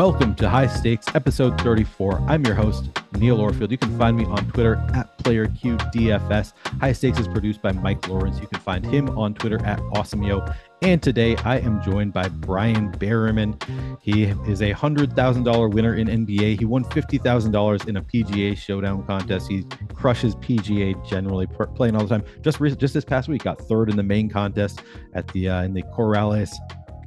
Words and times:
Welcome 0.00 0.34
to 0.36 0.48
High 0.48 0.66
Stakes, 0.68 1.06
episode 1.14 1.60
34. 1.60 2.20
I'm 2.28 2.46
your 2.46 2.54
host, 2.54 2.88
Neil 3.18 3.38
Orfield. 3.38 3.70
You 3.70 3.76
can 3.76 3.98
find 3.98 4.16
me 4.16 4.24
on 4.24 4.48
Twitter 4.50 4.76
at 4.94 5.09
PlayerQDFS. 5.22 6.52
High 6.80 6.92
Stakes 6.92 7.18
is 7.18 7.28
produced 7.28 7.62
by 7.62 7.72
Mike 7.72 8.06
Lawrence. 8.08 8.40
You 8.40 8.46
can 8.46 8.60
find 8.60 8.84
him 8.84 9.08
on 9.18 9.34
Twitter 9.34 9.64
at 9.64 9.78
AwesomeYo. 9.94 10.56
And 10.82 11.02
today 11.02 11.36
I 11.44 11.58
am 11.58 11.82
joined 11.82 12.14
by 12.14 12.28
Bryan 12.28 12.90
Berryman. 12.92 13.60
He 14.00 14.24
is 14.50 14.62
a 14.62 14.72
$100,000 14.72 15.74
winner 15.74 15.94
in 15.94 16.08
NBA. 16.08 16.58
He 16.58 16.64
won 16.64 16.84
$50,000 16.84 17.88
in 17.88 17.96
a 17.98 18.02
PGA 18.02 18.56
showdown 18.56 19.06
contest. 19.06 19.48
He 19.48 19.64
crushes 19.94 20.34
PGA 20.36 21.06
generally, 21.06 21.46
playing 21.74 21.96
all 21.96 22.06
the 22.06 22.08
time. 22.08 22.24
Just 22.40 22.58
just 22.78 22.94
this 22.94 23.04
past 23.04 23.28
week, 23.28 23.44
got 23.44 23.60
third 23.60 23.90
in 23.90 23.96
the 23.96 24.02
main 24.02 24.30
contest 24.30 24.82
at 25.14 25.28
the 25.28 25.48
uh, 25.50 25.62
in 25.62 25.74
the 25.74 25.82
Corales 25.82 26.54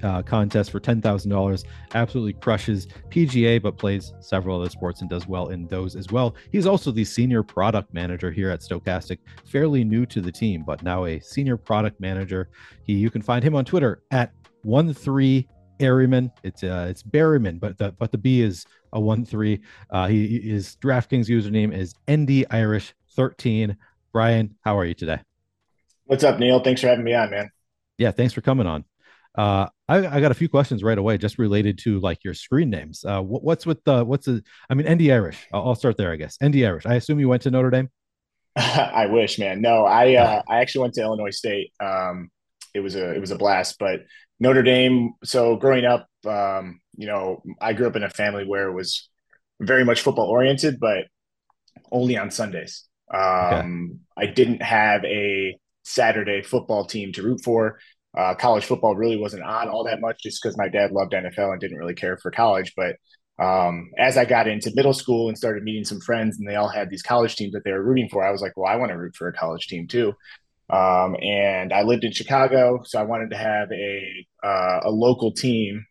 uh, 0.03 0.21
contest 0.21 0.71
for 0.71 0.79
$10,000. 0.79 1.63
Absolutely 1.95 2.33
crushes 2.33 2.87
PGA, 3.09 3.61
but 3.61 3.77
plays 3.77 4.13
several 4.19 4.59
other 4.59 4.69
sports 4.69 5.01
and 5.01 5.09
does 5.09 5.27
well 5.27 5.49
in 5.49 5.67
those 5.67 5.95
as 5.95 6.11
well. 6.11 6.35
He's 6.51 6.65
also 6.65 6.91
the 6.91 7.05
senior 7.05 7.43
product 7.43 7.93
manager 7.93 8.31
here 8.31 8.49
at 8.49 8.61
Stokastic, 8.61 9.19
fairly 9.45 9.83
new 9.83 10.05
to 10.07 10.21
the 10.21 10.31
team, 10.31 10.63
but 10.65 10.83
now 10.83 11.05
a 11.05 11.19
senior 11.19 11.57
product 11.57 11.99
manager. 11.99 12.49
He, 12.83 12.93
you 12.93 13.09
can 13.09 13.21
find 13.21 13.43
him 13.43 13.55
on 13.55 13.65
Twitter 13.65 14.03
at 14.11 14.31
one 14.63 14.93
three 14.93 15.47
Berryman. 15.79 16.31
It's 16.43 16.63
uh, 16.63 16.87
it's 16.89 17.03
Berryman, 17.03 17.59
but 17.59 17.77
the 17.77 17.91
but 17.93 18.11
the 18.11 18.17
B 18.17 18.41
is 18.41 18.65
a 18.93 18.99
one 18.99 19.25
three. 19.25 19.61
Uh, 19.89 20.07
he 20.07 20.39
his 20.39 20.77
DraftKings 20.81 21.27
username 21.27 21.75
is 21.75 21.95
ND 22.09 22.45
Irish 22.49 22.93
thirteen. 23.15 23.77
Bryan, 24.11 24.55
how 24.61 24.77
are 24.77 24.85
you 24.85 24.93
today? 24.93 25.19
What's 26.05 26.23
up, 26.23 26.39
Neil? 26.39 26.59
Thanks 26.59 26.81
for 26.81 26.87
having 26.87 27.03
me 27.03 27.13
on, 27.13 27.31
man. 27.31 27.49
Yeah, 27.97 28.11
thanks 28.11 28.33
for 28.33 28.41
coming 28.41 28.67
on. 28.67 28.85
Uh, 29.35 29.67
I, 29.89 30.17
I, 30.17 30.21
got 30.21 30.31
a 30.31 30.35
few 30.35 30.47
questions 30.47 30.83
right 30.83 30.97
away, 30.97 31.17
just 31.17 31.39
related 31.39 31.79
to 31.79 31.99
like 31.99 32.23
your 32.23 32.35
screen 32.35 32.69
names. 32.69 33.03
Uh, 33.03 33.21
what, 33.21 33.43
what's 33.43 33.65
with 33.65 33.83
the 33.83 34.05
what's 34.05 34.27
the? 34.27 34.43
I 34.69 34.75
mean, 34.75 34.87
ND 34.87 35.09
Irish. 35.09 35.47
I'll, 35.51 35.69
I'll, 35.69 35.75
start 35.75 35.97
there, 35.97 36.11
I 36.11 36.17
guess. 36.17 36.37
ND 36.43 36.57
Irish. 36.57 36.85
I 36.85 36.95
assume 36.95 37.19
you 37.19 37.29
went 37.29 37.41
to 37.43 37.51
Notre 37.51 37.71
Dame. 37.71 37.89
I 38.55 39.07
wish, 39.07 39.39
man. 39.39 39.61
No, 39.61 39.85
I 39.85 40.15
uh, 40.15 40.43
I 40.47 40.59
actually 40.59 40.83
went 40.83 40.93
to 40.95 41.01
Illinois 41.01 41.31
State. 41.31 41.73
Um, 41.83 42.29
it 42.75 42.81
was 42.81 42.95
a 42.95 43.13
it 43.13 43.19
was 43.19 43.31
a 43.31 43.35
blast, 43.35 43.77
but 43.79 44.01
Notre 44.39 44.61
Dame. 44.61 45.13
So 45.23 45.55
growing 45.55 45.85
up, 45.85 46.07
um, 46.27 46.79
you 46.95 47.07
know, 47.07 47.41
I 47.59 47.73
grew 47.73 47.87
up 47.87 47.95
in 47.95 48.03
a 48.03 48.09
family 48.09 48.45
where 48.45 48.69
it 48.69 48.73
was 48.73 49.09
very 49.59 49.83
much 49.83 50.01
football 50.01 50.27
oriented, 50.27 50.79
but 50.79 51.05
only 51.91 52.17
on 52.17 52.29
Sundays. 52.29 52.85
Um, 53.11 53.99
okay. 54.19 54.29
I 54.29 54.31
didn't 54.31 54.61
have 54.61 55.03
a 55.05 55.57
Saturday 55.83 56.41
football 56.41 56.85
team 56.85 57.11
to 57.13 57.23
root 57.23 57.41
for 57.43 57.79
uh, 58.17 58.35
college 58.35 58.65
football 58.65 58.95
really 58.95 59.17
wasn't 59.17 59.43
on 59.43 59.69
all 59.69 59.83
that 59.85 60.01
much 60.01 60.21
just 60.21 60.41
because 60.41 60.57
my 60.57 60.69
dad 60.69 60.91
loved 60.91 61.13
NFL 61.13 61.51
and 61.51 61.59
didn't 61.59 61.77
really 61.77 61.95
care 61.95 62.17
for 62.17 62.31
college. 62.31 62.73
But 62.75 62.97
um, 63.39 63.91
as 63.97 64.17
I 64.17 64.25
got 64.25 64.47
into 64.47 64.71
middle 64.75 64.93
school 64.93 65.29
and 65.29 65.37
started 65.37 65.63
meeting 65.63 65.83
some 65.83 65.99
friends, 65.99 66.37
and 66.37 66.47
they 66.47 66.55
all 66.55 66.69
had 66.69 66.89
these 66.89 67.01
college 67.01 67.35
teams 67.35 67.53
that 67.53 67.63
they 67.63 67.71
were 67.71 67.83
rooting 67.83 68.09
for, 68.09 68.23
I 68.23 68.31
was 68.31 68.41
like, 68.41 68.53
well, 68.55 68.71
I 68.71 68.75
want 68.75 68.91
to 68.91 68.97
root 68.97 69.15
for 69.15 69.27
a 69.27 69.33
college 69.33 69.67
team 69.67 69.87
too. 69.87 70.13
Um, 70.69 71.15
and 71.21 71.73
I 71.73 71.83
lived 71.83 72.03
in 72.03 72.11
Chicago, 72.11 72.81
so 72.83 72.99
I 72.99 73.03
wanted 73.03 73.31
to 73.31 73.37
have 73.37 73.71
a 73.71 74.27
uh, 74.43 74.79
a 74.83 74.91
local 74.91 75.31
team 75.31 75.85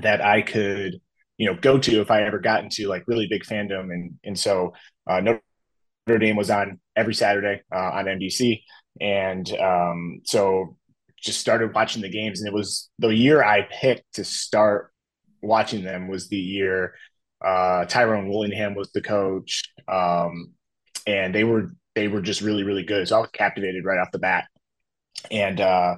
that 0.00 0.20
I 0.20 0.42
could, 0.42 1.00
you 1.38 1.46
know, 1.46 1.56
go 1.58 1.78
to 1.78 2.00
if 2.00 2.10
I 2.10 2.22
ever 2.22 2.38
got 2.38 2.64
into 2.64 2.88
like 2.88 3.04
really 3.06 3.26
big 3.28 3.44
fandom. 3.44 3.92
And 3.92 4.18
and 4.24 4.38
so 4.38 4.74
uh, 5.08 5.20
Notre 5.20 6.18
Dame 6.18 6.36
was 6.36 6.50
on 6.50 6.80
every 6.96 7.14
Saturday 7.14 7.62
uh, 7.74 7.90
on 7.92 8.04
NBC, 8.04 8.62
and 9.00 9.50
um, 9.58 10.20
so 10.24 10.76
just 11.24 11.40
started 11.40 11.74
watching 11.74 12.02
the 12.02 12.08
games, 12.08 12.40
and 12.40 12.48
it 12.48 12.54
was 12.54 12.90
the 12.98 13.14
year 13.14 13.42
I 13.42 13.68
picked 13.70 14.14
to 14.14 14.24
start 14.24 14.92
watching 15.42 15.84
them 15.84 16.08
was 16.08 16.28
the 16.28 16.38
year 16.38 16.94
uh, 17.44 17.84
Tyrone 17.84 18.28
Willingham 18.28 18.74
was 18.74 18.90
the 18.92 19.02
coach, 19.02 19.62
um, 19.86 20.52
and 21.06 21.34
they 21.34 21.44
were 21.44 21.74
they 21.94 22.08
were 22.08 22.22
just 22.22 22.40
really 22.40 22.62
really 22.62 22.82
good. 22.82 23.06
So 23.06 23.16
I 23.16 23.20
was 23.20 23.30
captivated 23.32 23.84
right 23.84 23.98
off 23.98 24.12
the 24.12 24.18
bat, 24.18 24.46
and 25.30 25.60
uh, 25.60 25.96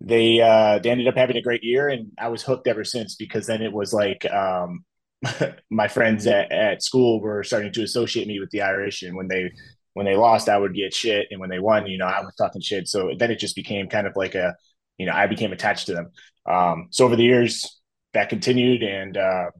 they 0.00 0.40
uh, 0.40 0.78
they 0.78 0.90
ended 0.90 1.08
up 1.08 1.16
having 1.16 1.36
a 1.36 1.42
great 1.42 1.62
year, 1.62 1.88
and 1.88 2.12
I 2.18 2.28
was 2.28 2.42
hooked 2.42 2.66
ever 2.66 2.84
since 2.84 3.14
because 3.16 3.46
then 3.46 3.62
it 3.62 3.72
was 3.72 3.92
like 3.92 4.24
um, 4.32 4.84
my 5.70 5.88
friends 5.88 6.26
at, 6.26 6.50
at 6.50 6.82
school 6.82 7.20
were 7.20 7.44
starting 7.44 7.72
to 7.72 7.82
associate 7.82 8.26
me 8.26 8.40
with 8.40 8.50
the 8.50 8.62
Irish, 8.62 9.02
and 9.02 9.14
when 9.16 9.28
they 9.28 9.52
when 9.94 10.06
they 10.06 10.16
lost, 10.16 10.48
I 10.48 10.58
would 10.58 10.74
get 10.74 10.94
shit, 10.94 11.28
and 11.30 11.40
when 11.40 11.50
they 11.50 11.58
won, 11.58 11.86
you 11.86 11.98
know, 11.98 12.06
I 12.06 12.20
was 12.20 12.34
talking 12.36 12.60
shit. 12.60 12.88
So 12.88 13.10
then 13.18 13.30
it 13.30 13.38
just 13.38 13.56
became 13.56 13.88
kind 13.88 14.06
of 14.06 14.14
like 14.16 14.34
a, 14.34 14.54
you 14.98 15.06
know, 15.06 15.12
I 15.12 15.26
became 15.26 15.52
attached 15.52 15.86
to 15.86 15.94
them. 15.94 16.10
Um, 16.46 16.88
so 16.90 17.04
over 17.04 17.16
the 17.16 17.24
years, 17.24 17.80
that 18.14 18.28
continued, 18.28 18.82
and 18.82 19.16
uh, 19.16 19.50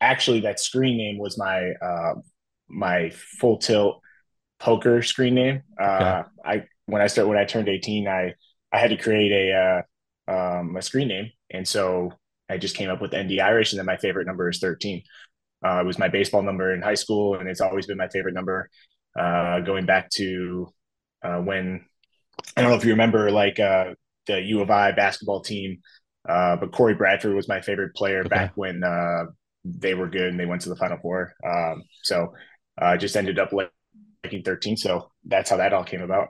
actually, 0.00 0.40
that 0.40 0.60
screen 0.60 0.96
name 0.96 1.18
was 1.18 1.38
my 1.38 1.72
uh, 1.72 2.14
my 2.68 3.10
full 3.10 3.58
tilt 3.58 4.00
poker 4.58 5.02
screen 5.02 5.34
name. 5.34 5.62
Uh, 5.80 6.24
I 6.44 6.64
when 6.86 7.02
I 7.02 7.06
started 7.06 7.28
when 7.28 7.38
I 7.38 7.44
turned 7.44 7.68
eighteen, 7.68 8.08
I 8.08 8.34
I 8.72 8.78
had 8.78 8.90
to 8.90 8.96
create 8.96 9.32
a 9.32 9.84
uh, 10.28 10.32
um, 10.32 10.76
a 10.76 10.82
screen 10.82 11.08
name, 11.08 11.30
and 11.50 11.66
so 11.66 12.12
I 12.48 12.58
just 12.58 12.76
came 12.76 12.90
up 12.90 13.00
with 13.00 13.14
ND 13.14 13.40
Irish, 13.40 13.72
and 13.72 13.78
then 13.78 13.86
my 13.86 13.96
favorite 13.96 14.26
number 14.26 14.48
is 14.48 14.58
thirteen. 14.58 15.02
Uh, 15.64 15.80
it 15.80 15.86
was 15.86 15.98
my 15.98 16.08
baseball 16.08 16.42
number 16.42 16.72
in 16.72 16.82
high 16.82 16.94
school, 16.94 17.34
and 17.34 17.48
it's 17.48 17.60
always 17.60 17.86
been 17.86 17.98
my 17.98 18.08
favorite 18.08 18.34
number 18.34 18.70
uh, 19.18 19.60
going 19.60 19.86
back 19.86 20.10
to 20.10 20.68
uh, 21.22 21.38
when 21.38 21.84
I 22.56 22.62
don't 22.62 22.70
know 22.70 22.76
if 22.76 22.84
you 22.84 22.92
remember 22.92 23.30
like 23.30 23.58
uh, 23.58 23.94
the 24.26 24.40
U 24.40 24.60
of 24.60 24.70
I 24.70 24.92
basketball 24.92 25.40
team, 25.40 25.78
uh, 26.28 26.56
but 26.56 26.72
Corey 26.72 26.94
Bradford 26.94 27.34
was 27.34 27.48
my 27.48 27.60
favorite 27.60 27.94
player 27.94 28.20
okay. 28.20 28.28
back 28.28 28.52
when 28.54 28.84
uh, 28.84 29.24
they 29.64 29.94
were 29.94 30.08
good 30.08 30.28
and 30.28 30.38
they 30.38 30.46
went 30.46 30.62
to 30.62 30.68
the 30.68 30.76
Final 30.76 30.98
Four. 30.98 31.34
Um, 31.44 31.82
so 32.02 32.34
I 32.78 32.94
uh, 32.94 32.96
just 32.96 33.16
ended 33.16 33.38
up 33.38 33.52
liking 33.52 34.42
13. 34.42 34.76
So 34.76 35.10
that's 35.24 35.50
how 35.50 35.56
that 35.56 35.72
all 35.72 35.84
came 35.84 36.02
about. 36.02 36.28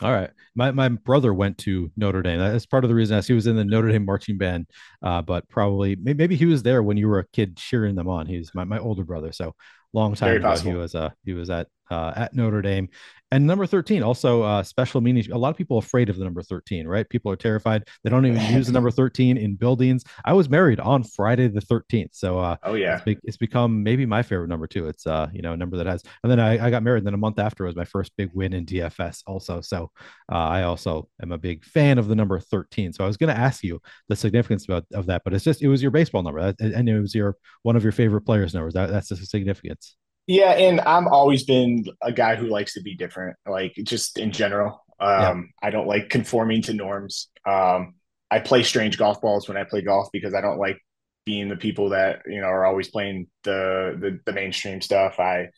All 0.00 0.12
right. 0.12 0.30
My 0.54 0.70
my 0.70 0.88
brother 0.90 1.34
went 1.34 1.58
to 1.58 1.90
Notre 1.96 2.22
Dame. 2.22 2.38
That's 2.38 2.66
part 2.66 2.84
of 2.84 2.88
the 2.88 2.94
reason 2.94 3.20
he 3.20 3.32
was 3.32 3.48
in 3.48 3.56
the 3.56 3.64
Notre 3.64 3.90
Dame 3.90 4.04
marching 4.04 4.38
band. 4.38 4.68
Uh, 5.02 5.22
but 5.22 5.48
probably 5.48 5.96
maybe 5.96 6.36
he 6.36 6.46
was 6.46 6.62
there 6.62 6.84
when 6.84 6.96
you 6.96 7.08
were 7.08 7.18
a 7.18 7.26
kid 7.32 7.56
cheering 7.56 7.96
them 7.96 8.08
on. 8.08 8.26
He's 8.26 8.54
my, 8.54 8.62
my 8.62 8.78
older 8.78 9.02
brother. 9.02 9.32
So 9.32 9.56
long 9.94 10.14
time 10.14 10.36
ago 10.36 10.54
he 10.56 10.74
was 10.74 10.94
uh 10.94 11.08
he 11.24 11.32
was 11.32 11.48
at 11.48 11.66
uh, 11.90 12.12
at 12.16 12.34
Notre 12.34 12.62
Dame. 12.62 12.88
And 13.30 13.46
number 13.46 13.66
13, 13.66 14.02
also 14.02 14.42
uh, 14.42 14.62
special 14.62 15.02
meaning. 15.02 15.30
A 15.30 15.36
lot 15.36 15.50
of 15.50 15.56
people 15.56 15.76
are 15.76 15.80
afraid 15.80 16.08
of 16.08 16.16
the 16.16 16.24
number 16.24 16.42
13, 16.42 16.86
right? 16.86 17.08
People 17.08 17.30
are 17.30 17.36
terrified. 17.36 17.86
They 18.02 18.08
don't 18.08 18.24
even 18.24 18.40
use 18.54 18.68
the 18.68 18.72
number 18.72 18.90
13 18.90 19.36
in 19.36 19.54
buildings. 19.54 20.02
I 20.24 20.32
was 20.32 20.48
married 20.48 20.80
on 20.80 21.04
Friday 21.04 21.48
the 21.48 21.60
13th. 21.60 22.10
So, 22.12 22.38
uh, 22.38 22.56
oh, 22.62 22.74
yeah. 22.74 22.96
It's, 22.96 23.04
be- 23.04 23.18
it's, 23.24 23.36
become 23.36 23.82
maybe 23.82 24.06
my 24.06 24.22
favorite 24.22 24.48
number 24.48 24.66
too. 24.66 24.88
It's, 24.88 25.06
uh, 25.06 25.28
you 25.32 25.42
know, 25.42 25.52
a 25.52 25.56
number 25.56 25.76
that 25.76 25.86
has, 25.86 26.02
and 26.22 26.32
then 26.32 26.40
I, 26.40 26.66
I 26.66 26.70
got 26.70 26.82
married. 26.82 26.98
And 26.98 27.06
then 27.06 27.14
a 27.14 27.18
month 27.18 27.38
after 27.38 27.64
was 27.64 27.76
my 27.76 27.84
first 27.84 28.12
big 28.16 28.30
win 28.32 28.54
in 28.54 28.64
DFS 28.64 29.22
also. 29.26 29.60
So, 29.60 29.90
uh, 30.32 30.36
I 30.36 30.62
also 30.62 31.08
am 31.22 31.32
a 31.32 31.38
big 31.38 31.64
fan 31.64 31.98
of 31.98 32.08
the 32.08 32.16
number 32.16 32.40
13. 32.40 32.94
So, 32.94 33.04
I 33.04 33.06
was 33.06 33.18
going 33.18 33.34
to 33.34 33.38
ask 33.38 33.62
you 33.62 33.78
the 34.08 34.16
significance 34.16 34.64
about, 34.64 34.86
of 34.94 35.04
that, 35.06 35.22
but 35.22 35.34
it's 35.34 35.44
just, 35.44 35.60
it 35.60 35.68
was 35.68 35.82
your 35.82 35.90
baseball 35.90 36.22
number 36.22 36.54
and 36.60 36.88
it 36.88 37.00
was 37.00 37.14
your 37.14 37.36
one 37.62 37.76
of 37.76 37.82
your 37.82 37.92
favorite 37.92 38.22
players' 38.22 38.54
numbers. 38.54 38.74
That, 38.74 38.90
that's 38.90 39.10
the 39.10 39.16
significance. 39.16 39.96
Yeah, 40.28 40.50
and 40.52 40.82
I'm 40.82 41.08
always 41.08 41.44
been 41.44 41.86
a 42.02 42.12
guy 42.12 42.36
who 42.36 42.48
likes 42.48 42.74
to 42.74 42.82
be 42.82 42.94
different, 42.94 43.36
like 43.48 43.74
just 43.82 44.18
in 44.18 44.30
general. 44.30 44.84
Um, 45.00 45.50
yeah. 45.62 45.68
I 45.68 45.70
don't 45.70 45.86
like 45.86 46.10
conforming 46.10 46.60
to 46.62 46.74
norms. 46.74 47.28
Um, 47.46 47.94
I 48.30 48.40
play 48.40 48.62
strange 48.62 48.98
golf 48.98 49.22
balls 49.22 49.48
when 49.48 49.56
I 49.56 49.64
play 49.64 49.80
golf 49.80 50.10
because 50.12 50.34
I 50.34 50.42
don't 50.42 50.58
like 50.58 50.84
being 51.24 51.48
the 51.48 51.56
people 51.56 51.90
that 51.90 52.20
you 52.26 52.42
know 52.42 52.46
are 52.46 52.66
always 52.66 52.88
playing 52.88 53.28
the 53.42 53.96
the, 53.98 54.20
the 54.26 54.32
mainstream 54.34 54.82
stuff. 54.82 55.18
I, 55.18 55.48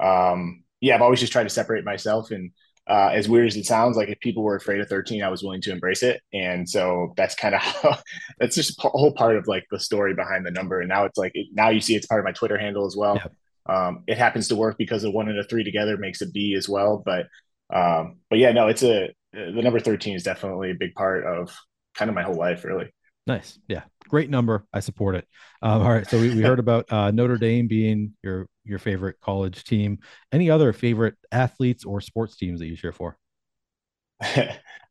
um, 0.00 0.62
yeah, 0.80 0.94
I've 0.94 1.02
always 1.02 1.18
just 1.18 1.32
tried 1.32 1.44
to 1.44 1.50
separate 1.50 1.84
myself. 1.84 2.30
And 2.30 2.52
uh, 2.88 3.10
as 3.12 3.28
weird 3.28 3.48
as 3.48 3.56
it 3.56 3.66
sounds, 3.66 3.96
like 3.96 4.08
if 4.08 4.20
people 4.20 4.44
were 4.44 4.56
afraid 4.56 4.80
of 4.80 4.88
13, 4.88 5.24
I 5.24 5.30
was 5.30 5.42
willing 5.42 5.62
to 5.62 5.72
embrace 5.72 6.04
it. 6.04 6.20
And 6.32 6.68
so 6.68 7.12
that's 7.16 7.34
kind 7.34 7.56
of 7.56 7.60
how 7.60 7.98
that's 8.38 8.54
just 8.54 8.78
a 8.84 8.88
whole 8.88 9.14
part 9.14 9.36
of 9.36 9.48
like 9.48 9.64
the 9.72 9.80
story 9.80 10.14
behind 10.14 10.46
the 10.46 10.52
number. 10.52 10.78
And 10.78 10.88
now 10.88 11.06
it's 11.06 11.18
like 11.18 11.34
now 11.52 11.70
you 11.70 11.80
see 11.80 11.96
it's 11.96 12.06
part 12.06 12.20
of 12.20 12.24
my 12.24 12.32
Twitter 12.32 12.56
handle 12.56 12.86
as 12.86 12.94
well. 12.96 13.16
Yeah. 13.16 13.26
Um, 13.66 14.04
it 14.06 14.18
happens 14.18 14.48
to 14.48 14.56
work 14.56 14.76
because 14.78 15.02
the 15.02 15.10
one 15.10 15.28
and 15.28 15.38
a 15.38 15.44
three 15.44 15.64
together 15.64 15.96
makes 15.96 16.20
a 16.20 16.30
B 16.30 16.54
as 16.56 16.68
well. 16.68 17.02
But 17.04 17.26
um, 17.72 18.18
but 18.28 18.38
yeah, 18.38 18.52
no, 18.52 18.68
it's 18.68 18.82
a 18.82 19.14
the 19.32 19.62
number 19.62 19.80
thirteen 19.80 20.14
is 20.14 20.22
definitely 20.22 20.70
a 20.70 20.76
big 20.78 20.94
part 20.94 21.24
of 21.24 21.56
kind 21.94 22.08
of 22.08 22.14
my 22.14 22.22
whole 22.22 22.36
life, 22.36 22.64
really. 22.64 22.92
Nice, 23.26 23.58
yeah, 23.68 23.82
great 24.08 24.30
number. 24.30 24.66
I 24.72 24.80
support 24.80 25.14
it. 25.14 25.26
Um, 25.62 25.82
all 25.82 25.90
right, 25.90 26.08
so 26.08 26.20
we, 26.20 26.34
we 26.34 26.42
heard 26.42 26.58
about 26.58 26.90
uh, 26.92 27.10
Notre 27.12 27.38
Dame 27.38 27.68
being 27.68 28.14
your 28.22 28.48
your 28.64 28.78
favorite 28.78 29.16
college 29.20 29.64
team. 29.64 29.98
Any 30.32 30.50
other 30.50 30.72
favorite 30.72 31.14
athletes 31.30 31.84
or 31.84 32.00
sports 32.00 32.36
teams 32.36 32.60
that 32.60 32.66
you 32.66 32.76
cheer 32.76 32.92
for? 32.92 33.16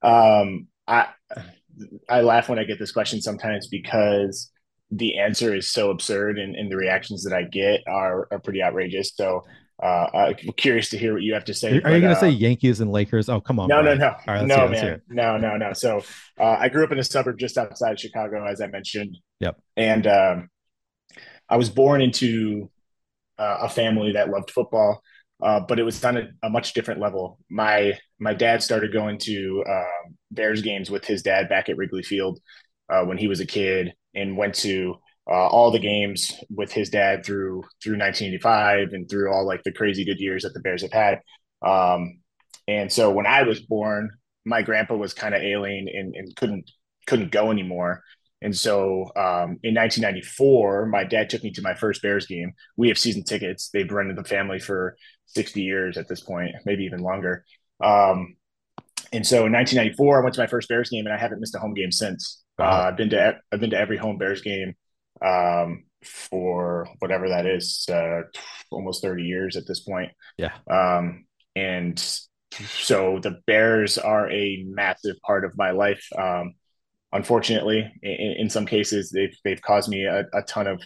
um, 0.01 0.67
I 0.87 1.09
I 2.09 2.21
laugh 2.21 2.49
when 2.49 2.59
I 2.59 2.63
get 2.63 2.79
this 2.79 2.91
question 2.91 3.21
sometimes 3.21 3.67
because 3.67 4.51
the 4.91 5.17
answer 5.17 5.55
is 5.55 5.67
so 5.67 5.89
absurd 5.89 6.37
and, 6.37 6.55
and 6.55 6.71
the 6.71 6.75
reactions 6.75 7.23
that 7.23 7.33
I 7.33 7.43
get 7.43 7.81
are, 7.87 8.27
are 8.31 8.39
pretty 8.39 8.61
outrageous. 8.61 9.13
So 9.15 9.43
uh, 9.81 10.07
I'm 10.13 10.35
curious 10.57 10.89
to 10.89 10.97
hear 10.97 11.13
what 11.13 11.23
you 11.23 11.33
have 11.33 11.45
to 11.45 11.53
say. 11.53 11.77
Are, 11.77 11.81
but, 11.81 11.93
you 11.93 12.01
going 12.01 12.13
to 12.13 12.17
uh, 12.17 12.19
say 12.19 12.29
Yankees 12.29 12.81
and 12.81 12.91
Lakers? 12.91 13.29
Oh, 13.29 13.41
come 13.41 13.59
on. 13.59 13.67
No, 13.67 13.81
Bryan. 13.81 13.97
no, 13.97 14.05
no, 14.05 14.15
right, 14.27 14.45
no, 14.45 14.67
man. 14.67 15.01
No, 15.09 15.37
no, 15.37 15.57
no. 15.57 15.73
So 15.73 16.03
uh, 16.39 16.57
I 16.59 16.69
grew 16.69 16.83
up 16.83 16.91
in 16.91 16.99
a 16.99 17.03
suburb 17.03 17.39
just 17.39 17.57
outside 17.57 17.93
of 17.93 17.99
Chicago, 17.99 18.45
as 18.45 18.61
I 18.61 18.67
mentioned. 18.67 19.17
Yep. 19.39 19.59
And 19.77 20.05
um, 20.05 20.49
I 21.49 21.57
was 21.57 21.69
born 21.69 22.01
into 22.01 22.69
uh, 23.39 23.59
a 23.61 23.69
family 23.69 24.11
that 24.11 24.29
loved 24.29 24.51
football. 24.51 25.01
Uh, 25.41 25.59
but 25.59 25.79
it 25.79 25.83
was 25.83 26.03
on 26.05 26.17
a, 26.17 26.27
a, 26.43 26.49
much 26.51 26.73
different 26.73 26.99
level. 26.99 27.39
My 27.49 27.97
my 28.19 28.35
dad 28.35 28.61
started 28.61 28.93
going 28.93 29.17
to 29.19 29.63
um, 29.67 30.15
Bears 30.29 30.61
games 30.61 30.91
with 30.91 31.03
his 31.03 31.23
dad 31.23 31.49
back 31.49 31.67
at 31.67 31.77
Wrigley 31.77 32.03
Field 32.03 32.39
uh, 32.89 33.03
when 33.05 33.17
he 33.17 33.27
was 33.27 33.39
a 33.39 33.45
kid, 33.47 33.93
and 34.15 34.37
went 34.37 34.55
to 34.55 34.95
uh, 35.29 35.47
all 35.47 35.71
the 35.71 35.79
games 35.79 36.33
with 36.49 36.71
his 36.71 36.89
dad 36.89 37.25
through 37.25 37.63
through 37.81 37.97
1985 37.97 38.89
and 38.93 39.09
through 39.09 39.31
all 39.31 39.45
like 39.45 39.63
the 39.63 39.71
crazy 39.71 40.03
good 40.03 40.19
years 40.19 40.43
that 40.43 40.53
the 40.53 40.59
Bears 40.59 40.81
have 40.81 40.91
had. 40.91 41.19
Um, 41.61 42.19
and 42.67 42.91
so 42.91 43.11
when 43.11 43.27
I 43.27 43.43
was 43.43 43.59
born, 43.59 44.09
my 44.45 44.61
grandpa 44.61 44.95
was 44.95 45.13
kind 45.13 45.35
of 45.35 45.41
ailing 45.41 45.87
and, 45.93 46.15
and 46.15 46.35
couldn't 46.35 46.69
couldn't 47.05 47.31
go 47.31 47.51
anymore. 47.51 48.03
And 48.41 48.55
so 48.57 49.03
um, 49.15 49.59
in 49.63 49.75
1994, 49.75 50.87
my 50.87 51.03
dad 51.03 51.29
took 51.29 51.43
me 51.43 51.51
to 51.51 51.61
my 51.61 51.75
first 51.75 52.01
Bears 52.01 52.25
game. 52.25 52.53
We 52.75 52.87
have 52.87 52.97
season 52.97 53.23
tickets. 53.23 53.69
They've 53.69 53.89
in 53.89 54.15
the 54.15 54.23
family 54.23 54.59
for 54.59 54.97
60 55.27 55.61
years 55.61 55.97
at 55.97 56.07
this 56.07 56.21
point, 56.21 56.51
maybe 56.65 56.83
even 56.85 56.99
longer. 56.99 57.45
Um, 57.83 58.35
and 59.13 59.25
so 59.25 59.45
in 59.45 59.51
1994, 59.51 60.19
I 60.19 60.23
went 60.23 60.35
to 60.35 60.41
my 60.41 60.47
first 60.47 60.69
Bears 60.69 60.89
game, 60.89 61.05
and 61.05 61.13
I 61.13 61.17
haven't 61.17 61.39
missed 61.39 61.55
a 61.55 61.59
home 61.59 61.73
game 61.73 61.91
since. 61.91 62.43
Uh, 62.61 62.87
I've 62.87 62.97
been 62.97 63.09
to 63.11 63.37
I've 63.51 63.59
been 63.59 63.71
to 63.71 63.79
every 63.79 63.97
home 63.97 64.17
Bears 64.17 64.41
game 64.41 64.75
um, 65.21 65.83
for 66.03 66.87
whatever 66.99 67.29
that 67.29 67.45
is, 67.45 67.87
uh, 67.91 68.21
almost 68.71 69.01
30 69.01 69.23
years 69.23 69.55
at 69.55 69.67
this 69.67 69.81
point. 69.81 70.11
Yeah. 70.37 70.53
Um, 70.69 71.25
and 71.55 71.99
so 72.51 73.19
the 73.19 73.39
Bears 73.45 73.97
are 73.97 74.29
a 74.29 74.63
massive 74.67 75.19
part 75.21 75.45
of 75.45 75.57
my 75.57 75.71
life. 75.71 76.05
Um, 76.17 76.53
unfortunately, 77.11 77.91
in, 78.01 78.35
in, 78.39 78.49
some 78.49 78.65
cases, 78.65 79.11
they've 79.11 79.35
they've 79.43 79.61
caused 79.61 79.89
me 79.89 80.05
a, 80.05 80.25
a 80.33 80.41
ton 80.43 80.67
of 80.67 80.81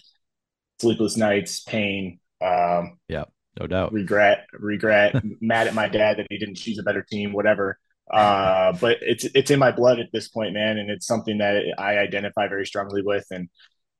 sleepless 0.80 1.18
nights, 1.18 1.62
pain. 1.62 2.20
Um, 2.42 2.98
yeah, 3.08 3.26
no 3.60 3.68
doubt. 3.68 3.94
Regret, 3.94 4.46
regret, 4.54 5.16
mad 5.42 5.68
at 5.68 5.74
my 5.74 5.88
dad 5.88 6.18
that 6.18 6.28
he 6.30 6.38
didn't 6.38 6.56
choose 6.56 6.80
a 6.80 6.84
better 6.84 7.02
team, 7.02 7.34
whatever. 7.34 7.80
Uh, 8.12 8.74
but 8.80 8.98
it's 9.02 9.26
it's 9.34 9.50
in 9.52 9.60
my 9.60 9.72
blood 9.72 10.00
at 10.00 10.12
this 10.14 10.28
point, 10.28 10.54
man, 10.54 10.78
and 10.78 10.90
it's 10.90 11.08
something 11.08 11.40
that 11.40 11.64
I 11.78 11.98
identify 11.98 12.48
very 12.48 12.66
strongly 12.66 13.02
with, 13.02 13.26
and 13.32 13.50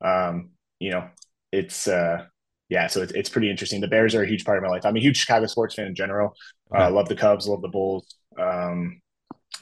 um, 0.00 0.50
you 0.78 0.90
know, 0.90 1.08
it's 1.50 1.88
uh, 1.88 2.24
yeah, 2.68 2.86
so 2.86 3.02
it's 3.02 3.12
it's 3.12 3.28
pretty 3.28 3.50
interesting. 3.50 3.80
The 3.80 3.88
Bears 3.88 4.14
are 4.14 4.22
a 4.22 4.26
huge 4.26 4.44
part 4.44 4.58
of 4.58 4.64
my 4.64 4.70
life. 4.70 4.84
I'm 4.84 4.96
a 4.96 5.00
huge 5.00 5.16
Chicago 5.16 5.46
sports 5.46 5.74
fan 5.74 5.86
in 5.86 5.94
general. 5.94 6.34
Uh, 6.74 6.90
love 6.90 7.08
the 7.08 7.16
Cubs, 7.16 7.48
love 7.48 7.62
the 7.62 7.68
Bulls, 7.68 8.16
um, 8.38 9.00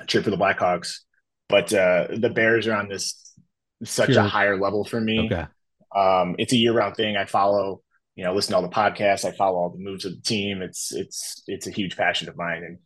cheer 0.06 0.22
for 0.22 0.30
the 0.30 0.36
Blackhawks, 0.36 1.00
but 1.48 1.72
uh, 1.72 2.08
the 2.14 2.30
Bears 2.30 2.66
are 2.66 2.74
on 2.74 2.88
this 2.88 3.34
such 3.82 4.10
a 4.10 4.22
higher 4.22 4.58
level 4.58 4.84
for 4.84 5.00
me. 5.00 5.26
Okay. 5.26 5.46
Um, 5.94 6.36
it's 6.38 6.52
a 6.52 6.56
year 6.56 6.72
round 6.72 6.96
thing. 6.96 7.16
I 7.16 7.24
follow, 7.24 7.82
you 8.16 8.24
know, 8.24 8.34
listen 8.34 8.52
to 8.52 8.56
all 8.56 8.62
the 8.62 8.68
podcasts. 8.68 9.24
I 9.24 9.32
follow 9.32 9.58
all 9.58 9.70
the 9.70 9.78
moves 9.82 10.04
of 10.04 10.14
the 10.14 10.22
team. 10.22 10.62
It's 10.62 10.92
it's 10.92 11.42
it's 11.46 11.66
a 11.66 11.70
huge 11.70 11.96
passion 11.96 12.28
of 12.28 12.36
mine, 12.36 12.64
and 12.64 12.78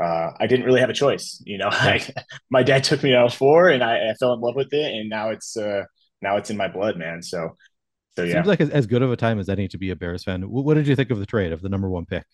uh, 0.00 0.30
I 0.38 0.46
didn't 0.46 0.66
really 0.66 0.80
have 0.80 0.90
a 0.90 0.94
choice. 0.94 1.42
You 1.44 1.58
know, 1.58 1.68
I, 1.70 2.06
my 2.50 2.62
dad 2.62 2.84
took 2.84 3.02
me 3.02 3.14
out 3.14 3.32
four, 3.32 3.68
and 3.68 3.82
I, 3.82 4.10
I, 4.10 4.14
fell 4.14 4.32
in 4.32 4.40
love 4.40 4.56
with 4.56 4.72
it, 4.72 4.94
and 4.94 5.08
now 5.08 5.30
it's 5.30 5.56
uh, 5.56 5.84
now 6.20 6.36
it's 6.36 6.50
in 6.50 6.56
my 6.56 6.68
blood, 6.68 6.96
man. 6.96 7.22
So, 7.22 7.56
so 8.16 8.24
yeah, 8.24 8.34
seems 8.34 8.46
like 8.46 8.60
as, 8.60 8.70
as 8.70 8.86
good 8.86 9.02
of 9.02 9.12
a 9.12 9.16
time 9.16 9.38
as 9.38 9.48
any 9.48 9.68
to 9.68 9.78
be 9.78 9.90
a 9.90 9.96
Bears 9.96 10.24
fan. 10.24 10.48
What, 10.50 10.64
what 10.64 10.74
did 10.74 10.86
you 10.86 10.96
think 10.96 11.10
of 11.10 11.18
the 11.18 11.26
trade 11.26 11.52
of 11.52 11.60
the 11.60 11.68
number 11.68 11.90
one 11.90 12.06
pick? 12.06 12.24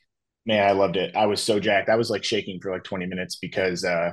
Man, 0.46 0.66
I 0.66 0.72
loved 0.72 0.96
it. 0.96 1.14
I 1.16 1.26
was 1.26 1.42
so 1.42 1.60
jacked. 1.60 1.88
I 1.88 1.96
was 1.96 2.10
like 2.10 2.24
shaking 2.24 2.60
for 2.60 2.72
like 2.72 2.84
20 2.84 3.06
minutes 3.06 3.36
because 3.36 3.84
uh, 3.84 4.12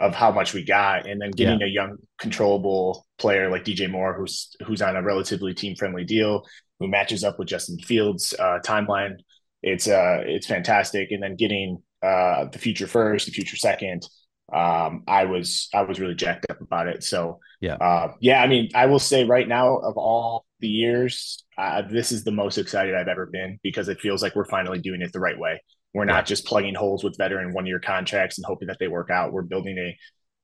of 0.00 0.14
how 0.14 0.32
much 0.32 0.52
we 0.52 0.64
got, 0.64 1.06
and 1.06 1.20
then 1.20 1.30
getting 1.30 1.60
yeah. 1.60 1.66
a 1.66 1.70
young, 1.70 1.96
controllable 2.18 3.06
player 3.18 3.50
like 3.50 3.64
DJ 3.64 3.90
Moore, 3.90 4.14
who's 4.14 4.54
who's 4.64 4.82
on 4.82 4.96
a 4.96 5.02
relatively 5.02 5.54
team 5.54 5.76
friendly 5.76 6.04
deal, 6.04 6.44
who 6.80 6.88
matches 6.88 7.24
up 7.24 7.38
with 7.38 7.48
Justin 7.48 7.78
Fields' 7.78 8.34
uh, 8.38 8.58
timeline. 8.64 9.16
It's 9.62 9.86
uh, 9.86 10.22
it's 10.24 10.46
fantastic, 10.46 11.10
and 11.10 11.22
then 11.22 11.36
getting 11.36 11.82
uh, 12.06 12.44
the 12.46 12.58
future 12.58 12.86
first, 12.86 13.26
the 13.26 13.32
future 13.32 13.56
second. 13.56 14.08
Um, 14.52 15.02
I 15.08 15.24
was 15.24 15.68
I 15.74 15.82
was 15.82 15.98
really 15.98 16.14
jacked 16.14 16.46
up 16.48 16.60
about 16.60 16.86
it. 16.86 17.02
So 17.02 17.40
yeah, 17.60 17.74
uh, 17.74 18.12
yeah. 18.20 18.42
I 18.42 18.46
mean, 18.46 18.70
I 18.74 18.86
will 18.86 19.00
say 19.00 19.24
right 19.24 19.48
now, 19.48 19.78
of 19.78 19.96
all 19.96 20.46
the 20.60 20.68
years, 20.68 21.44
uh, 21.58 21.82
this 21.90 22.12
is 22.12 22.22
the 22.22 22.30
most 22.30 22.56
excited 22.56 22.94
I've 22.94 23.08
ever 23.08 23.26
been 23.26 23.58
because 23.62 23.88
it 23.88 24.00
feels 24.00 24.22
like 24.22 24.36
we're 24.36 24.44
finally 24.44 24.78
doing 24.78 25.02
it 25.02 25.12
the 25.12 25.20
right 25.20 25.38
way. 25.38 25.60
We're 25.94 26.04
not 26.04 26.18
yeah. 26.18 26.22
just 26.22 26.46
plugging 26.46 26.74
holes 26.74 27.02
with 27.02 27.18
veteran 27.18 27.52
one 27.52 27.66
year 27.66 27.80
contracts 27.80 28.38
and 28.38 28.44
hoping 28.44 28.68
that 28.68 28.78
they 28.78 28.88
work 28.88 29.10
out. 29.10 29.32
We're 29.32 29.42
building 29.42 29.78
a 29.78 29.96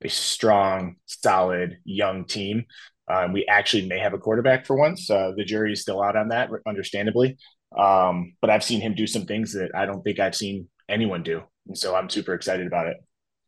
a 0.04 0.08
strong, 0.08 0.96
solid, 1.06 1.78
young 1.84 2.24
team. 2.24 2.64
Um, 3.08 3.32
we 3.32 3.46
actually 3.46 3.86
may 3.86 4.00
have 4.00 4.14
a 4.14 4.18
quarterback 4.18 4.66
for 4.66 4.76
once. 4.76 5.08
Uh, 5.08 5.32
the 5.36 5.44
jury 5.44 5.72
is 5.72 5.82
still 5.82 6.02
out 6.02 6.16
on 6.16 6.28
that, 6.28 6.50
understandably. 6.66 7.36
Um, 7.76 8.34
but 8.40 8.50
I've 8.50 8.64
seen 8.64 8.80
him 8.80 8.94
do 8.94 9.06
some 9.06 9.26
things 9.26 9.52
that 9.52 9.70
I 9.74 9.86
don't 9.86 10.02
think 10.02 10.18
I've 10.18 10.34
seen 10.34 10.68
anyone 10.88 11.22
do. 11.22 11.42
And 11.66 11.76
so 11.76 11.94
I'm 11.94 12.10
super 12.10 12.34
excited 12.34 12.66
about 12.66 12.88
it. 12.88 12.96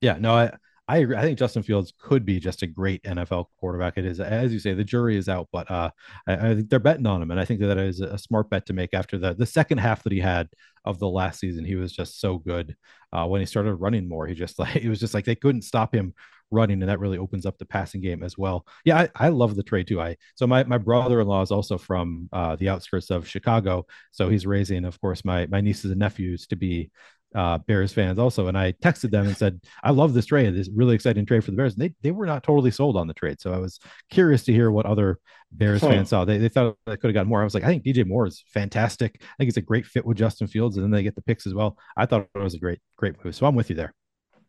Yeah, 0.01 0.17
no, 0.19 0.35
I 0.35 0.53
I 0.87 0.99
agree. 0.99 1.17
I 1.17 1.23
think 1.23 1.39
Justin 1.39 1.63
Fields 1.63 1.95
could 1.99 2.27
be 2.27 2.39
just 2.39 2.63
a 2.63 2.67
great 2.67 3.03
NFL 3.05 3.47
quarterback. 3.59 3.97
It 3.97 4.05
is, 4.05 4.21
as 4.21 4.53
you 4.53 4.59
say, 4.59 4.75
the 4.75 4.85
jury 4.85 5.17
is 5.17 5.31
out, 5.31 5.49
but 5.51 5.71
uh, 5.71 5.91
I, 6.27 6.35
I 6.35 6.55
think 6.55 6.69
they're 6.69 6.79
betting 6.79 7.07
on 7.07 7.23
him, 7.23 7.31
and 7.31 7.41
I 7.41 7.47
think 7.47 7.61
that, 7.61 7.79
is 7.79 8.01
a 8.01 8.19
smart 8.19 8.51
bet 8.51 8.67
to 8.67 8.75
make 8.75 8.93
after 8.93 9.17
the 9.17 9.35
the 9.35 9.47
second 9.47 9.79
half 9.79 10.03
that 10.03 10.13
he 10.13 10.21
had 10.21 10.49
of 10.85 10.99
the 10.99 11.09
last 11.09 11.41
season. 11.41 11.65
He 11.65 11.77
was 11.77 11.93
just 11.93 12.21
so 12.21 12.37
good 12.37 12.77
uh, 13.13 13.27
when 13.27 13.41
he 13.41 13.47
started 13.47 13.77
running 13.77 14.09
more. 14.09 14.27
He 14.27 14.35
just 14.35 14.59
like 14.59 14.77
it 14.77 14.91
was 14.91 15.01
just 15.01 15.15
like 15.15 15.25
they 15.25 15.35
couldn't 15.35 15.63
stop 15.63 15.95
him 15.95 16.13
running, 16.51 16.83
and 16.83 16.91
that 16.91 17.01
really 17.01 17.19
opens 17.19 17.47
up 17.47 17.57
the 17.57 17.65
passing 17.65 18.03
game 18.03 18.23
as 18.23 18.37
well. 18.37 18.67
Yeah, 18.85 18.99
I, 18.99 19.09
I 19.27 19.29
love 19.31 19.57
the 19.57 19.63
trade 19.63 19.87
too. 19.89 20.03
I 20.03 20.19
so 20.35 20.47
my 20.47 20.65
my 20.65 20.79
brother 20.79 21.23
in 21.23 21.27
law 21.27 21.41
is 21.41 21.51
also 21.51 21.79
from 21.79 22.29
uh, 22.31 22.57
the 22.57 22.69
outskirts 22.69 23.11
of 23.11 23.27
Chicago, 23.27 23.87
so 24.13 24.29
he's 24.29 24.45
raising, 24.45 24.85
of 24.85 25.01
course, 25.01 25.25
my 25.25 25.47
my 25.47 25.63
nieces 25.63 25.91
and 25.91 26.01
nephews 26.01 26.47
to 26.49 26.57
be 26.57 26.91
uh, 27.35 27.59
Bears 27.59 27.93
fans 27.93 28.19
also, 28.19 28.47
and 28.47 28.57
I 28.57 28.73
texted 28.73 29.11
them 29.11 29.27
and 29.27 29.37
said, 29.37 29.61
"I 29.83 29.91
love 29.91 30.15
this 30.15 30.27
trade. 30.27 30.55
This 30.55 30.71
really 30.75 30.95
exciting 30.95 31.27
trade 31.27 31.45
for 31.45 31.51
the 31.51 31.57
Bears." 31.57 31.75
And 31.75 31.83
they 31.83 31.95
they 32.03 32.11
were 32.11 32.27
not 32.27 32.43
totally 32.43 32.71
sold 32.71 32.97
on 32.97 33.07
the 33.07 33.15
trade, 33.15 33.41
so 33.41 33.53
I 33.53 33.59
was 33.59 33.79
curious 34.11 34.45
to 34.45 34.53
hear 34.53 34.71
what 34.71 34.87
other 34.87 35.19
Bears 35.51 35.81
huh. 35.81 35.89
fans 35.89 36.09
saw. 36.11 36.25
They 36.25 36.39
they 36.39 36.49
thought 36.49 36.77
they 36.87 36.97
could 36.97 37.09
have 37.09 37.15
gotten 37.15 37.29
more. 37.29 37.41
I 37.41 37.45
was 37.45 37.55
like, 37.55 37.65
I 37.65 37.67
think 37.67 37.85
DJ 37.85 38.07
Moore 38.07 38.27
is 38.27 38.45
fantastic. 38.49 39.21
I 39.21 39.35
think 39.39 39.49
it's 39.49 39.57
a 39.57 39.63
great 39.63 39.87
fit 39.87 40.07
with 40.07 40.17
Justin 40.17 40.47
Fields, 40.47 40.77
and 40.77 40.85
then 40.85 40.91
they 40.91 41.03
get 41.03 41.17
the 41.17 41.23
picks 41.23 41.47
as 41.47 41.55
well. 41.55 41.77
I 41.97 42.07
thought 42.07 42.29
it 42.35 42.39
was 42.39 42.55
a 42.55 42.59
great 42.59 42.79
great 42.97 43.23
move. 43.25 43.35
So 43.35 43.47
I'm 43.47 43.55
with 43.55 43.71
you 43.71 43.77
there. 43.77 43.93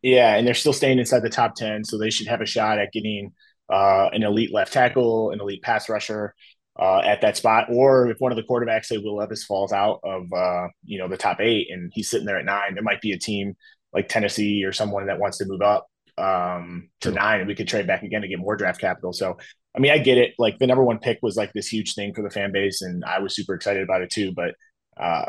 Yeah, 0.01 0.35
and 0.35 0.45
they're 0.45 0.53
still 0.53 0.73
staying 0.73 0.99
inside 0.99 1.23
the 1.23 1.29
top 1.29 1.55
ten, 1.55 1.83
so 1.83 1.97
they 1.97 2.11
should 2.11 2.27
have 2.27 2.41
a 2.41 2.45
shot 2.45 2.77
at 2.77 2.91
getting 2.91 3.33
uh, 3.69 4.09
an 4.13 4.23
elite 4.23 4.53
left 4.53 4.73
tackle, 4.73 5.31
an 5.31 5.41
elite 5.41 5.63
pass 5.63 5.89
rusher, 5.89 6.35
uh, 6.77 6.99
at 6.99 7.21
that 7.21 7.37
spot, 7.37 7.67
or 7.69 8.09
if 8.09 8.17
one 8.19 8.31
of 8.31 8.35
the 8.35 8.43
quarterbacks, 8.43 8.85
say 8.85 8.97
Will 8.97 9.15
Levis, 9.15 9.45
falls 9.45 9.71
out 9.71 9.99
of 10.03 10.31
uh, 10.33 10.67
you 10.83 10.99
know 10.99 11.07
the 11.07 11.17
top 11.17 11.39
eight 11.39 11.67
and 11.71 11.91
he's 11.93 12.09
sitting 12.09 12.25
there 12.25 12.37
at 12.37 12.45
nine, 12.45 12.73
there 12.73 12.83
might 12.83 13.01
be 13.01 13.13
a 13.13 13.19
team 13.19 13.55
like 13.93 14.09
Tennessee 14.09 14.65
or 14.65 14.73
someone 14.73 15.07
that 15.07 15.19
wants 15.19 15.37
to 15.37 15.45
move 15.45 15.61
up 15.61 15.87
um, 16.17 16.89
to 17.01 17.11
nine, 17.11 17.39
and 17.39 17.47
we 17.47 17.55
could 17.55 17.67
trade 17.67 17.87
back 17.87 18.03
again 18.03 18.21
to 18.21 18.27
get 18.27 18.39
more 18.39 18.55
draft 18.55 18.81
capital. 18.81 19.13
So, 19.13 19.37
I 19.75 19.79
mean, 19.79 19.91
I 19.91 19.97
get 19.99 20.17
it. 20.17 20.33
Like 20.37 20.59
the 20.59 20.67
number 20.67 20.83
one 20.83 20.99
pick 20.99 21.19
was 21.21 21.37
like 21.37 21.53
this 21.53 21.67
huge 21.67 21.93
thing 21.93 22.13
for 22.13 22.21
the 22.21 22.29
fan 22.29 22.51
base, 22.51 22.81
and 22.81 23.03
I 23.05 23.19
was 23.19 23.35
super 23.35 23.53
excited 23.53 23.83
about 23.83 24.01
it 24.01 24.09
too. 24.09 24.33
But 24.33 24.55
uh, 24.97 25.25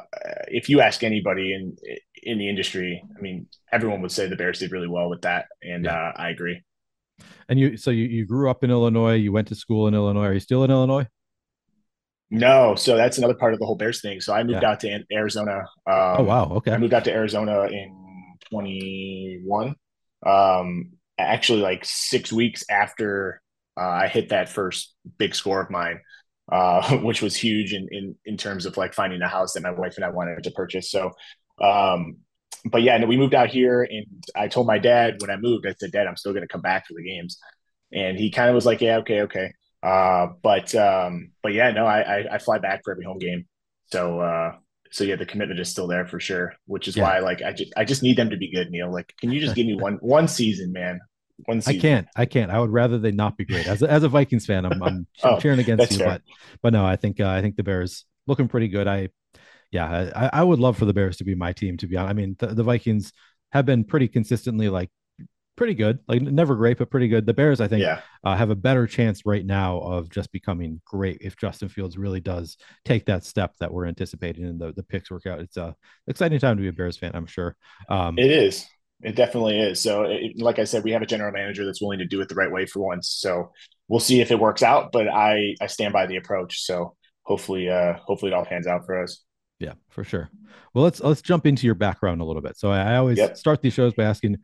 if 0.49 0.69
you 0.69 0.81
ask 0.81 1.05
anybody 1.05 1.53
in 1.55 1.77
in 2.23 2.39
the 2.39 2.49
industry, 2.49 3.03
I 3.17 3.21
mean, 3.21 3.47
everyone 3.73 4.03
would 4.03 4.13
say 4.13 4.29
the 4.29 4.37
Bears 4.37 4.59
did 4.59 4.73
really 4.73 4.89
well 4.89 5.09
with 5.09 5.23
that, 5.23 5.47
and 5.63 5.85
yeah. 5.85 5.95
uh, 5.95 6.13
I 6.17 6.31
agree. 6.31 6.63
And 7.49 7.59
you, 7.59 7.77
so 7.77 7.91
you, 7.91 8.05
you 8.05 8.27
grew 8.27 8.51
up 8.51 8.65
in 8.65 8.71
Illinois. 8.71 9.15
You 9.15 9.33
went 9.33 9.49
to 9.49 9.55
school 9.55 9.87
in 9.87 9.95
Illinois. 9.95 10.27
Are 10.27 10.35
you 10.35 10.41
still 10.41 10.65
in 10.65 10.71
Illinois? 10.71 11.07
No, 12.31 12.75
so 12.75 12.97
that's 12.97 13.19
another 13.19 13.35
part 13.35 13.53
of 13.53 13.61
the 13.61 13.67
whole 13.67 13.77
Bears 13.77 14.01
thing. 14.01 14.21
So 14.21 14.35
I 14.35 14.43
moved 14.43 14.63
yeah. 14.63 14.71
out 14.71 14.81
to 14.81 15.05
Arizona. 15.13 15.59
Um, 15.87 16.17
oh 16.19 16.23
wow, 16.25 16.45
okay. 16.57 16.73
I 16.73 16.79
moved 16.79 16.93
out 16.93 17.05
to 17.05 17.13
Arizona 17.13 17.65
in 17.67 18.37
21. 18.51 19.75
Um, 20.25 20.93
actually, 21.19 21.61
like 21.61 21.85
six 21.85 22.33
weeks 22.33 22.65
after 22.69 23.41
uh, 23.79 23.89
I 23.89 24.09
hit 24.09 24.31
that 24.31 24.49
first 24.49 24.95
big 25.19 25.35
score 25.35 25.61
of 25.61 25.71
mine, 25.71 26.01
uh, 26.51 26.97
which 27.03 27.23
was 27.23 27.37
huge 27.37 27.73
in, 27.73 27.89
in 27.93 28.17
in 28.25 28.37
terms 28.37 28.67
of 28.67 28.77
like 28.77 28.93
finding 28.95 29.23
a 29.23 29.29
house 29.29 29.53
that 29.53 29.63
my 29.63 29.71
wife 29.71 29.97
and 29.97 30.05
I 30.05 30.11
wanted 30.11 30.43
to 30.43 30.51
purchase. 30.51 30.91
So, 30.91 31.13
um, 31.61 32.17
but 32.65 32.83
yeah, 32.83 32.97
no, 32.99 33.07
we 33.07 33.17
moved 33.17 33.35
out 33.35 33.51
here, 33.51 33.85
and 33.85 34.07
I 34.35 34.49
told 34.49 34.67
my 34.67 34.79
dad 34.79 35.21
when 35.21 35.31
I 35.31 35.37
moved, 35.37 35.67
I 35.67 35.75
said, 35.79 35.93
"Dad, 35.93 36.09
I'm 36.09 36.17
still 36.17 36.33
going 36.33 36.43
to 36.43 36.49
come 36.49 36.63
back 36.63 36.87
for 36.87 36.95
the 36.95 37.05
games," 37.05 37.39
and 37.93 38.19
he 38.19 38.31
kind 38.31 38.49
of 38.49 38.57
was 38.57 38.67
like, 38.67 38.81
"Yeah, 38.81 38.99
okay, 38.99 39.23
okay." 39.23 39.53
Uh, 39.87 40.33
but 40.43 40.75
um, 40.75 41.31
but 41.45 41.53
yeah, 41.53 41.71
no, 41.71 41.87
I, 41.87 42.01
I, 42.01 42.35
I 42.35 42.39
fly 42.39 42.59
back 42.59 42.83
for 42.85 42.91
every 42.91 43.05
home 43.05 43.19
game. 43.19 43.47
So 43.93 44.19
uh, 44.19 44.57
so 44.91 45.05
yeah, 45.05 45.15
the 45.15 45.27
commitment 45.27 45.61
is 45.61 45.71
still 45.71 45.87
there 45.87 46.07
for 46.09 46.19
sure. 46.19 46.55
Which 46.67 46.89
is 46.89 46.97
yeah. 46.97 47.05
why 47.05 47.19
like 47.21 47.41
I 47.41 47.53
just 47.53 47.73
I 47.77 47.85
just 47.85 48.03
need 48.03 48.17
them 48.17 48.31
to 48.31 48.37
be 48.37 48.51
good, 48.51 48.69
Neil. 48.71 48.93
Like, 48.93 49.15
can 49.21 49.31
you 49.31 49.39
just 49.39 49.55
give 49.55 49.65
me 49.65 49.77
one 49.81 49.95
one 50.01 50.27
season, 50.27 50.73
man? 50.73 50.99
One 51.45 51.61
season. 51.61 51.79
I 51.79 51.83
can't. 51.83 52.09
I 52.17 52.27
can't. 52.27 52.51
I 52.51 52.59
would 52.59 52.71
rather 52.71 52.99
they 52.99 53.13
not 53.13 53.37
be 53.37 53.45
great. 53.45 53.69
As 53.69 53.81
a, 53.83 53.91
as 53.91 54.03
a 54.03 54.09
Vikings 54.09 54.45
fan, 54.45 54.65
I'm, 54.65 54.83
I'm 54.83 55.07
oh, 55.23 55.39
cheering 55.39 55.61
against 55.61 55.93
you, 55.93 55.99
fair. 55.99 56.09
but 56.09 56.23
but 56.63 56.73
no, 56.73 56.85
I 56.85 56.97
think 56.97 57.21
uh, 57.21 57.29
I 57.29 57.41
think 57.41 57.55
the 57.55 57.63
Bears 57.63 58.07
looking 58.27 58.49
pretty 58.49 58.67
good. 58.67 58.89
I 58.89 59.11
yeah, 59.71 60.11
I, 60.17 60.41
I 60.41 60.43
would 60.43 60.59
love 60.59 60.77
for 60.77 60.87
the 60.87 60.95
Bears 60.95 61.19
to 61.19 61.25
be 61.25 61.37
my 61.37 61.53
team. 61.53 61.77
To 61.77 61.87
be 61.87 61.97
honest, 61.97 62.11
I 62.11 62.15
mean 62.15 62.35
the, 62.41 62.49
the 62.49 62.65
Vikings 62.65 63.13
have 63.53 63.67
been 63.67 63.85
pretty 63.85 64.09
consistently 64.09 64.69
like 64.69 64.91
pretty 65.57 65.75
good, 65.75 65.99
like 66.07 66.23
never 66.23 66.55
great, 66.55 66.79
but 66.79 66.91
pretty 66.91 67.09
good. 67.09 67.27
The 67.27 67.35
Bears, 67.35 67.61
I 67.61 67.69
think, 67.69 67.83
yeah. 67.83 68.01
uh, 68.25 68.37
have 68.37 68.51
a 68.51 68.57
better 68.57 68.87
chance 68.87 69.25
right 69.25 69.45
now 69.45 69.79
of 69.79 70.11
just 70.11 70.31
becoming 70.33 70.81
great 70.85 71.19
if 71.21 71.37
Justin 71.37 71.69
Fields 71.69 71.97
really 71.99 72.21
does 72.21 72.57
take 72.85 73.07
that 73.07 73.25
step 73.25 73.55
that 73.61 73.73
we're 73.73 73.87
anticipating 73.87 74.45
and 74.45 74.61
the, 74.61 74.73
the 74.73 74.83
picks 74.83 75.11
work 75.11 75.27
out. 75.27 75.41
It's 75.41 75.57
a 75.57 75.75
exciting 76.07 76.39
time 76.39 76.57
to 76.57 76.63
be 76.63 76.69
a 76.69 76.73
Bears 76.73 76.97
fan, 76.97 77.13
I'm 77.15 77.27
sure. 77.27 77.57
Um, 77.89 78.19
it 78.19 78.31
is. 78.31 78.67
It 79.03 79.15
definitely 79.15 79.61
is. 79.61 79.81
So, 79.81 80.05
it, 80.05 80.39
like 80.39 80.59
I 80.59 80.65
said, 80.65 80.85
we 80.85 80.93
have 80.93 81.03
a 81.03 81.07
general 81.07 81.33
manager 81.33 81.67
that's 81.67 81.83
willing 81.83 81.99
to 81.99 82.07
do 82.07 82.21
it 82.21 82.29
the 82.29 82.35
right 82.35 82.51
way 82.51 82.67
for 82.67 82.81
once. 82.81 83.09
So 83.09 83.53
we'll 83.89 84.01
see 84.01 84.21
if 84.21 84.31
it 84.31 84.39
works 84.39 84.63
out, 84.63 84.93
but 84.93 85.09
I 85.09 85.55
I 85.61 85.67
stand 85.67 85.93
by 85.93 86.07
the 86.07 86.17
approach. 86.17 86.65
So 86.65 86.97
hopefully, 87.23 87.69
uh, 87.69 87.95
hopefully 88.05 88.33
it 88.33 88.35
all 88.35 88.45
pans 88.45 88.67
out 88.67 88.87
for 88.87 89.03
us. 89.03 89.23
Yeah, 89.59 89.73
for 89.91 90.05
sure. 90.05 90.31
Well, 90.75 90.85
let's 90.85 91.01
let's 91.01 91.23
jump 91.23 91.47
into 91.47 91.67
your 91.67 91.75
background 91.75 92.21
a 92.21 92.25
little 92.25 92.43
bit. 92.43 92.59
So 92.59 92.71
I, 92.71 92.97
always 92.97 93.19
yep. 93.19 93.37
start 93.37 93.63
these 93.63 93.73
shows 93.73 93.95
by 93.95 94.05
asking, 94.05 94.37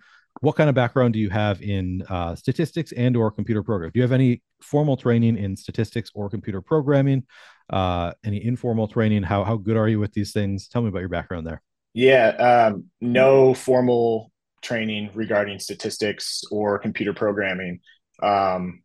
what 0.43 0.57
kind 0.57 0.69
of 0.69 0.75
background 0.75 1.15
do 1.15 1.21
you 1.21 1.31
have 1.31 1.63
in 1.63 2.03
uh, 2.11 2.35
statistics 2.35 2.91
and 2.93 3.17
or 3.17 3.31
computer 3.31 3.63
programming? 3.63 3.93
Do 3.93 4.01
you 4.01 4.03
have 4.03 4.13
any 4.13 4.43
formal 4.61 4.97
training 4.97 5.39
in 5.39 5.57
statistics 5.57 6.11
or 6.15 6.29
computer 6.29 6.61
programming? 6.61 7.25
Uh, 7.71 8.13
any 8.25 8.45
informal 8.45 8.89
training? 8.89 9.23
How 9.23 9.45
how 9.45 9.57
good 9.57 9.77
are 9.77 9.89
you 9.89 10.01
with 10.01 10.13
these 10.13 10.33
things? 10.33 10.67
Tell 10.67 10.83
me 10.83 10.89
about 10.89 10.99
your 10.99 11.09
background 11.09 11.47
there. 11.47 11.63
Yeah, 11.95 12.71
um, 12.73 12.87
no 13.01 13.55
formal 13.55 14.33
training 14.63 15.11
regarding 15.15 15.61
statistics 15.61 16.43
or 16.51 16.81
computer 16.81 17.15
programming. 17.15 17.79
Um, 18.21 18.83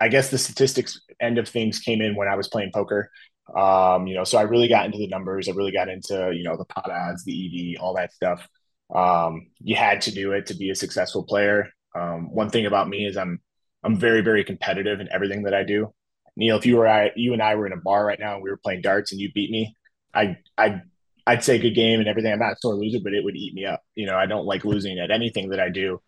I 0.00 0.08
guess 0.08 0.30
the 0.30 0.38
statistics 0.38 1.02
end 1.20 1.36
of 1.36 1.48
things 1.48 1.80
came 1.80 2.00
in 2.00 2.16
when 2.16 2.28
I 2.28 2.34
was 2.34 2.48
playing 2.48 2.70
poker. 2.72 3.10
Um, 3.54 4.06
you 4.06 4.14
know, 4.14 4.24
so 4.24 4.38
I 4.38 4.42
really 4.42 4.68
got 4.68 4.86
into 4.86 4.96
the 4.96 5.08
numbers. 5.08 5.50
I 5.50 5.52
really 5.52 5.72
got 5.72 5.90
into 5.90 6.32
you 6.34 6.44
know 6.44 6.56
the 6.56 6.64
pot 6.64 6.90
odds, 6.90 7.24
the 7.24 7.76
EV, 7.76 7.82
all 7.82 7.94
that 7.96 8.14
stuff. 8.14 8.48
Um, 8.94 9.48
you 9.60 9.76
had 9.76 10.02
to 10.02 10.10
do 10.12 10.32
it 10.32 10.46
to 10.46 10.54
be 10.54 10.70
a 10.70 10.74
successful 10.74 11.22
player. 11.22 11.68
Um, 11.94 12.32
one 12.32 12.50
thing 12.50 12.66
about 12.66 12.88
me 12.88 13.06
is 13.06 13.16
I'm 13.16 13.40
I'm 13.82 13.96
very 13.96 14.20
very 14.22 14.44
competitive 14.44 15.00
in 15.00 15.08
everything 15.12 15.44
that 15.44 15.54
I 15.54 15.64
do. 15.64 15.92
Neil, 16.36 16.56
if 16.56 16.66
you 16.66 16.76
were 16.76 16.88
I, 16.88 17.12
you 17.14 17.32
and 17.32 17.42
I 17.42 17.54
were 17.54 17.66
in 17.66 17.72
a 17.72 17.80
bar 17.80 18.04
right 18.04 18.18
now 18.18 18.34
and 18.34 18.42
we 18.42 18.50
were 18.50 18.60
playing 18.62 18.82
darts 18.82 19.12
and 19.12 19.20
you 19.20 19.30
beat 19.32 19.50
me, 19.50 19.76
I 20.12 20.38
I 20.58 20.82
I'd 21.26 21.44
say 21.44 21.58
good 21.58 21.74
game 21.74 22.00
and 22.00 22.08
everything. 22.08 22.32
I'm 22.32 22.38
not 22.38 22.52
a 22.52 22.56
sore 22.60 22.74
loser, 22.74 22.98
but 23.02 23.14
it 23.14 23.24
would 23.24 23.36
eat 23.36 23.54
me 23.54 23.64
up. 23.64 23.82
You 23.94 24.06
know, 24.06 24.16
I 24.16 24.26
don't 24.26 24.46
like 24.46 24.64
losing 24.64 24.98
at 24.98 25.10
anything 25.10 25.50
that 25.50 25.60
I 25.60 25.70
do. 25.70 26.00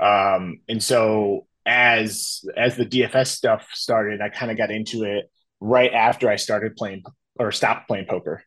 Um, 0.00 0.60
and 0.68 0.82
so 0.82 1.46
as 1.66 2.44
as 2.56 2.76
the 2.76 2.86
DFS 2.86 3.28
stuff 3.28 3.66
started, 3.74 4.20
I 4.20 4.28
kind 4.28 4.50
of 4.50 4.56
got 4.56 4.70
into 4.70 5.04
it 5.04 5.30
right 5.60 5.92
after 5.92 6.30
I 6.30 6.36
started 6.36 6.76
playing 6.76 7.04
or 7.38 7.52
stopped 7.52 7.88
playing 7.88 8.06
poker. 8.06 8.42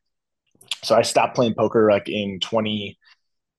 So 0.84 0.96
I 0.96 1.04
stopped 1.04 1.36
playing 1.36 1.56
poker 1.56 1.90
like 1.90 2.10
in 2.10 2.40
20 2.40 2.98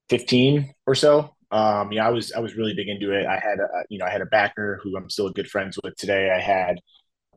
15 0.09 0.73
or 0.87 0.95
so. 0.95 1.35
Um, 1.51 1.93
yeah, 1.93 2.07
I 2.07 2.11
was 2.11 2.33
I 2.33 2.41
was 2.41 2.57
really 2.57 2.75
big 2.75 2.89
into 2.89 3.13
it. 3.13 3.27
I 3.27 3.39
had 3.39 3.59
a, 3.61 3.85
you 3.89 3.99
know 3.99 4.05
I 4.05 4.11
had 4.11 4.21
a 4.21 4.27
backer 4.27 4.81
who 4.83 4.97
I'm 4.97 5.09
still 5.09 5.31
good 5.31 5.49
friends 5.49 5.79
with 5.83 5.97
today. 5.97 6.31
I 6.31 6.41
had 6.41 6.81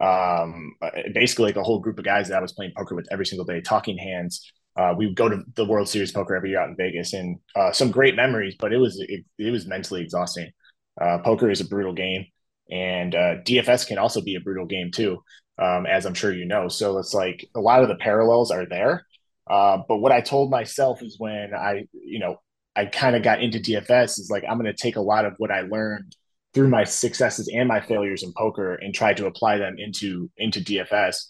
um, 0.02 0.74
basically 1.14 1.46
like 1.46 1.58
a 1.58 1.64
whole 1.64 1.80
group 1.80 2.00
of 2.00 2.06
guys 2.06 2.30
that 2.30 2.38
I 2.38 2.42
was 2.42 2.54
playing 2.54 2.74
poker 2.76 2.96
with 2.96 3.08
every 3.12 3.26
single 3.26 3.46
day, 3.46 3.62
talking 3.62 3.98
hands. 3.98 4.52
Uh, 4.76 4.94
we 4.98 5.06
would 5.08 5.16
go 5.16 5.28
to 5.28 5.44
the 5.56 5.66
World 5.66 5.90
Series 5.90 6.12
poker 6.12 6.36
every 6.36 6.52
year 6.52 6.60
out 6.60 6.70
in 6.70 6.76
Vegas, 6.76 7.14
and 7.14 7.38
uh, 7.56 7.72
some 7.72 7.92
great 7.92 8.16
memories. 8.16 8.56
But 8.60 8.74
it 8.74 8.78
was 8.78 9.00
it, 9.00 9.26
it 9.38 9.52
was 9.52 9.68
mentally 9.68 10.02
exhausting. 10.02 10.52
Uh, 11.00 11.20
poker 11.20 11.50
is 11.50 11.62
a 11.62 11.66
brutal 11.66 11.94
game, 11.94 12.26
and 12.72 13.14
uh, 13.14 13.36
DFS 13.46 13.88
can 13.88 13.98
also 13.98 14.22
be 14.22 14.36
a 14.36 14.40
brutal 14.40 14.66
game 14.66 14.92
too, 14.92 15.22
um, 15.58 15.86
as 15.86 16.06
I'm 16.06 16.14
sure 16.14 16.34
you 16.34 16.46
know. 16.46 16.68
So 16.68 16.98
it's 16.98 17.14
like 17.14 17.48
a 17.56 17.60
lot 17.60 17.84
of 17.84 17.90
the 17.90 17.96
parallels 17.96 18.52
are 18.52 18.66
there. 18.66 19.06
Uh, 19.50 19.80
but 19.88 19.98
what 19.98 20.12
I 20.12 20.22
told 20.22 20.52
myself 20.52 21.02
is 21.02 21.16
when 21.18 21.54
I, 21.56 21.88
you 21.94 22.20
know, 22.20 22.38
I 22.76 22.86
kind 22.86 23.16
of 23.16 23.24
got 23.24 23.42
into 23.42 23.60
DFS 23.60 24.20
is 24.20 24.30
like 24.32 24.44
I'm 24.48 24.58
going 24.58 24.74
to 24.74 24.74
take 24.74 24.96
a 24.96 25.02
lot 25.02 25.26
of 25.26 25.34
what 25.38 25.52
I 25.52 25.62
learned 25.62 26.16
through 26.54 26.70
my 26.70 26.84
successes 26.84 27.50
and 27.54 27.68
my 27.68 27.80
failures 27.80 28.24
in 28.24 28.34
poker 28.34 28.76
and 28.76 28.94
try 28.94 29.14
to 29.14 29.28
apply 29.28 29.58
them 29.58 29.76
into 29.78 30.30
into 30.38 30.62
DFS. 30.62 31.26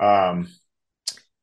Um, 0.00 0.48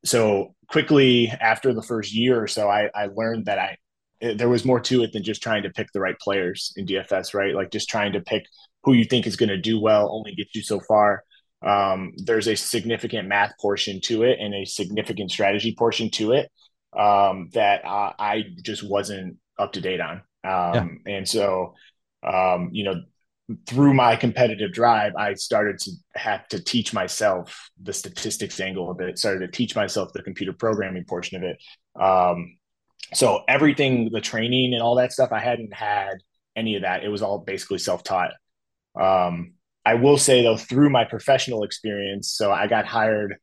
so 0.03 0.55
quickly 0.67 1.29
after 1.29 1.73
the 1.73 1.81
first 1.81 2.13
year 2.13 2.41
or 2.41 2.47
so, 2.47 2.69
I, 2.69 2.89
I 2.95 3.07
learned 3.07 3.45
that 3.45 3.59
I 3.59 3.77
there 4.21 4.49
was 4.49 4.65
more 4.65 4.79
to 4.79 5.03
it 5.03 5.11
than 5.13 5.23
just 5.23 5.43
trying 5.43 5.63
to 5.63 5.69
pick 5.69 5.91
the 5.93 5.99
right 5.99 6.17
players 6.19 6.73
in 6.77 6.85
DFS, 6.85 7.33
right? 7.33 7.53
Like 7.53 7.71
just 7.71 7.89
trying 7.89 8.13
to 8.13 8.21
pick 8.21 8.45
who 8.83 8.93
you 8.93 9.03
think 9.03 9.27
is 9.27 9.35
going 9.35 9.49
to 9.49 9.57
do 9.57 9.79
well 9.79 10.09
only 10.11 10.33
gets 10.33 10.55
you 10.55 10.61
so 10.61 10.79
far. 10.79 11.23
Um, 11.65 12.13
there's 12.17 12.47
a 12.47 12.55
significant 12.55 13.27
math 13.27 13.53
portion 13.59 13.99
to 14.01 14.23
it 14.23 14.39
and 14.39 14.53
a 14.53 14.65
significant 14.65 15.31
strategy 15.31 15.75
portion 15.77 16.09
to 16.11 16.31
it 16.31 16.49
um, 16.97 17.49
that 17.53 17.85
uh, 17.85 18.13
I 18.17 18.43
just 18.61 18.87
wasn't 18.87 19.37
up 19.57 19.73
to 19.73 19.81
date 19.81 20.01
on. 20.01 20.21
Um, 20.43 21.01
yeah. 21.05 21.17
And 21.17 21.27
so, 21.27 21.75
um, 22.25 22.69
you 22.71 22.83
know, 22.83 23.01
through 23.67 23.93
my 23.93 24.15
competitive 24.15 24.71
drive, 24.73 25.13
I 25.15 25.33
started 25.35 25.77
to 25.79 25.91
have 26.15 26.47
to 26.49 26.63
teach 26.63 26.93
myself 26.93 27.69
the 27.81 27.93
statistics 27.93 28.59
angle 28.59 28.89
of 28.89 28.99
it, 29.01 29.19
started 29.19 29.39
to 29.39 29.51
teach 29.51 29.75
myself 29.75 30.13
the 30.13 30.23
computer 30.23 30.53
programming 30.53 31.05
portion 31.05 31.37
of 31.37 31.43
it. 31.43 31.57
Um, 32.01 32.57
so 33.13 33.43
everything, 33.47 34.09
the 34.11 34.21
training 34.21 34.73
and 34.73 34.81
all 34.81 34.95
that 34.95 35.13
stuff, 35.13 35.31
I 35.31 35.39
hadn't 35.39 35.73
had 35.73 36.15
any 36.55 36.75
of 36.75 36.81
that. 36.81 37.03
It 37.03 37.09
was 37.09 37.21
all 37.21 37.39
basically 37.39 37.77
self-taught. 37.77 38.31
Um, 38.99 39.53
I 39.85 39.93
will 39.93 40.17
say 40.17 40.41
though, 40.41 40.57
through 40.57 40.89
my 40.89 41.03
professional 41.05 41.63
experience, 41.63 42.31
so 42.31 42.51
I 42.51 42.65
got 42.65 42.85
hired 42.87 43.35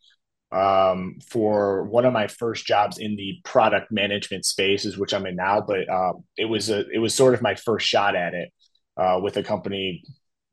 um, 0.53 1.19
for 1.27 1.85
one 1.85 2.05
of 2.05 2.13
my 2.13 2.27
first 2.27 2.67
jobs 2.67 2.99
in 2.99 3.17
the 3.17 3.41
product 3.45 3.91
management 3.91 4.45
spaces, 4.45 4.99
which 4.99 5.15
I'm 5.15 5.27
in 5.27 5.37
now. 5.37 5.61
But 5.61 5.89
uh, 5.89 6.13
it 6.37 6.45
was 6.45 6.71
a 6.71 6.89
it 6.91 6.99
was 6.99 7.15
sort 7.15 7.35
of 7.35 7.43
my 7.43 7.55
first 7.55 7.87
shot 7.87 8.15
at 8.15 8.35
it 8.35 8.51
uh, 8.97 9.19
with 9.23 9.37
a 9.37 9.43
company 9.43 10.05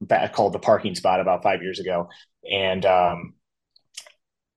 that 0.01 0.34
called 0.34 0.53
the 0.53 0.60
Parking 0.60 0.96
Spot 0.96 1.20
about 1.20 1.44
five 1.44 1.62
years 1.62 1.79
ago, 1.79 2.10
and 2.50 2.86
um, 2.86 3.34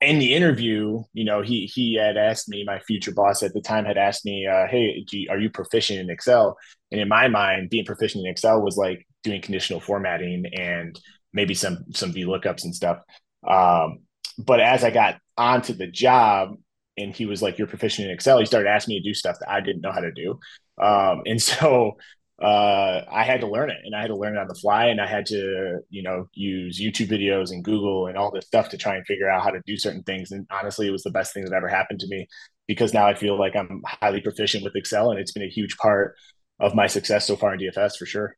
in 0.02 0.18
the 0.18 0.34
interview, 0.34 1.02
you 1.12 1.24
know, 1.24 1.42
he 1.42 1.66
he 1.66 1.94
had 1.94 2.16
asked 2.16 2.48
me, 2.48 2.64
my 2.64 2.80
future 2.80 3.12
boss 3.12 3.42
at 3.42 3.54
the 3.54 3.60
time 3.60 3.84
had 3.84 3.96
asked 3.96 4.24
me, 4.24 4.46
uh, 4.46 4.66
"Hey, 4.68 5.04
you, 5.10 5.28
are 5.30 5.38
you 5.38 5.50
proficient 5.50 6.00
in 6.00 6.10
Excel?" 6.10 6.56
And 6.90 7.00
in 7.00 7.08
my 7.08 7.28
mind, 7.28 7.70
being 7.70 7.84
proficient 7.84 8.24
in 8.24 8.30
Excel 8.30 8.60
was 8.60 8.76
like 8.76 9.06
doing 9.22 9.40
conditional 9.40 9.80
formatting 9.80 10.44
and 10.52 10.98
maybe 11.32 11.54
some 11.54 11.84
some 11.94 12.12
VLOOKUPs 12.12 12.64
and 12.64 12.74
stuff. 12.74 12.98
Um, 13.46 14.00
but 14.38 14.60
as 14.60 14.84
I 14.84 14.90
got 14.90 15.18
onto 15.36 15.72
the 15.72 15.86
job, 15.86 16.56
and 16.98 17.14
he 17.14 17.26
was 17.26 17.42
like, 17.42 17.58
"You're 17.58 17.68
proficient 17.68 18.08
in 18.08 18.14
Excel," 18.14 18.38
he 18.38 18.46
started 18.46 18.68
asking 18.68 18.94
me 18.94 19.00
to 19.00 19.08
do 19.08 19.14
stuff 19.14 19.38
that 19.40 19.50
I 19.50 19.60
didn't 19.60 19.82
know 19.82 19.92
how 19.92 20.00
to 20.00 20.12
do. 20.12 20.38
Um, 20.78 21.22
and 21.26 21.40
so 21.42 21.96
uh, 22.42 23.04
I 23.10 23.22
had 23.22 23.40
to 23.42 23.46
learn 23.46 23.70
it 23.70 23.78
and 23.84 23.94
I 23.94 24.00
had 24.00 24.08
to 24.08 24.16
learn 24.16 24.36
it 24.36 24.40
on 24.40 24.48
the 24.48 24.54
fly 24.54 24.86
and 24.86 25.00
I 25.00 25.06
had 25.06 25.26
to, 25.26 25.78
you 25.90 26.02
know, 26.02 26.26
use 26.32 26.80
YouTube 26.80 27.08
videos 27.08 27.52
and 27.52 27.62
Google 27.62 28.08
and 28.08 28.18
all 28.18 28.32
this 28.32 28.46
stuff 28.46 28.68
to 28.70 28.76
try 28.76 28.96
and 28.96 29.06
figure 29.06 29.30
out 29.30 29.42
how 29.42 29.50
to 29.50 29.60
do 29.64 29.76
certain 29.76 30.02
things. 30.02 30.32
And 30.32 30.46
honestly, 30.50 30.88
it 30.88 30.90
was 30.90 31.04
the 31.04 31.10
best 31.10 31.32
thing 31.32 31.44
that 31.44 31.52
ever 31.52 31.68
happened 31.68 32.00
to 32.00 32.08
me 32.08 32.26
because 32.66 32.92
now 32.92 33.06
I 33.06 33.14
feel 33.14 33.38
like 33.38 33.54
I'm 33.54 33.82
highly 33.86 34.20
proficient 34.20 34.64
with 34.64 34.74
Excel 34.74 35.12
and 35.12 35.20
it's 35.20 35.32
been 35.32 35.44
a 35.44 35.48
huge 35.48 35.76
part 35.76 36.16
of 36.58 36.74
my 36.74 36.88
success 36.88 37.26
so 37.26 37.36
far 37.36 37.54
in 37.54 37.60
DFS 37.60 37.96
for 37.96 38.06
sure. 38.06 38.36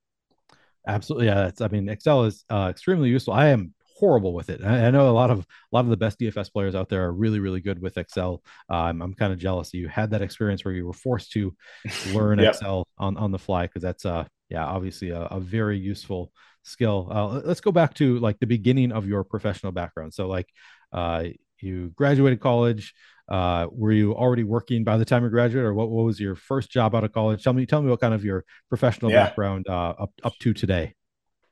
Absolutely. 0.86 1.26
Yeah. 1.28 1.50
I 1.60 1.68
mean, 1.68 1.88
Excel 1.88 2.24
is 2.24 2.44
uh, 2.50 2.68
extremely 2.70 3.08
useful. 3.08 3.32
I 3.32 3.48
am 3.48 3.73
horrible 3.94 4.34
with 4.34 4.50
it. 4.50 4.62
I, 4.64 4.86
I, 4.86 4.90
know 4.90 5.08
a 5.08 5.12
lot 5.12 5.30
of 5.30 5.40
a 5.40 5.44
lot 5.72 5.84
of 5.84 5.90
the 5.90 5.96
best 5.96 6.18
DFS 6.18 6.52
players 6.52 6.74
out 6.74 6.88
there 6.88 7.04
are 7.04 7.12
really 7.12 7.40
really 7.40 7.60
good 7.60 7.80
with 7.80 7.96
Excel. 7.96 8.42
Uh, 8.70 8.76
I'm, 8.76 9.02
I'm 9.02 9.14
kind 9.14 9.32
of 9.32 9.38
jealous 9.38 9.72
you 9.72 9.88
had 9.88 10.10
that 10.10 10.22
experience 10.22 10.64
where 10.64 10.74
you 10.74 10.86
were 10.86 10.92
forced 10.92 11.32
to 11.32 11.54
learn 12.12 12.38
yep. 12.38 12.54
Excel 12.54 12.86
on 12.98 13.16
on 13.16 13.30
the 13.30 13.38
fly 13.38 13.66
because 13.66 13.82
that's 13.82 14.04
uh 14.04 14.24
yeah 14.48 14.64
obviously 14.64 15.10
a, 15.10 15.22
a 15.22 15.40
very 15.40 15.78
useful 15.78 16.32
skill. 16.64 17.08
Uh, 17.10 17.40
let's 17.44 17.60
go 17.60 17.70
back 17.70 17.94
to 17.94 18.18
like 18.18 18.38
the 18.40 18.46
beginning 18.46 18.92
of 18.92 19.06
your 19.06 19.22
professional 19.22 19.72
background. 19.72 20.12
So 20.14 20.26
like 20.26 20.48
uh, 20.92 21.24
you 21.60 21.90
graduated 21.90 22.40
college. 22.40 22.94
Uh, 23.26 23.68
were 23.70 23.92
you 23.92 24.14
already 24.14 24.44
working 24.44 24.84
by 24.84 24.98
the 24.98 25.04
time 25.04 25.24
you 25.24 25.30
graduated, 25.30 25.64
or 25.64 25.72
what, 25.72 25.88
what 25.88 26.04
was 26.04 26.20
your 26.20 26.34
first 26.34 26.70
job 26.70 26.94
out 26.94 27.04
of 27.04 27.12
college? 27.12 27.42
Tell 27.42 27.54
me, 27.54 27.64
tell 27.64 27.80
me 27.80 27.88
what 27.88 28.00
kind 28.00 28.12
of 28.12 28.22
your 28.24 28.44
professional 28.68 29.10
yeah. 29.10 29.24
background 29.24 29.66
uh, 29.68 29.94
up 29.98 30.12
up 30.22 30.34
to 30.40 30.52
today. 30.52 30.94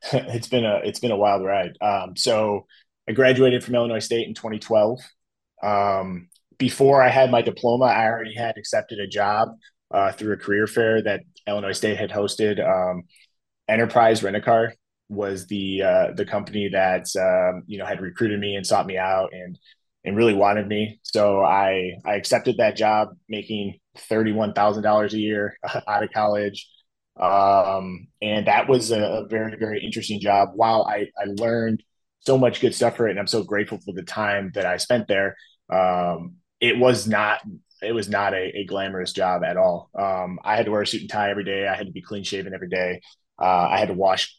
it's 0.12 0.48
been 0.48 0.64
a 0.64 0.80
it's 0.84 1.00
been 1.00 1.10
a 1.10 1.16
wild 1.16 1.44
ride. 1.44 1.76
Um, 1.80 2.16
so 2.16 2.66
I 3.08 3.12
graduated 3.12 3.64
from 3.64 3.74
Illinois 3.74 4.00
State 4.00 4.28
in 4.28 4.34
2012. 4.34 5.00
Um, 5.62 6.28
before 6.58 7.02
I 7.02 7.08
had 7.08 7.30
my 7.30 7.42
diploma, 7.42 7.86
I 7.86 8.06
already 8.06 8.34
had 8.34 8.56
accepted 8.56 8.98
a 8.98 9.06
job 9.06 9.48
uh, 9.90 10.12
through 10.12 10.34
a 10.34 10.36
career 10.36 10.66
fair 10.66 11.02
that 11.02 11.22
Illinois 11.46 11.72
State 11.72 11.98
had 11.98 12.10
hosted. 12.10 12.60
Um, 12.64 13.04
Enterprise 13.68 14.22
Rent 14.22 14.36
a 14.36 14.40
Car 14.40 14.74
was 15.08 15.46
the 15.46 15.82
uh, 15.82 16.06
the 16.16 16.24
company 16.24 16.68
that 16.72 17.06
um, 17.20 17.62
you 17.66 17.78
know 17.78 17.86
had 17.86 18.00
recruited 18.00 18.40
me 18.40 18.56
and 18.56 18.66
sought 18.66 18.86
me 18.86 18.96
out 18.98 19.32
and 19.32 19.58
and 20.04 20.16
really 20.16 20.34
wanted 20.34 20.66
me. 20.66 21.00
So 21.02 21.42
I 21.42 21.92
I 22.04 22.14
accepted 22.14 22.56
that 22.58 22.76
job, 22.76 23.10
making 23.28 23.78
thirty 23.96 24.32
one 24.32 24.52
thousand 24.52 24.82
dollars 24.82 25.14
a 25.14 25.18
year 25.18 25.56
out 25.88 26.02
of 26.02 26.10
college. 26.12 26.68
Um, 27.20 28.08
and 28.20 28.46
that 28.46 28.68
was 28.68 28.90
a, 28.90 29.00
a, 29.00 29.26
very, 29.28 29.56
very 29.56 29.84
interesting 29.84 30.20
job. 30.20 30.50
While 30.54 30.84
I, 30.84 31.08
I 31.18 31.26
learned 31.26 31.82
so 32.20 32.38
much 32.38 32.60
good 32.60 32.74
stuff 32.74 32.96
for 32.96 33.06
it, 33.06 33.10
and 33.10 33.20
I'm 33.20 33.26
so 33.26 33.42
grateful 33.42 33.78
for 33.84 33.92
the 33.92 34.02
time 34.02 34.50
that 34.54 34.66
I 34.66 34.78
spent 34.78 35.08
there. 35.08 35.36
Um, 35.70 36.36
it 36.60 36.78
was 36.78 37.06
not 37.06 37.40
it 37.82 37.92
was 37.92 38.08
not 38.08 38.32
a, 38.32 38.58
a 38.58 38.64
glamorous 38.64 39.12
job 39.12 39.42
at 39.42 39.56
all. 39.56 39.90
Um, 39.98 40.38
I 40.44 40.56
had 40.56 40.66
to 40.66 40.70
wear 40.70 40.82
a 40.82 40.86
suit 40.86 41.00
and 41.00 41.10
tie 41.10 41.30
every 41.30 41.44
day. 41.44 41.66
I 41.66 41.74
had 41.74 41.86
to 41.86 41.92
be 41.92 42.00
clean 42.00 42.22
shaven 42.22 42.54
every 42.54 42.68
day. 42.68 43.00
Uh, 43.40 43.68
I 43.70 43.78
had 43.78 43.88
to 43.88 43.94
wash 43.94 44.38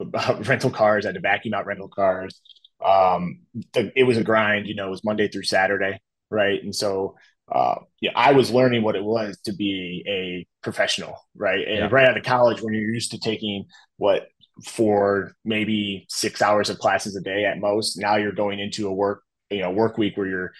rental 0.00 0.70
cars. 0.70 1.04
I 1.04 1.08
had 1.08 1.16
to 1.16 1.20
vacuum 1.20 1.54
out 1.54 1.66
rental 1.66 1.88
cars. 1.88 2.40
Um, 2.84 3.40
the, 3.72 3.92
it 3.96 4.04
was 4.04 4.16
a 4.16 4.24
grind. 4.24 4.66
You 4.68 4.76
know, 4.76 4.86
it 4.86 4.90
was 4.90 5.04
Monday 5.04 5.28
through 5.28 5.42
Saturday, 5.42 6.00
right? 6.30 6.62
And 6.62 6.74
so 6.74 7.16
uh, 7.50 7.76
yeah, 8.00 8.12
I 8.16 8.32
was 8.32 8.50
learning 8.50 8.82
what 8.82 8.96
it 8.96 9.04
was 9.04 9.38
to 9.44 9.52
be 9.52 10.02
a 10.06 10.46
professional, 10.62 11.16
right? 11.36 11.66
And 11.66 11.78
yeah. 11.78 11.88
right 11.90 12.08
out 12.08 12.16
of 12.16 12.24
college, 12.24 12.62
when 12.62 12.74
you're 12.74 12.92
used 12.92 13.10
to 13.10 13.18
taking 13.18 13.66
what 13.96 14.28
for 14.64 15.32
maybe 15.44 16.06
six 16.08 16.40
hours 16.40 16.70
of 16.70 16.78
classes 16.78 17.16
a 17.16 17.20
day 17.20 17.44
at 17.44 17.58
most, 17.58 17.98
now 17.98 18.16
you're 18.16 18.32
going 18.32 18.60
into 18.60 18.88
a 18.88 18.92
work, 18.92 19.22
you 19.50 19.60
know, 19.60 19.70
work 19.70 19.98
week 19.98 20.16
where 20.16 20.26
you're 20.26 20.52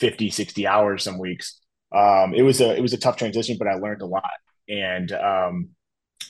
50, 0.00 0.30
60 0.30 0.66
hours 0.66 1.02
some 1.02 1.18
weeks. 1.18 1.60
Um, 1.94 2.32
it 2.34 2.42
was 2.42 2.60
a 2.60 2.74
it 2.74 2.80
was 2.80 2.92
a 2.92 2.98
tough 2.98 3.16
transition, 3.16 3.56
but 3.58 3.68
I 3.68 3.74
learned 3.74 4.02
a 4.02 4.06
lot. 4.06 4.30
And 4.68 5.12
um, 5.12 5.70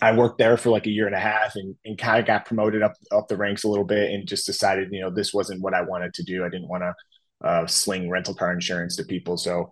I 0.03 0.17
worked 0.17 0.39
there 0.39 0.57
for 0.57 0.71
like 0.71 0.87
a 0.87 0.91
year 0.91 1.07
and 1.07 1.15
a 1.15 1.21
half 1.21 1.55
and, 1.57 1.77
and 1.85 1.99
kind 1.99 2.19
of 2.19 2.27
got 2.27 2.47
promoted 2.47 2.83
up 2.83 2.95
up 3.13 3.29
the 3.29 3.37
ranks 3.37 3.65
a 3.65 3.69
little 3.69 3.85
bit 3.85 4.11
and 4.11 4.27
just 4.27 4.47
decided, 4.47 4.89
you 4.91 5.03
know, 5.03 5.11
this 5.11 5.33
wasn't 5.33 5.61
what 5.61 5.75
I 5.75 5.83
wanted 5.83 6.15
to 6.15 6.25
do. 6.25 6.45
I 6.45 6.49
didn't 6.49 6.69
want 6.69 6.83
to 6.83 6.95
uh, 7.47 7.67
sling 7.67 8.11
rental 8.11 8.35
car 8.35 8.53
insurance 8.53 8.97
to 8.97 9.05
people. 9.05 9.37
So 9.37 9.71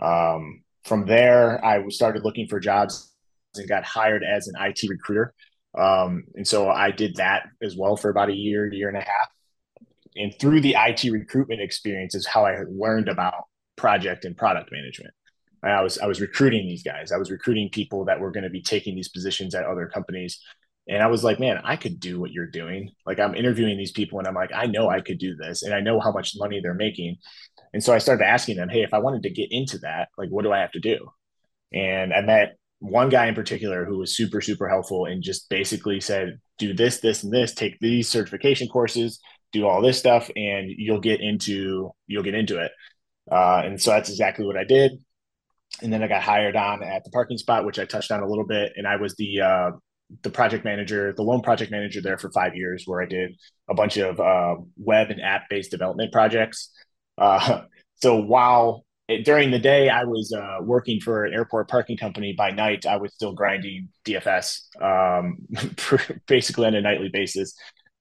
um, 0.00 0.62
from 0.84 1.06
there, 1.06 1.64
I 1.64 1.86
started 1.88 2.24
looking 2.24 2.46
for 2.46 2.60
jobs 2.60 3.12
and 3.54 3.68
got 3.68 3.84
hired 3.84 4.22
as 4.22 4.48
an 4.48 4.54
IT 4.60 4.88
recruiter. 4.88 5.34
Um, 5.76 6.24
and 6.34 6.46
so 6.46 6.68
I 6.68 6.90
did 6.90 7.16
that 7.16 7.48
as 7.62 7.76
well 7.76 7.96
for 7.96 8.10
about 8.10 8.30
a 8.30 8.34
year, 8.34 8.72
year 8.72 8.88
and 8.88 8.96
a 8.96 9.00
half. 9.00 9.28
And 10.16 10.34
through 10.40 10.62
the 10.62 10.76
IT 10.78 11.04
recruitment 11.10 11.60
experience 11.60 12.14
is 12.14 12.26
how 12.26 12.46
I 12.46 12.62
learned 12.68 13.08
about 13.08 13.34
project 13.76 14.24
and 14.24 14.36
product 14.36 14.72
management. 14.72 15.12
I 15.62 15.82
was 15.82 15.98
I 15.98 16.06
was 16.06 16.20
recruiting 16.20 16.66
these 16.66 16.82
guys. 16.82 17.12
I 17.12 17.16
was 17.16 17.30
recruiting 17.30 17.70
people 17.70 18.04
that 18.04 18.20
were 18.20 18.30
going 18.30 18.44
to 18.44 18.50
be 18.50 18.62
taking 18.62 18.94
these 18.94 19.08
positions 19.08 19.54
at 19.54 19.64
other 19.64 19.86
companies. 19.86 20.40
And 20.88 21.02
I 21.02 21.08
was 21.08 21.24
like, 21.24 21.40
man, 21.40 21.60
I 21.64 21.76
could 21.76 21.98
do 21.98 22.20
what 22.20 22.30
you're 22.30 22.46
doing. 22.46 22.92
Like 23.04 23.18
I'm 23.18 23.34
interviewing 23.34 23.76
these 23.76 23.90
people 23.90 24.18
and 24.20 24.28
I'm 24.28 24.34
like, 24.34 24.52
I 24.54 24.66
know 24.66 24.88
I 24.88 25.00
could 25.00 25.18
do 25.18 25.34
this 25.34 25.64
and 25.64 25.74
I 25.74 25.80
know 25.80 25.98
how 25.98 26.12
much 26.12 26.34
money 26.36 26.60
they're 26.60 26.74
making. 26.74 27.16
And 27.72 27.82
so 27.82 27.92
I 27.92 27.98
started 27.98 28.24
asking 28.24 28.56
them, 28.56 28.68
hey, 28.68 28.82
if 28.82 28.94
I 28.94 28.98
wanted 28.98 29.22
to 29.24 29.30
get 29.30 29.48
into 29.50 29.78
that, 29.78 30.08
like, 30.16 30.30
what 30.30 30.42
do 30.42 30.52
I 30.52 30.60
have 30.60 30.72
to 30.72 30.80
do? 30.80 31.08
And 31.72 32.12
I 32.12 32.20
met 32.20 32.56
one 32.78 33.08
guy 33.08 33.26
in 33.26 33.34
particular 33.34 33.84
who 33.84 33.98
was 33.98 34.16
super, 34.16 34.40
super 34.40 34.68
helpful 34.68 35.06
and 35.06 35.22
just 35.22 35.48
basically 35.48 36.00
said, 36.00 36.38
do 36.58 36.74
this, 36.74 37.00
this, 37.00 37.22
and 37.22 37.32
this, 37.32 37.54
take 37.54 37.78
these 37.80 38.08
certification 38.08 38.68
courses, 38.68 39.20
do 39.52 39.66
all 39.66 39.80
this 39.80 39.98
stuff, 39.98 40.30
and 40.36 40.70
you'll 40.70 41.00
get 41.00 41.20
into 41.20 41.90
you'll 42.06 42.22
get 42.22 42.34
into 42.34 42.58
it. 42.58 42.72
Uh, 43.30 43.62
and 43.64 43.80
so 43.80 43.90
that's 43.90 44.10
exactly 44.10 44.44
what 44.44 44.56
I 44.56 44.64
did. 44.64 44.92
And 45.82 45.92
then 45.92 46.02
I 46.02 46.08
got 46.08 46.22
hired 46.22 46.56
on 46.56 46.82
at 46.82 47.04
the 47.04 47.10
parking 47.10 47.38
spot, 47.38 47.64
which 47.64 47.78
I 47.78 47.84
touched 47.84 48.10
on 48.10 48.22
a 48.22 48.28
little 48.28 48.46
bit, 48.46 48.72
and 48.76 48.86
I 48.86 48.96
was 48.96 49.14
the 49.16 49.40
uh, 49.40 49.70
the 50.22 50.30
project 50.30 50.64
manager, 50.64 51.12
the 51.16 51.22
lone 51.22 51.42
project 51.42 51.70
manager 51.70 52.00
there 52.00 52.18
for 52.18 52.30
five 52.30 52.54
years, 52.54 52.84
where 52.86 53.02
I 53.02 53.06
did 53.06 53.32
a 53.68 53.74
bunch 53.74 53.96
of 53.96 54.20
uh, 54.20 54.56
web 54.76 55.10
and 55.10 55.20
app 55.20 55.48
based 55.50 55.70
development 55.70 56.12
projects. 56.12 56.70
Uh, 57.18 57.62
so 57.96 58.16
while 58.16 58.84
it, 59.08 59.24
during 59.24 59.50
the 59.50 59.58
day 59.58 59.88
I 59.88 60.04
was 60.04 60.32
uh, 60.32 60.58
working 60.62 61.00
for 61.00 61.24
an 61.24 61.32
airport 61.32 61.68
parking 61.68 61.96
company, 61.96 62.34
by 62.36 62.50
night 62.50 62.86
I 62.86 62.96
was 62.96 63.14
still 63.14 63.32
grinding 63.32 63.88
DFS, 64.04 64.60
um, 64.82 65.38
basically 66.26 66.66
on 66.66 66.74
a 66.74 66.80
nightly 66.80 67.08
basis. 67.08 67.54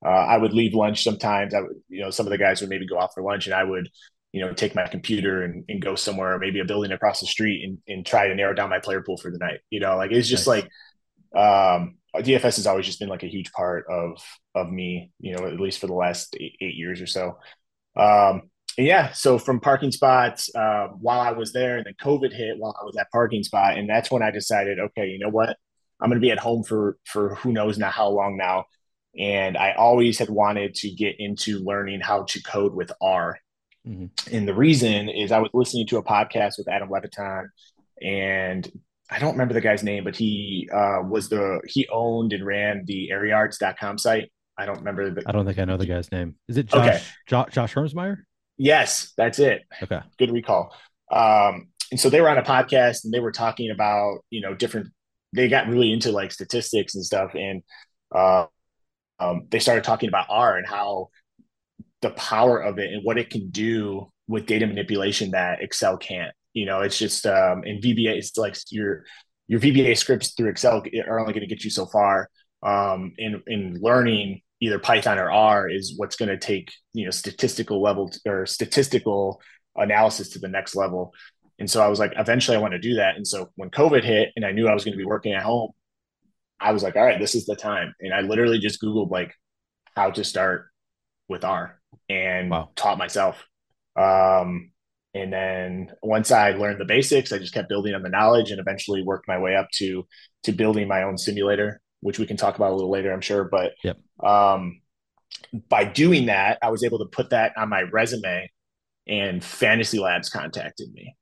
Uh, 0.06 0.10
I 0.10 0.38
would 0.38 0.54
leave 0.54 0.74
lunch 0.74 1.04
sometimes. 1.04 1.54
I 1.54 1.62
would, 1.62 1.78
you 1.90 2.02
know, 2.02 2.12
some 2.12 2.26
of 2.26 2.32
the 2.32 2.38
guys 2.38 2.62
would 2.62 2.70
maybe 2.70 2.88
go 2.88 3.00
out 3.00 3.14
for 3.14 3.24
lunch, 3.24 3.48
and 3.48 3.56
I 3.56 3.64
would, 3.64 3.90
you 4.34 4.42
know, 4.42 4.54
take 4.54 4.76
my 4.76 4.88
computer 4.88 5.44
and, 5.44 5.64
and 5.68 5.82
go 5.82 5.96
somewhere, 5.96 6.38
maybe 6.38 6.60
a 6.60 6.66
building 6.66 6.92
across 6.92 7.22
the 7.22 7.28
street, 7.28 7.64
and, 7.64 7.78
and 7.88 8.06
try 8.06 8.28
to 8.28 8.36
narrow 8.36 8.54
down 8.54 8.70
my 8.70 8.80
player 8.80 9.02
pool 9.02 9.18
for 9.18 9.32
the 9.32 9.40
night. 9.40 9.60
You 9.70 9.80
know, 9.80 9.96
like 9.96 10.12
it's 10.12 10.28
just 10.28 10.48
nice. 10.48 10.64
like 11.34 11.42
um, 11.42 11.96
DFS 12.18 12.58
has 12.58 12.68
always 12.68 12.86
just 12.86 13.00
been 13.00 13.10
like 13.10 13.24
a 13.24 13.28
huge 13.28 13.52
part 13.52 13.86
of 13.90 14.22
of 14.54 14.70
me. 14.70 15.12
You 15.20 15.36
know, 15.36 15.46
at 15.48 15.60
least 15.60 15.80
for 15.80 15.88
the 15.88 15.94
last 15.94 16.36
eight, 16.40 16.58
eight 16.62 16.76
years 16.76 17.02
or 17.02 17.08
so. 17.08 17.38
Um, 17.96 18.44
yeah, 18.78 19.12
so 19.14 19.38
from 19.38 19.60
parking 19.60 19.92
spots 19.92 20.54
uh, 20.56 20.88
while 21.00 21.20
I 21.20 21.32
was 21.32 21.54
there, 21.54 21.78
and 21.78 21.86
then 21.86 21.94
COVID 22.02 22.34
hit 22.34 22.58
while 22.58 22.76
I 22.80 22.86
was 22.86 22.98
at 22.98 23.12
parking 23.12 23.44
spot, 23.44 23.78
and 23.78 23.90
that's 23.90 24.12
when 24.12 24.22
I 24.22 24.32
decided, 24.32 24.80
okay, 24.80 25.08
you 25.08 25.20
know 25.20 25.30
what, 25.30 25.58
I'm 26.02 26.10
going 26.10 26.20
to 26.20 26.26
be 26.26 26.32
at 26.32 26.40
home 26.40 26.64
for 26.64 26.98
for 27.06 27.36
who 27.36 27.54
knows 27.54 27.78
now 27.78 27.90
how 27.90 28.10
long 28.10 28.38
now, 28.38 28.66
and 29.18 29.58
I 29.58 29.74
always 29.74 30.20
had 30.20 30.30
wanted 30.30 30.76
to 30.76 30.90
get 30.90 31.16
into 31.20 31.60
learning 31.60 32.02
how 32.02 32.24
to 32.24 32.42
code 32.42 32.74
with 32.74 32.92
R, 33.02 33.40
mm-hmm. 33.88 34.36
and 34.36 34.48
the 34.48 34.56
reason 34.56 35.10
is 35.10 35.32
I 35.32 35.40
was 35.40 35.52
listening 35.54 35.88
to 35.88 35.98
a 35.98 36.04
podcast 36.04 36.58
with 36.58 36.68
Adam 36.68 36.90
Levitan, 36.90 37.50
and 38.02 38.70
I 39.10 39.20
don't 39.20 39.34
remember 39.34 39.54
the 39.54 39.62
guy's 39.62 39.84
name, 39.84 40.04
but 40.04 40.16
he 40.16 40.70
uh, 40.74 41.02
was 41.04 41.30
the 41.30 41.62
he 41.66 41.88
owned 41.90 42.34
and 42.34 42.46
ran 42.46 42.84
the 42.86 43.10
AirYards.com 43.14 44.00
site. 44.00 44.32
I 44.58 44.66
don't 44.66 44.80
remember 44.80 45.12
the. 45.12 45.24
I 45.26 45.32
don't 45.32 45.46
think 45.46 45.60
I 45.60 45.66
know 45.66 45.78
the 45.78 45.86
guy's 45.86 46.12
name. 46.12 46.36
Is 46.48 46.58
it 46.58 46.68
Josh? 46.68 46.88
Okay. 46.88 47.02
Josh, 47.28 47.54
Josh 47.54 47.74
Hermsmeyer? 47.74 48.18
Yes, 48.58 49.14
that's 49.18 49.40
it. 49.40 49.64
Okay. 49.82 50.00
Good 50.18 50.32
recall. 50.32 50.76
Um, 51.12 51.68
and 51.92 52.00
so 52.00 52.10
they 52.10 52.22
were 52.22 52.30
on 52.30 52.38
a 52.38 52.44
podcast 52.44 53.04
and 53.04 53.14
they 53.14 53.20
were 53.20 53.32
talking 53.32 53.70
about, 53.70 54.20
you 54.30 54.42
know, 54.42 54.54
different, 54.54 54.88
they 55.34 55.48
got 55.48 55.68
really 55.68 55.92
into 55.92 56.12
like 56.12 56.32
statistics 56.32 56.96
and 56.96 57.06
stuff. 57.06 57.36
And 57.36 57.64
uh, 58.14 58.46
um, 59.20 59.48
they 59.50 59.60
started 59.60 59.84
talking 59.84 60.10
about 60.10 60.28
R 60.30 60.58
and 60.58 60.68
how 60.68 61.10
the 62.02 62.10
power 62.12 62.60
of 62.60 62.80
it 62.80 62.92
and 62.94 63.04
what 63.04 63.18
it 63.18 63.30
can 63.30 63.50
do 63.50 64.12
with 64.28 64.46
data 64.46 64.66
manipulation 64.66 65.32
that 65.32 65.62
Excel 65.62 65.98
can't. 65.98 66.34
You 66.54 66.66
know, 66.66 66.82
it's 66.82 66.98
just 66.98 67.26
um, 67.26 67.64
in 67.64 67.82
VBA, 67.82 68.16
it's 68.18 68.38
like 68.38 68.56
your 68.70 69.04
your 69.48 69.60
VBA 69.60 69.98
scripts 69.98 70.34
through 70.34 70.50
Excel 70.50 70.84
are 71.08 71.20
only 71.20 71.34
going 71.34 71.48
to 71.48 71.54
get 71.54 71.64
you 71.64 71.70
so 71.70 71.86
far. 71.86 72.30
Um, 72.64 73.14
in 73.18 73.44
in 73.48 73.78
learning 73.82 74.42
either 74.62 74.80
Python 74.80 75.20
or 75.20 75.32
R 75.32 75.70
is 75.70 75.94
what's 75.98 76.16
going 76.16 76.30
to 76.30 76.38
take 76.38 76.72
you 76.94 77.06
know 77.06 77.12
statistical 77.12 77.82
level 77.82 78.12
or 78.26 78.46
statistical 78.46 79.42
analysis 79.76 80.30
to 80.30 80.40
the 80.40 80.48
next 80.48 80.76
level. 80.76 81.14
And 81.60 81.70
so 81.70 81.82
I 81.82 81.88
was 81.88 82.00
like, 82.00 82.14
eventually 82.18 82.58
I 82.58 82.60
want 82.60 82.74
to 82.74 82.80
do 82.80 82.96
that. 82.96 83.16
And 83.16 83.26
so 83.26 83.52
when 83.56 83.70
COVID 83.70 84.04
hit 84.04 84.30
and 84.36 84.46
I 84.46 84.52
knew 84.52 84.68
I 84.68 84.74
was 84.74 84.84
going 84.84 84.94
to 84.94 84.98
be 84.98 85.06
working 85.06 85.34
at 85.34 85.44
home, 85.44 85.72
I 86.60 86.72
was 86.72 86.84
like, 86.84 86.96
all 86.96 87.06
right, 87.06 87.20
this 87.20 87.36
is 87.36 87.46
the 87.46 87.56
time. 87.56 87.94
And 88.00 88.14
I 88.14 88.22
literally 88.22 88.60
just 88.60 88.82
Googled 88.82 89.12
like 89.12 89.34
how 89.96 90.12
to 90.12 90.24
start 90.24 90.68
with 91.30 91.44
R 91.44 91.80
and 92.10 92.50
wow. 92.50 92.70
taught 92.76 92.98
myself. 92.98 93.46
Um, 93.96 94.72
and 95.14 95.32
then 95.32 95.92
once 96.04 96.32
I 96.32 96.52
learned 96.52 96.80
the 96.80 96.86
basics, 96.86 97.32
I 97.32 97.38
just 97.38 97.54
kept 97.54 97.70
building 97.70 97.94
on 97.94 98.04
the 98.04 98.10
knowledge 98.10 98.52
and 98.52 98.60
eventually 98.60 99.02
worked 99.02 99.28
my 99.28 99.40
way 99.40 99.56
up 99.56 99.70
to 99.76 100.06
to 100.44 100.52
building 100.52 100.88
my 100.88 101.04
own 101.04 101.18
simulator, 101.18 101.82
which 102.06 102.20
we 102.20 102.28
can 102.28 102.38
talk 102.38 102.56
about 102.56 102.72
a 102.72 102.76
little 102.76 102.92
later, 102.92 103.12
I'm 103.12 103.20
sure. 103.20 103.44
But 103.44 103.72
yep. 103.84 103.98
um, 104.24 104.80
by 105.68 105.86
doing 105.86 106.28
that, 106.28 106.60
I 106.62 106.70
was 106.70 106.84
able 106.84 107.00
to 107.00 107.06
put 107.06 107.32
that 107.32 107.54
on 107.58 107.68
my 107.68 107.82
resume, 107.82 108.48
and 109.08 109.44
Fantasy 109.44 109.98
Labs 109.98 110.30
contacted 110.30 110.94
me, 110.94 111.16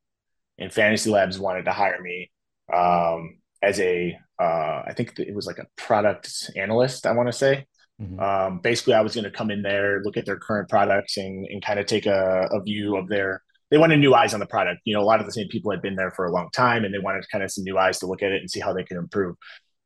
and 0.60 0.74
Fantasy 0.74 1.10
Labs 1.10 1.40
wanted 1.40 1.64
to 1.66 1.72
hire 1.72 2.02
me 2.02 2.30
um, 2.74 3.38
as 3.62 3.80
a, 3.80 4.18
uh, 4.38 4.84
I 4.86 4.92
think 4.94 5.18
it 5.18 5.34
was 5.34 5.48
like 5.48 5.60
a 5.60 5.68
product 5.78 6.52
analyst, 6.58 7.06
I 7.06 7.14
want 7.14 7.30
to 7.30 7.34
say. 7.34 7.66
Mm-hmm. 8.02 8.20
Um, 8.20 8.60
basically, 8.60 8.96
I 8.96 9.02
was 9.02 9.16
going 9.16 9.24
to 9.24 9.32
come 9.32 9.52
in 9.52 9.62
there, 9.62 10.02
look 10.04 10.18
at 10.18 10.26
their 10.26 10.38
current 10.38 10.68
products, 10.68 11.16
and, 11.16 11.46
and 11.46 11.64
kind 11.64 11.80
of 11.80 11.86
take 11.86 12.08
a, 12.08 12.50
a 12.52 12.62
view 12.62 12.98
of 12.98 13.08
their 13.08 13.42
they 13.72 13.78
wanted 13.78 13.98
new 13.98 14.14
eyes 14.14 14.34
on 14.34 14.42
the 14.42 14.46
product. 14.46 14.82
You 14.84 14.94
know, 14.94 15.02
a 15.02 15.06
lot 15.06 15.22
of 15.22 15.26
the 15.26 15.32
same 15.32 15.48
people 15.48 15.72
had 15.72 15.82
been 15.82 15.96
there 15.96 16.12
for 16.12 16.26
a 16.26 16.32
long 16.32 16.50
time, 16.52 16.84
and 16.84 16.94
they 16.94 17.00
wanted 17.00 17.24
kind 17.32 17.42
of 17.42 17.52
some 17.52 17.64
new 17.64 17.78
eyes 17.78 18.00
to 18.00 18.06
look 18.06 18.22
at 18.22 18.34
it 18.34 18.42
and 18.42 18.52
see 18.52 18.60
how 18.60 18.74
they 18.74 18.84
could 18.84 18.98
improve. 18.98 19.36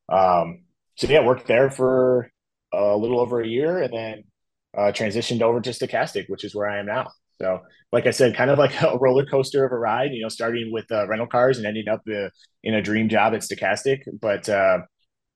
Um, 0.10 0.64
so 0.98 1.08
yeah, 1.08 1.24
worked 1.24 1.48
there 1.48 1.70
for 1.70 2.30
a 2.74 2.98
little 2.98 3.20
over 3.20 3.42
a 3.42 3.48
year, 3.48 3.80
and 3.80 3.94
then 3.94 4.24
uh, 4.78 4.92
transitioned 4.92 5.42
over 5.42 5.62
to 5.62 5.70
Stokastic, 5.70 6.26
which 6.28 6.44
is 6.44 6.54
where 6.54 6.70
I 6.70 6.80
am 6.80 6.88
now. 6.88 7.08
So, 7.40 7.62
like 7.92 8.08
I 8.08 8.12
said, 8.12 8.36
kind 8.36 8.50
of 8.50 8.58
like 8.58 8.82
a 8.82 8.98
roller 8.98 9.26
coaster 9.26 9.66
of 9.66 9.72
a 9.72 9.78
ride. 9.78 10.12
You 10.12 10.24
know, 10.24 10.30
starting 10.30 10.72
with 10.72 10.92
uh, 10.92 11.08
rental 11.08 11.28
cars 11.28 11.58
and 11.58 11.68
ending 11.68 11.88
up 11.88 12.02
uh, 12.12 12.30
in 12.64 12.74
a 12.74 12.82
dream 12.82 13.10
job 13.10 13.34
at 13.34 13.42
Stokastic. 13.42 14.02
but 14.20 14.50
uh, 14.50 14.80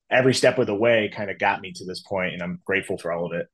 every 0.10 0.34
step 0.34 0.58
of 0.60 0.68
the 0.68 0.76
way 0.76 1.10
kind 1.16 1.30
of 1.30 1.40
got 1.40 1.62
me 1.62 1.72
to 1.74 1.86
this 1.86 2.02
point, 2.02 2.34
and 2.34 2.42
I'm 2.42 2.60
grateful 2.66 2.98
for 2.98 3.12
all 3.12 3.28
of 3.28 3.34
it. 3.34 3.48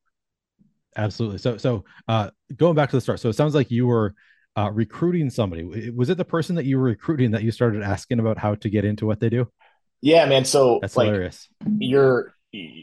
Absolutely. 0.95 1.37
So, 1.37 1.57
so 1.57 1.85
uh, 2.07 2.31
going 2.55 2.75
back 2.75 2.89
to 2.89 2.95
the 2.95 3.01
start, 3.01 3.19
so 3.19 3.29
it 3.29 3.33
sounds 3.33 3.53
like 3.53 3.69
you 3.69 3.85
were 3.85 4.15
uh, 4.57 4.71
recruiting 4.71 5.29
somebody. 5.29 5.91
Was 5.91 6.09
it 6.09 6.17
the 6.17 6.25
person 6.25 6.55
that 6.55 6.65
you 6.65 6.77
were 6.77 6.85
recruiting 6.85 7.31
that 7.31 7.43
you 7.43 7.51
started 7.51 7.83
asking 7.83 8.19
about 8.19 8.39
how 8.39 8.55
to 8.55 8.69
get 8.69 8.83
into 8.83 9.05
what 9.05 9.19
they 9.19 9.29
do? 9.29 9.47
Yeah, 10.01 10.25
man. 10.25 10.45
So 10.45 10.79
that's 10.81 10.95
like, 10.95 11.07
hilarious. 11.07 11.47
You're 11.79 12.33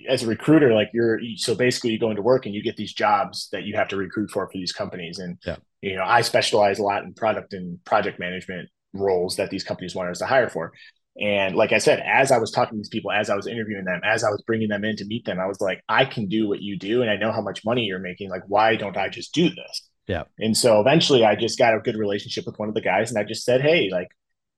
as 0.09 0.23
a 0.23 0.27
recruiter, 0.27 0.73
like 0.73 0.91
you're 0.93 1.21
so 1.37 1.55
basically 1.55 1.91
you 1.91 1.99
go 1.99 2.11
into 2.11 2.23
work 2.23 2.47
and 2.47 2.55
you 2.55 2.63
get 2.63 2.77
these 2.77 2.93
jobs 2.93 3.49
that 3.53 3.65
you 3.65 3.75
have 3.77 3.89
to 3.89 3.97
recruit 3.97 4.31
for 4.31 4.47
for 4.47 4.53
these 4.59 4.73
companies. 4.73 5.19
And 5.19 5.39
yeah. 5.45 5.57
you 5.81 5.97
know, 5.97 6.05
I 6.05 6.21
specialize 6.21 6.79
a 6.79 6.83
lot 6.83 7.05
in 7.05 7.15
product 7.15 7.53
and 7.53 7.83
project 7.85 8.19
management 8.19 8.69
roles 8.93 9.37
that 9.37 9.51
these 9.51 9.65
companies 9.65 9.95
want 9.95 10.11
us 10.11 10.19
to 10.19 10.27
hire 10.27 10.49
for. 10.49 10.73
And 11.21 11.55
like 11.55 11.73
I 11.73 11.79
said, 11.79 12.03
as 12.05 12.33
I 12.33 12.39
was 12.39 12.51
talking 12.51 12.73
to 12.73 12.77
these 12.79 12.89
people, 12.89 13.13
as 13.13 13.31
I 13.31 13.37
was 13.37 13.47
interviewing 13.47 13.85
them, 13.85 14.01
as 14.05 14.25
I 14.25 14.31
was 14.31 14.43
bringing 14.47 14.69
them 14.69 14.85
in 14.85 14.97
to 14.97 15.05
meet 15.05 15.25
them, 15.25 15.39
I 15.39 15.47
was 15.47 15.61
like, 15.61 15.81
I 15.89 16.05
can 16.05 16.27
do 16.27 16.49
what 16.49 16.61
you 16.61 16.77
do, 16.77 17.03
and 17.03 17.11
I 17.11 17.17
know 17.17 17.31
how 17.31 17.41
much 17.41 17.65
money 17.65 17.85
you're 17.85 18.01
making. 18.01 18.31
Like, 18.31 18.43
why 18.49 18.75
don't 18.75 18.97
I 18.97 19.09
just 19.09 19.33
do 19.33 19.49
this? 19.49 19.89
Yeah. 20.07 20.25
And 20.39 20.57
so 20.57 20.81
eventually 20.81 21.25
I 21.25 21.35
just 21.35 21.59
got 21.59 21.75
a 21.75 21.81
good 21.81 21.97
relationship 21.97 22.47
with 22.47 22.59
one 22.59 22.69
of 22.69 22.75
the 22.75 22.81
guys 22.81 23.11
and 23.11 23.19
I 23.19 23.25
just 23.25 23.45
said, 23.45 23.63
Hey, 23.63 23.89
like, 23.91 24.09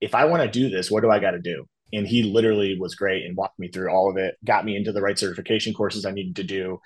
if 0.00 0.14
I 0.14 0.24
want 0.24 0.42
to 0.42 0.48
do 0.48 0.68
this, 0.68 0.90
what 0.90 1.02
do 1.02 1.10
I 1.10 1.18
got 1.18 1.32
to 1.32 1.40
do? 1.40 1.66
And 1.92 2.06
he 2.06 2.24
literally 2.24 2.78
was 2.78 2.94
great 2.94 3.24
and 3.24 3.36
walked 3.36 3.58
me 3.58 3.68
through 3.68 3.90
all 3.90 4.10
of 4.10 4.16
it, 4.16 4.36
got 4.44 4.64
me 4.64 4.76
into 4.76 4.92
the 4.92 5.00
right 5.00 5.18
certification 5.18 5.72
courses 5.72 6.04
I 6.04 6.10
needed 6.10 6.36
to 6.36 6.44
do. 6.44 6.80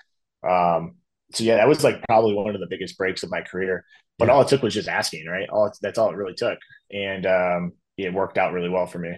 Um, 0.47 0.95
so 1.33 1.43
yeah, 1.43 1.55
that 1.55 1.67
was 1.67 1.83
like 1.83 2.03
probably 2.07 2.35
one 2.35 2.53
of 2.53 2.61
the 2.61 2.67
biggest 2.67 2.97
breaks 2.97 3.23
of 3.23 3.31
my 3.31 3.41
career. 3.41 3.85
But 4.19 4.27
yeah. 4.27 4.33
all 4.33 4.41
it 4.41 4.47
took 4.47 4.61
was 4.61 4.73
just 4.73 4.87
asking, 4.87 5.25
right? 5.27 5.49
All 5.49 5.71
that's 5.81 5.97
all 5.97 6.11
it 6.11 6.15
really 6.15 6.35
took, 6.35 6.59
and 6.91 7.25
um, 7.25 7.73
it 7.97 8.13
worked 8.13 8.37
out 8.37 8.53
really 8.53 8.69
well 8.69 8.85
for 8.85 8.99
me 8.99 9.17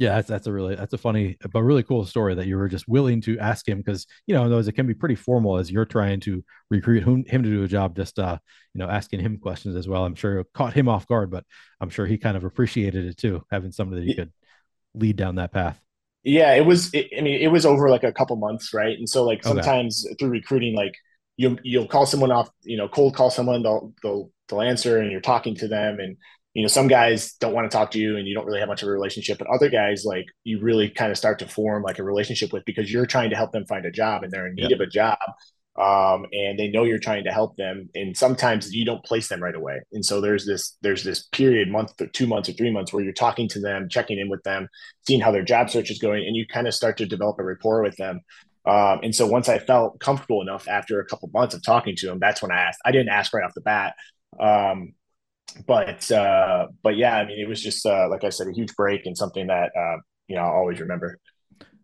yeah 0.00 0.14
that's, 0.14 0.28
that's 0.28 0.46
a 0.46 0.52
really 0.52 0.74
that's 0.74 0.94
a 0.94 0.98
funny 0.98 1.36
but 1.52 1.62
really 1.62 1.82
cool 1.82 2.06
story 2.06 2.34
that 2.34 2.46
you 2.46 2.56
were 2.56 2.68
just 2.68 2.88
willing 2.88 3.20
to 3.20 3.38
ask 3.38 3.68
him 3.68 3.78
because 3.78 4.06
you 4.26 4.34
know 4.34 4.48
those 4.48 4.66
it 4.66 4.72
can 4.72 4.86
be 4.86 4.94
pretty 4.94 5.14
formal 5.14 5.58
as 5.58 5.70
you're 5.70 5.84
trying 5.84 6.18
to 6.18 6.42
recruit 6.70 7.04
him, 7.04 7.22
him 7.26 7.42
to 7.42 7.50
do 7.50 7.62
a 7.62 7.68
job 7.68 7.94
just 7.94 8.18
uh 8.18 8.38
you 8.74 8.78
know 8.78 8.88
asking 8.88 9.20
him 9.20 9.36
questions 9.36 9.76
as 9.76 9.86
well 9.86 10.04
i'm 10.04 10.14
sure 10.14 10.40
it 10.40 10.46
caught 10.54 10.72
him 10.72 10.88
off 10.88 11.06
guard 11.06 11.30
but 11.30 11.44
i'm 11.80 11.90
sure 11.90 12.06
he 12.06 12.16
kind 12.16 12.36
of 12.36 12.44
appreciated 12.44 13.04
it 13.04 13.18
too 13.18 13.44
having 13.50 13.70
somebody 13.70 14.00
that 14.00 14.06
he 14.08 14.14
could 14.14 14.32
lead 14.94 15.16
down 15.16 15.36
that 15.36 15.52
path 15.52 15.80
yeah 16.22 16.54
it 16.54 16.66
was 16.66 16.92
it, 16.92 17.08
i 17.16 17.20
mean 17.20 17.40
it 17.40 17.48
was 17.48 17.64
over 17.64 17.88
like 17.88 18.04
a 18.04 18.12
couple 18.12 18.36
months 18.36 18.74
right 18.74 18.98
and 18.98 19.08
so 19.08 19.24
like 19.24 19.42
sometimes 19.42 20.04
okay. 20.06 20.14
through 20.18 20.28
recruiting 20.28 20.74
like 20.74 20.94
you 21.36 21.56
you'll 21.62 21.86
call 21.86 22.04
someone 22.06 22.30
off 22.30 22.50
you 22.62 22.76
know 22.76 22.88
cold 22.88 23.14
call 23.14 23.30
someone 23.30 23.62
they'll 23.62 23.92
they'll 24.02 24.30
they'll 24.48 24.60
answer 24.60 24.98
and 24.98 25.10
you're 25.10 25.20
talking 25.20 25.54
to 25.54 25.68
them 25.68 25.98
and 26.00 26.16
you 26.54 26.62
know, 26.62 26.68
some 26.68 26.88
guys 26.88 27.34
don't 27.34 27.54
want 27.54 27.70
to 27.70 27.76
talk 27.76 27.92
to 27.92 27.98
you 27.98 28.16
and 28.16 28.26
you 28.26 28.34
don't 28.34 28.44
really 28.44 28.58
have 28.58 28.68
much 28.68 28.82
of 28.82 28.88
a 28.88 28.90
relationship, 28.90 29.38
but 29.38 29.46
other 29.48 29.68
guys, 29.68 30.04
like 30.04 30.26
you 30.42 30.60
really 30.60 30.90
kind 30.90 31.12
of 31.12 31.18
start 31.18 31.38
to 31.38 31.46
form 31.46 31.82
like 31.82 31.98
a 31.98 32.02
relationship 32.02 32.52
with 32.52 32.64
because 32.64 32.92
you're 32.92 33.06
trying 33.06 33.30
to 33.30 33.36
help 33.36 33.52
them 33.52 33.64
find 33.66 33.86
a 33.86 33.90
job 33.90 34.24
and 34.24 34.32
they're 34.32 34.48
in 34.48 34.56
need 34.56 34.70
yep. 34.70 34.72
of 34.72 34.80
a 34.80 34.86
job. 34.86 35.18
Um, 35.76 36.26
and 36.32 36.58
they 36.58 36.68
know 36.68 36.84
you're 36.84 36.98
trying 36.98 37.24
to 37.24 37.32
help 37.32 37.56
them. 37.56 37.88
And 37.94 38.16
sometimes 38.16 38.72
you 38.72 38.84
don't 38.84 39.04
place 39.04 39.28
them 39.28 39.42
right 39.42 39.54
away. 39.54 39.80
And 39.92 40.04
so 40.04 40.20
there's 40.20 40.44
this, 40.44 40.76
there's 40.82 41.04
this 41.04 41.28
period, 41.28 41.70
month 41.70 42.00
or 42.00 42.06
two 42.08 42.26
months 42.26 42.48
or 42.48 42.52
three 42.52 42.70
months 42.70 42.92
where 42.92 43.02
you're 43.02 43.12
talking 43.12 43.48
to 43.48 43.60
them, 43.60 43.88
checking 43.88 44.18
in 44.18 44.28
with 44.28 44.42
them, 44.42 44.68
seeing 45.06 45.20
how 45.20 45.30
their 45.30 45.44
job 45.44 45.70
search 45.70 45.90
is 45.90 45.98
going, 45.98 46.26
and 46.26 46.36
you 46.36 46.46
kind 46.46 46.66
of 46.66 46.74
start 46.74 46.96
to 46.98 47.06
develop 47.06 47.38
a 47.38 47.44
rapport 47.44 47.82
with 47.82 47.96
them. 47.96 48.20
Um, 48.66 49.00
and 49.02 49.14
so 49.14 49.26
once 49.26 49.48
I 49.48 49.58
felt 49.58 50.00
comfortable 50.00 50.42
enough 50.42 50.68
after 50.68 51.00
a 51.00 51.06
couple 51.06 51.30
months 51.32 51.54
of 51.54 51.62
talking 51.62 51.96
to 51.96 52.06
them, 52.06 52.18
that's 52.18 52.42
when 52.42 52.52
I 52.52 52.60
asked. 52.60 52.80
I 52.84 52.92
didn't 52.92 53.08
ask 53.08 53.32
right 53.32 53.44
off 53.44 53.54
the 53.54 53.62
bat. 53.62 53.94
Um, 54.38 54.92
but 55.66 56.10
uh, 56.12 56.68
but 56.82 56.96
yeah, 56.96 57.16
I 57.16 57.26
mean, 57.26 57.40
it 57.40 57.48
was 57.48 57.62
just 57.62 57.84
uh, 57.86 58.08
like 58.08 58.24
I 58.24 58.28
said, 58.28 58.48
a 58.48 58.52
huge 58.52 58.74
break 58.76 59.06
and 59.06 59.16
something 59.16 59.46
that 59.48 59.70
uh, 59.76 59.96
you 60.28 60.36
know 60.36 60.42
I'll 60.42 60.52
always 60.52 60.80
remember. 60.80 61.18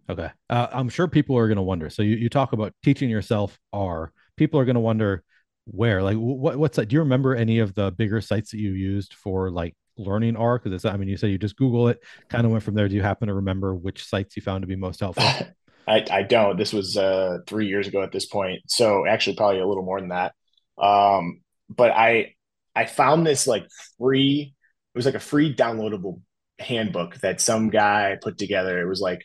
Okay, 0.08 0.30
uh, 0.50 0.68
I'm 0.72 0.88
sure 0.88 1.08
people 1.08 1.36
are 1.36 1.48
going 1.48 1.56
to 1.56 1.62
wonder. 1.62 1.90
So 1.90 2.02
you, 2.02 2.16
you 2.16 2.28
talk 2.28 2.52
about 2.52 2.72
teaching 2.84 3.10
yourself 3.10 3.58
R. 3.72 4.12
People 4.36 4.60
are 4.60 4.64
going 4.64 4.74
to 4.74 4.80
wonder 4.80 5.24
where, 5.64 6.02
like, 6.02 6.16
what 6.16 6.56
what's 6.56 6.76
that? 6.76 6.86
Do 6.86 6.94
you 6.94 7.00
remember 7.00 7.34
any 7.34 7.58
of 7.58 7.74
the 7.74 7.90
bigger 7.90 8.20
sites 8.20 8.52
that 8.52 8.58
you 8.58 8.70
used 8.70 9.14
for 9.14 9.50
like 9.50 9.74
learning 9.96 10.36
R? 10.36 10.58
Because 10.58 10.72
it's, 10.72 10.84
I 10.84 10.96
mean, 10.96 11.08
you 11.08 11.16
said 11.16 11.30
you 11.30 11.38
just 11.38 11.56
Google 11.56 11.88
it, 11.88 11.98
kind 12.28 12.44
of 12.44 12.52
went 12.52 12.62
from 12.62 12.74
there. 12.74 12.88
Do 12.88 12.94
you 12.94 13.02
happen 13.02 13.28
to 13.28 13.34
remember 13.34 13.74
which 13.74 14.04
sites 14.04 14.36
you 14.36 14.42
found 14.42 14.62
to 14.62 14.68
be 14.68 14.76
most 14.76 15.00
helpful? 15.00 15.24
I, 15.88 16.04
I 16.10 16.22
don't. 16.22 16.56
This 16.56 16.72
was 16.72 16.96
uh, 16.96 17.38
three 17.46 17.68
years 17.68 17.86
ago 17.86 18.02
at 18.02 18.12
this 18.12 18.26
point, 18.26 18.62
so 18.66 19.06
actually 19.06 19.36
probably 19.36 19.60
a 19.60 19.66
little 19.66 19.84
more 19.84 20.00
than 20.00 20.10
that. 20.10 20.34
Um, 20.78 21.40
but 21.68 21.90
I 21.90 22.34
I 22.74 22.86
found 22.86 23.26
this 23.26 23.46
like 23.46 23.66
free, 23.98 24.54
it 24.94 24.98
was 24.98 25.06
like 25.06 25.14
a 25.14 25.20
free 25.20 25.54
downloadable 25.54 26.20
handbook 26.58 27.16
that 27.18 27.40
some 27.40 27.70
guy 27.70 28.16
put 28.20 28.36
together. 28.38 28.80
It 28.80 28.88
was 28.88 29.00
like 29.00 29.24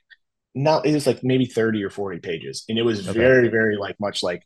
not 0.54 0.86
it 0.86 0.94
was 0.94 1.08
like 1.08 1.24
maybe 1.24 1.46
30 1.46 1.84
or 1.84 1.90
40 1.90 2.20
pages. 2.20 2.64
And 2.68 2.78
it 2.78 2.84
was 2.84 3.08
okay. 3.08 3.18
very, 3.18 3.48
very 3.48 3.78
like 3.78 4.00
much 4.00 4.24
like 4.24 4.44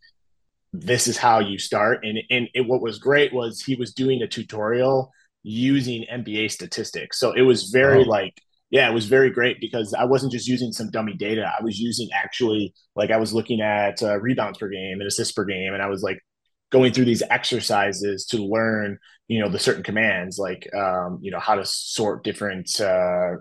this 0.73 1.07
is 1.07 1.17
how 1.17 1.39
you 1.39 1.57
start. 1.57 2.05
And 2.05 2.19
and 2.29 2.47
it, 2.53 2.67
what 2.67 2.81
was 2.81 2.99
great 2.99 3.33
was 3.33 3.61
he 3.61 3.75
was 3.75 3.93
doing 3.93 4.21
a 4.21 4.27
tutorial 4.27 5.11
using 5.43 6.05
NBA 6.11 6.51
statistics. 6.51 7.19
So 7.19 7.31
it 7.31 7.41
was 7.41 7.69
very 7.69 8.03
oh. 8.03 8.09
like 8.09 8.39
yeah, 8.71 8.89
it 8.89 8.93
was 8.93 9.05
very 9.05 9.29
great 9.29 9.59
because 9.61 9.93
I 9.93 10.05
wasn't 10.05 10.31
just 10.31 10.47
using 10.47 10.71
some 10.71 10.89
dummy 10.89 11.13
data. 11.13 11.51
I 11.57 11.63
was 11.63 11.79
using 11.79 12.09
actually 12.13 12.73
like 12.95 13.11
I 13.11 13.17
was 13.17 13.33
looking 13.33 13.61
at 13.61 14.01
uh, 14.01 14.19
rebounds 14.19 14.57
per 14.57 14.67
game 14.67 14.99
and 14.99 15.07
assists 15.07 15.33
per 15.33 15.45
game, 15.45 15.73
and 15.73 15.81
I 15.81 15.87
was 15.87 16.01
like 16.01 16.19
going 16.71 16.91
through 16.91 17.05
these 17.05 17.23
exercises 17.29 18.25
to 18.25 18.37
learn 18.37 18.97
you 19.27 19.39
know 19.39 19.49
the 19.49 19.59
certain 19.59 19.83
commands 19.83 20.37
like 20.37 20.67
um, 20.75 21.19
you 21.21 21.31
know 21.31 21.39
how 21.39 21.55
to 21.55 21.65
sort 21.65 22.23
different 22.23 22.79
uh, 22.81 23.35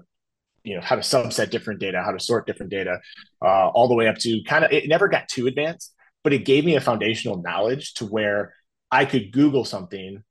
you 0.65 0.75
know 0.75 0.81
how 0.81 0.97
to 0.97 1.03
subset 1.03 1.51
different 1.51 1.79
data 1.79 2.03
how 2.03 2.11
to 2.11 2.19
sort 2.19 2.47
different 2.47 2.73
data 2.73 2.99
uh, 3.43 3.69
all 3.69 3.87
the 3.87 3.95
way 3.95 4.09
up 4.09 4.17
to 4.17 4.43
kind 4.45 4.65
of 4.65 4.73
it 4.73 4.89
never 4.89 5.07
got 5.09 5.29
too 5.29 5.47
advanced 5.47 5.95
but 6.25 6.33
it 6.33 6.45
gave 6.45 6.65
me 6.65 6.75
a 6.75 6.81
foundational 6.81 7.41
knowledge 7.43 7.95
to 7.95 8.07
where 8.07 8.55
i 8.91 9.05
could 9.05 9.31
google 9.31 9.65
something 9.65 10.23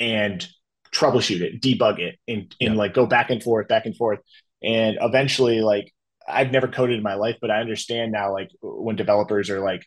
and 0.00 0.48
troubleshoot 0.92 1.40
it 1.40 1.60
debug 1.60 1.98
it 1.98 2.18
and, 2.26 2.54
and 2.60 2.74
yeah. 2.74 2.78
like 2.78 2.94
go 2.94 3.06
back 3.06 3.30
and 3.30 3.42
forth 3.42 3.68
back 3.68 3.86
and 3.86 3.96
forth 3.96 4.20
and 4.62 4.96
eventually 5.00 5.60
like 5.60 5.92
i've 6.26 6.50
never 6.50 6.68
coded 6.68 6.96
in 6.96 7.02
my 7.02 7.14
life 7.14 7.36
but 7.40 7.50
i 7.50 7.60
understand 7.60 8.12
now 8.12 8.32
like 8.32 8.50
when 8.62 8.96
developers 8.96 9.50
are 9.50 9.60
like 9.60 9.84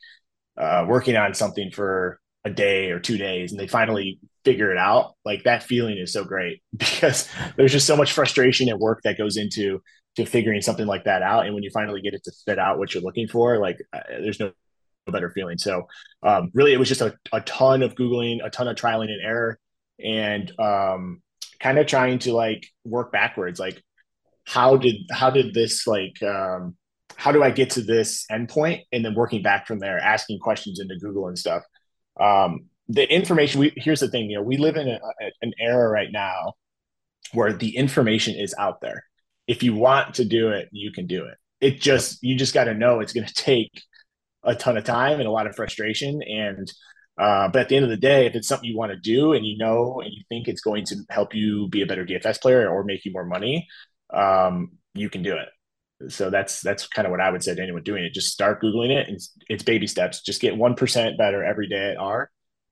uh, 0.57 0.85
working 0.87 1.15
on 1.15 1.33
something 1.33 1.71
for 1.71 2.19
a 2.43 2.49
day 2.49 2.91
or 2.91 2.99
two 2.99 3.17
days 3.17 3.51
and 3.51 3.59
they 3.59 3.67
finally 3.67 4.19
figure 4.45 4.71
it 4.71 4.77
out 4.77 5.15
like 5.25 5.43
that 5.43 5.63
feeling 5.63 5.97
is 5.97 6.13
so 6.13 6.23
great 6.23 6.61
because 6.77 7.27
there's 7.57 7.71
just 7.71 7.87
so 7.87 7.97
much 7.97 8.13
frustration 8.13 8.69
and 8.69 8.79
work 8.79 9.01
that 9.03 9.17
goes 9.17 9.37
into 9.37 9.81
to 10.15 10.25
figuring 10.25 10.61
something 10.61 10.87
like 10.87 11.03
that 11.05 11.21
out. 11.21 11.45
And 11.45 11.53
when 11.53 11.63
you 11.63 11.69
finally 11.71 12.01
get 12.01 12.13
it 12.13 12.23
to 12.23 12.31
spit 12.31 12.59
out 12.59 12.77
what 12.77 12.93
you're 12.93 13.03
looking 13.03 13.27
for 13.27 13.57
like 13.59 13.81
uh, 13.93 13.99
there's 14.09 14.39
no 14.39 14.51
better 15.07 15.31
feeling. 15.31 15.57
So 15.57 15.87
um, 16.23 16.51
really 16.53 16.73
it 16.73 16.79
was 16.79 16.87
just 16.87 17.01
a, 17.01 17.15
a 17.33 17.41
ton 17.41 17.81
of 17.81 17.95
googling 17.95 18.45
a 18.45 18.49
ton 18.49 18.67
of 18.67 18.75
trialing 18.75 19.09
and 19.11 19.21
error 19.23 19.59
and 20.03 20.51
um, 20.59 21.21
kind 21.59 21.77
of 21.77 21.87
trying 21.87 22.19
to 22.19 22.33
like 22.33 22.67
work 22.83 23.11
backwards. 23.11 23.59
Like 23.59 23.81
how 24.45 24.77
did 24.77 24.95
how 25.11 25.29
did 25.29 25.53
this 25.53 25.85
like 25.85 26.21
um, 26.23 26.75
how 27.15 27.31
do 27.31 27.43
i 27.43 27.51
get 27.51 27.71
to 27.71 27.81
this 27.81 28.25
endpoint? 28.31 28.83
And 28.91 29.03
then 29.03 29.15
working 29.15 29.41
back 29.41 29.67
from 29.67 29.79
there 29.79 29.99
asking 29.99 30.39
questions 30.39 30.79
into 30.79 30.95
google 30.97 31.27
and 31.27 31.37
stuff. 31.37 31.63
Um, 32.19 32.65
the 32.89 33.11
information 33.11 33.59
we 33.59 33.73
here's 33.75 33.99
the 33.99 34.09
thing 34.09 34.29
you 34.29 34.37
know 34.37 34.43
we 34.43 34.57
live 34.57 34.75
in 34.75 34.87
a, 34.87 34.99
a, 35.21 35.31
an 35.41 35.53
era 35.59 35.87
right 35.87 36.11
now 36.11 36.53
where 37.33 37.53
the 37.53 37.77
information 37.77 38.35
is 38.35 38.55
out 38.57 38.81
there. 38.81 39.03
If 39.47 39.63
you 39.63 39.75
want 39.75 40.15
to 40.15 40.25
do 40.25 40.49
it 40.49 40.69
you 40.71 40.91
can 40.91 41.07
do 41.07 41.25
it. 41.25 41.37
It 41.61 41.81
just 41.81 42.21
you 42.21 42.35
just 42.35 42.53
got 42.53 42.65
to 42.65 42.73
know 42.73 42.99
it's 42.99 43.13
going 43.13 43.27
to 43.27 43.33
take 43.33 43.81
a 44.43 44.55
ton 44.55 44.77
of 44.77 44.83
time 44.83 45.19
and 45.19 45.27
a 45.27 45.31
lot 45.31 45.47
of 45.47 45.55
frustration 45.55 46.21
and 46.23 46.71
uh, 47.17 47.49
but 47.49 47.63
at 47.63 47.69
the 47.69 47.75
end 47.75 47.83
of 47.83 47.91
the 47.91 47.97
day 47.97 48.25
if 48.25 48.35
it's 48.35 48.47
something 48.47 48.69
you 48.69 48.77
want 48.77 48.91
to 48.91 48.97
do 48.97 49.33
and 49.33 49.45
you 49.45 49.57
know 49.57 50.01
and 50.01 50.13
you 50.13 50.23
think 50.29 50.47
it's 50.47 50.61
going 50.61 50.85
to 50.85 50.95
help 51.09 51.35
you 51.35 51.67
be 51.67 51.81
a 51.81 51.85
better 51.85 52.05
dfs 52.05 52.39
player 52.41 52.69
or 52.69 52.83
make 52.83 53.03
you 53.03 53.11
more 53.11 53.25
money 53.25 53.67
um, 54.13 54.71
you 54.93 55.09
can 55.09 55.23
do 55.23 55.35
it. 55.35 56.11
So 56.11 56.29
that's 56.29 56.61
that's 56.61 56.87
kind 56.87 57.05
of 57.05 57.11
what 57.11 57.19
i 57.19 57.29
would 57.29 57.43
say 57.43 57.53
to 57.53 57.61
anyone 57.61 57.83
doing 57.83 58.05
it. 58.05 58.13
Just 58.13 58.31
start 58.31 58.61
googling 58.61 58.91
it. 58.91 59.07
And 59.07 59.17
it's, 59.17 59.33
it's 59.49 59.63
baby 59.63 59.85
steps. 59.85 60.21
Just 60.21 60.41
get 60.41 60.55
1% 60.55 61.17
better 61.17 61.43
every 61.43 61.67
day 61.67 61.91
at 61.91 61.97
r 61.97 62.31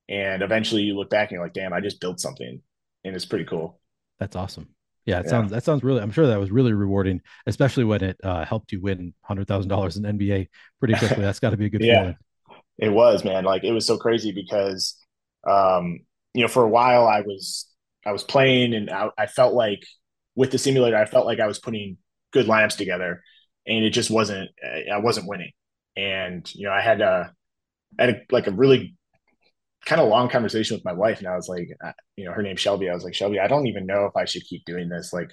and 0.09 0.41
eventually 0.41 0.83
you 0.83 0.95
look 0.95 1.09
back 1.09 1.29
and 1.29 1.35
you're 1.35 1.43
like 1.43 1.53
damn 1.53 1.73
i 1.73 1.81
just 1.81 1.99
built 1.99 2.19
something 2.19 2.61
and 3.03 3.15
it's 3.15 3.25
pretty 3.25 3.45
cool 3.45 3.79
that's 4.19 4.35
awesome 4.35 4.67
yeah, 5.07 5.19
it 5.19 5.25
yeah. 5.25 5.29
sounds 5.29 5.51
that 5.51 5.63
sounds 5.63 5.85
really. 5.85 6.01
I'm 6.01 6.11
sure 6.11 6.27
that 6.27 6.37
was 6.37 6.51
really 6.51 6.73
rewarding, 6.73 7.21
especially 7.45 7.85
when 7.85 8.03
it 8.03 8.17
uh, 8.23 8.43
helped 8.43 8.73
you 8.73 8.81
win 8.81 9.13
hundred 9.21 9.47
thousand 9.47 9.69
dollars 9.69 9.95
in 9.95 10.03
NBA 10.03 10.49
pretty 10.79 10.95
quickly. 10.95 11.23
That's 11.23 11.39
got 11.39 11.51
to 11.51 11.57
be 11.57 11.67
a 11.67 11.69
good 11.69 11.81
yeah, 11.83 11.99
feeling. 12.01 12.15
It 12.77 12.89
was, 12.89 13.23
man. 13.23 13.45
Like 13.45 13.63
it 13.63 13.71
was 13.71 13.85
so 13.85 13.97
crazy 13.97 14.33
because, 14.33 14.97
um, 15.49 16.01
you 16.33 16.41
know, 16.41 16.49
for 16.49 16.61
a 16.61 16.67
while 16.67 17.07
I 17.07 17.21
was 17.21 17.67
I 18.05 18.11
was 18.11 18.23
playing 18.23 18.73
and 18.73 18.89
I, 18.89 19.09
I 19.17 19.27
felt 19.27 19.53
like 19.53 19.85
with 20.35 20.51
the 20.51 20.57
simulator 20.57 20.97
I 20.97 21.05
felt 21.05 21.25
like 21.25 21.39
I 21.39 21.47
was 21.47 21.57
putting 21.57 21.97
good 22.33 22.47
lineups 22.47 22.75
together, 22.75 23.23
and 23.65 23.85
it 23.85 23.91
just 23.91 24.11
wasn't. 24.11 24.51
I 24.61 24.97
wasn't 24.97 25.29
winning, 25.29 25.53
and 25.95 26.53
you 26.53 26.67
know 26.67 26.73
I 26.73 26.81
had 26.81 26.99
a 26.99 27.31
I 27.97 28.03
had 28.03 28.09
a, 28.13 28.21
like 28.29 28.47
a 28.47 28.51
really 28.51 28.96
kind 29.85 30.01
of 30.01 30.09
long 30.09 30.29
conversation 30.29 30.75
with 30.75 30.85
my 30.85 30.93
wife, 30.93 31.19
and 31.19 31.27
I 31.27 31.35
was 31.35 31.47
like, 31.47 31.69
uh, 31.83 31.91
you 32.15 32.25
know, 32.25 32.31
her 32.31 32.41
name's 32.41 32.59
Shelby. 32.59 32.89
I 32.89 32.93
was 32.93 33.03
like, 33.03 33.13
Shelby, 33.13 33.39
I 33.39 33.47
don't 33.47 33.67
even 33.67 33.85
know 33.85 34.05
if 34.05 34.15
I 34.15 34.25
should 34.25 34.43
keep 34.43 34.65
doing 34.65 34.89
this. 34.89 35.13
Like, 35.13 35.29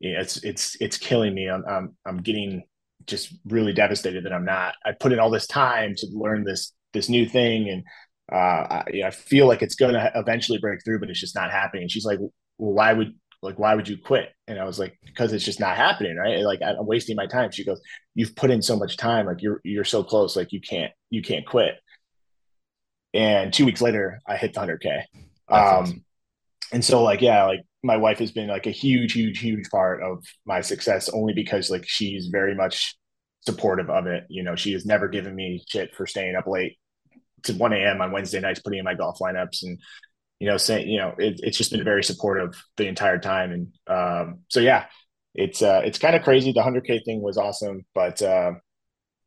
it's 0.00 0.38
it's 0.38 0.76
it's 0.80 0.98
killing 0.98 1.34
me. 1.34 1.48
I'm 1.48 1.64
I'm, 1.68 1.96
I'm 2.06 2.18
getting 2.18 2.62
just 3.06 3.34
really 3.46 3.72
devastated 3.72 4.24
that 4.24 4.32
I'm 4.32 4.44
not. 4.44 4.74
I 4.84 4.92
put 4.92 5.12
in 5.12 5.20
all 5.20 5.30
this 5.30 5.46
time 5.46 5.94
to 5.96 6.06
learn 6.12 6.44
this 6.44 6.72
this 6.92 7.08
new 7.08 7.28
thing, 7.28 7.68
and 7.68 7.84
uh, 8.32 8.82
I, 8.84 9.02
I 9.06 9.10
feel 9.10 9.46
like 9.46 9.62
it's 9.62 9.74
going 9.74 9.94
to 9.94 10.12
eventually 10.14 10.58
break 10.58 10.84
through, 10.84 11.00
but 11.00 11.10
it's 11.10 11.20
just 11.20 11.34
not 11.34 11.50
happening. 11.50 11.82
And 11.82 11.90
she's 11.90 12.04
like, 12.04 12.18
well, 12.20 12.32
why 12.72 12.92
would 12.92 13.14
like 13.42 13.58
why 13.58 13.74
would 13.74 13.88
you 13.88 13.96
quit 13.96 14.28
and 14.48 14.58
i 14.58 14.64
was 14.64 14.78
like 14.78 14.98
because 15.04 15.32
it's 15.32 15.44
just 15.44 15.60
not 15.60 15.76
happening 15.76 16.16
right 16.16 16.40
like 16.40 16.60
i'm 16.62 16.86
wasting 16.86 17.16
my 17.16 17.26
time 17.26 17.50
she 17.50 17.64
goes 17.64 17.80
you've 18.14 18.36
put 18.36 18.50
in 18.50 18.60
so 18.62 18.76
much 18.76 18.96
time 18.96 19.26
like 19.26 19.40
you're 19.42 19.60
you're 19.64 19.84
so 19.84 20.02
close 20.02 20.36
like 20.36 20.52
you 20.52 20.60
can't 20.60 20.92
you 21.10 21.22
can't 21.22 21.46
quit 21.46 21.74
and 23.14 23.52
two 23.52 23.64
weeks 23.64 23.80
later 23.80 24.18
i 24.26 24.36
hit 24.36 24.52
the 24.54 24.60
100k 24.60 24.98
um 25.48 25.58
awesome. 25.58 26.04
and 26.72 26.84
so 26.84 27.02
like 27.02 27.20
yeah 27.20 27.44
like 27.44 27.60
my 27.82 27.96
wife 27.96 28.18
has 28.18 28.32
been 28.32 28.48
like 28.48 28.66
a 28.66 28.70
huge 28.70 29.12
huge 29.12 29.38
huge 29.38 29.68
part 29.70 30.02
of 30.02 30.24
my 30.46 30.60
success 30.60 31.08
only 31.08 31.32
because 31.32 31.70
like 31.70 31.84
she's 31.86 32.26
very 32.26 32.54
much 32.54 32.96
supportive 33.42 33.88
of 33.88 34.06
it. 34.06 34.24
You 34.28 34.42
know 34.42 34.54
she 34.54 34.72
has 34.72 34.84
never 34.84 35.08
given 35.08 35.34
me 35.34 35.64
shit 35.68 35.94
for 35.94 36.06
staying 36.06 36.36
up 36.36 36.46
late 36.46 36.76
to 37.44 37.54
1 37.54 37.72
a.m 37.72 38.02
on 38.02 38.12
wednesday 38.12 38.38
nights 38.38 38.60
putting 38.60 38.80
in 38.80 38.84
my 38.84 38.92
golf 38.92 39.18
lineups 39.18 39.62
and 39.62 39.78
you 40.40 40.46
know 40.46 40.58
saying 40.58 40.88
you 40.88 40.98
know 40.98 41.14
it, 41.16 41.40
it's 41.42 41.56
just 41.56 41.70
been 41.72 41.82
very 41.82 42.04
supportive 42.04 42.62
the 42.76 42.86
entire 42.86 43.18
time. 43.18 43.52
And 43.52 43.72
um 43.86 44.40
so 44.48 44.60
yeah 44.60 44.86
it's 45.34 45.62
uh 45.62 45.80
it's 45.84 45.98
kind 45.98 46.14
of 46.16 46.22
crazy. 46.22 46.52
The 46.52 46.60
100k 46.60 47.04
thing 47.04 47.22
was 47.22 47.38
awesome 47.38 47.86
but 47.94 48.20
uh 48.20 48.52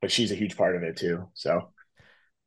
but 0.02 0.12
she's 0.12 0.32
a 0.32 0.36
huge 0.36 0.58
part 0.58 0.76
of 0.76 0.84
it 0.84 0.98
too. 0.98 1.28
So 1.34 1.73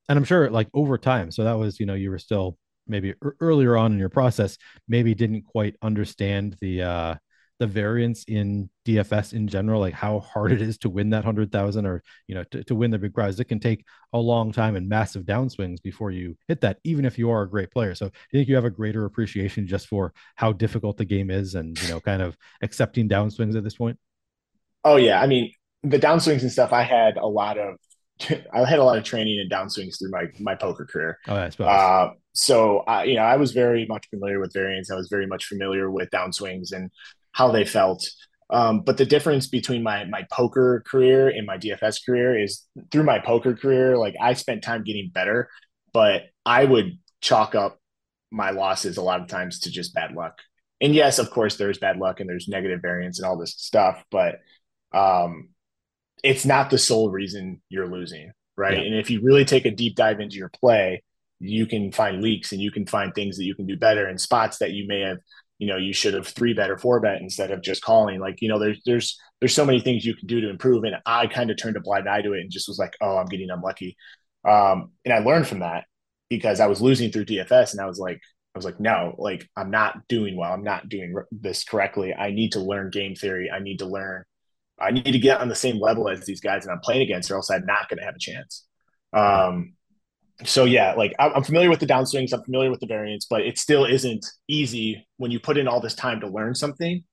and 0.09 0.19
I'm 0.19 0.25
sure 0.25 0.51
like 0.51 0.69
over 0.75 0.99
time. 0.99 1.31
So 1.31 1.45
that 1.45 1.55
was, 1.55 1.81
you 1.81 1.87
know, 1.87 1.95
you 1.95 2.11
were 2.11 2.19
still 2.19 2.57
maybe 2.87 3.15
earlier 3.41 3.77
on 3.77 3.93
in 3.93 3.99
your 3.99 4.09
process, 4.09 4.59
maybe 4.89 5.15
didn't 5.15 5.43
quite 5.43 5.77
understand 5.83 6.57
the 6.61 6.83
uh 6.83 7.15
the 7.59 7.67
variance 7.67 8.25
in 8.25 8.69
DFS 8.85 9.33
in 9.33 9.49
general, 9.49 9.81
like 9.81 9.95
how 9.95 10.21
hard 10.21 10.53
it 10.53 10.61
is 10.61 10.77
to 10.79 10.91
win 10.91 11.11
that 11.11 11.25
hundred 11.25 11.51
thousand 11.51 11.87
or 11.87 12.03
you 12.29 12.35
know 12.35 12.45
to, 12.51 12.63
to 12.65 12.75
win 12.75 12.91
the 12.91 12.99
big 12.99 13.15
prize. 13.15 13.41
It 13.41 13.45
can 13.45 13.61
take 13.61 13.85
a 14.13 14.19
long 14.19 14.53
time 14.53 14.77
and 14.77 14.89
massive 14.89 15.25
downswings 15.25 15.83
before 15.83 16.11
you 16.11 16.37
hit 16.49 16.61
that, 16.61 16.79
even 16.85 17.05
if 17.05 17.19
you 17.19 17.31
are 17.31 17.43
a 17.43 17.49
great 17.49 17.71
player. 17.71 17.95
So 17.95 18.07
you 18.07 18.39
think 18.39 18.49
you 18.49 18.57
have 18.57 18.67
a 18.67 18.71
greater 18.71 19.07
appreciation 19.07 19.67
just 19.67 19.89
for 19.89 20.13
how 20.35 20.53
difficult 20.53 20.99
the 20.99 21.07
game 21.07 21.31
is 21.31 21.55
and 21.55 21.81
you 21.83 21.89
know 21.89 22.01
kind 22.01 22.21
of 22.21 22.37
accepting 22.63 23.09
downswings 23.09 23.57
at 23.57 23.65
this 23.65 23.77
point? 23.77 23.99
Oh 24.85 24.97
yeah. 24.97 25.21
I 25.21 25.27
mean 25.27 25.51
the 25.83 25.99
downswings 25.99 26.43
and 26.43 26.53
stuff, 26.53 26.73
I 26.73 26.83
had 26.83 27.17
a 27.17 27.27
lot 27.27 27.59
of 27.59 27.77
I 28.53 28.65
had 28.65 28.79
a 28.79 28.85
lot 28.85 28.99
of 28.99 29.05
training 29.05 29.41
and 29.41 29.51
downswings 29.51 29.99
through 29.99 30.11
my 30.11 30.27
my 30.39 30.55
poker 30.55 30.85
career. 30.85 31.19
Oh, 31.29 31.49
suppose. 31.51 31.67
Uh, 31.67 32.11
so 32.33 32.79
I, 32.81 33.05
you 33.05 33.15
know, 33.15 33.23
I 33.23 33.37
was 33.37 33.53
very 33.53 33.87
much 33.87 34.09
familiar 34.09 34.41
with 34.41 34.53
variance. 34.53 34.91
I 34.91 34.97
was 34.97 35.09
very 35.09 35.27
much 35.27 35.47
familiar 35.47 35.91
with 35.91 36.11
downswings 36.11 36.73
and 36.73 36.91
how 37.33 37.51
they 37.51 37.65
felt. 37.65 38.09
Um, 38.49 38.81
but 38.81 38.97
the 38.97 39.07
difference 39.07 39.49
between 39.49 39.83
my 39.83 40.05
my 40.05 40.25
poker 40.33 40.83
career 40.87 41.29
and 41.29 41.47
my 41.47 41.59
DFS 41.59 42.05
career 42.05 42.39
is 42.39 42.65
through 42.91 43.03
my 43.05 43.19
poker 43.19 43.55
career, 43.55 43.99
like 43.99 44.15
I 44.21 44.35
spent 44.35 44.63
time 44.63 44.85
getting 44.85 45.11
better, 45.13 45.51
but 45.93 46.25
I 46.45 46.65
would 46.65 46.99
chalk 47.21 47.55
up 47.55 47.79
my 48.31 48.51
losses 48.51 48.97
a 48.97 49.03
lot 49.03 49.21
of 49.21 49.29
times 49.29 49.61
to 49.61 49.71
just 49.71 49.95
bad 49.95 50.13
luck. 50.13 50.39
And 50.81 50.95
yes, 50.95 51.19
of 51.19 51.31
course, 51.31 51.57
there's 51.57 51.79
bad 51.79 51.97
luck 51.97 52.21
and 52.21 52.29
there's 52.29 52.49
negative 52.49 52.81
variance 52.83 53.19
and 53.19 53.27
all 53.27 53.39
this 53.39 53.55
stuff, 53.57 54.05
but 54.11 54.41
um, 54.93 55.49
it's 56.27 56.45
not 56.45 56.71
the 56.71 56.79
sole 56.79 57.11
reason 57.11 57.63
you're 57.69 57.87
losing, 57.87 58.33
right? 58.57 58.79
Yeah. 58.79 58.85
And 58.85 58.95
if 58.97 59.11
you 59.11 59.23
really 59.23 59.45
take 59.45 59.65
a 59.65 59.71
deep 59.71 59.95
dive 59.95 60.19
into 60.19 60.37
your 60.37 60.49
play, 60.49 61.05
you 61.39 61.67
can 61.67 61.93
find 61.93 62.21
leaks 62.21 62.51
and 62.51 62.61
you 62.61 62.73
can 62.73 62.85
find 62.85 63.15
things 63.15 63.37
that 63.37 63.45
you 63.45 63.55
can 63.55 63.67
do 63.67 63.77
better 63.77 64.07
and 64.07 64.21
spots 64.21 64.59
that 64.59 64.73
you 64.73 64.89
may 64.89 65.03
have, 65.03 65.19
you 65.59 65.69
know, 65.69 65.77
you 65.77 65.93
should 65.93 66.15
have 66.15 66.27
three 66.27 66.53
bet 66.53 66.71
or 66.71 66.79
four 66.79 66.99
bet 66.99 67.21
instead 67.21 67.53
of 67.53 67.63
just 67.63 67.81
calling. 67.81 68.19
Like, 68.19 68.43
you 68.43 68.49
know, 68.49 68.59
there's 68.59 68.83
there's 68.85 69.19
there's 69.41 69.55
so 69.55 69.65
many 69.65 69.81
things 69.81 70.05
you 70.05 70.17
can 70.17 70.27
do 70.27 70.41
to 70.41 70.51
improve. 70.51 70.83
And 70.83 70.97
I 71.07 71.29
kind 71.29 71.51
of 71.51 71.59
turned 71.59 71.77
a 71.77 71.81
blind 71.81 72.09
eye 72.09 72.23
to 72.23 72.33
it 72.33 72.41
and 72.41 72.51
just 72.51 72.67
was 72.67 72.79
like, 72.79 72.97
oh, 73.01 73.19
I'm 73.19 73.27
getting 73.27 73.51
unlucky. 73.51 73.97
Um, 74.45 74.91
and 75.05 75.15
I 75.15 75.19
learned 75.21 75.47
from 75.47 75.61
that 75.61 75.85
because 76.29 76.59
I 76.59 76.67
was 76.67 76.83
losing 76.83 77.13
through 77.13 77.27
DFS 77.27 77.73
and 77.73 77.81
I 77.81 77.87
was 77.87 78.01
like, 78.01 78.21
I 78.55 78.59
was 78.59 78.65
like, 78.65 78.81
no, 78.81 79.15
like 79.19 79.49
I'm 79.57 79.71
not 79.71 80.09
doing 80.09 80.37
well. 80.37 80.53
I'm 80.53 80.65
not 80.65 80.89
doing 80.89 81.15
this 81.31 81.63
correctly. 81.63 82.15
I 82.15 82.33
need 82.33 82.53
to 82.53 82.61
learn 82.61 82.91
game 82.91 83.15
theory. 83.15 83.49
I 83.49 83.61
need 83.61 83.79
to 83.79 83.87
learn 83.87 84.25
I 84.79 84.91
need 84.91 85.13
to 85.13 85.19
get 85.19 85.41
on 85.41 85.49
the 85.49 85.55
same 85.55 85.81
level 85.81 86.09
as 86.09 86.25
these 86.27 86.41
guys 86.41 86.65
that 86.65 86.73
I'm 86.73 86.81
playing 86.81 87.03
against, 87.03 87.31
or 87.31 87.37
else 87.37 87.51
I'm 87.51 87.67
not 87.67 87.89
going 87.89 87.99
to 87.99 88.05
have 88.05 88.17
a 88.17 88.19
chance. 88.19 88.67
Um, 89.13 89.75
so 90.45 90.65
yeah, 90.65 90.93
like 90.95 91.15
I'm 91.19 91.43
familiar 91.45 91.71
with 91.71 91.81
the 91.81 91.87
downswings, 91.87 92.33
I'm 92.33 92.45
familiar 92.45 92.71
with 92.71 92.81
the 92.81 92.87
variance, 92.87 93.27
but 93.29 93.41
it 93.41 93.59
still 93.59 93.87
isn't 93.87 94.27
easy 94.49 95.07
when 95.17 95.31
you 95.31 95.41
put 95.41 95.57
in 95.57 95.67
all 95.67 95.81
this 95.81 95.95
time 95.95 96.21
to 96.21 96.29
learn 96.29 96.55
something, 96.55 97.05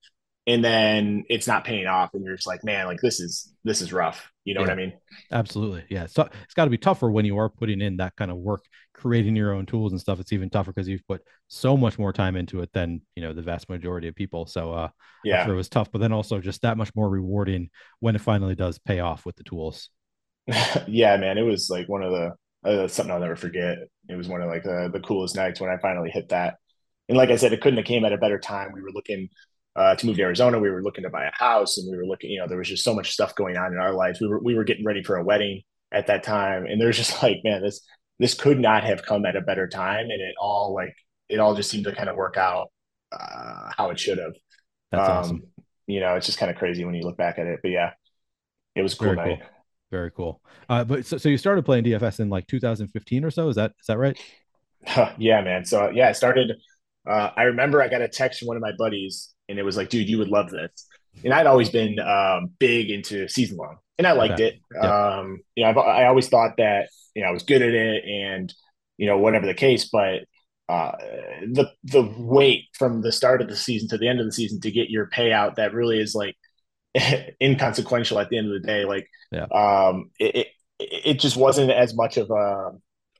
and 0.46 0.62
then 0.62 1.24
it's 1.30 1.46
not 1.46 1.64
paying 1.64 1.86
off, 1.86 2.10
and 2.12 2.22
you're 2.22 2.36
just 2.36 2.46
like, 2.46 2.64
man, 2.64 2.86
like 2.86 3.00
this 3.00 3.20
is 3.20 3.54
this 3.64 3.80
is 3.80 3.92
rough. 3.94 4.30
You 4.44 4.52
know 4.52 4.60
yeah, 4.60 4.66
what 4.66 4.72
I 4.72 4.76
mean? 4.76 4.92
Absolutely. 5.32 5.84
Yeah. 5.88 6.06
So 6.06 6.28
it's 6.42 6.54
got 6.54 6.64
to 6.64 6.70
be 6.70 6.76
tougher 6.76 7.10
when 7.10 7.24
you 7.24 7.38
are 7.38 7.48
putting 7.48 7.80
in 7.80 7.96
that 7.96 8.14
kind 8.16 8.30
of 8.30 8.36
work, 8.36 8.64
creating 8.92 9.34
your 9.34 9.54
own 9.54 9.64
tools 9.64 9.92
and 9.92 10.00
stuff. 10.00 10.20
It's 10.20 10.34
even 10.34 10.50
tougher 10.50 10.70
because 10.70 10.86
you've 10.86 11.06
put 11.06 11.22
so 11.48 11.78
much 11.78 11.98
more 11.98 12.12
time 12.12 12.36
into 12.36 12.60
it 12.60 12.70
than, 12.74 13.00
you 13.16 13.22
know, 13.22 13.32
the 13.32 13.40
vast 13.40 13.70
majority 13.70 14.06
of 14.06 14.14
people. 14.14 14.44
So, 14.44 14.72
uh, 14.72 14.88
yeah, 15.24 15.46
sure 15.46 15.54
it 15.54 15.56
was 15.56 15.70
tough, 15.70 15.90
but 15.90 16.00
then 16.00 16.12
also 16.12 16.40
just 16.40 16.60
that 16.60 16.76
much 16.76 16.94
more 16.94 17.08
rewarding 17.08 17.70
when 18.00 18.14
it 18.14 18.20
finally 18.20 18.54
does 18.54 18.78
pay 18.78 19.00
off 19.00 19.24
with 19.24 19.36
the 19.36 19.44
tools. 19.44 19.88
yeah, 20.86 21.16
man. 21.16 21.38
It 21.38 21.42
was 21.42 21.70
like 21.70 21.88
one 21.88 22.02
of 22.02 22.12
the, 22.12 22.32
uh, 22.68 22.88
something 22.88 23.14
I'll 23.14 23.20
never 23.20 23.36
forget. 23.36 23.78
It 24.10 24.16
was 24.16 24.28
one 24.28 24.42
of 24.42 24.48
like 24.48 24.64
the, 24.64 24.90
the 24.92 25.00
coolest 25.00 25.36
nights 25.36 25.58
when 25.58 25.70
I 25.70 25.78
finally 25.78 26.10
hit 26.10 26.28
that. 26.28 26.56
And 27.08 27.16
like 27.16 27.30
I 27.30 27.36
said, 27.36 27.54
it 27.54 27.62
couldn't 27.62 27.78
have 27.78 27.86
came 27.86 28.04
at 28.04 28.12
a 28.12 28.18
better 28.18 28.38
time. 28.38 28.72
We 28.74 28.82
were 28.82 28.92
looking 28.92 29.28
uh, 29.76 29.94
to 29.96 30.06
move 30.06 30.16
to 30.16 30.22
Arizona. 30.22 30.58
We 30.58 30.70
were 30.70 30.82
looking 30.82 31.04
to 31.04 31.10
buy 31.10 31.24
a 31.24 31.32
house, 31.32 31.78
and 31.78 31.90
we 31.90 31.96
were 31.96 32.06
looking. 32.06 32.30
You 32.30 32.40
know, 32.40 32.46
there 32.46 32.58
was 32.58 32.68
just 32.68 32.84
so 32.84 32.94
much 32.94 33.12
stuff 33.12 33.34
going 33.34 33.56
on 33.56 33.72
in 33.72 33.78
our 33.78 33.92
lives. 33.92 34.20
We 34.20 34.28
were 34.28 34.40
we 34.40 34.54
were 34.54 34.64
getting 34.64 34.84
ready 34.84 35.02
for 35.02 35.16
a 35.16 35.24
wedding 35.24 35.62
at 35.92 36.06
that 36.06 36.22
time, 36.22 36.66
and 36.66 36.80
there's 36.80 36.96
just 37.04 37.22
like, 37.22 37.38
man, 37.44 37.62
this 37.62 37.80
this 38.18 38.34
could 38.34 38.60
not 38.60 38.84
have 38.84 39.02
come 39.02 39.26
at 39.26 39.36
a 39.36 39.40
better 39.40 39.68
time, 39.68 40.10
and 40.10 40.20
it 40.20 40.34
all 40.40 40.74
like 40.74 40.94
it 41.28 41.40
all 41.40 41.54
just 41.54 41.70
seemed 41.70 41.84
to 41.84 41.94
kind 41.94 42.08
of 42.08 42.16
work 42.16 42.36
out 42.36 42.68
uh, 43.12 43.70
how 43.76 43.90
it 43.90 43.98
should 43.98 44.18
have. 44.18 44.34
That's 44.92 45.08
um, 45.08 45.16
awesome. 45.16 45.42
You 45.86 46.00
know, 46.00 46.14
it's 46.14 46.26
just 46.26 46.38
kind 46.38 46.50
of 46.50 46.56
crazy 46.56 46.84
when 46.84 46.94
you 46.94 47.02
look 47.02 47.16
back 47.16 47.38
at 47.38 47.46
it, 47.46 47.60
but 47.62 47.70
yeah, 47.70 47.92
it 48.74 48.82
was 48.82 48.94
cool 48.94 49.14
Very 49.14 49.16
night. 49.16 49.38
Cool. 49.40 49.48
Very 49.90 50.10
cool. 50.10 50.40
Uh, 50.68 50.82
but 50.82 51.06
so, 51.06 51.18
so 51.18 51.28
you 51.28 51.36
started 51.36 51.64
playing 51.64 51.84
DFS 51.84 52.20
in 52.20 52.28
like 52.28 52.46
2015 52.46 53.24
or 53.24 53.30
so. 53.30 53.48
Is 53.48 53.56
that 53.56 53.72
is 53.80 53.86
that 53.86 53.98
right? 53.98 54.18
yeah, 55.18 55.40
man. 55.42 55.64
So 55.64 55.90
yeah, 55.90 56.08
I 56.08 56.12
started. 56.12 56.52
Uh, 57.08 57.30
I 57.36 57.44
remember 57.44 57.82
I 57.82 57.88
got 57.88 58.00
a 58.00 58.08
text 58.08 58.38
from 58.38 58.48
one 58.48 58.56
of 58.56 58.62
my 58.62 58.72
buddies 58.78 59.33
and 59.48 59.58
it 59.58 59.62
was 59.62 59.76
like, 59.76 59.88
dude, 59.88 60.08
you 60.08 60.18
would 60.18 60.28
love 60.28 60.50
this. 60.50 60.86
And 61.22 61.32
I'd 61.32 61.46
always 61.46 61.70
been 61.70 61.98
um, 62.00 62.50
big 62.58 62.90
into 62.90 63.28
season 63.28 63.56
long, 63.56 63.78
and 63.98 64.06
I 64.06 64.12
liked 64.12 64.34
okay. 64.34 64.46
it. 64.46 64.60
Yeah. 64.74 65.16
Um, 65.18 65.40
you 65.54 65.64
know, 65.64 65.70
I've, 65.70 65.78
I 65.78 66.06
always 66.06 66.28
thought 66.28 66.56
that 66.58 66.88
you 67.14 67.22
know 67.22 67.28
I 67.28 67.32
was 67.32 67.44
good 67.44 67.62
at 67.62 67.72
it, 67.72 68.04
and 68.04 68.52
you 68.96 69.06
know 69.06 69.18
whatever 69.18 69.46
the 69.46 69.54
case. 69.54 69.88
But 69.92 70.24
uh, 70.68 70.92
the 71.52 71.70
the 71.84 72.02
wait 72.18 72.64
from 72.74 73.02
the 73.02 73.12
start 73.12 73.42
of 73.42 73.48
the 73.48 73.56
season 73.56 73.88
to 73.90 73.98
the 73.98 74.08
end 74.08 74.18
of 74.18 74.26
the 74.26 74.32
season 74.32 74.60
to 74.62 74.70
get 74.70 74.90
your 74.90 75.06
payout 75.06 75.56
that 75.56 75.72
really 75.72 76.00
is 76.00 76.14
like 76.14 76.36
inconsequential 77.42 78.18
at 78.18 78.28
the 78.28 78.38
end 78.38 78.48
of 78.48 78.60
the 78.60 78.66
day. 78.66 78.84
Like, 78.84 79.08
yeah. 79.30 79.44
um, 79.44 80.10
it, 80.18 80.36
it, 80.36 80.46
it 80.78 81.20
just 81.20 81.36
wasn't 81.36 81.70
as 81.70 81.94
much 81.94 82.16
of 82.16 82.30
a 82.30 82.72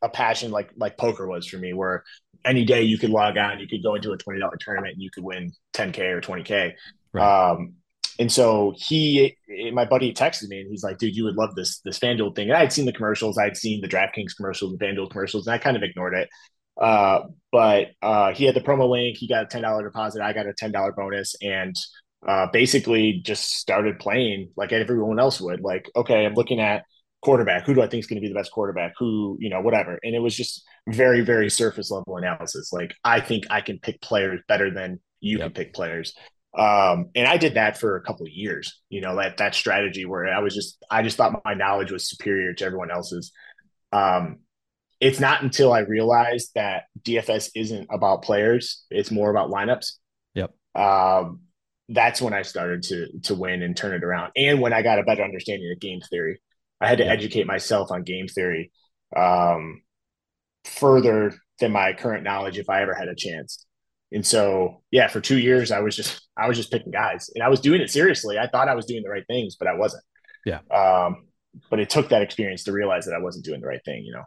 a 0.03 0.09
passion 0.09 0.51
like 0.51 0.71
like 0.77 0.99
poker 0.99 1.27
was 1.27 1.47
for 1.47 1.59
me, 1.59 1.73
where 1.73 2.05
any 2.45 2.65
day 2.65 2.83
you 2.83 2.99
could 2.99 3.11
log 3.11 3.37
on, 3.37 3.59
you 3.59 3.67
could 3.67 3.83
go 3.83 3.95
into 3.95 4.13
a 4.13 4.17
twenty 4.17 4.41
dollar 4.41 4.57
tournament 4.59 4.95
and 4.95 5.03
you 5.03 5.11
could 5.11 5.25
win 5.25 5.53
ten 5.73 5.93
k 5.93 6.07
or 6.07 6.21
twenty 6.21 6.43
k. 6.43 6.75
Right. 7.13 7.51
Um, 7.51 7.75
and 8.19 8.31
so 8.31 8.75
he, 8.77 9.37
my 9.73 9.85
buddy, 9.85 10.13
texted 10.15 10.49
me 10.49 10.61
and 10.61 10.71
he's 10.71 10.85
like, 10.85 10.99
"Dude, 10.99 11.17
you 11.17 11.25
would 11.25 11.37
love 11.37 11.55
this 11.55 11.81
this 11.81 11.99
FanDuel 11.99 12.37
thing." 12.37 12.49
And 12.49 12.57
I 12.57 12.61
had 12.61 12.73
seen 12.73 12.87
the 12.87 12.93
commercials, 12.93 13.39
I 13.39 13.45
had 13.45 13.57
seen 13.57 13.81
the 13.81 13.89
DraftKings 13.89 14.37
commercials, 14.37 14.77
the 14.77 14.85
FanDuel 14.85 15.11
commercials, 15.11 15.47
and 15.47 15.55
I 15.55 15.59
kind 15.59 15.77
of 15.77 15.83
ignored 15.83 16.15
it. 16.15 16.29
Uh, 16.81 17.21
but 17.53 17.89
uh, 18.03 18.33
he 18.33 18.45
had 18.45 18.55
the 18.55 18.61
promo 18.61 18.89
link. 18.89 19.17
He 19.17 19.29
got 19.29 19.45
a 19.45 19.47
ten 19.47 19.63
dollar 19.63 19.83
deposit. 19.85 20.23
I 20.23 20.33
got 20.33 20.47
a 20.47 20.53
ten 20.53 20.71
dollar 20.71 20.93
bonus, 20.93 21.35
and 21.43 21.75
uh, 22.27 22.47
basically 22.53 23.21
just 23.25 23.51
started 23.53 23.99
playing 23.99 24.51
like 24.57 24.73
everyone 24.73 25.19
else 25.19 25.41
would. 25.41 25.61
Like, 25.61 25.91
okay, 25.97 26.25
I'm 26.25 26.35
looking 26.35 26.61
at 26.61 26.85
quarterback. 27.25 27.67
Who 27.67 27.75
do 27.75 27.83
I 27.83 27.89
think 27.89 28.01
is 28.01 28.07
going 28.07 28.17
to 28.17 28.27
be 28.27 28.29
the 28.29 28.39
best 28.39 28.53
quarterback? 28.53 28.93
Who, 28.99 29.37
you 29.41 29.51
know, 29.51 29.61
whatever. 29.61 29.99
And 30.03 30.15
it 30.15 30.21
was 30.21 30.37
just 30.37 30.65
very, 30.89 31.23
very 31.23 31.51
surface 31.51 31.91
level 31.91 32.17
analysis. 32.17 32.73
Like, 32.73 32.95
I 33.03 33.21
think 33.21 33.45
I 33.51 33.61
can 33.61 33.79
pick 33.79 34.01
players 34.01 34.41
better 34.47 34.71
than 34.71 35.01
you 35.21 35.39
yep. 35.39 35.47
can 35.47 35.53
pick 35.53 35.75
players. 35.75 36.15
Um, 36.57 37.07
and 37.17 37.27
I 37.27 37.37
did 37.37 37.55
that 37.55 37.79
for 37.79 37.97
a 37.97 38.03
couple 38.03 38.27
of 38.27 38.33
years, 38.33 38.81
you 38.89 39.01
know, 39.01 39.17
that 39.17 39.39
that 39.39 39.55
strategy 39.55 40.05
where 40.05 40.33
I 40.33 40.39
was 40.39 40.55
just 40.55 40.85
I 40.89 41.03
just 41.03 41.17
thought 41.17 41.43
my 41.45 41.55
knowledge 41.55 41.91
was 41.91 42.09
superior 42.09 42.53
to 42.55 42.65
everyone 42.65 42.93
else's. 42.93 43.33
Um, 43.91 44.39
it's 45.01 45.19
not 45.19 45.43
until 45.43 45.73
I 45.73 45.81
realized 45.81 46.53
that 46.55 46.85
DFS 47.03 47.51
isn't 47.57 47.89
about 47.91 48.23
players, 48.23 48.85
it's 48.91 49.11
more 49.11 49.31
about 49.31 49.51
lineups. 49.51 49.95
Yep. 50.35 50.55
Um, 50.77 51.41
that's 51.89 52.23
when 52.23 52.33
I 52.33 52.43
started 52.43 52.83
to 52.85 53.09
to 53.25 53.35
win 53.35 53.63
and 53.63 53.77
turn 53.77 53.95
it 53.95 54.05
around. 54.05 54.31
And 54.37 54.61
when 54.61 54.73
I 54.73 54.83
got 54.83 55.01
a 55.01 55.03
better 55.03 55.25
understanding 55.25 55.71
of 55.73 55.81
game 55.81 56.01
theory. 56.09 56.41
I 56.85 56.89
had 56.89 56.99
to 56.99 57.05
yep. 57.05 57.15
educate 57.15 57.47
myself 57.47 57.91
on 57.91 58.03
game 58.03 58.29
theory 58.29 58.71
um, 59.17 59.83
further 60.65 61.35
than 61.61 61.73
my 61.73 61.93
current 61.93 62.25
knowledge 62.25 62.59
if 62.59 62.69
I 62.69 62.83
ever 62.83 62.95
had 62.95 63.09
a 63.09 63.15
chance. 63.15 63.67
And 64.13 64.25
so, 64.25 64.83
yeah, 64.91 65.09
for 65.09 65.21
two 65.21 65.39
years, 65.39 65.73
I 65.73 65.81
was 65.81 65.97
just 65.97 66.29
I 66.37 66.47
was 66.47 66.57
just 66.57 66.71
picking 66.71 66.93
guys, 66.93 67.31
and 67.35 67.43
I 67.43 67.49
was 67.49 67.61
doing 67.61 67.81
it 67.81 67.91
seriously. 67.91 68.39
I 68.39 68.47
thought 68.47 68.69
I 68.69 68.75
was 68.75 68.87
doing 68.87 69.03
the 69.03 69.09
right 69.09 69.27
things, 69.27 69.57
but 69.57 69.67
I 69.67 69.75
wasn't. 69.75 70.05
Yeah. 70.47 70.61
Um, 70.71 71.27
but 71.71 71.81
it 71.81 71.91
took 71.91 72.11
that 72.11 72.23
experience 72.23 72.65
to 72.65 72.73
realize 72.73 73.07
that 73.07 73.15
I 73.15 73.19
wasn't 73.19 73.45
doing 73.45 73.61
the 73.61 73.67
right 73.67 73.81
thing. 73.85 74.05
You 74.05 74.13
know. 74.13 74.25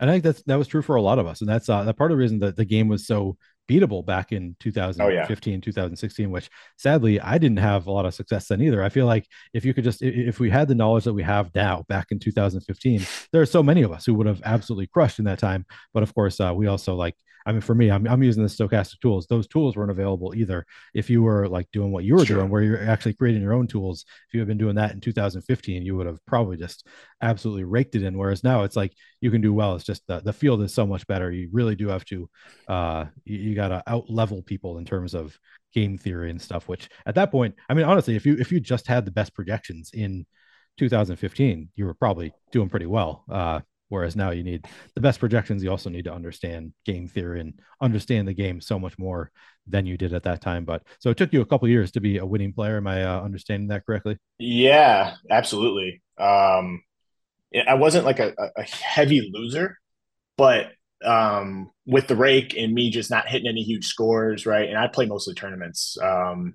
And 0.00 0.10
I 0.10 0.14
think 0.14 0.24
that's 0.24 0.42
that 0.42 0.56
was 0.56 0.68
true 0.68 0.82
for 0.82 0.96
a 0.96 1.02
lot 1.02 1.18
of 1.18 1.26
us, 1.26 1.40
and 1.40 1.48
that's 1.48 1.68
uh, 1.68 1.84
that 1.84 1.96
part 1.96 2.10
of 2.10 2.18
the 2.18 2.20
reason 2.20 2.40
that 2.40 2.56
the 2.56 2.64
game 2.64 2.88
was 2.88 3.06
so 3.06 3.36
beatable 3.72 4.04
back 4.04 4.32
in 4.32 4.54
2015 4.60 5.00
oh, 5.00 5.54
yeah. 5.54 5.60
2016 5.60 6.30
which 6.30 6.50
sadly 6.76 7.20
i 7.20 7.38
didn't 7.38 7.58
have 7.58 7.86
a 7.86 7.90
lot 7.90 8.04
of 8.04 8.14
success 8.14 8.48
then 8.48 8.60
either 8.60 8.82
i 8.82 8.88
feel 8.88 9.06
like 9.06 9.26
if 9.54 9.64
you 9.64 9.72
could 9.72 9.84
just 9.84 10.02
if 10.02 10.38
we 10.40 10.50
had 10.50 10.68
the 10.68 10.74
knowledge 10.74 11.04
that 11.04 11.14
we 11.14 11.22
have 11.22 11.54
now 11.54 11.84
back 11.88 12.08
in 12.10 12.18
2015 12.18 13.06
there 13.32 13.40
are 13.40 13.46
so 13.46 13.62
many 13.62 13.82
of 13.82 13.92
us 13.92 14.04
who 14.04 14.14
would 14.14 14.26
have 14.26 14.42
absolutely 14.44 14.86
crushed 14.86 15.18
in 15.18 15.24
that 15.24 15.38
time 15.38 15.64
but 15.94 16.02
of 16.02 16.14
course 16.14 16.40
uh, 16.40 16.52
we 16.54 16.66
also 16.66 16.94
like 16.94 17.16
I 17.46 17.52
mean, 17.52 17.60
for 17.60 17.74
me, 17.74 17.90
I'm, 17.90 18.06
I'm 18.06 18.22
using 18.22 18.42
the 18.42 18.48
Stokastic 18.48 19.00
tools. 19.00 19.26
Those 19.26 19.46
tools 19.46 19.76
weren't 19.76 19.90
available 19.90 20.34
either. 20.34 20.64
If 20.94 21.10
you 21.10 21.22
were 21.22 21.48
like 21.48 21.70
doing 21.72 21.92
what 21.92 22.04
you 22.04 22.14
were 22.14 22.24
sure. 22.24 22.38
doing, 22.38 22.50
where 22.50 22.62
you're 22.62 22.88
actually 22.88 23.14
creating 23.14 23.42
your 23.42 23.52
own 23.52 23.66
tools, 23.66 24.04
if 24.28 24.34
you 24.34 24.40
had 24.40 24.48
been 24.48 24.58
doing 24.58 24.76
that 24.76 24.92
in 24.92 25.00
2015, 25.00 25.82
you 25.82 25.96
would 25.96 26.06
have 26.06 26.24
probably 26.26 26.56
just 26.56 26.86
absolutely 27.20 27.64
raked 27.64 27.94
it 27.94 28.02
in. 28.02 28.16
Whereas 28.16 28.44
now 28.44 28.62
it's 28.62 28.76
like 28.76 28.92
you 29.20 29.30
can 29.30 29.40
do 29.40 29.52
well. 29.52 29.74
It's 29.74 29.84
just 29.84 30.06
the, 30.06 30.20
the 30.20 30.32
field 30.32 30.62
is 30.62 30.74
so 30.74 30.86
much 30.86 31.06
better. 31.06 31.30
You 31.30 31.48
really 31.52 31.76
do 31.76 31.88
have 31.88 32.04
to, 32.06 32.28
uh, 32.68 33.06
you, 33.24 33.38
you 33.38 33.54
got 33.54 33.68
to 33.68 33.82
out 33.86 34.10
level 34.10 34.42
people 34.42 34.78
in 34.78 34.84
terms 34.84 35.14
of 35.14 35.38
game 35.72 35.98
theory 35.98 36.30
and 36.30 36.40
stuff, 36.40 36.68
which 36.68 36.88
at 37.06 37.14
that 37.14 37.30
point, 37.30 37.54
I 37.68 37.74
mean, 37.74 37.86
honestly, 37.86 38.16
if 38.16 38.26
you, 38.26 38.36
if 38.38 38.52
you 38.52 38.60
just 38.60 38.86
had 38.86 39.04
the 39.04 39.10
best 39.10 39.34
projections 39.34 39.90
in 39.92 40.26
2015, 40.78 41.70
you 41.74 41.84
were 41.86 41.94
probably 41.94 42.32
doing 42.50 42.68
pretty 42.68 42.86
well. 42.86 43.24
Uh, 43.30 43.60
Whereas 43.92 44.16
now 44.16 44.30
you 44.30 44.42
need 44.42 44.66
the 44.94 45.02
best 45.02 45.20
projections. 45.20 45.62
You 45.62 45.70
also 45.70 45.90
need 45.90 46.06
to 46.06 46.14
understand 46.14 46.72
game 46.86 47.08
theory 47.08 47.40
and 47.40 47.60
understand 47.82 48.26
the 48.26 48.32
game 48.32 48.58
so 48.58 48.78
much 48.78 48.98
more 48.98 49.30
than 49.66 49.84
you 49.84 49.98
did 49.98 50.14
at 50.14 50.22
that 50.22 50.40
time. 50.40 50.64
But 50.64 50.82
so 50.98 51.10
it 51.10 51.18
took 51.18 51.30
you 51.30 51.42
a 51.42 51.46
couple 51.46 51.68
years 51.68 51.92
to 51.92 52.00
be 52.00 52.16
a 52.16 52.24
winning 52.24 52.54
player. 52.54 52.78
Am 52.78 52.86
I 52.86 53.04
uh, 53.04 53.20
understanding 53.20 53.68
that 53.68 53.84
correctly? 53.84 54.16
Yeah, 54.38 55.16
absolutely. 55.28 56.00
Um, 56.16 56.82
I 57.68 57.74
wasn't 57.74 58.06
like 58.06 58.18
a, 58.18 58.32
a 58.56 58.62
heavy 58.62 59.30
loser, 59.30 59.76
but 60.38 60.72
um, 61.04 61.70
with 61.84 62.06
the 62.06 62.16
rake 62.16 62.56
and 62.56 62.72
me 62.72 62.90
just 62.90 63.10
not 63.10 63.28
hitting 63.28 63.46
any 63.46 63.62
huge 63.62 63.86
scores, 63.88 64.46
right? 64.46 64.70
And 64.70 64.78
I 64.78 64.86
play 64.88 65.04
mostly 65.04 65.34
tournaments. 65.34 65.98
Um, 66.02 66.54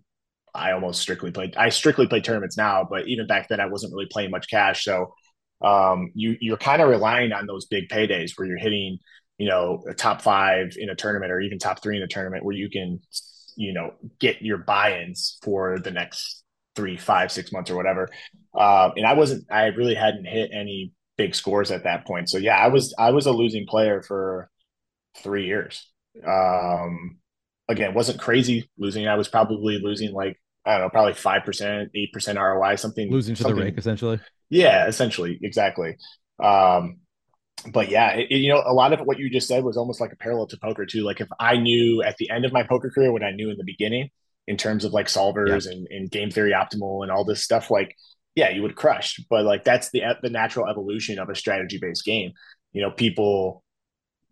I 0.56 0.72
almost 0.72 1.04
strictly 1.04 1.30
played. 1.30 1.56
I 1.56 1.70
strictly 1.70 2.08
play 2.08 2.22
tournaments 2.22 2.58
now, 2.58 2.88
but 2.90 3.08
even 3.08 3.28
back 3.28 3.48
then 3.48 3.60
I 3.60 3.68
wasn't 3.68 3.94
really 3.94 4.08
playing 4.08 4.32
much 4.32 4.50
cash. 4.50 4.84
So 4.84 5.14
um, 5.62 6.12
you 6.14 6.38
you're 6.40 6.58
kind 6.58 6.82
of 6.82 6.90
relying 6.90 7.32
on 7.34 7.48
those 7.48 7.66
big 7.66 7.90
paydays 7.90 8.32
where 8.36 8.48
you're 8.48 8.58
hitting, 8.58 9.00
you 9.38 9.50
know, 9.50 9.84
a 9.90 9.94
top 9.94 10.22
five 10.22 10.74
in 10.78 10.90
a 10.90 10.96
tournament 10.96 11.32
or 11.32 11.40
even 11.40 11.60
top 11.60 11.82
three 11.82 11.98
in 11.98 12.04
a 12.04 12.08
tournament 12.08 12.44
where 12.44 12.56
you 12.56 12.70
can, 12.70 13.00
you 13.56 13.74
know, 13.74 13.94
get 14.20 14.42
your 14.42 14.58
buy-ins 14.58 15.38
for 15.42 15.80
the 15.80 15.92
next 15.92 16.44
three, 16.76 16.96
five, 16.96 17.32
six 17.32 17.52
months 17.52 17.72
or 17.72 17.76
whatever. 17.76 18.08
Um, 18.58 18.94
and 18.96 19.06
I 19.06 19.14
wasn't, 19.14 19.52
I 19.52 19.66
really 19.68 19.96
hadn't 19.96 20.26
hit 20.26 20.52
any 20.54 20.94
big 21.18 21.34
scores 21.34 21.72
at 21.72 21.84
that 21.86 22.06
point. 22.06 22.30
So 22.30 22.38
yeah, 22.38 22.56
I 22.56 22.68
was, 22.68 22.94
I 23.00 23.12
was 23.12 23.26
a 23.26 23.32
losing 23.32 23.66
player 23.66 24.04
for 24.04 24.50
three 25.18 25.48
years. 25.48 25.88
Um, 26.26 27.18
again, 27.68 27.96
wasn't 27.96 28.20
crazy 28.20 28.70
losing. 28.78 29.08
I 29.08 29.16
was 29.16 29.28
probably 29.28 29.80
losing 29.82 30.14
like 30.14 30.40
I 30.68 30.74
don't 30.74 30.82
know, 30.82 30.90
probably 30.90 31.14
five 31.14 31.44
percent, 31.46 31.92
eight 31.96 32.12
percent 32.12 32.38
ROI, 32.38 32.76
something 32.76 33.10
losing 33.10 33.36
to 33.36 33.42
something, 33.42 33.58
the 33.58 33.66
rake 33.66 33.78
essentially. 33.78 34.20
Yeah, 34.50 34.88
essentially, 34.88 35.40
exactly. 35.42 35.96
Um, 36.44 36.98
but 37.72 37.90
yeah, 37.90 38.12
it, 38.16 38.32
you 38.32 38.50
know, 38.50 38.62
a 38.66 38.74
lot 38.74 38.94
of 38.94 39.00
what 39.00 39.18
you 39.18 39.30
just 39.30 39.48
said 39.48 39.64
was 39.64 39.78
almost 39.78 40.02
like 40.02 40.12
a 40.12 40.18
parallel 40.18 40.48
to 40.48 40.58
poker 40.58 40.86
too. 40.86 41.04
Like 41.04 41.22
if 41.22 41.30
I 41.40 41.58
knew 41.58 42.04
at 42.04 42.18
the 42.18 42.30
end 42.30 42.46
of 42.46 42.54
my 42.54 42.64
poker 42.64 42.90
career 42.90 43.12
what 43.12 43.24
I 43.24 43.32
knew 43.32 43.50
in 43.50 43.58
the 43.58 43.64
beginning 43.64 44.10
in 44.46 44.58
terms 44.58 44.86
of 44.86 44.94
like 44.94 45.08
solvers 45.08 45.66
yeah. 45.66 45.72
and, 45.72 45.88
and 45.90 46.12
game 46.12 46.32
theory 46.32 46.52
optimal 46.52 47.04
and 47.04 47.12
all 47.12 47.26
this 47.26 47.44
stuff, 47.44 47.72
like 47.72 47.96
yeah, 48.36 48.50
you 48.50 48.62
would 48.62 48.76
crush. 48.76 49.20
But 49.30 49.46
like 49.46 49.64
that's 49.64 49.90
the 49.92 50.04
the 50.22 50.30
natural 50.30 50.68
evolution 50.68 51.18
of 51.18 51.30
a 51.30 51.36
strategy 51.36 51.80
based 51.82 52.06
game. 52.06 52.34
You 52.74 52.82
know, 52.82 52.92
people 52.92 53.64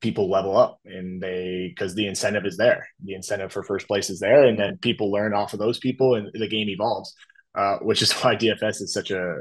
people 0.01 0.29
level 0.29 0.58
up 0.58 0.79
and 0.86 1.21
they 1.21 1.73
because 1.73 1.95
the 1.95 2.08
incentive 2.08 2.45
is 2.45 2.58
there. 2.58 2.88
The 3.03 3.13
incentive 3.13 3.51
for 3.51 3.63
first 3.63 3.88
place 3.88 4.10
is 4.10 4.19
there, 4.19 4.45
and 4.45 4.58
then 4.58 4.77
people 4.77 5.12
learn 5.12 5.34
off 5.34 5.53
of 5.53 5.60
those 5.60 5.79
people, 5.79 6.15
and 6.15 6.29
the 6.34 6.47
game 6.47 6.69
evolves. 6.69 7.13
Uh, 7.55 7.77
which 7.77 8.01
is 8.01 8.12
why 8.21 8.36
DFS 8.36 8.81
is 8.81 8.93
such 8.93 9.12
a 9.12 9.38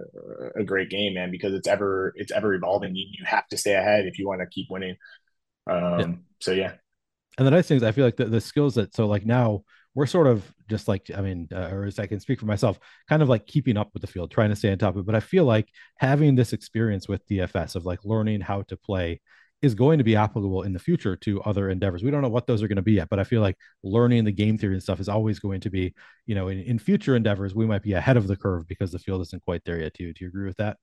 a 0.56 0.62
great 0.62 0.88
game, 0.88 1.14
man, 1.14 1.30
because 1.30 1.52
it's 1.52 1.66
ever 1.66 2.12
it's 2.16 2.32
ever 2.32 2.54
evolving. 2.54 2.94
You, 2.94 3.06
you 3.10 3.24
have 3.24 3.46
to 3.48 3.56
stay 3.56 3.74
ahead 3.74 4.06
if 4.06 4.18
you 4.18 4.28
want 4.28 4.40
to 4.40 4.46
keep 4.46 4.68
winning. 4.70 4.96
Um, 5.66 6.00
yeah. 6.00 6.12
So 6.40 6.52
yeah. 6.52 6.72
And 7.36 7.46
the 7.46 7.50
nice 7.50 7.66
thing 7.66 7.78
is, 7.78 7.82
I 7.82 7.90
feel 7.90 8.04
like 8.04 8.16
the, 8.16 8.26
the 8.26 8.40
skills 8.40 8.76
that 8.76 8.94
so 8.94 9.06
like 9.06 9.26
now 9.26 9.64
we're 9.94 10.06
sort 10.06 10.28
of 10.28 10.44
just 10.68 10.86
like 10.86 11.10
I 11.16 11.20
mean, 11.20 11.48
uh, 11.52 11.70
or 11.72 11.84
as 11.84 11.98
I 11.98 12.06
can 12.06 12.20
speak 12.20 12.38
for 12.38 12.46
myself, 12.46 12.78
kind 13.08 13.22
of 13.22 13.28
like 13.28 13.46
keeping 13.46 13.76
up 13.76 13.90
with 13.92 14.02
the 14.02 14.06
field, 14.06 14.30
trying 14.30 14.50
to 14.50 14.56
stay 14.56 14.70
on 14.70 14.78
top 14.78 14.94
of 14.94 15.00
it. 15.00 15.06
But 15.06 15.16
I 15.16 15.20
feel 15.20 15.44
like 15.44 15.68
having 15.98 16.36
this 16.36 16.52
experience 16.52 17.08
with 17.08 17.26
DFS 17.26 17.74
of 17.74 17.84
like 17.84 18.04
learning 18.04 18.40
how 18.40 18.62
to 18.62 18.76
play 18.76 19.20
is 19.64 19.74
going 19.74 19.96
to 19.96 20.04
be 20.04 20.14
applicable 20.14 20.62
in 20.62 20.74
the 20.74 20.78
future 20.78 21.16
to 21.16 21.40
other 21.42 21.70
endeavors. 21.70 22.02
We 22.02 22.10
don't 22.10 22.20
know 22.20 22.28
what 22.28 22.46
those 22.46 22.62
are 22.62 22.68
going 22.68 22.76
to 22.76 22.82
be 22.82 22.92
yet, 22.92 23.08
but 23.08 23.18
I 23.18 23.24
feel 23.24 23.40
like 23.40 23.56
learning 23.82 24.24
the 24.24 24.32
game 24.32 24.58
theory 24.58 24.74
and 24.74 24.82
stuff 24.82 25.00
is 25.00 25.08
always 25.08 25.38
going 25.38 25.60
to 25.62 25.70
be, 25.70 25.94
you 26.26 26.34
know, 26.34 26.48
in, 26.48 26.60
in 26.60 26.78
future 26.78 27.16
endeavors, 27.16 27.54
we 27.54 27.64
might 27.64 27.82
be 27.82 27.94
ahead 27.94 28.18
of 28.18 28.26
the 28.26 28.36
curve 28.36 28.68
because 28.68 28.92
the 28.92 28.98
field 28.98 29.22
isn't 29.22 29.42
quite 29.44 29.64
there 29.64 29.80
yet. 29.80 29.94
Do 29.94 30.04
you, 30.04 30.12
do 30.12 30.24
you 30.24 30.28
agree 30.28 30.46
with 30.46 30.58
that? 30.58 30.76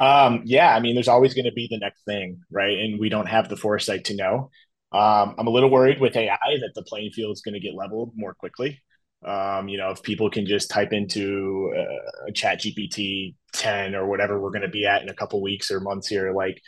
Um, 0.00 0.42
yeah, 0.44 0.74
I 0.74 0.80
mean, 0.80 0.94
there's 0.94 1.08
always 1.08 1.34
going 1.34 1.44
to 1.44 1.52
be 1.52 1.68
the 1.70 1.78
next 1.78 2.04
thing, 2.04 2.40
right? 2.50 2.78
And 2.78 2.98
we 2.98 3.10
don't 3.10 3.28
have 3.28 3.48
the 3.48 3.56
foresight 3.56 4.06
to 4.06 4.16
know. 4.16 4.50
Um, 4.92 5.36
I'm 5.38 5.46
a 5.46 5.50
little 5.50 5.70
worried 5.70 6.00
with 6.00 6.16
AI 6.16 6.36
that 6.42 6.72
the 6.74 6.82
playing 6.82 7.12
field 7.12 7.32
is 7.32 7.42
going 7.42 7.54
to 7.54 7.60
get 7.60 7.74
leveled 7.74 8.12
more 8.16 8.34
quickly. 8.34 8.82
Um, 9.24 9.68
you 9.68 9.78
know, 9.78 9.90
if 9.90 10.02
people 10.02 10.30
can 10.30 10.46
just 10.46 10.70
type 10.70 10.92
into 10.92 11.72
uh, 11.76 12.28
a 12.28 12.32
chat 12.32 12.60
GPT 12.62 13.34
10 13.52 13.94
or 13.94 14.08
whatever 14.08 14.40
we're 14.40 14.50
going 14.50 14.62
to 14.62 14.68
be 14.68 14.86
at 14.86 15.02
in 15.02 15.10
a 15.10 15.14
couple 15.14 15.40
weeks 15.42 15.70
or 15.70 15.80
months 15.80 16.08
here, 16.08 16.32
like 16.32 16.60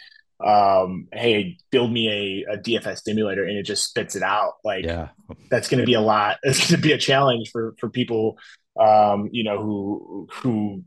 um, 0.44 1.08
hey, 1.12 1.58
build 1.70 1.92
me 1.92 2.44
a, 2.48 2.54
a 2.54 2.58
DFS 2.58 3.02
simulator 3.02 3.44
and 3.44 3.56
it 3.56 3.64
just 3.64 3.84
spits 3.84 4.16
it 4.16 4.22
out. 4.22 4.54
Like 4.64 4.84
yeah. 4.84 5.08
that's 5.50 5.68
going 5.68 5.80
to 5.80 5.86
be 5.86 5.94
a 5.94 6.00
lot. 6.00 6.38
It's 6.42 6.58
going 6.58 6.80
to 6.80 6.86
be 6.86 6.92
a 6.92 6.98
challenge 6.98 7.50
for, 7.50 7.74
for 7.78 7.88
people, 7.88 8.38
um, 8.78 9.28
you 9.32 9.44
know, 9.44 9.62
who, 9.62 10.28
who, 10.32 10.84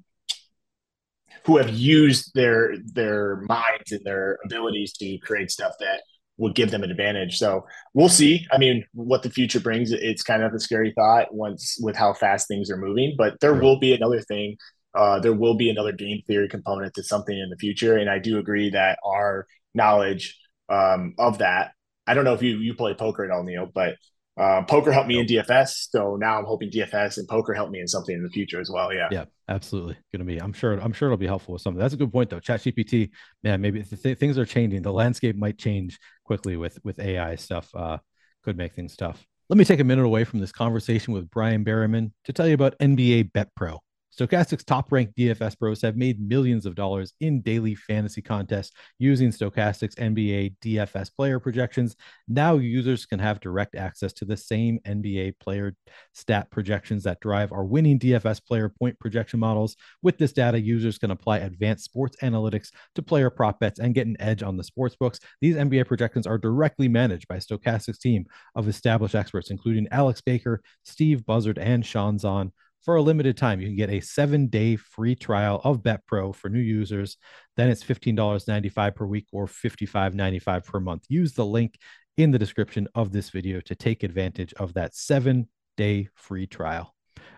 who 1.46 1.58
have 1.58 1.70
used 1.70 2.32
their, 2.34 2.76
their 2.94 3.38
minds 3.48 3.92
and 3.92 4.04
their 4.04 4.38
abilities 4.46 4.94
to 4.94 5.18
create 5.20 5.52
stuff 5.52 5.74
that 5.80 6.02
would 6.38 6.56
give 6.56 6.72
them 6.72 6.84
an 6.84 6.92
advantage. 6.92 7.38
So 7.38 7.66
we'll 7.94 8.10
see. 8.10 8.46
I 8.52 8.58
mean, 8.58 8.86
what 8.94 9.24
the 9.24 9.30
future 9.30 9.60
brings, 9.60 9.92
it's 9.92 10.24
kind 10.24 10.44
of 10.44 10.54
a 10.54 10.60
scary 10.60 10.92
thought 10.96 11.34
once 11.34 11.78
with 11.80 11.96
how 11.96 12.14
fast 12.14 12.48
things 12.48 12.70
are 12.70 12.78
moving, 12.78 13.16
but 13.18 13.40
there 13.40 13.54
will 13.54 13.80
be 13.80 13.94
another 13.94 14.22
thing 14.22 14.58
uh, 14.96 15.20
there 15.20 15.34
will 15.34 15.56
be 15.56 15.70
another 15.70 15.92
game 15.92 16.22
theory 16.28 16.48
component 16.48 16.94
to 16.96 17.04
something 17.04 17.38
in 17.38 17.50
the 17.50 17.58
future. 17.58 17.98
And 17.98 18.10
I 18.10 18.20
do 18.20 18.40
agree 18.40 18.70
that 18.72 19.00
our 19.04 19.48
knowledge 19.74 20.38
um, 20.70 21.14
of 21.18 21.40
that, 21.40 21.72
I 22.08 22.14
don't 22.14 22.24
know 22.24 22.34
if 22.34 22.42
you 22.42 22.58
you 22.58 22.76
play 22.76 22.94
poker 22.94 23.26
at 23.26 23.32
all, 23.32 23.44
Neil, 23.44 23.70
but 23.74 23.96
uh, 24.38 24.64
poker 24.64 24.92
helped 24.92 25.08
me 25.08 25.18
in 25.18 25.26
DFS, 25.26 25.88
so 25.92 26.18
now 26.18 26.38
I'm 26.38 26.44
hoping 26.44 26.70
DFS 26.70 27.18
and 27.18 27.28
poker 27.28 27.54
help 27.54 27.70
me 27.70 27.80
in 27.80 27.88
something 27.88 28.14
in 28.14 28.22
the 28.22 28.30
future 28.30 28.60
as 28.60 28.70
well. 28.70 28.94
Yeah, 28.94 29.08
yeah, 29.10 29.26
absolutely. 29.48 29.96
Going 30.14 30.20
to 30.20 30.26
be. 30.26 30.42
I'm 30.42 30.52
sure. 30.52 30.74
I'm 30.74 30.92
sure 30.92 31.08
it'll 31.08 31.18
be 31.18 31.26
helpful 31.26 31.54
with 31.54 31.62
something. 31.62 31.80
That's 31.80 31.94
a 31.94 31.98
good 31.98 32.12
point, 32.12 32.30
though. 32.30 32.42
Chat 32.42 32.60
GPT, 32.60 33.12
man, 33.44 33.62
maybe 33.62 33.82
th- 33.82 34.18
things 34.18 34.38
are 34.38 34.46
changing. 34.46 34.82
The 34.82 34.92
landscape 34.92 35.38
might 35.38 35.58
change 35.58 35.98
quickly 36.26 36.58
with 36.58 36.78
with 36.84 37.00
AI 37.00 37.36
stuff. 37.36 37.70
Uh, 37.74 37.98
could 38.44 38.58
make 38.58 38.74
things 38.74 38.96
tough. 38.98 39.26
Let 39.48 39.58
me 39.58 39.64
take 39.64 39.80
a 39.80 39.86
minute 39.86 40.06
away 40.06 40.26
from 40.26 40.40
this 40.40 40.52
conversation 40.52 41.14
with 41.14 41.30
Bryan 41.30 41.64
Berryman 41.64 42.12
to 42.26 42.34
tell 42.34 42.48
you 42.48 42.56
about 42.56 42.78
NBA 42.80 43.32
Bet 43.32 43.50
Pro. 43.56 43.80
Stokastic's 44.18 44.64
top 44.64 44.92
ranked 44.92 45.18
DFS 45.18 45.60
pros 45.60 45.82
have 45.82 45.98
made 45.98 46.22
millions 46.22 46.66
of 46.66 46.76
dollars 46.76 47.14
in 47.20 47.42
daily 47.42 47.76
fantasy 47.76 48.22
contests 48.22 48.72
using 48.98 49.30
Stokastic's 49.30 49.96
NBA 49.96 50.56
DFS 50.64 51.14
player 51.14 51.40
projections. 51.40 51.96
Now, 52.28 52.56
users 52.56 53.06
can 53.06 53.20
have 53.20 53.42
direct 53.42 53.76
access 53.76 54.14
to 54.14 54.26
the 54.26 54.38
same 54.38 54.80
NBA 54.86 55.40
player 55.40 55.76
stat 56.14 56.50
projections 56.50 57.04
that 57.04 57.20
drive 57.20 57.52
our 57.52 57.66
winning 57.66 58.00
DFS 58.00 58.46
player 58.46 58.70
point 58.70 58.98
projection 59.00 59.40
models. 59.40 59.76
With 60.02 60.18
this 60.18 60.32
data, 60.32 60.62
users 60.62 60.98
can 60.98 61.12
apply 61.12 61.40
advanced 61.40 61.84
sports 61.84 62.16
analytics 62.22 62.70
to 62.96 63.02
player 63.02 63.30
prop 63.30 63.60
bets 63.60 63.80
and 63.80 63.94
get 63.94 64.08
an 64.08 64.16
edge 64.22 64.44
on 64.44 64.56
the 64.56 64.64
sports 64.64 64.96
books. 64.96 65.20
These 65.42 65.56
NBA 65.56 65.88
projections 65.88 66.26
are 66.26 66.38
directly 66.38 66.88
managed 66.88 67.28
by 67.28 67.38
Stokastic's 67.38 68.00
team 68.00 68.26
of 68.56 68.70
established 68.70 69.16
experts, 69.16 69.52
including 69.52 69.88
Alex 69.92 70.22
Baker, 70.22 70.62
Steve 70.84 71.26
Buzzard, 71.26 71.58
and 71.58 71.86
Sean 71.86 72.18
Zahn 72.18 72.54
for 72.86 72.96
a 72.96 73.02
limited 73.02 73.36
time. 73.36 73.60
You 73.60 73.68
can 73.68 73.76
get 73.76 73.90
a 73.90 74.00
seven 74.00 74.48
day 74.48 74.76
free 74.76 75.16
trial 75.16 75.60
of 75.64 75.82
BetPro 75.82 76.34
for 76.34 76.50
new 76.50 76.60
users. 76.60 77.18
Then 77.58 77.70
it's 77.70 77.84
$15.95 77.84 78.96
per 78.96 79.06
week 79.06 79.26
or 79.34 79.48
$55.95 79.48 80.64
per 80.64 80.80
month. 80.80 81.06
Use 81.10 81.34
the 81.34 81.46
link 81.46 81.78
in 82.16 82.32
the 82.32 82.40
description 82.40 82.88
of 82.96 83.12
this 83.12 83.32
video 83.32 83.60
to 83.62 83.76
take 83.76 84.04
advantage 84.04 84.54
of 84.54 84.76
that 84.76 84.96
seven 84.96 85.50
day 85.76 86.08
free 86.14 86.46
trial. 86.46 86.94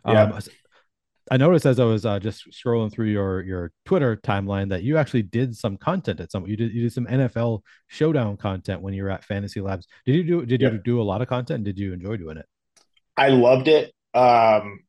Yeah. 0.06 0.24
Um, 0.24 0.40
I 1.30 1.36
noticed 1.38 1.66
as 1.66 1.80
I 1.80 1.84
was 1.84 2.06
uh, 2.06 2.20
just 2.20 2.50
scrolling 2.52 2.92
through 2.92 3.08
your 3.08 3.42
your 3.42 3.72
Twitter 3.86 4.16
timeline 4.16 4.70
that 4.70 4.84
you 4.84 4.98
actually 4.98 5.24
did 5.24 5.58
some 5.58 5.76
content 5.76 6.22
at 6.22 6.32
some 6.32 6.48
you 6.48 6.56
did 6.56 6.74
you 6.74 6.84
did 6.84 6.94
some 6.94 7.06
NFL 7.06 7.64
showdown 7.88 8.38
content 8.38 8.82
when 8.82 8.94
you 8.94 9.04
were 9.04 9.10
at 9.10 9.26
Fantasy 9.26 9.60
Labs. 9.60 9.88
Did 10.06 10.16
you 10.16 10.24
do 10.24 10.46
did 10.46 10.62
you 10.62 10.78
do 10.78 11.02
a 11.02 11.04
lot 11.04 11.22
of 11.22 11.28
content? 11.28 11.66
did 11.66 11.78
you 11.78 11.92
enjoy 11.92 12.16
doing 12.16 12.38
it? 12.38 12.46
I 13.18 13.30
loved 13.30 13.68
it. 13.68 13.94
Um, 14.14 14.80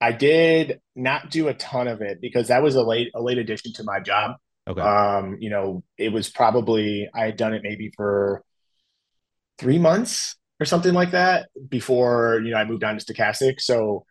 I 0.00 0.12
did 0.12 0.80
not 0.96 1.30
do 1.30 1.48
a 1.48 1.54
ton 1.54 1.86
of 1.86 2.00
it 2.00 2.20
because 2.20 2.48
that 2.48 2.62
was 2.62 2.74
a 2.74 2.82
late 2.82 3.10
a 3.14 3.20
late 3.20 3.38
addition 3.38 3.72
to 3.74 3.84
my 3.84 4.00
job. 4.00 4.36
Okay. 4.66 4.80
Um, 4.80 5.36
you 5.40 5.50
know, 5.50 5.82
it 5.98 6.12
was 6.12 6.30
probably 6.30 7.08
I 7.14 7.26
had 7.26 7.36
done 7.36 7.54
it 7.54 7.62
maybe 7.62 7.92
for 7.96 8.42
three 9.58 9.78
months 9.78 10.36
or 10.58 10.64
something 10.64 10.94
like 10.94 11.10
that 11.10 11.48
before 11.68 12.40
you 12.44 12.52
know 12.52 12.56
I 12.56 12.64
moved 12.64 12.84
on 12.84 12.98
to 12.98 13.04
Stokastic. 13.04 13.60
So 13.60 14.06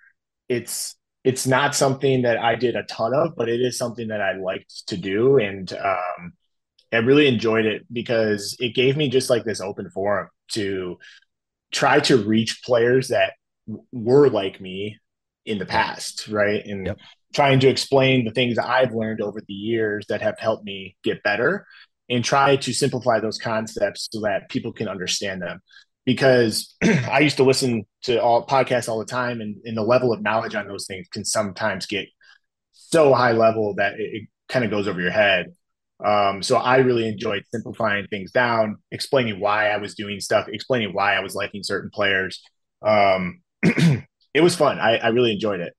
it's 0.48 0.96
it's 1.24 1.48
not 1.48 1.76
something 1.76 2.22
that 2.22 2.38
I 2.38 2.56
did 2.56 2.76
a 2.76 2.84
ton 2.84 3.14
of, 3.14 3.36
but 3.36 3.50
it 3.50 3.60
is 3.60 3.78
something 3.78 4.08
that 4.10 4.22
I 4.22 4.34
liked 4.34 4.88
to 4.88 4.98
do, 4.98 5.38
and 5.38 5.72
um, 5.74 6.34
I 6.94 6.98
really 6.98 7.28
enjoyed 7.28 7.66
it 7.66 7.86
because 7.92 8.56
it 8.60 8.76
gave 8.76 8.96
me 8.96 9.10
just 9.10 9.30
like 9.30 9.44
this 9.44 9.62
open 9.62 9.90
forum 9.90 10.30
to 10.50 10.98
try 11.72 12.00
to 12.00 12.18
reach 12.18 12.64
players 12.64 13.10
that 13.10 13.34
were 13.92 14.30
like 14.30 14.60
me 14.60 14.98
in 15.50 15.58
the 15.58 15.66
past, 15.66 16.28
right? 16.28 16.64
And 16.66 16.86
yep. 16.86 16.97
trying 17.34 17.60
to 17.62 17.68
explain 17.68 18.24
the 18.24 18.32
things 18.32 18.56
that 18.56 18.68
I've 18.68 18.93
learned 18.93 19.20
over 19.20 19.41
the 19.45 19.54
years 19.54 20.06
that 20.08 20.22
have 20.22 20.38
helped 20.38 20.64
me 20.64 20.95
get 21.04 21.24
better 21.24 21.66
and 22.08 22.24
try 22.24 22.56
to 22.56 22.74
simplify 22.74 23.20
those 23.20 23.39
concepts 23.39 24.08
so 24.12 24.22
that 24.22 24.47
people 24.50 24.72
can 24.72 24.88
understand 24.88 25.41
them. 25.41 25.60
Because 26.06 26.76
I 26.84 27.20
used 27.20 27.38
to 27.38 27.43
listen 27.43 27.86
to 28.04 28.22
all 28.22 28.45
podcasts 28.45 28.88
all 28.88 29.00
the 29.00 29.06
time, 29.06 29.41
and, 29.41 29.56
and 29.66 29.76
the 29.76 29.84
level 29.84 30.14
of 30.14 30.22
knowledge 30.22 30.56
on 30.56 30.68
those 30.68 30.86
things 30.86 31.08
can 31.12 31.26
sometimes 31.26 31.88
get 31.88 32.08
so 32.72 33.14
high 33.14 33.34
level 33.34 33.74
that 33.76 33.93
it, 34.00 34.10
it 34.14 34.24
kind 34.47 34.64
of 34.64 34.72
goes 34.72 34.88
over 34.88 35.02
your 35.02 35.12
head. 35.12 35.47
Um, 36.04 36.41
so 36.41 36.58
I 36.58 36.78
really 36.78 37.08
enjoyed 37.08 37.43
simplifying 37.52 38.08
things 38.08 38.32
down, 38.32 38.78
explaining 38.91 39.39
why 39.39 39.70
I 39.70 39.78
was 39.78 39.95
doing 39.95 40.20
stuff, 40.20 40.47
explaining 40.47 40.93
why 40.93 41.16
I 41.16 41.20
was 41.20 41.36
liking 41.36 41.64
certain 41.64 41.89
players. 41.91 42.41
Um, 42.82 43.41
it 44.34 44.42
was 44.42 44.56
fun. 44.56 44.80
I, 44.80 44.98
I 44.98 45.08
really 45.10 45.34
enjoyed 45.34 45.60
it. 45.60 45.74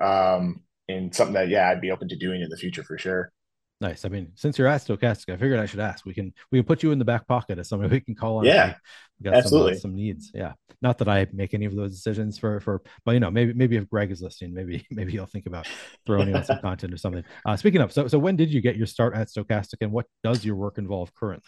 Um, 0.00 0.62
and 0.88 1.14
something 1.14 1.34
that 1.34 1.48
yeah, 1.48 1.68
I'd 1.68 1.80
be 1.80 1.90
open 1.90 2.08
to 2.08 2.16
doing 2.16 2.42
in 2.42 2.48
the 2.48 2.56
future 2.56 2.82
for 2.82 2.98
sure. 2.98 3.32
Nice. 3.80 4.06
I 4.06 4.08
mean, 4.08 4.32
since 4.36 4.58
you're 4.58 4.68
at 4.68 4.80
Stokastic, 4.80 5.34
I 5.34 5.36
figured 5.36 5.60
I 5.60 5.66
should 5.66 5.80
ask. 5.80 6.06
We 6.06 6.14
can 6.14 6.32
we 6.50 6.58
can 6.58 6.64
put 6.64 6.82
you 6.82 6.92
in 6.92 6.98
the 6.98 7.04
back 7.04 7.26
pocket 7.26 7.58
as 7.58 7.68
somebody 7.68 7.90
we 7.90 8.00
can 8.00 8.14
call 8.14 8.38
on. 8.38 8.44
Yeah, 8.44 8.74
got 9.22 9.34
absolutely. 9.34 9.74
Some, 9.74 9.76
uh, 9.76 9.80
some 9.80 9.94
needs. 9.96 10.30
Yeah. 10.34 10.52
Not 10.80 10.96
that 10.98 11.08
I 11.08 11.26
make 11.32 11.52
any 11.52 11.66
of 11.66 11.74
those 11.74 11.94
decisions 11.94 12.38
for 12.38 12.60
for, 12.60 12.82
but 13.04 13.12
you 13.12 13.20
know, 13.20 13.30
maybe 13.30 13.52
maybe 13.52 13.76
if 13.76 13.88
Greg 13.90 14.10
is 14.10 14.22
listening, 14.22 14.54
maybe 14.54 14.86
maybe 14.90 15.12
he'll 15.12 15.26
think 15.26 15.46
about 15.46 15.68
throwing 16.06 16.34
in 16.34 16.42
some 16.44 16.58
content 16.62 16.94
or 16.94 16.96
something. 16.96 17.24
Uh, 17.44 17.56
speaking 17.56 17.82
of, 17.82 17.92
so 17.92 18.08
so 18.08 18.18
when 18.18 18.36
did 18.36 18.50
you 18.50 18.62
get 18.62 18.76
your 18.76 18.86
start 18.86 19.14
at 19.14 19.28
Stokastic, 19.28 19.76
and 19.82 19.92
what 19.92 20.06
does 20.24 20.42
your 20.42 20.56
work 20.56 20.78
involve 20.78 21.14
currently? 21.14 21.42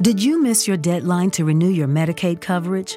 Did 0.00 0.22
you 0.22 0.40
miss 0.40 0.68
your 0.68 0.76
deadline 0.76 1.30
to 1.32 1.44
renew 1.44 1.68
your 1.68 1.88
Medicaid 1.88 2.40
coverage? 2.40 2.96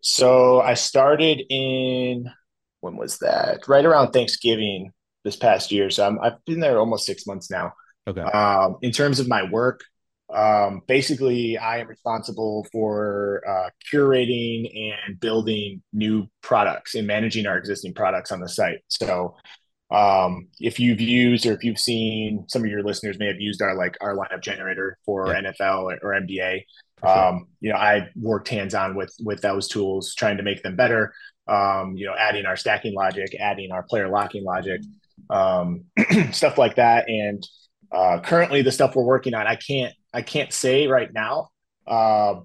So 0.00 0.60
I 0.60 0.74
started 0.74 1.42
in 1.48 2.30
when 2.80 2.96
was 2.96 3.18
that? 3.18 3.66
Right 3.66 3.84
around 3.84 4.12
Thanksgiving 4.12 4.92
this 5.24 5.36
past 5.36 5.72
year. 5.72 5.90
So 5.90 6.16
i 6.22 6.24
have 6.24 6.44
been 6.46 6.60
there 6.60 6.78
almost 6.78 7.06
six 7.06 7.26
months 7.26 7.50
now. 7.50 7.72
Okay. 8.06 8.20
Um, 8.20 8.76
in 8.82 8.92
terms 8.92 9.20
of 9.20 9.28
my 9.28 9.42
work, 9.42 9.82
um, 10.34 10.82
basically, 10.86 11.56
I 11.56 11.78
am 11.78 11.88
responsible 11.88 12.66
for 12.70 13.42
uh, 13.48 13.70
curating 13.92 14.92
and 15.06 15.18
building 15.18 15.82
new 15.92 16.28
products 16.42 16.94
and 16.94 17.06
managing 17.06 17.46
our 17.46 17.56
existing 17.56 17.94
products 17.94 18.30
on 18.30 18.40
the 18.40 18.48
site. 18.48 18.80
So 18.88 19.36
um, 19.90 20.48
if 20.60 20.78
you've 20.78 21.00
used 21.00 21.46
or 21.46 21.52
if 21.52 21.64
you've 21.64 21.78
seen 21.78 22.44
some 22.48 22.62
of 22.62 22.70
your 22.70 22.82
listeners 22.82 23.18
may 23.18 23.26
have 23.26 23.40
used 23.40 23.62
our 23.62 23.74
like 23.74 23.96
our 24.02 24.14
lineup 24.14 24.42
generator 24.42 24.98
for 25.06 25.28
yeah. 25.28 25.40
NFL 25.40 25.84
or, 25.84 25.98
or 26.02 26.20
NBA. 26.20 26.64
Sure. 27.04 27.26
Um, 27.26 27.46
you 27.60 27.70
know, 27.72 27.78
I 27.78 28.08
worked 28.16 28.48
hands 28.48 28.74
on 28.74 28.96
with 28.96 29.14
with 29.20 29.40
those 29.40 29.68
tools, 29.68 30.14
trying 30.14 30.36
to 30.36 30.42
make 30.42 30.62
them 30.62 30.76
better. 30.76 31.12
Um, 31.46 31.96
you 31.96 32.06
know, 32.06 32.14
adding 32.18 32.44
our 32.44 32.56
stacking 32.56 32.94
logic, 32.94 33.34
adding 33.38 33.72
our 33.72 33.82
player 33.82 34.08
locking 34.08 34.44
logic, 34.44 34.82
um, 35.30 35.84
stuff 36.32 36.58
like 36.58 36.76
that. 36.76 37.08
And 37.08 37.46
uh, 37.90 38.20
currently, 38.20 38.62
the 38.62 38.72
stuff 38.72 38.94
we're 38.94 39.04
working 39.04 39.34
on, 39.34 39.46
I 39.46 39.56
can't 39.56 39.94
I 40.12 40.22
can't 40.22 40.52
say 40.52 40.86
right 40.86 41.12
now, 41.12 41.50
uh, 41.86 42.40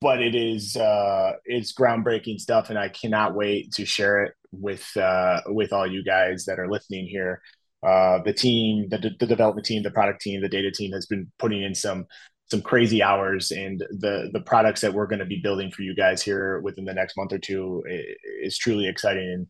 but 0.00 0.20
it 0.20 0.34
is 0.34 0.76
uh, 0.76 1.32
it's 1.44 1.72
groundbreaking 1.72 2.40
stuff, 2.40 2.70
and 2.70 2.78
I 2.78 2.88
cannot 2.88 3.34
wait 3.34 3.72
to 3.72 3.84
share 3.86 4.24
it 4.24 4.34
with 4.52 4.96
uh, 4.96 5.40
with 5.46 5.72
all 5.72 5.86
you 5.86 6.04
guys 6.04 6.44
that 6.46 6.58
are 6.58 6.70
listening 6.70 7.06
here. 7.06 7.40
Uh, 7.82 8.22
the 8.22 8.32
team, 8.32 8.88
the, 8.90 9.10
the 9.18 9.26
development 9.26 9.66
team, 9.66 9.82
the 9.82 9.90
product 9.90 10.20
team, 10.20 10.40
the 10.40 10.48
data 10.48 10.70
team 10.70 10.92
has 10.92 11.06
been 11.06 11.32
putting 11.40 11.64
in 11.64 11.74
some 11.74 12.06
some 12.52 12.62
crazy 12.62 13.02
hours, 13.02 13.50
and 13.50 13.80
the 13.90 14.30
the 14.32 14.40
products 14.40 14.80
that 14.82 14.94
we're 14.94 15.08
going 15.08 15.18
to 15.18 15.24
be 15.24 15.40
building 15.42 15.72
for 15.72 15.82
you 15.82 15.94
guys 15.96 16.22
here 16.22 16.60
within 16.60 16.84
the 16.84 16.94
next 16.94 17.16
month 17.16 17.32
or 17.32 17.38
two 17.38 17.82
is 18.40 18.56
truly 18.56 18.86
exciting. 18.86 19.28
And 19.28 19.46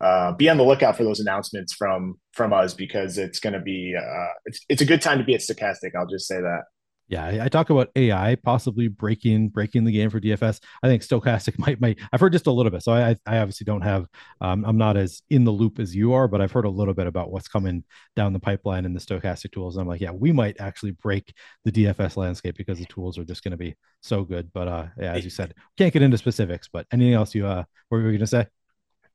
uh, 0.00 0.32
be 0.32 0.48
on 0.48 0.56
the 0.56 0.64
lookout 0.64 0.96
for 0.96 1.04
those 1.04 1.20
announcements 1.20 1.72
from 1.72 2.18
from 2.32 2.52
us 2.52 2.74
because 2.74 3.18
it's 3.18 3.38
going 3.38 3.52
to 3.52 3.60
be 3.60 3.94
uh, 3.96 4.32
it's 4.46 4.60
it's 4.68 4.82
a 4.82 4.86
good 4.86 5.02
time 5.02 5.18
to 5.18 5.24
be 5.24 5.34
at 5.34 5.40
Stokastic 5.40 5.94
I'll 5.94 6.06
just 6.06 6.26
say 6.26 6.40
that. 6.40 6.64
Yeah, 7.08 7.44
I, 7.44 7.48
talk 7.48 7.70
about 7.70 7.90
AI 7.94 8.34
possibly 8.34 8.88
breaking 8.88 9.50
breaking 9.50 9.84
the 9.84 9.92
game 9.92 10.10
for 10.10 10.20
DFS. 10.20 10.60
I 10.82 10.88
think 10.88 11.02
Stokastic 11.02 11.56
might 11.64 11.80
might. 11.80 12.00
I've 12.12 12.20
heard 12.20 12.32
just 12.32 12.48
a 12.48 12.50
little 12.50 12.70
bit, 12.70 12.82
so 12.82 12.92
I 12.92 13.16
I 13.26 13.38
obviously 13.38 13.64
don't 13.64 13.82
have. 13.82 14.06
Um, 14.40 14.64
I'm 14.64 14.76
not 14.76 14.96
as 14.96 15.22
in 15.30 15.44
the 15.44 15.52
loop 15.52 15.78
as 15.78 15.94
you 15.94 16.14
are, 16.14 16.26
but 16.26 16.40
I've 16.40 16.50
heard 16.50 16.64
a 16.64 16.70
little 16.70 16.94
bit 16.94 17.06
about 17.06 17.30
what's 17.30 17.46
coming 17.46 17.84
down 18.16 18.32
the 18.32 18.40
pipeline 18.40 18.84
in 18.84 18.92
the 18.92 19.00
Stokastic 19.00 19.52
tools. 19.52 19.76
And 19.76 19.82
I'm 19.82 19.88
like, 19.88 20.00
yeah, 20.00 20.10
we 20.10 20.32
might 20.32 20.60
actually 20.60 20.92
break 20.92 21.32
the 21.64 21.70
DFS 21.70 22.16
landscape 22.16 22.56
because 22.56 22.78
the 22.78 22.86
tools 22.86 23.18
are 23.18 23.24
just 23.24 23.44
going 23.44 23.52
to 23.52 23.56
be 23.56 23.76
so 24.00 24.24
good. 24.24 24.52
But 24.52 24.66
uh, 24.66 24.86
yeah, 24.98 25.12
as 25.12 25.22
you 25.22 25.30
said, 25.30 25.54
can't 25.78 25.92
get 25.92 26.02
into 26.02 26.18
specifics. 26.18 26.68
But 26.68 26.86
anything 26.92 27.14
else 27.14 27.34
you 27.34 27.46
uh, 27.46 27.64
what 27.88 27.98
were 27.98 28.04
you 28.04 28.18
going 28.18 28.20
to 28.20 28.26
say? 28.26 28.46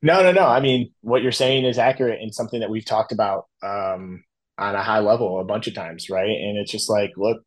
No, 0.01 0.23
no, 0.23 0.31
no. 0.31 0.47
I 0.47 0.61
mean, 0.61 0.93
what 1.01 1.21
you're 1.21 1.31
saying 1.31 1.65
is 1.65 1.77
accurate 1.77 2.21
and 2.21 2.33
something 2.33 2.61
that 2.61 2.69
we've 2.69 2.85
talked 2.85 3.11
about 3.11 3.47
um, 3.61 4.23
on 4.57 4.75
a 4.75 4.81
high 4.81 4.99
level 4.99 5.39
a 5.39 5.45
bunch 5.45 5.67
of 5.67 5.75
times, 5.75 6.09
right? 6.09 6.29
And 6.29 6.57
it's 6.57 6.71
just 6.71 6.89
like, 6.89 7.11
look, 7.17 7.43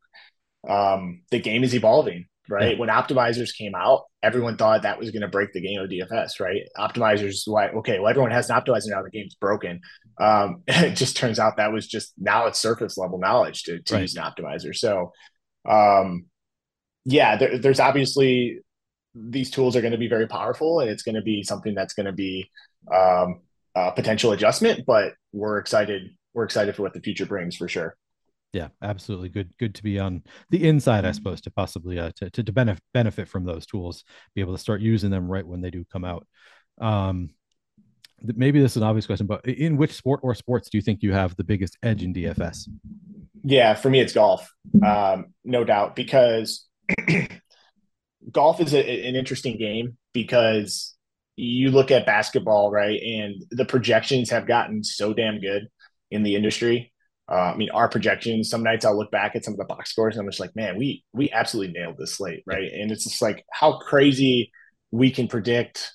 um, 0.67 1.21
the 1.31 1.39
game 1.39 1.63
is 1.63 1.75
evolving, 1.75 2.25
right? 2.49 2.73
Yeah. 2.73 2.79
When 2.79 2.89
optimizers 2.89 3.55
came 3.55 3.75
out, 3.75 4.03
everyone 4.23 4.57
thought 4.57 4.83
that 4.83 4.99
was 4.99 5.11
going 5.11 5.21
to 5.21 5.27
break 5.27 5.53
the 5.53 5.61
game 5.61 5.79
of 5.79 5.89
DFS, 5.89 6.39
right? 6.39 6.63
Optimizers, 6.77 7.41
why? 7.45 7.69
Okay, 7.69 7.99
well, 7.99 8.09
everyone 8.09 8.31
has 8.31 8.49
an 8.49 8.55
optimizer 8.55 8.87
now. 8.87 9.03
The 9.03 9.11
game's 9.11 9.35
broken. 9.35 9.81
Um, 10.19 10.63
it 10.67 10.95
just 10.95 11.17
turns 11.17 11.39
out 11.39 11.57
that 11.57 11.71
was 11.71 11.87
just 11.87 12.13
now 12.17 12.47
it's 12.47 12.59
surface 12.59 12.97
level 12.97 13.19
knowledge 13.19 13.63
to, 13.63 13.81
to 13.81 13.93
right. 13.93 14.01
use 14.01 14.15
an 14.15 14.23
optimizer. 14.23 14.75
So, 14.75 15.11
um, 15.67 16.25
yeah, 17.05 17.37
there, 17.37 17.57
there's 17.57 17.79
obviously 17.79 18.59
these 19.13 19.51
tools 19.51 19.75
are 19.75 19.81
going 19.81 19.93
to 19.93 19.97
be 19.97 20.09
very 20.09 20.27
powerful, 20.27 20.79
and 20.79 20.89
it's 20.89 21.03
going 21.03 21.15
to 21.15 21.21
be 21.21 21.43
something 21.43 21.75
that's 21.75 21.93
going 21.93 22.07
to 22.07 22.13
be 22.13 22.49
um, 22.93 23.41
a 23.75 23.91
potential 23.91 24.31
adjustment. 24.31 24.85
But 24.85 25.13
we're 25.31 25.59
excited. 25.59 26.15
We're 26.33 26.45
excited 26.45 26.75
for 26.75 26.81
what 26.81 26.93
the 26.93 26.99
future 26.99 27.25
brings 27.25 27.55
for 27.55 27.67
sure 27.67 27.95
yeah 28.55 28.69
absolutely 28.81 29.27
good 29.27 29.53
good 29.59 29.75
to 29.75 29.83
be 29.83 29.99
on 29.99 30.23
the 30.49 30.65
inside 30.65 31.03
i 31.03 31.11
suppose 31.11 31.41
to 31.41 31.51
possibly 31.51 31.99
uh, 31.99 32.09
to, 32.15 32.29
to, 32.29 32.41
to 32.41 32.53
benefit 32.53 32.81
benefit 32.93 33.27
from 33.27 33.43
those 33.43 33.65
tools 33.65 34.05
be 34.33 34.39
able 34.39 34.53
to 34.53 34.59
start 34.59 34.79
using 34.79 35.09
them 35.09 35.27
right 35.29 35.45
when 35.45 35.61
they 35.61 35.69
do 35.69 35.83
come 35.91 36.05
out. 36.05 36.25
Um 36.79 37.31
maybe 38.21 38.61
this 38.61 38.71
is 38.71 38.77
an 38.77 38.83
obvious 38.83 39.05
question 39.05 39.27
but 39.27 39.45
in 39.45 39.75
which 39.75 39.91
sport 39.91 40.21
or 40.23 40.33
sports 40.33 40.69
do 40.69 40.77
you 40.77 40.81
think 40.81 41.03
you 41.03 41.11
have 41.11 41.35
the 41.35 41.43
biggest 41.43 41.77
edge 41.83 42.01
in 42.01 42.13
dfs 42.13 42.67
yeah 43.43 43.73
for 43.73 43.89
me 43.89 43.99
it's 43.99 44.13
golf 44.13 44.49
um 44.83 45.25
no 45.43 45.65
doubt 45.65 45.95
because 45.95 46.65
golf 48.31 48.61
is 48.61 48.73
a, 48.73 49.07
an 49.07 49.15
interesting 49.15 49.57
game 49.57 49.97
because 50.13 50.95
you 51.35 51.71
look 51.71 51.91
at 51.91 52.05
basketball 52.05 52.71
right 52.71 53.01
and 53.01 53.43
the 53.51 53.65
projections 53.65 54.29
have 54.29 54.47
gotten 54.47 54.81
so 54.81 55.13
damn 55.13 55.41
good 55.41 55.67
in 56.09 56.23
the 56.23 56.35
industry 56.35 56.93
uh, 57.29 57.53
I 57.53 57.55
mean, 57.55 57.69
our 57.71 57.89
projections. 57.89 58.49
Some 58.49 58.63
nights 58.63 58.85
I'll 58.85 58.97
look 58.97 59.11
back 59.11 59.35
at 59.35 59.43
some 59.43 59.53
of 59.53 59.57
the 59.57 59.65
box 59.65 59.91
scores 59.91 60.15
and 60.15 60.21
I'm 60.21 60.29
just 60.29 60.39
like, 60.39 60.55
man, 60.55 60.77
we 60.77 61.03
we 61.13 61.31
absolutely 61.31 61.73
nailed 61.73 61.97
this 61.97 62.15
slate, 62.15 62.43
right? 62.45 62.71
And 62.71 62.91
it's 62.91 63.03
just 63.03 63.21
like 63.21 63.45
how 63.51 63.79
crazy 63.79 64.51
we 64.91 65.09
can 65.09 65.27
predict, 65.27 65.91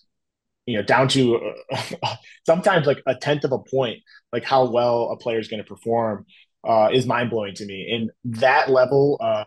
you 0.67 0.77
know, 0.77 0.83
down 0.83 1.09
to 1.09 1.53
uh, 1.73 2.17
sometimes 2.47 2.87
like 2.87 3.03
a 3.07 3.15
tenth 3.15 3.45
of 3.45 3.53
a 3.53 3.59
point, 3.59 3.99
like 4.33 4.45
how 4.45 4.71
well 4.71 5.11
a 5.11 5.17
player 5.17 5.39
is 5.39 5.49
going 5.49 5.63
to 5.63 5.69
perform. 5.69 6.27
Uh, 6.63 6.91
is 6.93 7.07
mind 7.07 7.31
blowing 7.31 7.55
to 7.55 7.65
me, 7.65 7.91
and 7.91 8.11
that 8.39 8.69
level 8.69 9.17
of 9.19 9.47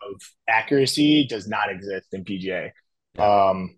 accuracy 0.49 1.27
does 1.29 1.47
not 1.47 1.69
exist 1.69 2.07
in 2.11 2.23
PGA. 2.23 2.71
Um, 3.19 3.77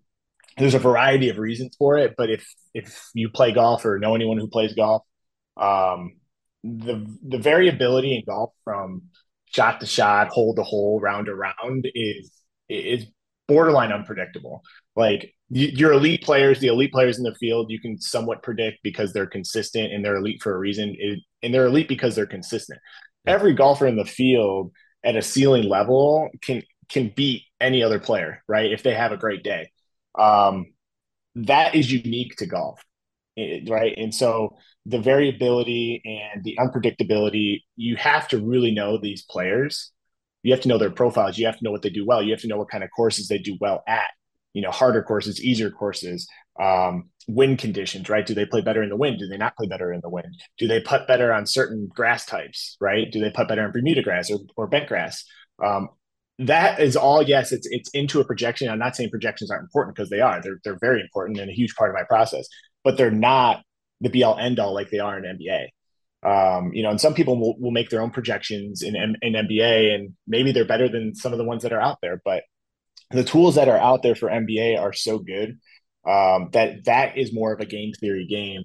there's 0.56 0.72
a 0.72 0.78
variety 0.78 1.28
of 1.28 1.36
reasons 1.36 1.76
for 1.76 1.98
it, 1.98 2.14
but 2.16 2.30
if 2.30 2.50
if 2.72 3.10
you 3.12 3.28
play 3.28 3.52
golf 3.52 3.84
or 3.84 3.98
know 3.98 4.14
anyone 4.14 4.38
who 4.38 4.48
plays 4.48 4.72
golf, 4.72 5.02
um, 5.58 6.14
the 6.62 7.06
the 7.26 7.38
variability 7.38 8.16
in 8.16 8.22
golf 8.26 8.52
from 8.64 9.02
shot 9.46 9.80
to 9.80 9.86
shot, 9.86 10.28
hole 10.28 10.54
to 10.54 10.62
hole, 10.62 11.00
round 11.00 11.26
to 11.26 11.34
round 11.34 11.86
is 11.94 12.30
is 12.68 13.06
borderline 13.48 13.92
unpredictable. 13.92 14.62
Like 14.96 15.32
your 15.48 15.92
elite 15.92 16.22
players, 16.22 16.58
the 16.58 16.66
elite 16.68 16.92
players 16.92 17.18
in 17.18 17.24
the 17.24 17.34
field, 17.36 17.70
you 17.70 17.80
can 17.80 18.00
somewhat 18.00 18.42
predict 18.42 18.78
because 18.82 19.12
they're 19.12 19.26
consistent 19.26 19.92
and 19.92 20.04
they're 20.04 20.16
elite 20.16 20.42
for 20.42 20.54
a 20.54 20.58
reason. 20.58 20.96
and 21.42 21.54
they're 21.54 21.66
elite 21.66 21.88
because 21.88 22.16
they're 22.16 22.26
consistent. 22.26 22.80
Every 23.26 23.54
golfer 23.54 23.86
in 23.86 23.96
the 23.96 24.04
field 24.04 24.72
at 25.04 25.16
a 25.16 25.22
ceiling 25.22 25.68
level 25.68 26.28
can 26.42 26.62
can 26.88 27.12
beat 27.14 27.42
any 27.60 27.82
other 27.82 27.98
player, 27.98 28.42
right? 28.48 28.70
If 28.72 28.82
they 28.82 28.94
have 28.94 29.12
a 29.12 29.16
great 29.16 29.42
day. 29.42 29.70
Um, 30.18 30.66
that 31.36 31.74
is 31.74 31.92
unique 31.92 32.36
to 32.36 32.46
golf, 32.46 32.82
right? 33.36 33.94
And 33.96 34.14
so 34.14 34.56
the 34.84 34.98
variability 34.98 36.02
and 36.04 36.44
the 36.44 36.56
unpredictability, 36.58 37.62
you 37.76 37.96
have 37.96 38.28
to 38.28 38.38
really 38.38 38.70
know 38.70 38.98
these 38.98 39.22
players. 39.22 39.92
You 40.42 40.52
have 40.52 40.62
to 40.62 40.68
know 40.68 40.78
their 40.78 40.90
profiles. 40.90 41.38
You 41.38 41.46
have 41.46 41.58
to 41.58 41.64
know 41.64 41.72
what 41.72 41.82
they 41.82 41.90
do 41.90 42.06
well. 42.06 42.22
You 42.22 42.32
have 42.32 42.40
to 42.42 42.48
know 42.48 42.56
what 42.56 42.70
kind 42.70 42.84
of 42.84 42.90
courses 42.94 43.28
they 43.28 43.38
do 43.38 43.56
well 43.60 43.82
at. 43.86 44.10
You 44.54 44.62
know, 44.62 44.70
harder 44.70 45.02
courses, 45.02 45.42
easier 45.42 45.70
courses, 45.70 46.26
um, 46.58 47.10
wind 47.28 47.58
conditions, 47.58 48.08
right? 48.08 48.24
Do 48.24 48.32
they 48.32 48.46
play 48.46 48.62
better 48.62 48.82
in 48.82 48.88
the 48.88 48.96
wind? 48.96 49.18
Do 49.18 49.26
they 49.26 49.36
not 49.36 49.56
play 49.56 49.66
better 49.66 49.92
in 49.92 50.00
the 50.02 50.08
wind? 50.08 50.34
Do 50.56 50.66
they 50.66 50.80
putt 50.80 51.06
better 51.06 51.32
on 51.32 51.46
certain 51.46 51.88
grass 51.94 52.24
types, 52.24 52.76
right? 52.80 53.10
Do 53.10 53.20
they 53.20 53.30
putt 53.30 53.48
better 53.48 53.66
in 53.66 53.72
Bermuda 53.72 54.02
grass 54.02 54.30
or, 54.30 54.38
or 54.56 54.66
bent 54.66 54.88
grass? 54.88 55.24
Um, 55.62 55.88
that 56.38 56.80
is 56.80 56.96
all 56.96 57.22
yes 57.22 57.50
it's 57.50 57.66
it's 57.70 57.88
into 57.90 58.20
a 58.20 58.24
projection 58.24 58.68
i'm 58.68 58.78
not 58.78 58.94
saying 58.94 59.08
projections 59.08 59.50
aren't 59.50 59.64
important 59.64 59.96
because 59.96 60.10
they 60.10 60.20
are 60.20 60.42
they're, 60.42 60.60
they're 60.64 60.78
very 60.80 61.00
important 61.00 61.38
and 61.38 61.50
a 61.50 61.54
huge 61.54 61.74
part 61.76 61.90
of 61.90 61.94
my 61.94 62.02
process 62.02 62.46
but 62.86 62.96
they're 62.96 63.10
not 63.10 63.64
the 64.00 64.08
be 64.08 64.22
all 64.22 64.38
end 64.38 64.60
all 64.60 64.72
like 64.72 64.90
they 64.90 65.00
are 65.00 65.18
in 65.18 65.24
NBA. 65.24 65.66
Um, 66.22 66.72
you 66.72 66.84
know, 66.84 66.90
and 66.90 67.00
some 67.00 67.14
people 67.14 67.36
will, 67.36 67.58
will 67.58 67.72
make 67.72 67.90
their 67.90 68.00
own 68.00 68.12
projections 68.12 68.82
in, 68.82 68.94
in, 68.94 69.16
in 69.22 69.32
NBA, 69.32 69.92
and 69.92 70.14
maybe 70.28 70.52
they're 70.52 70.64
better 70.64 70.88
than 70.88 71.12
some 71.12 71.32
of 71.32 71.38
the 71.38 71.44
ones 71.44 71.64
that 71.64 71.72
are 71.72 71.80
out 71.80 71.98
there. 72.00 72.22
But 72.24 72.44
the 73.10 73.24
tools 73.24 73.56
that 73.56 73.68
are 73.68 73.76
out 73.76 74.04
there 74.04 74.14
for 74.14 74.28
NBA 74.28 74.80
are 74.80 74.92
so 74.92 75.18
good 75.18 75.58
um, 76.08 76.50
that 76.52 76.84
that 76.84 77.18
is 77.18 77.34
more 77.34 77.52
of 77.52 77.58
a 77.58 77.66
game 77.66 77.92
theory 77.92 78.24
game. 78.24 78.62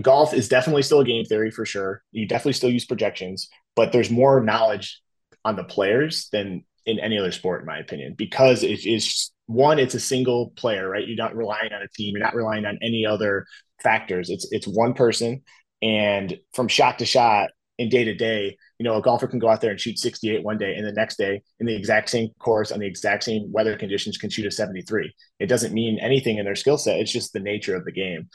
Golf 0.00 0.34
is 0.34 0.48
definitely 0.48 0.82
still 0.82 1.00
a 1.00 1.04
game 1.04 1.24
theory 1.24 1.52
for 1.52 1.64
sure. 1.64 2.02
You 2.10 2.26
definitely 2.26 2.54
still 2.54 2.70
use 2.70 2.84
projections, 2.84 3.48
but 3.76 3.92
there's 3.92 4.10
more 4.10 4.42
knowledge 4.42 5.00
on 5.44 5.54
the 5.54 5.62
players 5.62 6.28
than 6.32 6.64
in 6.84 6.98
any 6.98 7.16
other 7.16 7.30
sport, 7.30 7.60
in 7.60 7.66
my 7.66 7.78
opinion, 7.78 8.14
because 8.18 8.64
it 8.64 8.84
is 8.84 9.30
one, 9.52 9.78
it's 9.78 9.94
a 9.94 10.00
single 10.00 10.52
player, 10.56 10.88
right? 10.88 11.06
You're 11.06 11.16
not 11.16 11.36
relying 11.36 11.72
on 11.72 11.82
a 11.82 11.88
team, 11.88 12.14
you're 12.16 12.24
not 12.24 12.34
relying 12.34 12.64
on 12.64 12.78
any 12.82 13.06
other 13.06 13.46
factors. 13.82 14.30
It's 14.30 14.46
it's 14.50 14.66
one 14.66 14.94
person, 14.94 15.42
and 15.82 16.36
from 16.54 16.68
shot 16.68 16.98
to 17.00 17.06
shot 17.06 17.50
in 17.78 17.88
day 17.88 18.04
to 18.04 18.14
day, 18.14 18.56
you 18.78 18.84
know, 18.84 18.96
a 18.96 19.02
golfer 19.02 19.26
can 19.26 19.38
go 19.38 19.48
out 19.48 19.60
there 19.60 19.70
and 19.70 19.80
shoot 19.80 19.98
68 19.98 20.42
one 20.42 20.58
day, 20.58 20.74
and 20.74 20.86
the 20.86 20.92
next 20.92 21.16
day, 21.16 21.42
in 21.60 21.66
the 21.66 21.76
exact 21.76 22.10
same 22.10 22.28
course 22.38 22.70
on 22.70 22.80
the 22.80 22.86
exact 22.86 23.24
same 23.24 23.50
weather 23.52 23.76
conditions, 23.76 24.18
can 24.18 24.30
shoot 24.30 24.46
a 24.46 24.50
73. 24.50 25.12
It 25.38 25.46
doesn't 25.46 25.72
mean 25.72 25.98
anything 26.00 26.38
in 26.38 26.44
their 26.44 26.54
skill 26.54 26.78
set. 26.78 27.00
It's 27.00 27.12
just 27.12 27.32
the 27.32 27.40
nature 27.40 27.76
of 27.76 27.84
the 27.84 27.92
game. 27.92 28.28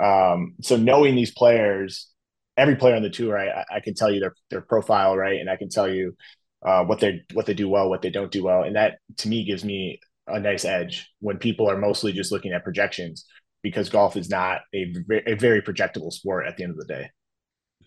Um, 0.00 0.54
so 0.62 0.76
knowing 0.76 1.14
these 1.14 1.32
players, 1.32 2.10
every 2.56 2.76
player 2.76 2.96
on 2.96 3.02
the 3.02 3.10
tour, 3.10 3.38
I, 3.38 3.64
I 3.70 3.80
can 3.80 3.94
tell 3.94 4.10
you 4.10 4.20
their 4.20 4.34
their 4.50 4.60
profile, 4.60 5.16
right, 5.16 5.40
and 5.40 5.50
I 5.50 5.56
can 5.56 5.68
tell 5.68 5.92
you 5.92 6.16
uh, 6.64 6.84
what 6.84 7.00
they 7.00 7.22
what 7.32 7.46
they 7.46 7.54
do 7.54 7.68
well, 7.68 7.88
what 7.88 8.02
they 8.02 8.10
don't 8.10 8.32
do 8.32 8.44
well, 8.44 8.62
and 8.62 8.76
that 8.76 8.98
to 9.18 9.28
me 9.28 9.44
gives 9.44 9.64
me 9.64 10.00
a 10.26 10.40
nice 10.40 10.64
edge 10.64 11.10
when 11.20 11.38
people 11.38 11.70
are 11.70 11.76
mostly 11.76 12.12
just 12.12 12.32
looking 12.32 12.52
at 12.52 12.64
projections 12.64 13.26
because 13.62 13.88
golf 13.88 14.16
is 14.16 14.28
not 14.28 14.60
a, 14.74 14.94
a 15.26 15.34
very 15.34 15.62
projectable 15.62 16.12
sport 16.12 16.46
at 16.46 16.56
the 16.56 16.62
end 16.62 16.72
of 16.72 16.78
the 16.78 16.84
day. 16.84 17.10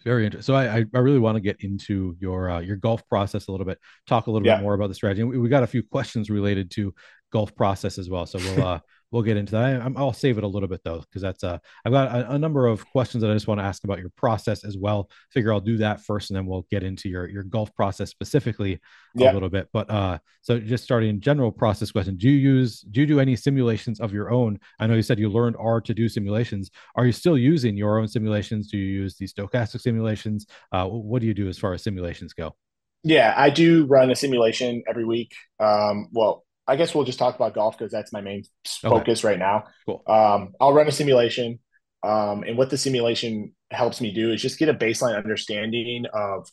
Very 0.03 0.25
interesting. 0.25 0.53
So 0.53 0.55
I, 0.55 0.85
I 0.93 0.99
really 0.99 1.19
want 1.19 1.35
to 1.35 1.41
get 1.41 1.63
into 1.63 2.15
your 2.19 2.49
uh, 2.49 2.59
your 2.59 2.75
golf 2.75 3.07
process 3.09 3.47
a 3.47 3.51
little 3.51 3.65
bit. 3.65 3.79
Talk 4.05 4.27
a 4.27 4.31
little 4.31 4.45
yeah. 4.45 4.57
bit 4.57 4.63
more 4.63 4.73
about 4.73 4.89
the 4.89 4.95
strategy. 4.95 5.23
We, 5.23 5.37
we 5.37 5.49
got 5.49 5.63
a 5.63 5.67
few 5.67 5.83
questions 5.83 6.29
related 6.29 6.71
to 6.71 6.93
golf 7.31 7.55
process 7.55 7.97
as 7.97 8.09
well. 8.09 8.25
So 8.25 8.39
we'll 8.39 8.65
uh, 8.67 8.79
we'll 9.11 9.21
get 9.23 9.37
into 9.37 9.53
that. 9.53 9.81
I, 9.81 9.87
will 9.87 10.13
save 10.13 10.37
it 10.37 10.43
a 10.43 10.47
little 10.47 10.67
bit 10.67 10.81
though, 10.83 10.99
because 10.99 11.21
that's 11.21 11.43
uh, 11.43 11.57
I've 11.85 11.91
got 11.91 12.13
a, 12.13 12.33
a, 12.33 12.39
number 12.39 12.67
of 12.67 12.85
questions 12.89 13.21
that 13.21 13.31
I 13.31 13.33
just 13.33 13.47
want 13.47 13.59
to 13.59 13.65
ask 13.65 13.83
about 13.83 13.99
your 13.99 14.11
process 14.15 14.63
as 14.63 14.77
well. 14.77 15.09
Figure 15.31 15.53
I'll 15.53 15.59
do 15.59 15.77
that 15.77 16.01
first, 16.01 16.29
and 16.29 16.37
then 16.37 16.45
we'll 16.45 16.65
get 16.69 16.83
into 16.83 17.09
your 17.09 17.29
your 17.29 17.43
golf 17.43 17.73
process 17.75 18.09
specifically 18.09 18.79
yeah. 19.15 19.31
a 19.31 19.33
little 19.33 19.49
bit. 19.49 19.69
But 19.71 19.89
uh, 19.89 20.19
so 20.41 20.59
just 20.59 20.83
starting 20.83 21.19
general 21.19 21.51
process 21.51 21.91
question: 21.91 22.17
Do 22.17 22.29
you 22.29 22.37
use 22.37 22.81
do 22.81 23.01
you 23.01 23.07
do 23.07 23.19
any 23.19 23.35
simulations 23.35 23.99
of 23.99 24.13
your 24.13 24.31
own? 24.31 24.59
I 24.79 24.87
know 24.87 24.95
you 24.95 25.01
said 25.01 25.19
you 25.19 25.29
learned 25.29 25.55
R 25.59 25.81
to 25.81 25.93
do 25.93 26.09
simulations. 26.09 26.69
Are 26.95 27.05
you 27.05 27.11
still 27.11 27.37
using 27.37 27.77
your 27.77 27.99
own 27.99 28.07
simulations? 28.07 28.69
Do 28.69 28.77
you 28.77 28.85
use 28.85 29.15
these 29.15 29.33
Stokastic 29.33 29.81
simulations? 29.81 30.47
Uh, 30.71 30.87
what 30.87 31.21
do 31.21 31.27
you 31.27 31.33
do 31.33 31.47
as 31.47 31.57
far 31.57 31.73
as 31.73 31.83
simulations 31.83 32.33
go? 32.33 32.55
Yeah, 33.03 33.33
I 33.37 33.49
do 33.49 33.85
run 33.85 34.11
a 34.11 34.15
simulation 34.15 34.83
every 34.87 35.05
week. 35.05 35.33
Um, 35.59 36.09
well, 36.11 36.43
I 36.67 36.75
guess 36.75 36.93
we'll 36.93 37.05
just 37.05 37.19
talk 37.19 37.35
about 37.35 37.53
golf 37.53 37.77
because 37.77 37.91
that's 37.91 38.11
my 38.11 38.21
main 38.21 38.43
focus 38.81 39.23
okay. 39.23 39.29
right 39.29 39.39
now. 39.39 39.65
Cool. 39.85 40.03
Um, 40.07 40.53
I'll 40.59 40.73
run 40.73 40.87
a 40.87 40.91
simulation, 40.91 41.59
um, 42.03 42.43
and 42.43 42.57
what 42.57 42.69
the 42.69 42.77
simulation 42.77 43.53
helps 43.71 44.01
me 44.01 44.13
do 44.13 44.31
is 44.31 44.41
just 44.41 44.59
get 44.59 44.69
a 44.69 44.73
baseline 44.73 45.17
understanding 45.17 46.05
of 46.13 46.47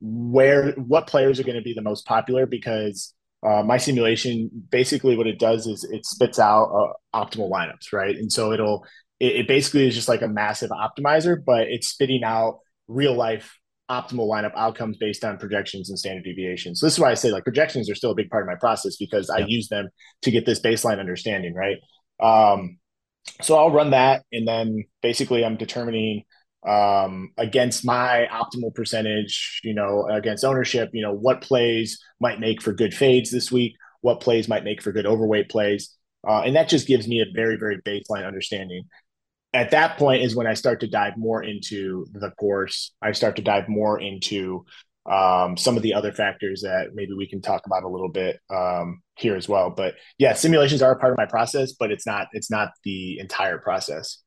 where 0.00 0.72
what 0.72 1.06
players 1.06 1.40
are 1.40 1.44
going 1.44 1.56
to 1.56 1.62
be 1.62 1.74
the 1.74 1.82
most 1.82 2.06
popular 2.06 2.46
because 2.46 3.14
uh, 3.46 3.62
my 3.62 3.76
simulation 3.76 4.50
basically 4.70 5.16
what 5.16 5.26
it 5.26 5.38
does 5.38 5.66
is 5.66 5.84
it 5.84 6.04
spits 6.04 6.38
out 6.38 6.66
uh, 6.66 7.24
optimal 7.24 7.50
lineups, 7.50 7.92
right? 7.92 8.16
And 8.16 8.32
so 8.32 8.52
it'll 8.52 8.84
it, 9.20 9.36
it 9.36 9.48
basically 9.48 9.86
is 9.86 9.94
just 9.94 10.08
like 10.08 10.22
a 10.22 10.28
massive 10.28 10.70
optimizer, 10.70 11.36
but 11.42 11.68
it's 11.68 11.88
spitting 11.88 12.24
out 12.24 12.60
real 12.88 13.14
life 13.14 13.58
optimal 13.90 14.28
lineup 14.28 14.52
outcomes 14.56 14.96
based 14.96 15.24
on 15.24 15.38
projections 15.38 15.90
and 15.90 15.98
standard 15.98 16.24
deviations. 16.24 16.80
So 16.80 16.86
this 16.86 16.94
is 16.94 17.00
why 17.00 17.10
I 17.10 17.14
say 17.14 17.30
like 17.30 17.44
projections 17.44 17.88
are 17.90 17.94
still 17.94 18.10
a 18.10 18.14
big 18.14 18.30
part 18.30 18.42
of 18.42 18.48
my 18.48 18.56
process 18.56 18.96
because 18.96 19.30
I 19.30 19.38
use 19.38 19.68
them 19.68 19.88
to 20.22 20.30
get 20.30 20.44
this 20.44 20.60
baseline 20.60 20.98
understanding, 20.98 21.54
right? 21.54 21.76
Um, 22.20 22.78
so 23.42 23.56
I'll 23.56 23.70
run 23.70 23.90
that, 23.90 24.24
and 24.32 24.46
then 24.46 24.84
basically 25.02 25.44
I'm 25.44 25.56
determining 25.56 26.22
um, 26.66 27.32
against 27.36 27.84
my 27.84 28.28
optimal 28.32 28.74
percentage, 28.74 29.60
you 29.62 29.74
know, 29.74 30.06
against 30.08 30.44
ownership, 30.44 30.90
you 30.92 31.02
know, 31.02 31.12
what 31.12 31.40
plays 31.40 31.98
might 32.20 32.40
make 32.40 32.60
for 32.60 32.72
good 32.72 32.94
fades 32.94 33.30
this 33.30 33.52
week, 33.52 33.74
what 34.00 34.20
plays 34.20 34.48
might 34.48 34.64
make 34.64 34.82
for 34.82 34.92
good 34.92 35.06
overweight 35.06 35.48
plays. 35.48 35.94
Uh, 36.26 36.42
and 36.42 36.56
that 36.56 36.68
just 36.68 36.88
gives 36.88 37.06
me 37.06 37.20
a 37.20 37.26
very, 37.34 37.56
very 37.56 37.78
baseline 37.82 38.26
understanding. 38.26 38.84
At 39.56 39.70
that 39.70 39.96
point 39.96 40.22
is 40.22 40.36
when 40.36 40.46
I 40.46 40.52
start 40.52 40.80
to 40.80 40.86
dive 40.86 41.16
more 41.16 41.42
into 41.42 42.04
the 42.12 42.30
course. 42.32 42.92
I 43.00 43.12
start 43.12 43.36
to 43.36 43.42
dive 43.42 43.70
more 43.70 43.98
into 43.98 44.66
um, 45.10 45.56
some 45.56 45.78
of 45.78 45.82
the 45.82 45.94
other 45.94 46.12
factors 46.12 46.60
that 46.60 46.88
maybe 46.92 47.14
we 47.14 47.26
can 47.26 47.40
talk 47.40 47.62
about 47.64 47.82
a 47.82 47.88
little 47.88 48.10
bit 48.10 48.38
um, 48.50 49.00
here 49.16 49.34
as 49.34 49.48
well. 49.48 49.70
But 49.70 49.94
yeah, 50.18 50.34
simulations 50.34 50.82
are 50.82 50.92
a 50.92 50.98
part 50.98 51.12
of 51.12 51.16
my 51.16 51.24
process, 51.24 51.72
but 51.72 51.90
it's 51.90 52.06
not 52.06 52.28
it's 52.34 52.50
not 52.50 52.72
the 52.84 53.18
entire 53.18 53.56
process. 53.56 54.18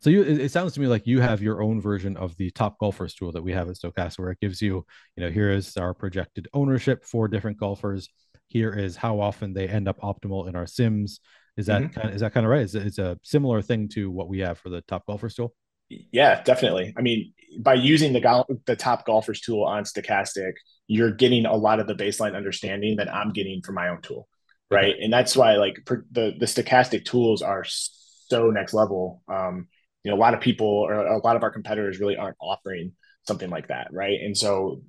So 0.00 0.10
you, 0.10 0.22
it 0.22 0.50
sounds 0.50 0.72
to 0.72 0.80
me 0.80 0.88
like 0.88 1.06
you 1.06 1.20
have 1.20 1.40
your 1.40 1.62
own 1.62 1.80
version 1.80 2.16
of 2.16 2.36
the 2.36 2.50
top 2.50 2.76
golfers 2.80 3.14
tool 3.14 3.30
that 3.32 3.42
we 3.42 3.52
have 3.52 3.68
at 3.68 3.76
Stokastic, 3.76 4.18
where 4.18 4.32
it 4.32 4.40
gives 4.40 4.60
you, 4.60 4.84
you 5.16 5.24
know, 5.24 5.30
here 5.30 5.50
is 5.50 5.76
our 5.76 5.94
projected 5.94 6.48
ownership 6.54 7.04
for 7.04 7.28
different 7.28 7.58
golfers. 7.58 8.08
Here 8.48 8.72
is 8.72 8.96
how 8.96 9.20
often 9.20 9.52
they 9.52 9.68
end 9.68 9.86
up 9.86 10.00
optimal 10.00 10.48
in 10.48 10.56
our 10.56 10.66
sims. 10.66 11.20
Is 11.56 11.66
that 11.66 11.82
mm-hmm. 11.82 11.92
kind 11.92 12.08
of, 12.08 12.14
is 12.14 12.20
that 12.20 12.32
kind 12.34 12.44
of 12.44 12.50
right? 12.50 12.62
Is 12.62 12.74
it's 12.74 12.98
a 12.98 13.18
similar 13.22 13.62
thing 13.62 13.88
to 13.90 14.10
what 14.10 14.28
we 14.28 14.40
have 14.40 14.58
for 14.58 14.68
the 14.68 14.82
top 14.82 15.06
golfers 15.06 15.34
tool? 15.34 15.54
Yeah, 15.88 16.42
definitely. 16.42 16.92
I 16.96 17.00
mean, 17.00 17.32
by 17.60 17.74
using 17.74 18.12
the 18.12 18.20
go- 18.20 18.46
the 18.66 18.76
top 18.76 19.06
golfers 19.06 19.40
tool 19.40 19.64
on 19.64 19.84
Stokastic, 19.84 20.52
you're 20.86 21.12
getting 21.12 21.46
a 21.46 21.56
lot 21.56 21.80
of 21.80 21.86
the 21.86 21.94
baseline 21.94 22.36
understanding 22.36 22.96
that 22.96 23.12
I'm 23.12 23.32
getting 23.32 23.62
from 23.62 23.76
my 23.76 23.88
own 23.88 24.02
tool, 24.02 24.28
right? 24.70 24.94
Okay. 24.94 25.02
And 25.02 25.12
that's 25.12 25.36
why 25.36 25.56
like 25.56 25.76
per- 25.84 26.04
the 26.10 26.34
the 26.38 26.46
Stokastic 26.46 27.04
tools 27.04 27.40
are 27.40 27.64
so 27.64 28.50
next 28.50 28.74
level. 28.74 29.22
Um, 29.28 29.68
you 30.02 30.10
know, 30.10 30.16
a 30.16 30.20
lot 30.20 30.34
of 30.34 30.40
people 30.40 30.66
or 30.66 30.94
a 30.94 31.18
lot 31.18 31.36
of 31.36 31.42
our 31.42 31.50
competitors 31.50 32.00
really 32.00 32.16
aren't 32.16 32.36
offering 32.40 32.92
something 33.26 33.50
like 33.50 33.68
that, 33.68 33.88
right? 33.92 34.20
And 34.20 34.36
so 34.36 34.82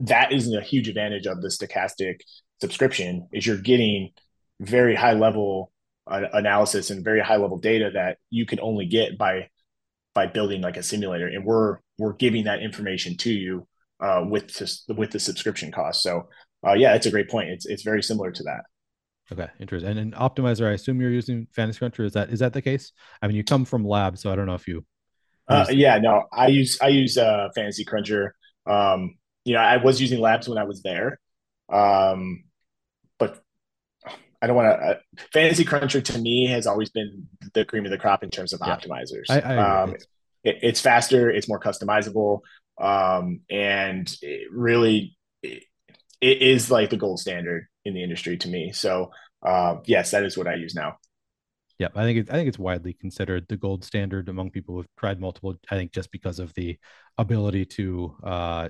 that 0.00 0.32
is 0.32 0.52
a 0.52 0.60
huge 0.60 0.88
advantage 0.88 1.26
of 1.26 1.42
the 1.42 1.48
Stokastic 1.48 2.20
subscription 2.60 3.28
is 3.32 3.46
you're 3.46 3.56
getting 3.56 4.10
very 4.60 4.94
high 4.94 5.14
level 5.14 5.71
analysis 6.06 6.90
and 6.90 7.04
very 7.04 7.20
high 7.20 7.36
level 7.36 7.58
data 7.58 7.90
that 7.94 8.18
you 8.30 8.46
can 8.46 8.60
only 8.60 8.86
get 8.86 9.16
by 9.16 9.48
by 10.14 10.26
building 10.26 10.60
like 10.60 10.76
a 10.76 10.82
simulator. 10.82 11.26
And 11.26 11.44
we're 11.44 11.78
we're 11.98 12.12
giving 12.14 12.44
that 12.44 12.62
information 12.62 13.16
to 13.18 13.32
you 13.32 13.66
uh, 14.00 14.24
with 14.28 14.54
this, 14.54 14.84
with 14.88 15.10
the 15.10 15.20
subscription 15.20 15.70
cost. 15.70 16.02
So 16.02 16.28
uh, 16.66 16.74
yeah 16.74 16.94
it's 16.94 17.06
a 17.06 17.10
great 17.10 17.30
point. 17.30 17.50
It's 17.50 17.66
it's 17.66 17.82
very 17.82 18.02
similar 18.02 18.30
to 18.32 18.42
that. 18.44 18.62
Okay 19.30 19.48
interesting. 19.60 19.90
And 19.90 19.98
an 19.98 20.12
optimizer 20.12 20.68
i 20.68 20.72
assume 20.72 21.00
you're 21.00 21.10
using 21.10 21.46
fantasy 21.52 21.78
cruncher 21.78 22.04
is 22.04 22.12
that 22.12 22.30
is 22.30 22.40
that 22.40 22.52
the 22.52 22.62
case? 22.62 22.92
I 23.20 23.26
mean 23.26 23.36
you 23.36 23.44
come 23.44 23.64
from 23.64 23.84
lab 23.84 24.18
so 24.18 24.30
i 24.30 24.36
don't 24.36 24.46
know 24.46 24.54
if 24.54 24.68
you 24.68 24.84
uh, 25.48 25.66
yeah 25.70 25.98
no 25.98 26.24
i 26.32 26.46
use 26.46 26.78
i 26.80 26.88
use 26.88 27.16
uh 27.16 27.48
fantasy 27.54 27.84
cruncher. 27.84 28.34
Um 28.66 29.16
you 29.44 29.54
know 29.54 29.60
i 29.60 29.76
was 29.76 30.00
using 30.00 30.20
labs 30.20 30.48
when 30.48 30.58
i 30.58 30.64
was 30.64 30.82
there. 30.82 31.18
Um 31.72 32.44
I 34.42 34.48
don't 34.48 34.56
want 34.56 34.80
to. 34.80 34.86
Uh, 34.86 34.94
Fantasy 35.32 35.64
Cruncher 35.64 36.00
to 36.00 36.18
me 36.18 36.48
has 36.48 36.66
always 36.66 36.90
been 36.90 37.28
the 37.54 37.64
cream 37.64 37.84
of 37.84 37.92
the 37.92 37.98
crop 37.98 38.24
in 38.24 38.30
terms 38.30 38.52
of 38.52 38.60
yeah. 38.60 38.76
optimizers. 38.76 39.30
I, 39.30 39.40
I 39.40 39.82
um, 39.82 39.90
it, 40.42 40.58
it's 40.62 40.80
faster, 40.80 41.30
it's 41.30 41.48
more 41.48 41.60
customizable, 41.60 42.40
um, 42.80 43.40
and 43.48 44.12
it 44.20 44.48
really 44.50 45.16
it, 45.44 45.62
it 46.20 46.42
is 46.42 46.70
like 46.70 46.90
the 46.90 46.96
gold 46.96 47.20
standard 47.20 47.68
in 47.84 47.94
the 47.94 48.02
industry 48.02 48.36
to 48.38 48.48
me. 48.48 48.72
So 48.72 49.12
uh, 49.46 49.76
yes, 49.84 50.10
that 50.10 50.24
is 50.24 50.36
what 50.36 50.48
I 50.48 50.54
use 50.54 50.74
now. 50.74 50.96
Yeah, 51.78 51.88
I 51.94 52.02
think 52.02 52.18
it, 52.18 52.30
I 52.30 52.34
think 52.34 52.48
it's 52.48 52.58
widely 52.58 52.92
considered 52.92 53.46
the 53.48 53.56
gold 53.56 53.84
standard 53.84 54.28
among 54.28 54.50
people 54.50 54.74
who've 54.74 54.96
tried 54.98 55.20
multiple. 55.20 55.54
I 55.70 55.76
think 55.76 55.92
just 55.92 56.10
because 56.10 56.38
of 56.40 56.52
the 56.54 56.78
ability 57.16 57.64
to 57.66 58.16
uh, 58.24 58.68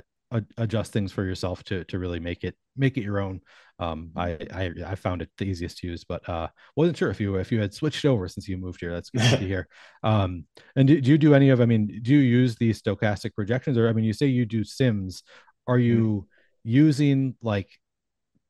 adjust 0.57 0.93
things 0.93 1.13
for 1.13 1.25
yourself 1.25 1.63
to 1.65 1.85
to 1.85 1.99
really 1.99 2.21
make 2.21 2.45
it 2.45 2.57
make 2.77 2.97
it 2.97 3.03
your 3.03 3.21
own. 3.21 3.41
Um, 3.79 4.13
I, 4.15 4.39
I, 4.53 4.71
I 4.87 4.95
found 4.95 5.23
it 5.23 5.31
the 5.39 5.45
easiest 5.45 5.79
to 5.79 5.89
use, 5.89 6.05
but 6.05 6.29
uh, 6.29 6.49
wasn't 6.77 6.97
sure 6.97 7.11
if 7.11 7.21
you 7.21 7.37
if 7.37 7.51
you 7.51 7.61
had 7.61 7.75
switched 7.75 8.05
over 8.05 8.29
since 8.29 8.49
you 8.49 8.57
moved 8.57 8.81
here. 8.81 8.93
That's 8.93 9.11
good 9.11 9.23
to 9.23 9.37
hear. 9.47 9.69
Um, 10.03 10.45
and 10.77 10.87
do, 10.87 11.01
do, 11.01 11.11
you 11.11 11.19
do 11.19 11.35
any 11.35 11.49
of? 11.49 11.61
I 11.61 11.67
mean, 11.67 12.01
do 12.03 12.13
you 12.13 12.19
use 12.19 12.57
these 12.57 12.81
Stokastic 12.81 13.35
projections, 13.35 13.77
or 13.77 13.89
I 13.89 13.93
mean, 13.93 14.05
you 14.05 14.13
say 14.13 14.27
you 14.27 14.47
do 14.47 14.65
sims? 14.65 15.23
Are 15.67 15.79
you 15.79 15.99
mm-hmm. 16.05 16.71
using 16.71 17.35
like 17.43 17.71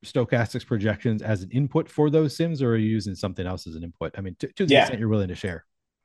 Stokastic's 0.04 0.64
projections 0.64 1.22
as 1.22 1.42
an 1.42 1.50
input 1.50 1.88
for 1.88 2.10
those 2.10 2.36
sims, 2.36 2.62
or 2.62 2.72
are 2.72 2.76
you 2.76 2.90
using 2.90 3.14
something 3.14 3.46
else 3.46 3.66
as 3.66 3.74
an 3.74 3.84
input? 3.84 4.14
I 4.18 4.20
mean, 4.20 4.36
to, 4.40 4.52
to 4.54 4.66
the 4.66 4.74
yeah. 4.74 4.80
extent 4.80 5.00
you're 5.00 5.08
willing 5.08 5.28
to 5.28 5.34
share. 5.34 5.64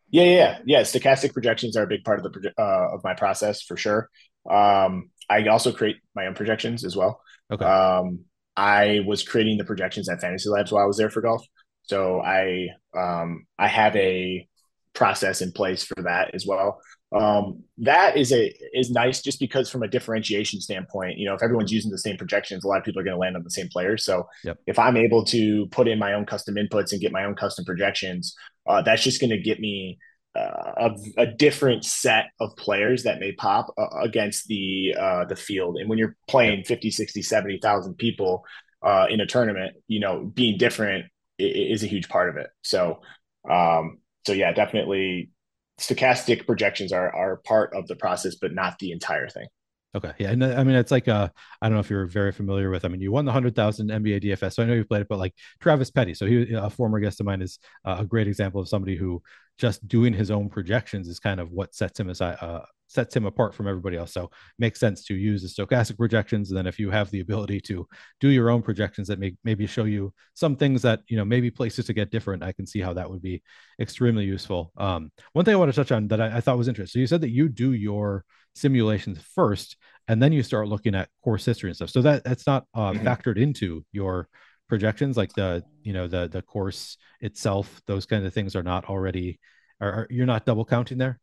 Yeah, 0.10 0.24
yeah, 0.24 0.60
yeah. 0.66 0.82
Stokastic 0.82 1.34
projections 1.34 1.76
are 1.76 1.84
a 1.84 1.88
big 1.88 2.04
part 2.04 2.24
of 2.24 2.32
the 2.32 2.54
uh, 2.58 2.94
of 2.94 3.04
my 3.04 3.14
process 3.14 3.62
for 3.62 3.76
sure. 3.76 4.10
Um, 4.50 5.10
I 5.30 5.46
also 5.48 5.72
create 5.72 5.98
my 6.16 6.28
own 6.28 6.34
projections 6.34 6.84
as 6.86 6.96
well. 6.96 7.22
Okay. 7.52 7.66
Um, 7.66 8.22
I 8.56 9.02
was 9.06 9.24
creating 9.24 9.58
the 9.58 9.66
projections 9.66 10.10
at 10.10 10.22
Fantasy 10.22 10.50
Labs 10.50 10.72
while 10.72 10.84
I 10.84 10.88
was 10.88 10.98
there 10.98 11.10
for 11.10 11.22
golf. 11.22 11.46
So 11.84 12.22
I 12.22 12.70
um, 12.98 13.46
I 13.58 13.68
have 13.68 13.96
a 13.96 14.48
process 14.94 15.42
in 15.42 15.52
place 15.52 15.84
for 15.84 16.02
that 16.04 16.34
as 16.34 16.46
well. 16.46 16.82
Um, 17.16 17.64
that 17.78 18.18
is 18.18 18.34
a 18.34 18.54
is 18.74 18.90
nice 18.90 19.22
just 19.22 19.40
because 19.40 19.70
from 19.70 19.84
a 19.84 19.88
differentiation 19.88 20.60
standpoint, 20.60 21.18
you 21.18 21.26
know, 21.26 21.36
if 21.36 21.44
everyone's 21.44 21.72
using 21.72 21.92
the 21.92 21.98
same 21.98 22.18
projections, 22.18 22.66
a 22.66 22.68
lot 22.68 22.80
of 22.80 22.84
people 22.84 23.00
are 23.00 23.06
going 23.06 23.16
to 23.16 23.20
land 23.20 23.38
on 23.38 23.44
the 23.44 23.52
same 23.52 23.70
players. 23.72 24.04
So 24.04 24.28
yep. 24.44 24.58
if 24.66 24.78
I'm 24.78 24.98
able 24.98 25.24
to 25.26 25.68
put 25.68 25.88
in 25.88 26.00
my 26.00 26.14
own 26.14 26.26
custom 26.26 26.56
inputs 26.56 26.92
and 26.92 27.00
get 27.00 27.14
my 27.14 27.24
own 27.24 27.36
custom 27.36 27.64
projections, 27.64 28.36
uh, 28.68 28.82
that's 28.82 29.04
just 29.04 29.22
going 29.22 29.30
to 29.30 29.38
get 29.38 29.60
me 29.60 30.00
uh, 30.38 30.90
a, 31.18 31.22
a, 31.22 31.26
different 31.26 31.84
set 31.84 32.26
of 32.40 32.56
players 32.58 33.04
that 33.04 33.20
may 33.20 33.32
pop 33.32 33.74
uh, 33.78 33.88
against 34.02 34.48
the 34.48 34.96
uh, 35.00 35.26
the 35.26 35.36
field. 35.36 35.78
And 35.78 35.90
when 35.90 35.98
you're 35.98 36.16
playing 36.28 36.64
50, 36.64 36.92
60, 36.92 37.22
70,000 37.22 37.96
people 37.96 38.46
uh, 38.84 39.08
in 39.10 39.20
a 39.20 39.26
tournament, 39.26 39.76
you 39.88 40.00
know, 40.00 40.26
being 40.26 40.58
different 40.58 41.06
is 41.40 41.84
a 41.84 41.88
huge 41.88 42.10
part 42.10 42.30
of 42.30 42.38
it. 42.38 42.48
So, 42.62 43.02
um, 43.50 44.00
so 44.26 44.34
yeah, 44.34 44.52
definitely 44.54 45.32
Stokastic 45.80 46.46
projections 46.46 46.92
are 46.92 47.14
are 47.16 47.38
part 47.38 47.74
of 47.74 47.88
the 47.88 47.96
process, 47.96 48.36
but 48.36 48.54
not 48.54 48.80
the 48.80 48.92
entire 48.92 49.30
thing. 49.30 49.48
Okay. 49.96 50.12
Yeah. 50.20 50.30
And 50.30 50.44
I 50.44 50.64
mean, 50.64 50.76
it's 50.76 50.92
like, 50.92 51.08
uh, 51.08 51.30
I 51.62 51.68
don't 51.68 51.74
know 51.74 51.80
if 51.80 51.90
you're 51.90 52.06
very 52.06 52.32
familiar 52.32 52.70
with, 52.70 52.86
I 52.86 52.88
mean, 52.88 53.02
you 53.02 53.12
won 53.12 53.26
the 53.26 53.30
100,000 53.30 53.90
NBA 53.90 54.24
DFS. 54.24 54.54
So 54.54 54.62
I 54.62 54.66
know 54.68 54.74
you've 54.74 54.88
played 54.88 55.02
it, 55.02 55.08
but 55.08 55.18
like 55.18 55.34
Travis 55.60 55.90
Petty. 55.90 56.14
So 56.14 56.28
he, 56.28 56.54
a 56.54 56.70
former 56.70 57.00
guest 57.00 57.20
of 57.20 57.26
mine, 57.26 57.42
is 57.42 57.58
uh, 57.84 57.98
a 58.00 58.06
great 58.06 58.28
example 58.28 58.62
of 58.62 58.68
somebody 58.68 58.96
who 58.96 59.24
just 59.58 59.88
doing 59.88 60.14
his 60.14 60.32
own 60.32 60.50
projections 60.50 61.08
is 61.08 61.20
kind 61.20 61.40
of 61.40 61.52
what 61.52 61.74
sets 61.74 62.00
him 62.00 62.10
aside, 62.10 62.38
uh, 62.42 62.62
sets 62.88 63.16
him 63.16 63.26
apart 63.26 63.54
from 63.54 63.68
everybody 63.68 63.98
else. 63.98 64.14
So 64.14 64.30
makes 64.60 64.80
sense 64.80 65.04
to 65.06 65.16
use 65.16 65.42
the 65.42 65.50
Stokastic 65.50 65.98
projections. 65.98 66.50
And 66.50 66.58
then 66.58 66.68
if 66.68 66.80
you 66.80 66.90
have 66.90 67.12
the 67.12 67.20
ability 67.20 67.60
to 67.62 67.88
do 68.20 68.30
your 68.30 68.50
own 68.50 68.62
projections 68.62 69.08
that 69.08 69.20
may 69.20 69.36
maybe 69.44 69.68
show 69.68 69.84
you 69.84 70.14
some 70.34 70.56
things 70.56 70.82
that, 70.84 71.02
you 71.08 71.18
know, 71.18 71.26
maybe 71.26 71.52
places 71.52 71.86
to 71.86 71.94
get 71.94 72.12
different, 72.12 72.44
I 72.44 72.54
can 72.54 72.66
see 72.66 72.80
how 72.80 72.94
that 72.94 73.10
would 73.10 73.22
be 73.22 73.42
extremely 73.80 74.26
useful. 74.26 74.72
Um, 74.78 75.12
one 75.34 75.44
thing 75.44 75.54
I 75.54 75.58
want 75.58 75.72
to 75.72 75.76
touch 75.76 75.92
on 75.92 76.08
that 76.10 76.22
I, 76.22 76.38
I 76.38 76.42
thought 76.42 76.58
was 76.58 76.68
interesting. 76.68 77.00
So 77.00 77.02
you 77.02 77.08
said 77.08 77.22
that 77.22 77.32
you 77.32 77.50
do 77.50 77.74
your 77.74 78.24
simulations 78.56 79.20
first, 79.36 79.78
and 80.08 80.22
then 80.22 80.34
you 80.34 80.44
start 80.44 80.68
looking 80.68 80.96
at 80.96 81.10
course 81.24 81.46
history 81.46 81.70
and 81.70 81.76
stuff. 81.76 81.90
So 81.90 82.02
that 82.02 82.24
that's 82.24 82.48
not 82.48 82.66
uh, 82.74 82.92
mm-hmm. 82.92 83.08
factored 83.08 83.38
into 83.38 83.86
your 83.92 84.28
projections, 84.68 85.18
like 85.18 85.34
the 85.34 85.64
you 85.84 85.94
know 85.94 86.08
the 86.08 86.28
the 86.28 86.42
course 86.42 86.98
itself. 87.22 87.82
Those 87.86 88.06
kind 88.06 88.26
of 88.26 88.34
things 88.34 88.56
are 88.56 88.64
not 88.64 88.86
already. 88.86 89.40
Are, 89.80 89.92
are 89.92 90.08
you're 90.10 90.26
not 90.26 90.46
double 90.46 90.66
counting 90.66 90.98
there? 90.98 91.20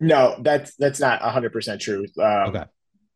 No, 0.00 0.36
that's 0.40 0.74
that's 0.76 1.00
not 1.00 1.22
hundred 1.22 1.52
percent 1.52 1.80
true. 1.80 2.06
Um, 2.20 2.48
okay. 2.48 2.64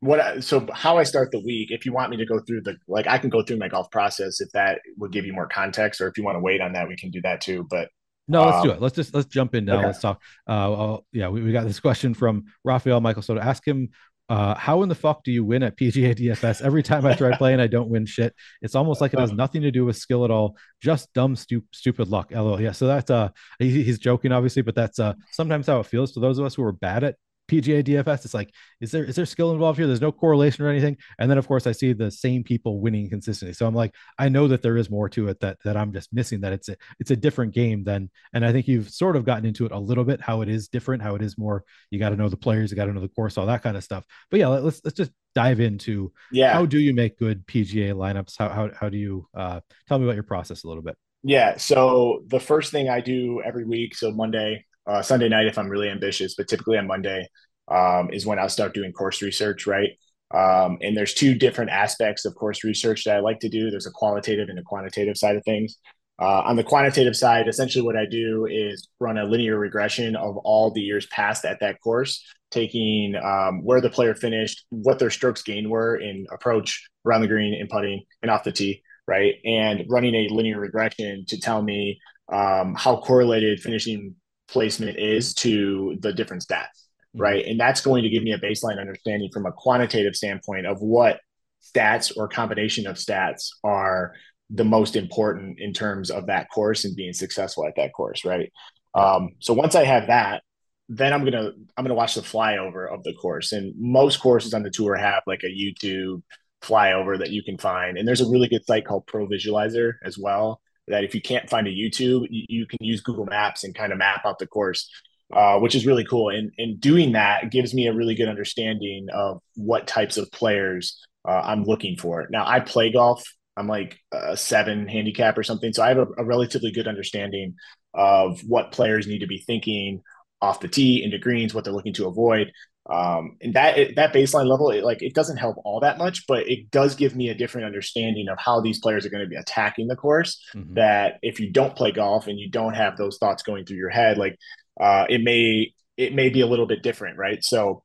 What 0.01 0.20
I, 0.20 0.41
so 0.41 0.66
how 0.72 0.99
I 0.99 1.05
start 1.05 1.33
the 1.33 1.41
week? 1.41 1.70
If 1.70 1.87
you 1.87 1.93
want 1.93 2.11
me 2.11 2.16
to 2.18 2.27
go 2.27 2.39
through 2.41 2.62
the 2.62 2.77
like, 2.87 3.07
I 3.07 3.18
can 3.18 3.31
go 3.31 3.43
through 3.43 3.57
my 3.57 3.68
golf 3.68 3.91
process 3.91 4.41
if 4.41 4.51
that 4.53 4.81
would 4.99 5.11
give 5.11 5.24
you 5.24 5.33
more 5.33 5.49
context, 5.49 6.01
or 6.01 6.09
if 6.09 6.16
you 6.16 6.24
want 6.24 6.37
to 6.37 6.41
wait 6.41 6.61
on 6.61 6.74
that, 6.74 6.87
we 6.87 6.97
can 6.97 7.11
do 7.11 7.20
that 7.22 7.41
too. 7.41 7.66
But 7.68 7.89
no, 8.29 8.45
let's 8.45 8.57
um, 8.57 8.62
do 8.64 8.70
it. 8.72 8.81
Let's 8.81 8.97
just 8.97 9.14
let's 9.14 9.27
jump 9.27 9.55
in 9.55 9.64
now. 9.64 9.79
Okay. 9.79 9.87
Let's 9.87 10.01
talk. 10.01 10.20
Uh, 10.47 10.99
yeah, 11.12 11.29
we, 11.29 11.43
we 11.43 11.53
got 11.53 11.64
this 11.64 11.81
question 11.81 12.12
from 12.12 12.45
Rafael 12.64 13.01
Michael 13.01 13.22
so 13.22 13.35
to 13.35 13.45
Ask 13.45 13.66
him, 13.66 13.91
uh, 14.29 14.55
how 14.55 14.83
in 14.83 14.89
the 14.89 14.95
fuck 14.95 15.22
do 15.22 15.31
you 15.31 15.45
win 15.45 15.62
at 15.62 15.77
PGA 15.77 16.14
DFS? 16.14 16.61
Every 16.61 16.83
time 16.83 17.07
I 17.07 17.14
try 17.14 17.37
playing, 17.37 17.61
I 17.61 17.66
don't 17.68 17.89
win 17.89 18.07
shit. 18.07 18.35
It's 18.61 18.74
almost 18.74 19.01
like 19.01 19.12
it 19.12 19.20
has 19.20 19.33
nothing 19.33 19.62
to 19.62 19.70
do 19.70 19.85
with 19.85 19.97
skill 19.97 20.24
at 20.24 20.31
all, 20.31 20.57
just 20.83 21.12
dumb, 21.12 21.37
stu- 21.37 21.64
stupid 21.72 22.09
luck. 22.09 22.33
LOL. 22.33 22.61
Yeah, 22.61 22.72
so 22.72 22.87
that's 22.87 23.11
uh, 23.11 23.29
he, 23.59 23.83
he's 23.83 23.99
joking 23.99 24.33
obviously, 24.33 24.62
but 24.62 24.74
that's 24.74 24.99
uh 24.99 25.14
sometimes 25.31 25.66
how 25.66 25.81
it 25.81 25.87
feels 25.87 26.12
to 26.12 26.20
those 26.20 26.39
of 26.39 26.45
us 26.45 26.55
who 26.55 26.64
are 26.64 26.72
bad 26.72 27.05
at 27.05 27.16
PGA 27.49 27.85
DFS. 27.85 28.25
It's 28.25 28.35
like, 28.35 28.53
is 28.81 28.91
there 28.91 29.05
is 29.05 29.17
there 29.17 29.27
skill 29.27 29.53
involved 29.53 29.79
here? 29.79 29.87
There's 29.87 30.01
no 30.01 30.13
correlation 30.13 30.65
or 30.65 30.69
anything. 30.69 30.97
And 31.19 31.31
then 31.31 31.39
of 31.39 31.47
course 31.47 31.67
I 31.67 31.73
see 31.73 31.93
the 31.93 32.11
same 32.11 32.45
people 32.45 32.81
winning 32.81 33.09
consistently. 33.09 33.55
So 33.55 33.67
I'm 33.67 33.75
like, 33.75 33.95
I 34.19 34.29
know 34.29 34.49
that 34.49 34.63
there 34.63 34.77
is 34.77 34.91
more 34.91 35.09
to 35.11 35.29
it 35.29 35.41
that 35.41 35.59
that 35.65 35.77
I'm 35.77 35.93
just 35.93 36.13
missing. 36.13 36.41
That 36.41 36.53
it's 36.53 36.69
a 36.69 36.77
it's 36.99 37.11
a 37.11 37.17
different 37.17 37.55
game 37.55 37.85
than. 37.85 38.11
And 38.33 38.45
I 38.45 38.53
think 38.53 38.69
you've 38.69 38.91
sort 38.91 39.17
of 39.17 39.25
gotten 39.25 39.47
into 39.47 39.67
it 39.67 39.73
a 39.73 39.79
little 39.79 40.05
bit. 40.05 40.21
How 40.21 40.43
it 40.43 40.49
is 40.49 40.69
different. 40.69 41.03
How 41.03 41.15
it 41.15 41.23
is 41.23 41.39
more. 41.39 41.65
You 41.91 41.99
got 41.99 42.11
to 42.11 42.17
know 42.17 42.29
the 42.29 42.37
players. 42.37 42.71
You 42.71 42.77
got 42.77 42.87
to 42.87 42.93
know 42.93 43.01
the 43.01 43.09
course. 43.09 43.39
All 43.39 43.47
that 43.47 43.63
kind 43.63 43.77
of 43.77 43.85
stuff. 43.85 44.05
But 44.31 44.41
yeah, 44.41 44.49
let's 44.49 44.81
let's 44.85 44.97
just 44.97 45.13
dive 45.35 45.61
into 45.61 46.13
yeah. 46.33 46.53
How 46.53 46.67
do 46.67 46.79
you 46.79 46.95
make 46.95 47.19
good 47.19 47.47
PGA 47.47 47.93
lineups? 47.93 48.35
How 48.39 48.49
how 48.49 48.71
how 48.79 48.89
do 48.89 48.99
you 48.99 49.29
uh, 49.35 49.61
tell 49.89 49.99
me 49.99 50.05
about 50.05 50.15
your 50.15 50.25
process 50.25 50.65
a 50.65 50.69
little 50.69 50.83
bit? 50.83 50.97
Yeah. 51.23 51.57
So 51.57 52.23
the 52.27 52.39
first 52.39 52.71
thing 52.71 52.89
I 52.89 53.01
do 53.01 53.43
every 53.45 53.65
week, 53.65 53.97
so 53.97 54.13
Monday, 54.13 54.65
uh, 54.87 55.03
Sunday 55.03 55.28
night, 55.28 55.47
if 55.47 55.59
I'm 55.59 55.68
really 55.68 55.89
ambitious, 55.89 56.34
but 56.34 56.49
typically 56.49 56.78
on 56.78 56.87
Monday 56.87 57.26
um, 57.68 58.11
is 58.12 58.26
when 58.26 58.39
I'll 58.39 58.49
start 58.49 58.74
doing 58.74 58.93
course 58.93 59.22
research, 59.22 59.66
right? 59.66 59.91
Um, 60.34 60.78
and 60.80 60.97
there's 60.97 61.14
two 61.14 61.34
different 61.34 61.70
aspects 61.70 62.24
of 62.24 62.34
course 62.34 62.64
research 62.64 63.05
that 63.05 63.16
I 63.16 63.20
like 63.20 63.41
to 63.41 63.49
do. 63.49 63.70
There's 63.70 63.87
a 63.87 63.93
qualitative 63.93 64.49
and 64.49 64.59
a 64.59 64.62
quantitative 64.62 65.16
side 65.16 65.37
of 65.37 65.45
things. 65.45 65.76
Uh, 66.18 66.43
on 66.45 66.57
the 66.57 66.64
quantitative 66.64 67.14
side, 67.14 67.47
essentially 67.47 67.84
what 67.84 67.97
I 67.97 68.07
do 68.07 68.47
is 68.47 68.89
run 68.99 69.18
a 69.18 69.24
linear 69.24 69.59
regression 69.59 70.16
of 70.16 70.37
all 70.39 70.70
the 70.70 70.80
years 70.80 71.07
past 71.07 71.45
at 71.45 71.61
that 71.61 71.80
course, 71.82 72.24
taking 72.51 73.14
um, 73.22 73.62
where 73.62 73.82
the 73.82 73.91
player 73.91 74.14
finished, 74.14 74.64
what 74.70 74.99
their 74.99 75.11
strokes 75.11 75.43
gained 75.43 75.70
were 75.70 75.97
in 75.97 76.26
approach, 76.32 76.89
around 77.05 77.20
the 77.20 77.28
green, 77.28 77.55
in 77.55 77.68
putting, 77.68 78.03
and 78.22 78.30
off 78.30 78.45
the 78.45 78.53
tee, 78.53 78.82
right? 79.07 79.34
And 79.45 79.84
running 79.89 80.14
a 80.14 80.28
linear 80.32 80.59
regression 80.59 81.26
to 81.28 81.39
tell 81.39 81.62
me 81.62 82.01
um, 82.32 82.74
how 82.74 82.97
correlated 82.97 83.61
finishing 83.61 84.14
placement 84.49 84.99
is 84.99 85.35
to 85.35 85.97
the 86.01 86.13
different 86.13 86.43
stats, 86.43 86.87
mm-hmm. 87.15 87.23
right? 87.23 87.47
And 87.47 87.59
that's 87.59 87.81
going 87.81 88.03
to 88.03 88.11
give 88.11 88.23
me 88.23 88.33
a 88.33 88.39
baseline 88.39 88.81
understanding 88.81 89.31
from 89.33 89.47
a 89.47 89.53
quantitative 89.53 90.17
standpoint 90.17 90.67
of 90.67 90.81
what 90.81 91.21
stats 91.63 92.13
or 92.17 92.29
combination 92.29 92.87
of 92.87 92.97
stats 92.97 93.49
are 93.65 94.13
the 94.51 94.65
most 94.65 94.95
important 94.95 95.59
in 95.59 95.73
terms 95.73 96.11
of 96.11 96.27
that 96.27 96.49
course 96.51 96.85
and 96.85 96.95
being 96.95 97.13
successful 97.13 97.67
at 97.67 97.75
that 97.77 97.93
course, 97.93 98.25
right? 98.25 98.53
Um, 98.95 99.31
so 99.41 99.53
once 99.53 99.75
I 99.75 99.85
have 99.85 100.07
that, 100.07 100.43
then 100.89 101.13
I'm 101.13 101.25
gonna 101.25 101.51
I'm 101.77 101.85
gonna 101.85 101.95
watch 101.95 102.15
the 102.15 102.21
flyover 102.21 102.93
of 102.93 103.03
the 103.03 103.13
course, 103.15 103.51
and 103.53 103.75
most 103.77 104.21
courses 104.21 104.55
on 104.55 104.63
the 104.63 104.71
tour 104.71 104.95
have 104.95 105.25
like 105.27 105.43
a 105.43 105.49
YouTube 105.49 106.23
flyover 106.63 107.19
that 107.19 107.31
you 107.31 107.43
can 107.43 107.59
find. 107.59 107.99
And 107.99 108.07
there's 108.07 108.21
a 108.21 108.31
really 108.31 108.49
good 108.49 108.65
site 108.65 108.87
called 108.87 109.07
Pro 109.07 109.27
Visualizer 109.27 109.95
as 110.05 110.17
well. 110.17 110.61
That 110.89 111.05
if 111.05 111.14
you 111.14 111.20
can't 111.20 111.51
find 111.51 111.66
a 111.66 111.70
YouTube, 111.70 112.26
you, 112.30 112.45
you 112.49 112.66
can 112.66 112.78
use 112.80 113.01
Google 113.01 113.26
Maps 113.26 113.64
and 113.64 113.74
kind 113.74 113.93
of 113.93 113.99
map 113.99 114.22
out 114.24 114.39
the 114.39 114.47
course, 114.47 114.89
uh, 115.32 115.59
which 115.59 115.74
is 115.74 115.87
really 115.87 116.05
cool. 116.05 116.30
And, 116.30 116.53
and 116.59 116.80
doing 116.80 117.12
that 117.12 117.51
gives 117.51 117.74
me 117.74 117.87
a 117.87 117.95
really 117.95 118.14
good 118.14 118.28
understanding 118.28 119.09
of 119.12 119.41
what 119.55 119.87
types 119.87 120.16
of 120.16 120.30
players 120.30 121.01
uh, 121.28 121.41
I'm 121.45 121.64
looking 121.64 121.97
for. 121.97 122.26
Now, 122.30 122.45
I 122.47 122.61
play 122.61 122.93
golf. 122.93 123.24
I'm 123.57 123.66
like 123.66 123.99
a 124.12 124.37
seven 124.37 124.87
handicap 124.87 125.37
or 125.39 125.43
something. 125.43 125.72
So 125.72 125.82
I 125.82 125.89
have 125.89 125.99
a, 125.99 126.07
a 126.18 126.24
relatively 126.24 126.70
good 126.70 126.87
understanding 126.87 127.55
of 127.95 128.41
what 128.41 128.72
players 128.72 129.07
need 129.07 129.20
to 129.20 129.26
be 129.26 129.39
thinking 129.39 130.03
off 130.43 130.61
the 130.61 130.68
tee 130.68 131.03
into 131.03 131.18
greens, 131.18 131.55
what 131.55 131.64
they're 131.64 131.72
looking 131.72 131.95
to 131.95 132.07
avoid 132.07 132.53
um, 132.89 133.37
and 133.41 133.55
that 133.55 133.95
that 133.97 134.12
baseline 134.12 134.47
level 134.47 134.70
it, 134.70 134.84
like 134.84 135.03
it 135.03 135.14
doesn't 135.14 135.39
help 135.39 135.57
all 135.64 135.80
that 135.80 135.99
much 135.99 136.26
but 136.26 136.49
it 136.49 136.70
does 136.70 136.95
give 136.95 137.16
me 137.16 137.28
a 137.28 137.34
different 137.34 137.66
understanding 137.66 138.28
of 138.28 138.39
how 138.39 138.61
these 138.61 138.78
players 138.78 139.05
are 139.05 139.11
going 139.11 139.24
to 139.24 139.28
be 139.28 139.37
attacking 139.37 139.89
the 139.89 139.97
course 139.97 140.41
mm-hmm. 140.55 140.74
that 140.74 141.18
if 141.22 141.41
you 141.41 141.51
don't 141.51 141.74
play 141.74 141.91
golf 141.91 142.26
and 142.26 142.39
you 142.39 142.49
don't 142.49 142.74
have 142.74 142.97
those 142.97 143.18
thoughts 143.18 143.43
going 143.43 143.64
through 143.64 143.76
your 143.76 143.91
head 143.91 144.18
like 144.18 144.39
uh, 144.80 145.07
it 145.09 145.22
may 145.22 145.72
it 145.97 146.14
may 146.14 146.28
be 146.28 146.43
a 146.43 146.47
little 146.47 146.66
bit 146.66 146.82
different 146.82 147.18
right 147.18 147.43
so 147.43 147.82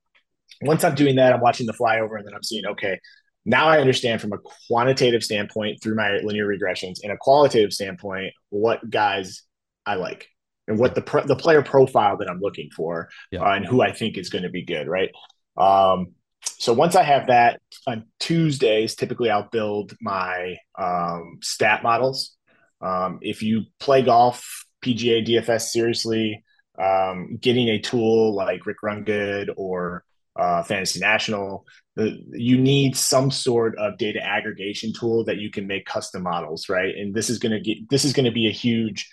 once 0.61 0.83
i'm 0.83 0.95
doing 0.95 1.15
that 1.15 1.33
i'm 1.33 1.41
watching 1.41 1.65
the 1.65 1.73
flyover 1.73 2.17
and 2.17 2.27
then 2.27 2.33
i'm 2.35 2.43
seeing 2.43 2.65
okay 2.65 2.99
now 3.45 3.67
i 3.67 3.79
understand 3.79 4.21
from 4.21 4.33
a 4.33 4.37
quantitative 4.67 5.23
standpoint 5.23 5.81
through 5.81 5.95
my 5.95 6.19
linear 6.23 6.45
regressions 6.45 6.97
and 7.01 7.11
a 7.11 7.17
qualitative 7.17 7.73
standpoint 7.73 8.33
what 8.49 8.87
guys 8.89 9.43
i 9.85 9.95
like 9.95 10.27
and 10.72 10.80
what 10.80 10.95
the 10.95 11.24
the 11.26 11.36
player 11.36 11.61
profile 11.61 12.17
that 12.17 12.30
I'm 12.30 12.39
looking 12.39 12.69
for 12.72 13.09
yeah. 13.30 13.41
uh, 13.41 13.55
and 13.55 13.65
who 13.65 13.82
I 13.82 13.91
think 13.91 14.17
is 14.17 14.30
going 14.30 14.43
to 14.43 14.49
be 14.49 14.63
good, 14.63 14.88
right? 14.88 15.11
Um, 15.57 16.13
so 16.43 16.74
once 16.74 16.95
I 16.95 17.03
have 17.03 17.28
that 17.28 17.61
on 17.86 18.05
Tuesdays, 18.19 18.95
typically 18.95 19.30
I'll 19.30 19.49
build 19.51 19.95
my 20.01 20.57
um, 20.78 21.39
stat 21.41 21.84
models. 21.84 22.36
Um, 22.82 23.19
if 23.22 23.43
you 23.43 23.65
play 23.80 24.01
golf, 24.01 24.65
PGA, 24.84 25.28
DFS 25.28 25.61
seriously, 25.69 26.43
um, 26.82 27.38
getting 27.39 27.67
a 27.67 27.80
tool 27.80 28.34
like 28.34 28.61
RickRunGood 28.61 29.49
or 29.55 30.03
uh, 30.36 30.63
Fantasy 30.63 30.99
National, 30.99 31.65
the, 31.95 32.17
you 32.32 32.57
need 32.57 32.95
some 32.95 33.30
sort 33.30 33.78
of 33.78 33.97
data 33.97 34.24
aggregation 34.24 34.93
tool 34.93 35.26
that 35.26 35.38
you 35.38 35.51
can 35.51 35.67
make 35.67 35.86
custom 35.86 36.24
models, 36.24 36.69
right? 36.69 36.95
And 36.95 37.13
this 37.13 37.30
is 37.30 37.38
going 37.38 37.51
to 37.51 37.59
get 37.59 37.89
this 37.89 38.05
is 38.05 38.13
going 38.13 38.26
to 38.26 38.32
be 38.32 38.47
a 38.47 38.51
huge 38.51 39.09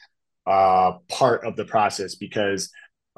uh, 0.48 0.98
part 1.08 1.44
of 1.44 1.56
the 1.56 1.64
process 1.64 2.14
because 2.14 2.70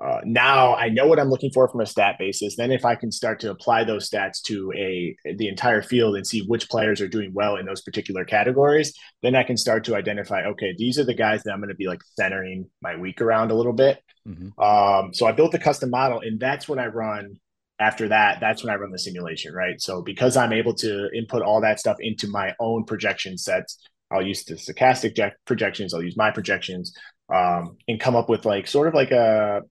uh, 0.02 0.20
now 0.24 0.74
I 0.74 0.88
know 0.88 1.06
what 1.06 1.20
I'm 1.20 1.28
looking 1.28 1.50
for 1.52 1.68
from 1.68 1.80
a 1.80 1.86
stat 1.86 2.16
basis. 2.18 2.56
Then 2.56 2.72
if 2.72 2.84
I 2.84 2.94
can 2.94 3.12
start 3.12 3.38
to 3.40 3.50
apply 3.50 3.84
those 3.84 4.08
stats 4.08 4.42
to 4.44 4.72
a 4.74 5.14
the 5.36 5.46
entire 5.46 5.82
field 5.82 6.16
and 6.16 6.26
see 6.26 6.42
which 6.46 6.70
players 6.70 7.00
are 7.00 7.08
doing 7.08 7.32
well 7.34 7.56
in 7.56 7.66
those 7.66 7.82
particular 7.82 8.24
categories, 8.24 8.94
then 9.22 9.36
I 9.36 9.42
can 9.42 9.58
start 9.58 9.84
to 9.84 9.94
identify, 9.94 10.44
okay, 10.46 10.74
these 10.76 10.98
are 10.98 11.04
the 11.04 11.14
guys 11.14 11.42
that 11.42 11.52
I'm 11.52 11.60
going 11.60 11.68
to 11.68 11.74
be 11.74 11.86
like 11.86 12.00
centering 12.18 12.68
my 12.80 12.96
week 12.96 13.20
around 13.20 13.50
a 13.50 13.54
little 13.54 13.74
bit. 13.74 14.02
Mm-hmm. 14.26 14.60
Um, 14.60 15.12
so 15.12 15.26
I 15.26 15.32
built 15.32 15.54
a 15.54 15.58
custom 15.58 15.90
model, 15.90 16.20
and 16.20 16.40
that's 16.40 16.68
when 16.68 16.78
I 16.78 16.86
run. 16.86 17.38
After 17.78 18.08
that, 18.08 18.40
that's 18.40 18.62
when 18.62 18.70
I 18.70 18.76
run 18.76 18.90
the 18.90 18.98
simulation, 18.98 19.54
right? 19.54 19.80
So 19.80 20.02
because 20.02 20.36
I'm 20.36 20.52
able 20.52 20.74
to 20.74 21.08
input 21.16 21.40
all 21.40 21.62
that 21.62 21.80
stuff 21.80 21.96
into 21.98 22.28
my 22.28 22.54
own 22.60 22.84
projection 22.84 23.38
sets, 23.38 23.78
I'll 24.10 24.26
use 24.26 24.44
the 24.44 24.54
Stokastic 24.54 25.32
projections. 25.46 25.94
I'll 25.94 26.02
use 26.02 26.16
my 26.16 26.30
projections 26.30 26.92
um, 27.32 27.76
and 27.88 28.00
come 28.00 28.16
up 28.16 28.28
with 28.28 28.44
like 28.44 28.66
sort 28.66 28.88
of 28.88 28.94
like 28.94 29.10
a 29.10 29.62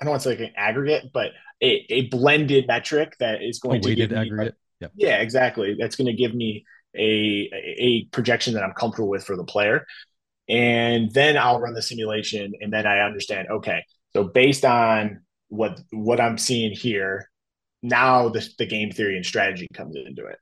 I 0.00 0.04
don't 0.04 0.10
want 0.10 0.22
to 0.22 0.28
say 0.28 0.36
like 0.36 0.48
an 0.48 0.54
aggregate, 0.56 1.06
but 1.12 1.32
a, 1.60 1.84
a 1.90 2.02
blended 2.08 2.66
metric 2.68 3.14
that 3.18 3.42
is 3.42 3.58
going 3.58 3.82
to 3.82 3.88
weighted 3.88 4.12
aggregate. 4.12 4.54
Yeah. 4.80 4.88
yeah, 4.94 5.16
exactly. 5.18 5.76
That's 5.78 5.96
going 5.96 6.06
to 6.06 6.12
give 6.12 6.34
me 6.34 6.64
a 6.96 7.50
a 7.78 8.04
projection 8.12 8.54
that 8.54 8.62
I'm 8.62 8.74
comfortable 8.74 9.08
with 9.08 9.24
for 9.24 9.36
the 9.36 9.44
player, 9.44 9.86
and 10.48 11.12
then 11.12 11.36
I'll 11.36 11.60
run 11.60 11.74
the 11.74 11.82
simulation, 11.82 12.52
and 12.60 12.72
then 12.72 12.86
I 12.86 13.00
understand. 13.00 13.48
Okay, 13.50 13.84
so 14.12 14.24
based 14.24 14.64
on 14.64 15.22
what 15.48 15.80
what 15.90 16.20
I'm 16.20 16.38
seeing 16.38 16.72
here, 16.72 17.28
now 17.82 18.28
the 18.28 18.48
the 18.58 18.66
game 18.66 18.92
theory 18.92 19.16
and 19.16 19.26
strategy 19.26 19.66
comes 19.74 19.96
into 19.96 20.26
it 20.26 20.38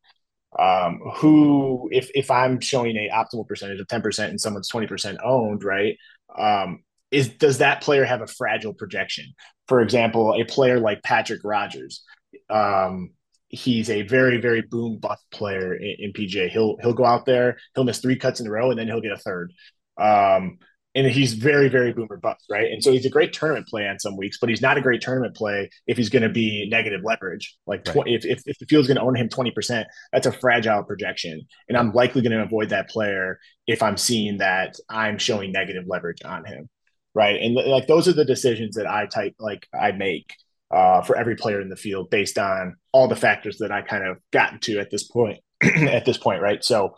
um, 0.59 1.01
who 1.17 1.89
if 1.93 2.11
if 2.15 2.31
I'm 2.31 2.61
showing 2.61 2.97
a 2.97 3.11
optimal 3.13 3.47
percentage 3.47 3.81
of 3.81 3.87
10% 3.89 4.29
and 4.29 4.41
someone's 4.41 4.71
20% 4.71 5.19
owned, 5.23 5.63
right? 5.63 5.97
Um, 6.37 6.83
is 7.11 7.29
does 7.29 7.59
that 7.59 7.83
player 7.83 8.05
have 8.05 8.23
a 8.23 8.27
fragile 8.27 8.75
projection? 8.75 9.35
For 9.69 9.81
example, 9.81 10.35
a 10.35 10.45
player 10.45 10.81
like 10.81 11.03
Patrick 11.03 11.41
Rodgers, 11.45 12.03
um, 12.51 13.11
he's 13.49 13.91
a 13.91 14.03
very 14.03 14.41
very 14.41 14.63
boom 14.63 14.99
bust 14.99 15.25
player 15.31 15.75
in, 15.75 15.97
in 15.99 16.13
PGA. 16.13 16.49
He'll 16.49 16.77
he'll 16.83 16.93
go 16.95 17.05
out 17.05 17.27
there, 17.27 17.59
he'll 17.75 17.85
miss 17.85 17.99
three 17.99 18.17
cuts 18.17 18.41
in 18.41 18.47
a 18.47 18.51
row, 18.51 18.71
and 18.71 18.79
then 18.79 18.87
he'll 18.87 19.01
get 19.01 19.13
a 19.13 19.19
third. 19.19 19.53
Um, 19.99 20.59
and 20.97 21.07
he's 21.07 21.35
very, 21.35 21.69
very 21.69 21.93
boomer 21.93 22.17
bust, 22.17 22.47
right? 22.51 22.73
And 22.73 22.83
so 22.83 22.91
he's 22.91 23.05
a 23.05 23.11
great 23.11 23.35
tournament 23.35 23.69
play 23.69 23.87
on 23.87 23.99
some 23.99 24.17
weeks, 24.17 24.39
but 24.41 24.49
he's 24.49 24.63
not 24.63 24.79
a 24.79 24.81
great 24.81 25.03
tournament 25.03 25.37
play 25.37 25.69
if 25.87 25.99
he's 25.99 26.09
going 26.09 26.23
to 26.23 26.31
be 26.31 26.67
negative 26.71 27.03
leverage. 27.05 27.55
Like 27.67 27.87
right. 27.95 28.07
if, 28.07 28.25
if, 28.25 28.43
if 28.47 28.59
the 28.59 28.65
field's 28.65 28.89
going 28.89 28.97
to 28.97 29.03
own 29.03 29.15
him 29.15 29.29
20%, 29.29 29.85
that's 30.11 30.27
a 30.27 30.33
fragile 30.33 30.83
projection. 30.85 31.43
And 31.69 31.77
I'm 31.77 31.93
likely 31.93 32.23
going 32.23 32.33
to 32.33 32.43
avoid 32.43 32.71
that 32.71 32.89
player 32.89 33.39
if 33.67 33.83
I'm 33.83 33.99
seeing 33.99 34.39
that 34.39 34.77
I'm 34.89 35.19
showing 35.19 35.53
negative 35.53 35.85
leverage 35.87 36.25
on 36.25 36.47
him. 36.47 36.71
Right. 37.15 37.43
And 37.43 37.55
like 37.55 37.87
those 37.87 38.09
are 38.09 38.15
the 38.15 38.25
decisions 38.25 38.77
that 38.77 38.87
I 38.87 39.05
type, 39.05 39.35
like 39.39 39.67
I 39.79 39.93
make 39.93 40.35
uh, 40.71 41.03
for 41.03 41.15
every 41.15 41.37
player 41.37 41.61
in 41.61 41.69
the 41.69 41.77
field 41.77 42.09
based 42.09 42.39
on 42.39 42.77
all 42.93 43.07
the 43.07 43.17
factors 43.17 43.59
that 43.59 43.71
I 43.71 43.83
kind 43.83 44.07
of 44.07 44.17
gotten 44.33 44.61
to 44.61 44.79
at 44.79 44.91
this 44.91 45.05
point, 45.05 45.41
at 45.63 46.07
this 46.07 46.17
point. 46.17 46.41
Right. 46.41 46.65
So 46.65 46.97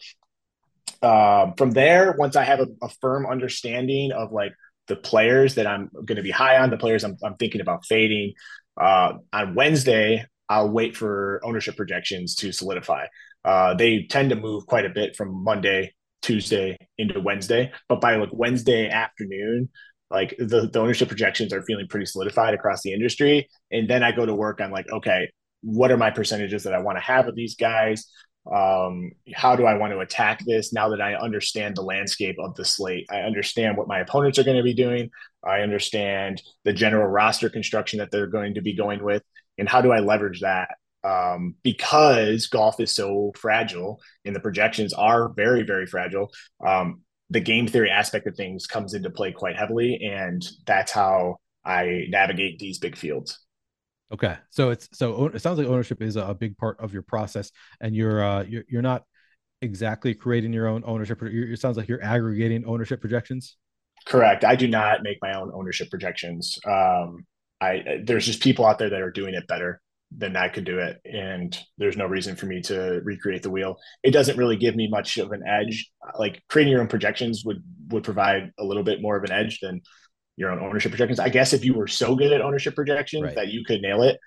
um, 1.03 1.55
from 1.57 1.71
there, 1.71 2.15
once 2.19 2.37
I 2.37 2.45
have 2.45 2.61
a, 2.61 2.67
a, 2.83 2.89
firm 3.01 3.27
understanding 3.27 4.13
of 4.13 4.33
like 4.33 4.53
the 4.89 4.97
players 4.97 5.55
that 5.55 5.67
I'm 5.67 5.91
going 5.93 6.17
to 6.17 6.23
be 6.23 6.31
high 6.31 6.59
on, 6.59 6.71
the 6.71 6.77
players 6.77 7.05
I'm, 7.05 7.17
I'm 7.23 7.37
thinking 7.37 7.61
about 7.61 7.87
fading, 7.87 8.33
uh, 8.81 9.15
on 9.33 9.55
Wednesday, 9.55 10.25
I'll 10.49 10.71
wait 10.71 10.97
for 10.97 11.41
ownership 11.45 11.77
projections 11.77 12.35
to 12.37 12.53
solidify. 12.53 13.07
Uh, 13.45 13.75
they 13.75 14.07
tend 14.11 14.31
to 14.31 14.37
move 14.37 14.67
quite 14.67 14.87
a 14.87 14.91
bit 14.91 15.15
from 15.15 15.45
Monday, 15.45 15.95
Tuesday 16.23 16.77
into 16.97 17.21
Wednesday, 17.21 17.73
but 17.89 18.01
by 18.01 18.17
like 18.17 18.31
Wednesday 18.33 18.89
afternoon, 18.89 19.69
like 20.11 20.35
the, 20.39 20.69
the 20.73 20.81
ownership 20.81 21.09
projections 21.09 21.53
are 21.53 21.63
feeling 21.63 21.87
pretty 21.89 22.07
solidified 22.07 22.55
across 22.55 22.83
the 22.83 22.93
industry. 22.93 23.49
And 23.71 23.89
then 23.89 24.03
I 24.03 24.13
go 24.13 24.25
to 24.27 24.35
work 24.35 24.61
on 24.61 24.71
like, 24.71 24.91
okay, 24.91 25.31
what 25.63 25.91
are 25.91 25.97
my 25.97 26.11
percentages 26.11 26.65
that 26.65 26.75
I 26.75 26.81
want 26.81 26.99
to 26.99 27.05
have 27.05 27.29
of 27.29 27.35
these 27.35 27.57
guys? 27.57 28.11
Um, 28.53 29.13
how 29.35 29.57
do 29.57 29.67
I 29.67 29.75
want 29.75 29.93
to 29.93 30.01
attack 30.01 30.45
this 30.45 30.73
now 30.73 30.89
that 30.91 31.01
I 31.01 31.15
understand 31.15 31.77
the 31.77 31.83
landscape 31.83 32.37
of 32.39 32.55
the 32.55 32.65
slate? 32.65 33.07
I 33.11 33.21
understand 33.21 33.77
what 33.77 33.89
my 33.89 34.01
opponents 34.01 34.39
are 34.39 34.45
going 34.45 34.57
to 34.57 34.63
be 34.63 34.75
doing. 34.75 35.11
I 35.45 35.61
understand 35.61 36.43
the 36.65 36.73
general 36.73 37.07
roster 37.07 37.51
construction 37.51 37.99
that 37.99 38.11
they're 38.11 38.27
going 38.27 38.55
to 38.55 38.63
be 38.63 38.75
going 38.75 39.03
with. 39.03 39.23
and 39.59 39.69
how 39.69 39.81
do 39.81 39.93
I 39.93 40.01
leverage 40.01 40.41
that? 40.41 40.69
Um, 41.05 41.57
because 41.63 42.47
golf 42.47 42.81
is 42.81 42.95
so 42.95 43.33
fragile 43.37 44.01
and 44.25 44.35
the 44.35 44.41
projections 44.41 44.93
are 44.93 45.29
very, 45.29 45.63
very 45.63 45.87
fragile. 45.87 46.31
Um, 46.65 47.03
the 47.31 47.41
game 47.41 47.67
theory 47.67 47.91
aspect 47.91 48.27
of 48.27 48.37
things 48.37 48.67
comes 48.67 48.95
into 48.95 49.11
play 49.11 49.33
quite 49.33 49.57
heavily, 49.57 50.01
and 50.03 50.47
that's 50.67 50.93
how 50.93 51.37
I 51.65 52.07
navigate 52.09 52.59
these 52.59 52.79
big 52.79 52.97
fields. 52.97 53.39
Okay, 54.13 54.37
so 54.51 54.71
it's 54.71 54.89
so 54.93 55.27
it 55.27 55.41
sounds 55.41 55.59
like 55.59 55.69
ownership 55.69 56.01
is 56.01 56.17
a 56.17 56.35
big 56.35 56.57
part 56.57 56.81
of 56.81 56.93
your 56.93 57.03
process, 57.03 57.53
and 57.81 57.95
you're 57.95 58.25
uh, 58.25 58.43
you're 58.43 58.65
you're 58.69 58.83
not 58.83 59.05
exactly 59.61 60.15
creating 60.15 60.53
your 60.53 60.67
own 60.67 60.83
ownership. 60.87 61.23
It 61.23 61.61
sounds 61.61 61.77
like 61.77 61.89
you're 61.89 62.03
aggregating 62.03 62.65
ownership 62.65 63.01
projections. 63.01 63.57
Correct. 64.07 64.45
I 64.45 64.57
do 64.57 64.69
not 64.69 65.03
make 65.03 65.19
my 65.21 65.35
own 65.35 65.51
ownership 65.55 65.91
projections. 65.91 66.59
Um, 66.67 67.27
I 67.61 68.01
there's 68.05 68.25
just 68.25 68.43
people 68.43 68.65
out 68.65 68.79
there 68.79 68.91
that 68.91 69.01
are 69.01 69.11
doing 69.11 69.35
it 69.35 69.47
better 69.47 69.81
than 70.17 70.37
I 70.37 70.49
could 70.49 70.65
do 70.65 70.79
it, 70.79 71.01
and 71.05 71.59
there's 71.77 71.99
no 71.99 72.07
reason 72.07 72.35
for 72.35 72.47
me 72.47 72.63
to 72.63 73.01
recreate 73.05 73.43
the 73.43 73.51
wheel. 73.51 73.77
It 74.03 74.13
doesn't 74.13 74.39
really 74.39 74.57
give 74.57 74.75
me 74.75 74.89
much 74.89 75.19
of 75.19 75.33
an 75.33 75.43
edge. 75.47 75.91
Like 76.19 76.43
creating 76.49 76.73
your 76.73 76.81
own 76.81 76.89
projections 76.89 77.45
would 77.45 77.63
would 77.89 78.05
provide 78.05 78.53
a 78.59 78.65
little 78.65 78.85
bit 78.85 79.03
more 79.03 79.17
of 79.17 79.25
an 79.25 79.33
edge 79.33 79.61
than 79.61 79.83
your 80.39 80.51
own 80.51 80.61
ownership 80.61 80.93
projections. 80.93 81.21
I 81.21 81.29
guess 81.29 81.53
if 81.53 81.65
you 81.65 81.75
were 81.75 81.89
so 81.89 82.15
good 82.15 82.33
at 82.33 82.41
ownership 82.41 82.75
projections 82.75 83.25
right. 83.25 83.35
that 83.35 83.49
you 83.49 83.65
could 83.65 83.83
nail 83.83 84.03
it, 84.03 84.19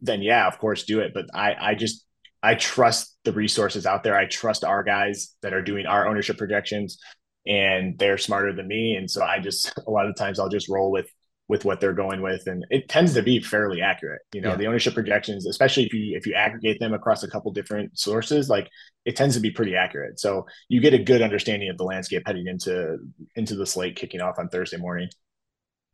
then 0.00 0.22
yeah, 0.22 0.46
of 0.46 0.58
course, 0.58 0.84
do 0.84 1.00
it. 1.00 1.12
But 1.14 1.26
I 1.34 1.54
I 1.54 1.74
just 1.74 2.04
I 2.42 2.54
trust 2.54 3.16
the 3.24 3.32
resources 3.32 3.86
out 3.86 4.04
there. 4.04 4.16
I 4.16 4.26
trust 4.26 4.64
our 4.64 4.82
guys 4.82 5.34
that 5.42 5.52
are 5.52 5.62
doing 5.62 5.86
our 5.86 6.06
ownership 6.06 6.38
projections 6.38 6.98
and 7.46 7.98
they're 7.98 8.18
smarter 8.18 8.52
than 8.52 8.68
me. 8.68 8.94
And 8.94 9.10
so 9.10 9.22
I 9.22 9.40
just, 9.40 9.72
a 9.86 9.90
lot 9.90 10.06
of 10.06 10.16
times 10.16 10.38
I'll 10.38 10.48
just 10.48 10.68
roll 10.68 10.90
with, 10.90 11.10
with 11.48 11.64
what 11.64 11.80
they're 11.80 11.94
going 11.94 12.20
with. 12.20 12.46
And 12.46 12.64
it 12.68 12.88
tends 12.90 13.14
to 13.14 13.22
be 13.22 13.40
fairly 13.40 13.80
accurate. 13.80 14.20
You 14.34 14.42
know, 14.42 14.50
yeah. 14.50 14.56
the 14.56 14.66
ownership 14.66 14.94
projections, 14.94 15.46
especially 15.46 15.86
if 15.86 15.94
you, 15.94 16.16
if 16.16 16.26
you 16.26 16.34
aggregate 16.34 16.78
them 16.78 16.92
across 16.92 17.22
a 17.22 17.30
couple 17.30 17.50
different 17.52 17.98
sources, 17.98 18.50
like 18.50 18.68
it 19.06 19.16
tends 19.16 19.34
to 19.34 19.40
be 19.40 19.50
pretty 19.50 19.74
accurate. 19.74 20.20
So 20.20 20.46
you 20.68 20.80
get 20.80 20.92
a 20.92 20.98
good 20.98 21.22
understanding 21.22 21.70
of 21.70 21.78
the 21.78 21.84
landscape 21.84 22.22
heading 22.26 22.46
into, 22.46 22.98
into 23.34 23.56
the 23.56 23.66
slate 23.66 23.96
kicking 23.96 24.20
off 24.20 24.38
on 24.38 24.50
Thursday 24.50 24.76
morning 24.76 25.08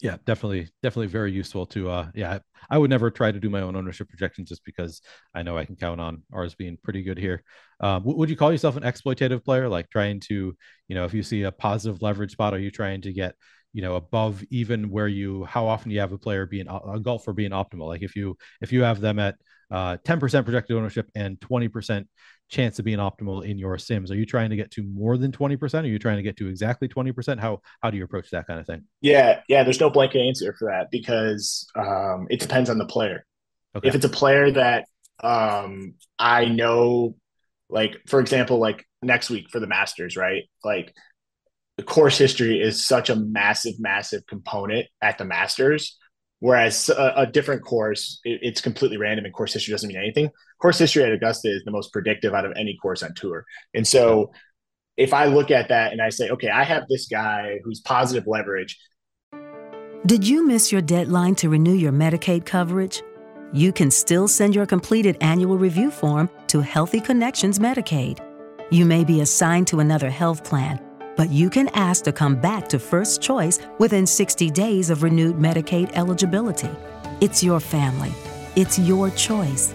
yeah 0.04 0.18
definitely 0.26 0.68
definitely 0.82 1.06
very 1.06 1.32
useful 1.32 1.64
to 1.64 1.88
uh 1.88 2.06
yeah 2.14 2.38
I, 2.68 2.76
would 2.76 2.90
never 2.90 3.10
try 3.10 3.32
to 3.32 3.40
do 3.40 3.48
my 3.48 3.62
own 3.62 3.74
ownership 3.74 4.10
projections 4.10 4.50
just 4.50 4.62
because 4.62 5.00
i 5.34 5.42
know 5.42 5.56
i 5.56 5.64
can 5.64 5.76
count 5.76 5.98
on 5.98 6.22
ours 6.30 6.54
being 6.54 6.76
pretty 6.82 7.02
good 7.02 7.18
here. 7.18 7.42
Um, 7.80 8.02
would 8.04 8.28
you 8.28 8.36
call 8.36 8.52
yourself 8.52 8.76
an 8.76 8.82
exploitative 8.82 9.44
player? 9.44 9.68
Like 9.68 9.88
trying 9.88 10.20
to 10.28 10.54
you 10.88 10.94
know 10.94 11.06
if 11.06 11.14
you 11.14 11.22
see 11.22 11.42
a 11.42 11.52
positive 11.52 12.02
leverage 12.02 12.32
spot 12.32 12.52
are 12.52 12.58
you 12.58 12.70
trying 12.70 13.00
to 13.00 13.12
get 13.14 13.34
you 13.72 13.80
know 13.80 13.96
above 13.96 14.44
even 14.50 14.90
where 14.90 15.08
you 15.08 15.44
how 15.44 15.66
often 15.66 15.90
you 15.90 16.00
have 16.00 16.12
a 16.12 16.18
player 16.18 16.44
being 16.44 16.66
a 16.68 17.00
golfer 17.00 17.32
being 17.32 17.52
optimal? 17.52 17.88
Like 17.88 18.02
if 18.02 18.14
you 18.14 18.36
if 18.60 18.72
you 18.72 18.82
have 18.82 19.00
them 19.00 19.18
at 19.18 19.36
uh, 19.70 19.96
10% 20.04 20.44
projected 20.44 20.76
ownership 20.76 21.10
and 21.14 21.40
20% 21.40 22.06
chance 22.54 22.78
of 22.78 22.84
being 22.84 22.98
optimal 22.98 23.44
in 23.44 23.58
your 23.58 23.76
sims? 23.78 24.10
Are 24.10 24.16
you 24.16 24.24
trying 24.24 24.50
to 24.50 24.56
get 24.56 24.70
to 24.72 24.82
more 24.82 25.18
than 25.18 25.32
20% 25.32 25.82
are 25.82 25.86
you 25.86 25.98
trying 25.98 26.16
to 26.16 26.22
get 26.22 26.36
to 26.38 26.48
exactly 26.48 26.88
20% 26.88 27.38
how 27.38 27.60
how 27.82 27.90
do 27.90 27.96
you 27.96 28.04
approach 28.04 28.30
that 28.30 28.46
kind 28.46 28.60
of 28.60 28.66
thing? 28.66 28.84
Yeah 29.00 29.40
yeah 29.48 29.64
there's 29.64 29.80
no 29.80 29.90
blanket 29.90 30.20
answer 30.20 30.54
for 30.58 30.70
that 30.70 30.90
because 30.90 31.66
um, 31.76 32.26
it 32.30 32.40
depends 32.40 32.70
on 32.70 32.78
the 32.78 32.86
player. 32.86 33.26
Okay. 33.76 33.88
if 33.88 33.94
it's 33.94 34.04
a 34.04 34.08
player 34.08 34.52
that 34.52 34.86
um, 35.22 35.94
i 36.18 36.44
know 36.44 37.16
like 37.68 37.96
for 38.06 38.20
example 38.20 38.58
like 38.58 38.86
next 39.02 39.30
week 39.30 39.46
for 39.50 39.58
the 39.58 39.66
masters 39.66 40.16
right? 40.16 40.44
Like 40.62 40.94
the 41.76 41.82
course 41.82 42.16
history 42.16 42.60
is 42.60 42.86
such 42.86 43.10
a 43.10 43.16
massive 43.16 43.74
massive 43.80 44.26
component 44.26 44.86
at 45.02 45.18
the 45.18 45.24
masters 45.24 45.98
Whereas 46.44 46.90
a, 46.90 47.14
a 47.16 47.26
different 47.26 47.64
course, 47.64 48.20
it, 48.22 48.40
it's 48.42 48.60
completely 48.60 48.98
random 48.98 49.24
and 49.24 49.32
course 49.32 49.54
history 49.54 49.72
doesn't 49.72 49.88
mean 49.88 49.96
anything. 49.96 50.28
Course 50.64 50.78
history 50.78 51.04
at 51.04 51.12
Augusta 51.12 51.48
is 51.54 51.62
the 51.64 51.70
most 51.70 51.92
predictive 51.92 52.32
out 52.32 52.46
of 52.46 52.52
any 52.56 52.74
course 52.80 53.02
on 53.02 53.12
tour. 53.12 53.44
And 53.74 53.86
so 53.86 54.32
if 54.96 55.12
I 55.12 55.26
look 55.26 55.50
at 55.50 55.68
that 55.68 55.92
and 55.92 56.00
I 56.00 56.08
say, 56.08 56.30
okay, 56.30 56.48
I 56.48 56.64
have 56.64 56.88
this 56.88 57.06
guy 57.06 57.58
who's 57.62 57.80
positive 57.80 58.26
leverage. 58.26 58.78
Did 60.06 60.26
you 60.26 60.46
miss 60.46 60.72
your 60.72 60.80
deadline 60.80 61.34
to 61.36 61.50
renew 61.50 61.74
your 61.74 61.92
Medicaid 61.92 62.46
coverage? 62.46 63.02
You 63.52 63.72
can 63.72 63.90
still 63.90 64.26
send 64.26 64.54
your 64.54 64.64
completed 64.64 65.18
annual 65.20 65.58
review 65.58 65.90
form 65.90 66.30
to 66.46 66.62
Healthy 66.62 67.00
Connections 67.00 67.58
Medicaid. 67.58 68.20
You 68.70 68.86
may 68.86 69.04
be 69.04 69.20
assigned 69.20 69.66
to 69.66 69.80
another 69.80 70.08
health 70.08 70.44
plan 70.44 70.80
but 71.16 71.30
you 71.30 71.50
can 71.50 71.68
ask 71.70 72.04
to 72.04 72.12
come 72.12 72.36
back 72.36 72.68
to 72.68 72.78
First 72.78 73.22
Choice 73.22 73.60
within 73.78 74.06
60 74.06 74.50
days 74.50 74.90
of 74.90 75.02
renewed 75.02 75.36
Medicaid 75.36 75.92
eligibility. 75.94 76.70
It's 77.20 77.42
your 77.42 77.60
family. 77.60 78.12
It's 78.56 78.78
your 78.78 79.10
choice. 79.10 79.74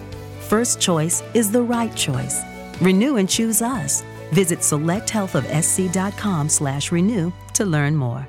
First 0.50 0.80
Choice 0.80 1.22
is 1.32 1.52
the 1.52 1.62
right 1.62 1.94
choice. 1.94 2.42
Renew 2.80 3.18
and 3.18 3.28
choose 3.30 3.62
us. 3.62 4.02
Visit 4.32 4.58
selecthealthofsc.com 4.58 6.48
slash 6.48 6.90
renew 6.90 7.32
to 7.54 7.64
learn 7.64 7.94
more. 7.94 8.28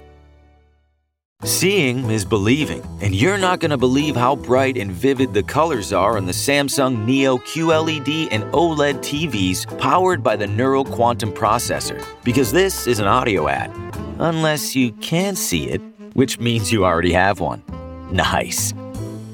Seeing 1.43 2.07
is 2.11 2.24
believing, 2.24 2.84
and 3.01 3.15
you're 3.15 3.39
not 3.39 3.59
going 3.59 3.72
to 3.72 3.78
believe 3.78 4.15
how 4.15 4.36
bright 4.36 4.78
and 4.78 4.91
vivid 4.91 5.34
the 5.34 5.41
colors 5.41 5.91
are 5.91 6.15
on 6.15 6.28
the 6.28 6.32
Samsung 6.32 7.07
Neo 7.07 7.39
QLED 7.39 8.28
and 8.30 8.43
OLED 8.53 8.99
TVs 8.99 9.65
powered 9.80 10.22
by 10.22 10.36
the 10.36 10.45
Neural 10.45 10.86
Quantum 10.86 11.32
Processor. 11.32 12.05
Because 12.24 12.51
this 12.51 12.86
is 12.86 12.99
an 12.99 13.07
audio 13.07 13.47
ad. 13.47 13.72
Unless 14.19 14.76
you 14.76 14.91
can 15.01 15.36
see 15.36 15.69
it, 15.69 15.82
which 16.13 16.38
means 16.38 16.72
you 16.72 16.86
already 16.86 17.13
have 17.13 17.39
one. 17.39 17.63
Nice. 18.11 18.74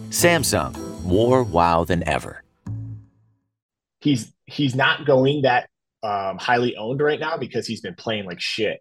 Samsung, 0.09 1.03
more 1.03 1.43
wow 1.43 1.83
than 1.83 2.07
ever. 2.07 2.43
He's 4.07 4.33
he's 4.45 4.73
not 4.73 5.05
going 5.05 5.41
that 5.41 5.67
um, 6.01 6.37
highly 6.37 6.77
owned 6.77 7.01
right 7.01 7.19
now 7.19 7.35
because 7.35 7.67
he's 7.67 7.81
been 7.81 7.95
playing 7.95 8.23
like 8.23 8.39
shit. 8.39 8.79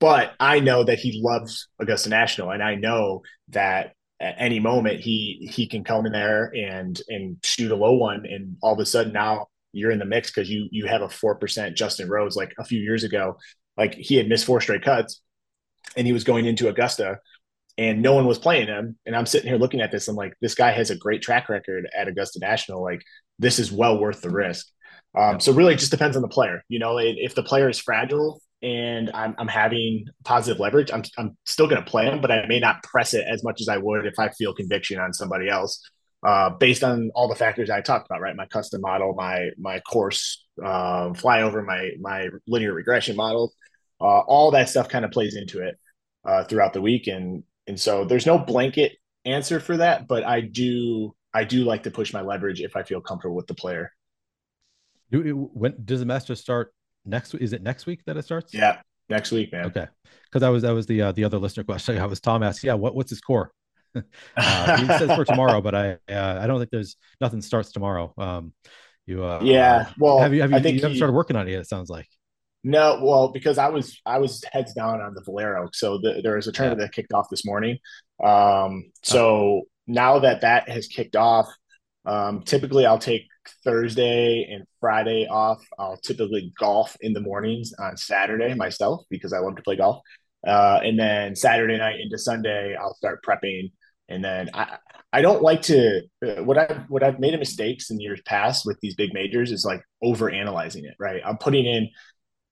But 0.00 0.32
I 0.40 0.58
know 0.58 0.82
that 0.82 0.98
he 0.98 1.20
loves 1.22 1.68
Augusta 1.80 2.08
National, 2.08 2.50
and 2.50 2.64
I 2.64 2.74
know 2.74 3.22
that 3.50 3.92
at 4.18 4.34
any 4.38 4.58
moment 4.58 4.98
he 4.98 5.48
he 5.52 5.68
can 5.68 5.84
come 5.84 6.04
in 6.04 6.10
there 6.10 6.52
and 6.52 7.00
and 7.08 7.36
shoot 7.44 7.70
a 7.70 7.76
low 7.76 7.94
one, 7.94 8.26
and 8.26 8.56
all 8.60 8.72
of 8.72 8.80
a 8.80 8.86
sudden 8.86 9.12
now 9.12 9.46
you're 9.72 9.92
in 9.92 10.00
the 10.00 10.04
mix 10.04 10.32
because 10.32 10.50
you 10.50 10.66
you 10.72 10.86
have 10.86 11.02
a 11.02 11.08
four 11.08 11.36
percent 11.36 11.76
Justin 11.76 12.08
Rose 12.08 12.34
like 12.34 12.52
a 12.58 12.64
few 12.64 12.80
years 12.80 13.04
ago, 13.04 13.36
like 13.76 13.94
he 13.94 14.16
had 14.16 14.28
missed 14.28 14.46
four 14.46 14.60
straight 14.60 14.82
cuts, 14.82 15.20
and 15.96 16.08
he 16.08 16.12
was 16.12 16.24
going 16.24 16.44
into 16.44 16.68
Augusta, 16.68 17.20
and 17.78 18.02
no 18.02 18.14
one 18.14 18.26
was 18.26 18.38
playing 18.38 18.68
him, 18.68 18.98
and 19.04 19.14
I'm 19.14 19.26
sitting 19.26 19.48
here 19.48 19.58
looking 19.58 19.80
at 19.80 19.90
this, 19.90 20.08
I'm 20.08 20.16
like, 20.16 20.34
this 20.40 20.54
guy 20.54 20.70
has 20.70 20.90
a 20.90 20.96
great 20.96 21.22
track 21.22 21.48
record 21.48 21.88
at 21.96 22.08
Augusta 22.08 22.38
National, 22.38 22.82
like 22.82 23.02
this 23.38 23.58
is 23.58 23.70
well 23.70 23.98
worth 23.98 24.22
the 24.22 24.30
risk. 24.30 24.66
Um, 25.16 25.40
so 25.40 25.52
really, 25.52 25.74
it 25.74 25.78
just 25.78 25.90
depends 25.90 26.16
on 26.16 26.22
the 26.22 26.28
player. 26.28 26.62
You 26.68 26.78
know, 26.78 26.98
if 26.98 27.34
the 27.34 27.42
player 27.42 27.68
is 27.68 27.78
fragile 27.78 28.40
and 28.62 29.10
I'm, 29.14 29.34
I'm 29.38 29.48
having 29.48 30.06
positive 30.24 30.60
leverage, 30.60 30.90
I'm, 30.92 31.04
I'm 31.16 31.36
still 31.44 31.66
going 31.66 31.82
to 31.82 31.90
play 31.90 32.04
them, 32.04 32.20
but 32.20 32.30
I 32.30 32.46
may 32.46 32.60
not 32.60 32.82
press 32.82 33.14
it 33.14 33.24
as 33.26 33.42
much 33.42 33.60
as 33.60 33.68
I 33.68 33.78
would 33.78 34.06
if 34.06 34.18
I 34.18 34.28
feel 34.28 34.54
conviction 34.54 35.00
on 35.00 35.12
somebody 35.14 35.48
else, 35.48 35.82
uh, 36.26 36.50
based 36.50 36.84
on 36.84 37.10
all 37.14 37.28
the 37.28 37.34
factors 37.34 37.70
I 37.70 37.80
talked 37.80 38.06
about, 38.10 38.20
right? 38.20 38.36
My 38.36 38.46
custom 38.46 38.82
model, 38.82 39.14
my 39.14 39.50
my 39.58 39.80
course 39.80 40.44
uh, 40.62 41.10
flyover, 41.10 41.64
my 41.64 41.92
my 42.00 42.28
linear 42.46 42.74
regression 42.74 43.16
model, 43.16 43.54
uh, 44.00 44.20
all 44.20 44.50
that 44.50 44.68
stuff 44.68 44.88
kind 44.88 45.04
of 45.04 45.12
plays 45.12 45.34
into 45.34 45.62
it 45.62 45.78
uh, 46.26 46.44
throughout 46.44 46.72
the 46.72 46.82
week, 46.82 47.06
and 47.06 47.42
and 47.66 47.78
so 47.78 48.04
there's 48.04 48.26
no 48.26 48.38
blanket 48.38 48.96
answer 49.24 49.60
for 49.60 49.76
that, 49.78 50.06
but 50.06 50.24
I 50.24 50.40
do 50.40 51.14
I 51.34 51.44
do 51.44 51.64
like 51.64 51.82
to 51.82 51.90
push 51.90 52.12
my 52.12 52.22
leverage 52.22 52.60
if 52.60 52.76
I 52.76 52.82
feel 52.82 53.00
comfortable 53.00 53.36
with 53.36 53.46
the 53.46 53.54
player. 53.54 53.92
Do 55.10 55.50
when 55.52 55.74
does 55.84 56.00
the 56.00 56.06
master 56.06 56.34
start 56.34 56.72
next 57.04 57.34
is 57.34 57.52
it 57.52 57.62
next 57.62 57.86
week 57.86 58.00
that 58.06 58.16
it 58.16 58.24
starts? 58.24 58.54
Yeah, 58.54 58.80
next 59.08 59.32
week, 59.32 59.52
man. 59.52 59.66
Okay, 59.66 59.86
because 60.24 60.40
that 60.40 60.48
was 60.48 60.62
that 60.62 60.72
was 60.72 60.86
the 60.86 61.02
uh, 61.02 61.12
the 61.12 61.24
other 61.24 61.38
listener 61.38 61.64
question. 61.64 61.98
I 61.98 62.06
was 62.06 62.20
Tom 62.20 62.42
asked, 62.42 62.64
yeah, 62.64 62.74
what 62.74 62.94
what's 62.94 63.10
his 63.10 63.20
core? 63.20 63.52
uh, 64.36 64.76
he 64.76 64.86
says 64.86 65.14
for 65.14 65.24
tomorrow, 65.24 65.60
but 65.60 65.74
I 65.74 65.92
uh, 66.10 66.38
I 66.40 66.46
don't 66.46 66.58
think 66.58 66.70
there's 66.70 66.96
nothing 67.20 67.40
starts 67.40 67.72
tomorrow. 67.72 68.12
Um, 68.18 68.52
you 69.06 69.24
uh, 69.24 69.40
yeah, 69.42 69.90
well, 69.98 70.18
have 70.18 70.34
you 70.34 70.42
have 70.42 70.50
you, 70.50 70.56
you 70.56 70.74
haven't 70.80 70.90
he, 70.92 70.96
started 70.96 71.12
working 71.12 71.36
on 71.36 71.48
it 71.48 71.52
yet? 71.52 71.60
It 71.60 71.68
sounds 71.68 71.90
like. 71.90 72.08
No, 72.68 72.98
well, 73.00 73.28
because 73.28 73.58
I 73.58 73.68
was 73.68 74.00
I 74.04 74.18
was 74.18 74.42
heads 74.50 74.74
down 74.74 75.00
on 75.00 75.14
the 75.14 75.22
Valero, 75.22 75.68
so 75.72 75.98
the, 75.98 76.20
there 76.20 76.34
was 76.34 76.48
a 76.48 76.52
tournament 76.52 76.80
yeah. 76.80 76.86
that 76.86 76.92
kicked 76.92 77.12
off 77.12 77.28
this 77.30 77.46
morning. 77.46 77.78
Um, 78.22 78.90
so 79.04 79.28
oh. 79.28 79.62
now 79.86 80.18
that 80.18 80.40
that 80.40 80.68
has 80.68 80.88
kicked 80.88 81.14
off, 81.14 81.46
um, 82.06 82.42
typically 82.42 82.84
I'll 82.84 82.98
take 82.98 83.22
Thursday 83.62 84.48
and 84.50 84.64
Friday 84.80 85.28
off. 85.28 85.64
I'll 85.78 85.98
typically 85.98 86.52
golf 86.58 86.96
in 87.00 87.12
the 87.12 87.20
mornings 87.20 87.72
on 87.78 87.96
Saturday 87.96 88.52
myself 88.54 89.04
because 89.10 89.32
I 89.32 89.38
love 89.38 89.54
to 89.54 89.62
play 89.62 89.76
golf. 89.76 90.02
Uh, 90.44 90.80
and 90.82 90.98
then 90.98 91.36
Saturday 91.36 91.78
night 91.78 92.00
into 92.00 92.18
Sunday, 92.18 92.74
I'll 92.74 92.94
start 92.94 93.24
prepping. 93.24 93.70
And 94.08 94.24
then 94.24 94.50
I, 94.54 94.78
I 95.12 95.22
don't 95.22 95.40
like 95.40 95.62
to 95.62 96.00
uh, 96.26 96.42
what 96.42 96.58
I've 96.58 96.82
what 96.88 97.04
I've 97.04 97.20
made 97.20 97.34
a 97.34 97.38
mistakes 97.38 97.90
in 97.90 98.00
years 98.00 98.20
past 98.26 98.66
with 98.66 98.80
these 98.80 98.96
big 98.96 99.14
majors 99.14 99.52
is 99.52 99.64
like 99.64 99.82
over 100.02 100.28
analyzing 100.28 100.84
it. 100.84 100.96
Right, 100.98 101.22
I'm 101.24 101.38
putting 101.38 101.64
in. 101.64 101.90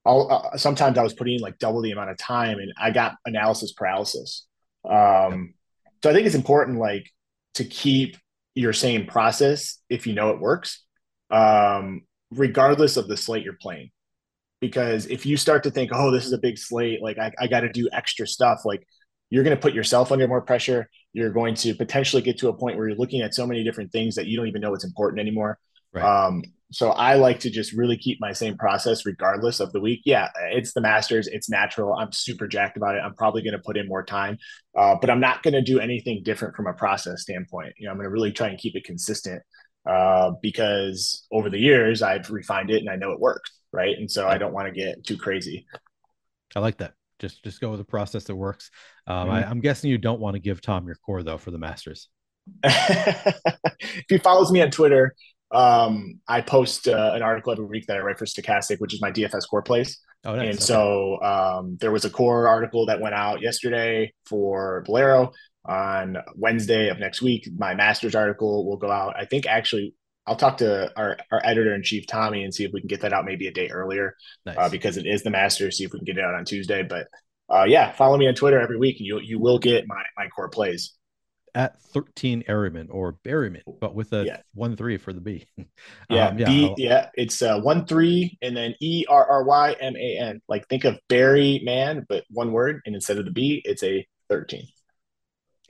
Uh, 0.06 0.56
sometimes 0.56 0.98
I 0.98 1.02
was 1.02 1.14
putting 1.14 1.36
in 1.36 1.40
like 1.40 1.58
double 1.58 1.80
the 1.80 1.92
amount 1.92 2.10
of 2.10 2.18
time, 2.18 2.58
and 2.58 2.72
I 2.78 2.90
got 2.90 3.14
analysis 3.24 3.72
paralysis. 3.72 4.46
Um, 4.88 5.54
so 6.02 6.10
I 6.10 6.12
think 6.12 6.26
it's 6.26 6.34
important 6.34 6.78
like 6.78 7.10
to 7.54 7.64
keep 7.64 8.16
your 8.54 8.72
same 8.72 9.06
process 9.06 9.78
if 9.88 10.06
you 10.06 10.12
know 10.12 10.30
it 10.30 10.40
works, 10.40 10.82
um, 11.30 12.02
regardless 12.30 12.96
of 12.96 13.08
the 13.08 13.16
slate 13.16 13.44
you're 13.44 13.56
playing. 13.60 13.90
Because 14.60 15.06
if 15.06 15.26
you 15.26 15.36
start 15.36 15.62
to 15.64 15.70
think, 15.70 15.90
oh, 15.92 16.10
this 16.10 16.26
is 16.26 16.32
a 16.32 16.38
big 16.38 16.58
slate, 16.58 17.02
like 17.02 17.18
I, 17.18 17.32
I 17.38 17.46
got 17.46 17.60
to 17.60 17.68
do 17.68 17.88
extra 17.92 18.26
stuff, 18.26 18.60
like 18.64 18.86
you're 19.30 19.44
going 19.44 19.56
to 19.56 19.60
put 19.60 19.74
yourself 19.74 20.12
under 20.12 20.28
more 20.28 20.42
pressure. 20.42 20.88
You're 21.12 21.30
going 21.30 21.54
to 21.56 21.74
potentially 21.74 22.22
get 22.22 22.38
to 22.38 22.48
a 22.48 22.52
point 22.52 22.76
where 22.76 22.88
you're 22.88 22.96
looking 22.96 23.20
at 23.20 23.34
so 23.34 23.46
many 23.46 23.64
different 23.64 23.92
things 23.92 24.14
that 24.14 24.26
you 24.26 24.36
don't 24.36 24.48
even 24.48 24.60
know 24.60 24.70
what's 24.70 24.84
important 24.84 25.20
anymore. 25.20 25.58
Right. 25.92 26.04
Um, 26.04 26.42
so 26.72 26.90
I 26.90 27.14
like 27.14 27.40
to 27.40 27.50
just 27.50 27.72
really 27.72 27.96
keep 27.96 28.18
my 28.20 28.32
same 28.32 28.56
process 28.56 29.06
regardless 29.06 29.60
of 29.60 29.72
the 29.72 29.80
week. 29.80 30.02
Yeah, 30.04 30.28
it's 30.50 30.72
the 30.72 30.80
Masters. 30.80 31.28
It's 31.28 31.48
natural. 31.48 31.94
I'm 31.94 32.12
super 32.12 32.48
jacked 32.48 32.76
about 32.76 32.96
it. 32.96 33.02
I'm 33.04 33.14
probably 33.14 33.42
going 33.42 33.52
to 33.52 33.62
put 33.64 33.76
in 33.76 33.86
more 33.86 34.04
time, 34.04 34.38
uh, 34.76 34.96
but 35.00 35.10
I'm 35.10 35.20
not 35.20 35.42
going 35.42 35.54
to 35.54 35.62
do 35.62 35.80
anything 35.80 36.22
different 36.24 36.56
from 36.56 36.66
a 36.66 36.72
process 36.72 37.22
standpoint. 37.22 37.74
You 37.78 37.86
know, 37.86 37.92
I'm 37.92 37.96
going 37.98 38.06
to 38.06 38.10
really 38.10 38.32
try 38.32 38.48
and 38.48 38.58
keep 38.58 38.76
it 38.76 38.84
consistent 38.84 39.42
uh, 39.86 40.32
because 40.42 41.26
over 41.30 41.50
the 41.50 41.58
years 41.58 42.02
I've 42.02 42.30
refined 42.30 42.70
it 42.70 42.80
and 42.80 42.90
I 42.90 42.96
know 42.96 43.12
it 43.12 43.20
works. 43.20 43.50
Right. 43.72 43.96
And 43.96 44.10
so 44.10 44.28
I 44.28 44.38
don't 44.38 44.52
want 44.52 44.66
to 44.66 44.72
get 44.72 45.04
too 45.04 45.16
crazy. 45.16 45.66
I 46.54 46.60
like 46.60 46.78
that. 46.78 46.94
Just 47.18 47.42
just 47.44 47.60
go 47.60 47.70
with 47.70 47.80
a 47.80 47.84
process 47.84 48.24
that 48.24 48.36
works. 48.36 48.70
Um, 49.06 49.28
mm-hmm. 49.28 49.30
I, 49.30 49.44
I'm 49.48 49.60
guessing 49.60 49.90
you 49.90 49.98
don't 49.98 50.20
want 50.20 50.34
to 50.34 50.40
give 50.40 50.60
Tom 50.60 50.86
your 50.86 50.96
core 50.96 51.22
though 51.22 51.38
for 51.38 51.50
the 51.50 51.58
Masters. 51.58 52.08
if 52.62 54.04
he 54.08 54.18
follows 54.18 54.52
me 54.52 54.60
on 54.60 54.70
Twitter, 54.70 55.14
um, 55.50 56.20
I 56.26 56.40
post 56.40 56.88
uh, 56.88 57.12
an 57.14 57.22
article 57.22 57.52
every 57.52 57.66
week 57.66 57.86
that 57.86 57.96
I 57.96 58.00
write 58.00 58.18
for 58.18 58.26
Stokastic, 58.26 58.80
which 58.80 58.94
is 58.94 59.00
my 59.00 59.12
DFS 59.12 59.48
core 59.48 59.62
place. 59.62 60.00
Oh, 60.24 60.34
nice. 60.34 60.40
And 60.40 60.54
okay. 60.54 60.58
so 60.58 61.22
um, 61.22 61.76
there 61.80 61.92
was 61.92 62.04
a 62.04 62.10
core 62.10 62.48
article 62.48 62.86
that 62.86 63.00
went 63.00 63.14
out 63.14 63.42
yesterday 63.42 64.12
for 64.26 64.82
Valero. 64.86 65.32
On 65.66 66.18
Wednesday 66.36 66.90
of 66.90 66.98
next 66.98 67.22
week, 67.22 67.48
my 67.56 67.74
master's 67.74 68.14
article 68.14 68.66
will 68.66 68.76
go 68.76 68.90
out. 68.90 69.14
I 69.18 69.24
think 69.24 69.46
actually 69.46 69.94
I'll 70.26 70.36
talk 70.36 70.58
to 70.58 70.92
our, 70.94 71.16
our 71.32 71.40
editor 71.42 71.74
in 71.74 71.82
chief 71.82 72.06
Tommy 72.06 72.44
and 72.44 72.54
see 72.54 72.64
if 72.64 72.72
we 72.72 72.80
can 72.80 72.88
get 72.88 73.00
that 73.00 73.14
out 73.14 73.24
maybe 73.24 73.46
a 73.46 73.52
day 73.52 73.68
earlier, 73.70 74.14
uh, 74.46 74.50
nice. 74.50 74.56
uh, 74.58 74.68
because 74.68 74.98
it 74.98 75.06
is 75.06 75.22
the 75.22 75.30
Masters. 75.30 75.78
See 75.78 75.84
if 75.84 75.92
we 75.92 75.98
can 75.98 76.04
get 76.04 76.18
it 76.18 76.24
out 76.24 76.34
on 76.34 76.44
Tuesday. 76.44 76.82
But 76.82 77.06
uh, 77.48 77.64
yeah, 77.66 77.92
follow 77.92 78.18
me 78.18 78.28
on 78.28 78.34
Twitter 78.34 78.60
every 78.60 78.78
week, 78.78 78.96
and 78.98 79.06
you 79.06 79.20
you 79.20 79.38
will 79.38 79.58
get 79.58 79.86
my 79.86 80.02
my 80.16 80.28
core 80.28 80.48
plays 80.48 80.94
at 81.54 81.80
13 81.80 82.44
Erryman 82.48 82.88
or 82.90 83.14
Berryman, 83.24 83.62
but 83.80 83.94
with 83.94 84.12
a 84.12 84.24
yeah. 84.24 84.38
one 84.54 84.76
three 84.76 84.96
for 84.96 85.12
the 85.12 85.20
B. 85.20 85.46
yeah, 86.10 86.28
um, 86.28 86.38
yeah, 86.38 86.46
B, 86.46 86.74
yeah, 86.76 87.08
it's 87.14 87.42
uh, 87.42 87.60
one 87.60 87.86
three 87.86 88.36
and 88.42 88.56
then 88.56 88.74
E 88.80 89.04
R 89.08 89.26
R 89.26 89.44
Y 89.44 89.76
M 89.80 89.96
A 89.96 90.18
N. 90.18 90.40
Like 90.48 90.68
think 90.68 90.84
of 90.84 90.98
Barry 91.08 91.60
Man, 91.64 92.04
but 92.08 92.24
one 92.30 92.52
word, 92.52 92.80
and 92.86 92.94
instead 92.94 93.18
of 93.18 93.24
the 93.24 93.30
B, 93.30 93.62
it's 93.64 93.82
a 93.82 94.06
13. 94.28 94.66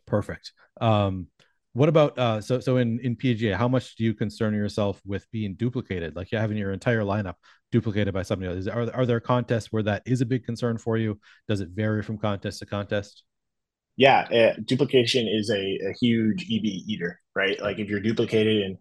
Perfect. 0.06 0.52
Um, 0.80 1.28
what 1.72 1.88
about 1.88 2.18
uh, 2.18 2.40
so 2.40 2.60
so 2.60 2.76
in 2.76 3.00
in 3.00 3.16
PGA? 3.16 3.54
How 3.54 3.68
much 3.68 3.96
do 3.96 4.04
you 4.04 4.14
concern 4.14 4.54
yourself 4.54 5.00
with 5.04 5.28
being 5.32 5.54
duplicated? 5.54 6.14
Like 6.14 6.30
you 6.30 6.38
having 6.38 6.56
your 6.56 6.72
entire 6.72 7.02
lineup 7.02 7.34
duplicated 7.72 8.14
by 8.14 8.22
somebody 8.22 8.56
else? 8.56 8.68
Are 8.68 8.94
are 8.94 9.06
there 9.06 9.20
contests 9.20 9.72
where 9.72 9.82
that 9.82 10.02
is 10.06 10.20
a 10.20 10.26
big 10.26 10.44
concern 10.44 10.78
for 10.78 10.96
you? 10.96 11.18
Does 11.48 11.60
it 11.60 11.70
vary 11.70 12.02
from 12.02 12.18
contest 12.18 12.60
to 12.60 12.66
contest? 12.66 13.24
Yeah, 13.96 14.20
uh, 14.22 14.60
duplication 14.64 15.28
is 15.28 15.50
a, 15.50 15.78
a 15.88 15.92
huge 16.00 16.44
EV 16.50 16.82
eater, 16.88 17.20
right? 17.34 17.60
Like 17.60 17.78
if 17.78 17.88
you're 17.88 18.00
duplicated 18.00 18.62
and 18.62 18.78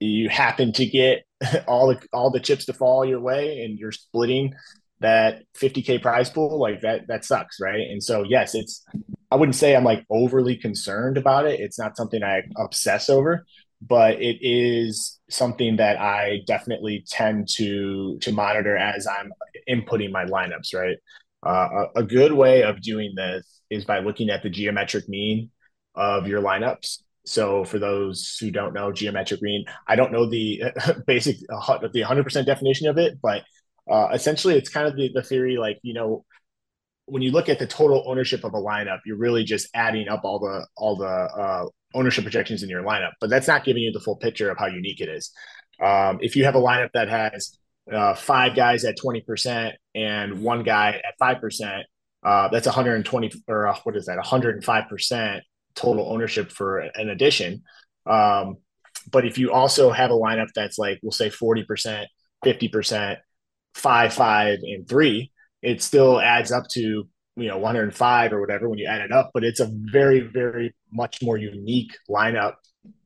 you 0.00 0.28
happen 0.28 0.72
to 0.74 0.86
get 0.86 1.24
all 1.68 1.88
the 1.88 2.00
all 2.12 2.30
the 2.30 2.40
chips 2.40 2.66
to 2.66 2.72
fall 2.72 3.04
your 3.04 3.20
way 3.20 3.62
and 3.64 3.78
you're 3.78 3.92
splitting 3.92 4.54
that 5.00 5.42
50k 5.54 5.98
prize 5.98 6.30
pool 6.30 6.58
like 6.58 6.80
that 6.82 7.06
that 7.08 7.24
sucks 7.24 7.60
right? 7.60 7.88
And 7.90 8.02
so 8.02 8.24
yes 8.24 8.54
it's 8.54 8.84
i 9.30 9.36
wouldn't 9.36 9.56
say 9.56 9.76
i'm 9.76 9.84
like 9.84 10.04
overly 10.10 10.56
concerned 10.56 11.18
about 11.18 11.46
it. 11.46 11.60
It's 11.60 11.78
not 11.78 11.96
something 11.96 12.22
i 12.22 12.42
obsess 12.56 13.10
over 13.10 13.46
but 13.82 14.20
it 14.22 14.38
is 14.40 15.20
something 15.30 15.76
that 15.76 16.00
i 16.00 16.40
definitely 16.46 17.04
tend 17.08 17.48
to 17.56 18.18
to 18.20 18.32
monitor 18.32 18.76
as 18.76 19.06
i'm 19.06 19.32
inputting 19.68 20.10
my 20.12 20.24
lineups 20.24 20.74
right? 20.74 20.96
Uh, 21.46 21.86
a, 21.96 22.00
a 22.00 22.02
good 22.02 22.32
way 22.32 22.62
of 22.62 22.80
doing 22.80 23.12
this 23.16 23.55
is 23.70 23.84
by 23.84 24.00
looking 24.00 24.30
at 24.30 24.42
the 24.42 24.50
geometric 24.50 25.08
mean 25.08 25.50
of 25.94 26.26
your 26.26 26.42
lineups. 26.42 26.98
So 27.24 27.64
for 27.64 27.78
those 27.78 28.36
who 28.40 28.50
don't 28.50 28.72
know 28.72 28.92
geometric 28.92 29.42
mean, 29.42 29.64
I 29.86 29.96
don't 29.96 30.12
know 30.12 30.28
the 30.28 30.62
basic 31.06 31.36
uh, 31.52 31.78
the 31.78 32.02
100% 32.02 32.46
definition 32.46 32.88
of 32.88 32.98
it, 32.98 33.18
but 33.20 33.42
uh, 33.90 34.08
essentially 34.12 34.56
it's 34.56 34.68
kind 34.68 34.86
of 34.86 34.96
the, 34.96 35.10
the 35.12 35.22
theory 35.22 35.56
like, 35.56 35.78
you 35.82 35.94
know, 35.94 36.24
when 37.06 37.22
you 37.22 37.30
look 37.30 37.48
at 37.48 37.58
the 37.58 37.66
total 37.66 38.04
ownership 38.06 38.44
of 38.44 38.52
a 38.54 38.58
lineup, 38.60 38.98
you're 39.06 39.16
really 39.16 39.44
just 39.44 39.68
adding 39.74 40.08
up 40.08 40.22
all 40.24 40.40
the 40.40 40.66
all 40.76 40.96
the 40.96 41.06
uh, 41.06 41.66
ownership 41.94 42.24
projections 42.24 42.62
in 42.62 42.68
your 42.68 42.82
lineup, 42.82 43.12
but 43.20 43.30
that's 43.30 43.46
not 43.46 43.64
giving 43.64 43.82
you 43.82 43.92
the 43.92 44.00
full 44.00 44.16
picture 44.16 44.50
of 44.50 44.58
how 44.58 44.66
unique 44.66 45.00
it 45.00 45.08
is. 45.08 45.30
Um, 45.82 46.18
if 46.20 46.36
you 46.36 46.44
have 46.44 46.54
a 46.54 46.60
lineup 46.60 46.90
that 46.94 47.08
has 47.08 47.58
uh, 47.92 48.14
five 48.14 48.56
guys 48.56 48.84
at 48.84 48.96
20% 48.98 49.72
and 49.94 50.42
one 50.42 50.62
guy 50.62 51.00
at 51.04 51.14
5%, 51.20 51.82
uh, 52.26 52.48
that's 52.48 52.66
120 52.66 53.32
or 53.46 53.68
uh, 53.68 53.76
what 53.84 53.96
is 53.96 54.06
that? 54.06 54.18
105% 54.18 55.40
total 55.76 56.12
ownership 56.12 56.50
for 56.50 56.80
an 56.80 57.08
addition. 57.08 57.62
Um, 58.04 58.56
but 59.12 59.24
if 59.24 59.38
you 59.38 59.52
also 59.52 59.92
have 59.92 60.10
a 60.10 60.14
lineup 60.14 60.48
that's 60.54 60.76
like, 60.76 60.98
we'll 61.02 61.12
say 61.12 61.30
40%, 61.30 62.06
50%, 62.44 63.16
five, 63.74 64.12
five, 64.12 64.58
and 64.62 64.88
three, 64.88 65.30
it 65.62 65.82
still 65.82 66.20
adds 66.20 66.50
up 66.50 66.66
to 66.72 67.08
you 67.38 67.48
know 67.48 67.58
105 67.58 68.32
or 68.32 68.40
whatever 68.40 68.68
when 68.68 68.78
you 68.78 68.86
add 68.86 69.02
it 69.02 69.12
up 69.12 69.30
but 69.34 69.44
it's 69.44 69.60
a 69.60 69.68
very 69.70 70.20
very 70.20 70.74
much 70.90 71.20
more 71.22 71.36
unique 71.36 71.94
lineup 72.08 72.54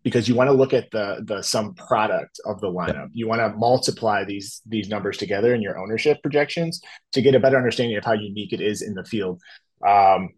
because 0.02 0.28
you 0.28 0.34
want 0.34 0.48
to 0.48 0.54
look 0.54 0.72
at 0.72 0.90
the 0.90 1.22
the 1.26 1.42
sum 1.42 1.74
product 1.74 2.40
of 2.44 2.60
the 2.60 2.68
lineup. 2.68 3.08
You 3.12 3.28
want 3.28 3.40
to 3.40 3.56
multiply 3.56 4.24
these 4.24 4.62
these 4.66 4.88
numbers 4.88 5.16
together 5.16 5.54
in 5.54 5.62
your 5.62 5.78
ownership 5.78 6.22
projections 6.22 6.80
to 7.12 7.22
get 7.22 7.34
a 7.34 7.40
better 7.40 7.56
understanding 7.56 7.96
of 7.96 8.04
how 8.04 8.12
unique 8.12 8.52
it 8.52 8.60
is 8.60 8.82
in 8.82 8.94
the 8.94 9.04
field. 9.04 9.40
Um, 9.86 10.30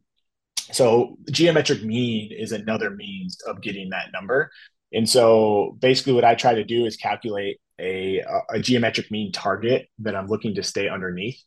so 0.72 1.18
geometric 1.30 1.82
mean 1.82 2.32
is 2.32 2.52
another 2.52 2.90
means 2.90 3.38
of 3.46 3.60
getting 3.60 3.90
that 3.90 4.08
number. 4.12 4.50
And 4.92 5.08
so 5.08 5.76
basically 5.80 6.12
what 6.12 6.24
I 6.24 6.34
try 6.34 6.54
to 6.54 6.64
do 6.64 6.84
is 6.84 6.96
calculate 6.96 7.58
a, 7.80 8.22
a 8.50 8.60
geometric 8.60 9.10
mean 9.10 9.32
target 9.32 9.88
that 10.00 10.14
I'm 10.14 10.28
looking 10.28 10.54
to 10.54 10.62
stay 10.62 10.88
underneath. 10.88 11.42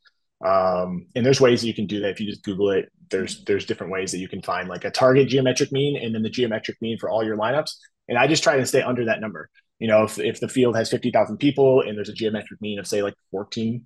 Um, 0.45 1.07
and 1.15 1.25
there's 1.25 1.41
ways 1.41 1.65
you 1.65 1.73
can 1.73 1.87
do 1.87 2.01
that 2.01 2.11
if 2.11 2.19
you 2.19 2.27
just 2.27 2.43
Google 2.43 2.69
it. 2.69 2.91
There's 3.09 3.43
there's 3.45 3.65
different 3.65 3.91
ways 3.91 4.11
that 4.11 4.19
you 4.19 4.27
can 4.27 4.41
find 4.41 4.69
like 4.69 4.85
a 4.85 4.91
target 4.91 5.27
geometric 5.27 5.71
mean 5.71 5.97
and 6.01 6.13
then 6.13 6.21
the 6.21 6.29
geometric 6.29 6.81
mean 6.81 6.97
for 6.99 7.09
all 7.09 7.23
your 7.23 7.37
lineups. 7.37 7.71
And 8.07 8.17
I 8.17 8.27
just 8.27 8.43
try 8.43 8.57
to 8.57 8.65
stay 8.65 8.81
under 8.81 9.05
that 9.05 9.21
number. 9.21 9.49
You 9.79 9.87
know, 9.87 10.03
if, 10.03 10.19
if 10.19 10.39
the 10.39 10.47
field 10.47 10.75
has 10.75 10.89
50,000 10.89 11.37
people 11.37 11.81
and 11.81 11.97
there's 11.97 12.09
a 12.09 12.13
geometric 12.13 12.61
mean 12.61 12.79
of 12.79 12.87
say 12.87 13.01
like 13.01 13.15
14, 13.31 13.85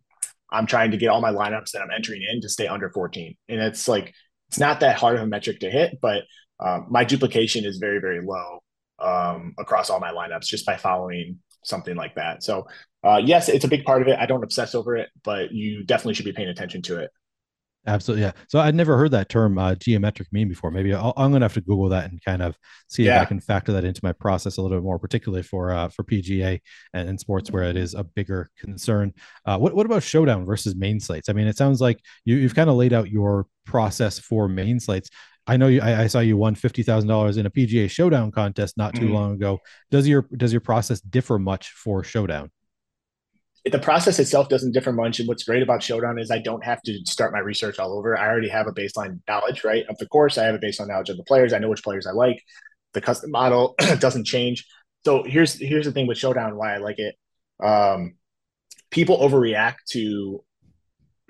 I'm 0.52 0.66
trying 0.66 0.92
to 0.92 0.98
get 0.98 1.08
all 1.08 1.22
my 1.22 1.32
lineups 1.32 1.72
that 1.72 1.82
I'm 1.82 1.92
entering 1.96 2.22
in 2.30 2.42
to 2.42 2.50
stay 2.50 2.68
under 2.68 2.90
14. 2.90 3.36
And 3.48 3.62
it's 3.62 3.88
like, 3.88 4.14
it's 4.50 4.60
not 4.60 4.82
that 4.82 4.98
hard 4.98 5.16
of 5.16 5.24
a 5.24 5.28
metric 5.28 5.60
to 5.62 5.70
hit, 5.70 6.00
but 6.02 6.24
um, 6.60 6.88
my 6.90 7.06
duplication 7.06 7.66
is 7.66 7.78
very, 7.78 8.00
very 8.00 8.22
low 8.22 8.60
um, 9.00 9.54
across 9.58 9.90
all 9.90 10.00
my 10.00 10.12
lineups 10.12 10.46
just 10.46 10.66
by 10.66 10.76
following 10.76 11.40
something 11.64 11.96
like 11.96 12.16
that. 12.16 12.44
So, 12.44 12.68
uh, 13.04 13.22
yes, 13.24 13.50
it's 13.50 13.66
a 13.66 13.70
big 13.70 13.86
part 13.86 14.02
of 14.02 14.08
it. 14.08 14.18
I 14.20 14.26
don't 14.26 14.44
obsess 14.44 14.76
over 14.76 14.98
it, 14.98 15.10
but 15.24 15.52
you 15.52 15.84
definitely 15.84 16.16
should 16.16 16.26
be 16.26 16.34
paying 16.34 16.50
attention 16.50 16.82
to 16.84 17.00
it. 17.00 17.12
Absolutely, 17.88 18.24
yeah. 18.24 18.34
So 18.50 18.60
I'd 18.60 18.76
never 18.76 18.98
heard 18.98 19.12
that 19.12 19.30
term 19.30 19.58
uh, 19.58 19.74
geometric 19.76 20.28
mean 20.34 20.50
before. 20.50 20.70
Maybe 20.70 20.94
i 20.94 21.00
am 21.00 21.32
going 21.32 21.40
to 21.40 21.46
have 21.46 21.54
to 21.54 21.62
Google 21.62 21.88
that 21.90 22.12
and 22.12 22.22
kind 22.24 22.42
of 22.42 22.58
see 22.88 23.04
yeah. 23.04 23.18
if 23.18 23.22
I 23.22 23.26
can 23.26 23.40
factor 23.40 23.72
that 23.72 23.86
into 23.86 24.02
my 24.04 24.12
process 24.12 24.58
a 24.58 24.62
little 24.62 24.78
bit 24.78 24.84
more, 24.84 25.00
particularly 25.00 25.44
for 25.44 25.72
uh, 25.72 25.88
for 25.88 26.04
PGA 26.04 26.60
and, 26.94 27.08
and, 27.10 27.20
sports 27.20 27.52
where 27.52 27.64
it 27.64 27.78
is 27.78 27.94
a 27.94 28.04
bigger 28.04 28.50
concern. 28.60 29.14
Uh, 29.46 29.58
what 29.58 29.74
what 29.74 29.86
about 29.86 30.04
showdown 30.04 30.46
versus 30.46 30.76
main 30.76 31.00
slates? 31.00 31.30
I 31.30 31.34
mean, 31.34 31.48
it 31.48 31.58
sounds 31.58 31.80
like 31.80 32.04
you, 32.26 32.36
you've 32.36 32.56
kind 32.56 32.70
of 32.70 32.76
laid 32.76 32.92
out 32.92 33.10
your 33.10 33.48
process 33.66 34.20
for 34.20 34.50
main 34.50 34.80
slates. 34.80 35.10
I 35.50 35.58
know 35.58 35.68
you. 35.68 35.82
I, 35.82 36.04
I 36.04 36.08
saw 36.08 36.20
you 36.20 36.38
won 36.38 36.56
fifty 36.56 36.84
thousand 36.84 37.10
dollars 37.10 37.38
in 37.38 37.46
a 37.46 37.50
PGA 37.50 37.90
Showdown 37.90 38.32
contest 38.32 38.78
not 38.78 38.94
too 38.94 39.06
mm-hmm. 39.06 39.14
long 39.14 39.34
ago. 39.34 39.60
Does 39.92 40.08
your 40.08 40.28
does 40.36 40.54
your 40.54 40.62
process 40.62 41.02
differ 41.02 41.40
much 41.40 41.72
for 41.72 42.04
Showdown? 42.04 42.52
the 43.66 43.80
process 43.80 44.20
itself 44.20 44.50
doesn't 44.50 44.72
differ 44.72 44.92
much. 44.92 45.20
And 45.20 45.28
what's 45.28 45.44
great 45.44 45.62
about 45.62 45.84
Showdown 45.84 46.18
is 46.18 46.32
I 46.32 46.40
don't 46.40 46.64
have 46.64 46.82
to 46.84 47.00
start 47.06 47.34
my 47.34 47.40
research 47.40 47.80
all 47.80 47.98
over. 47.98 48.18
I 48.18 48.28
already 48.28 48.50
have 48.50 48.68
a 48.68 48.72
baseline 48.72 49.20
knowledge, 49.28 49.64
right, 49.64 49.86
of 49.90 49.98
the 49.98 50.08
course. 50.08 50.38
I 50.38 50.46
have 50.46 50.56
a 50.56 50.60
baseline 50.60 50.88
knowledge 50.88 51.10
of 51.10 51.18
the 51.18 51.24
players. 51.24 51.54
I 51.54 51.60
know 51.60 51.70
which 51.70 51.84
players 51.84 52.08
I 52.08 52.12
like. 52.12 52.42
The 52.94 53.02
custom 53.02 53.32
model 53.32 53.76
doesn't 54.00 54.26
change. 54.26 54.66
So 55.06 55.24
here's 55.24 55.54
here's 55.54 55.86
the 55.86 55.92
thing 55.92 56.08
with 56.08 56.18
Showdown 56.18 56.56
why 56.56 56.76
I 56.76 56.78
like 56.78 57.00
it. 57.00 57.16
Um, 57.62 58.16
people 58.92 59.20
overreact 59.20 59.78
to 59.92 60.44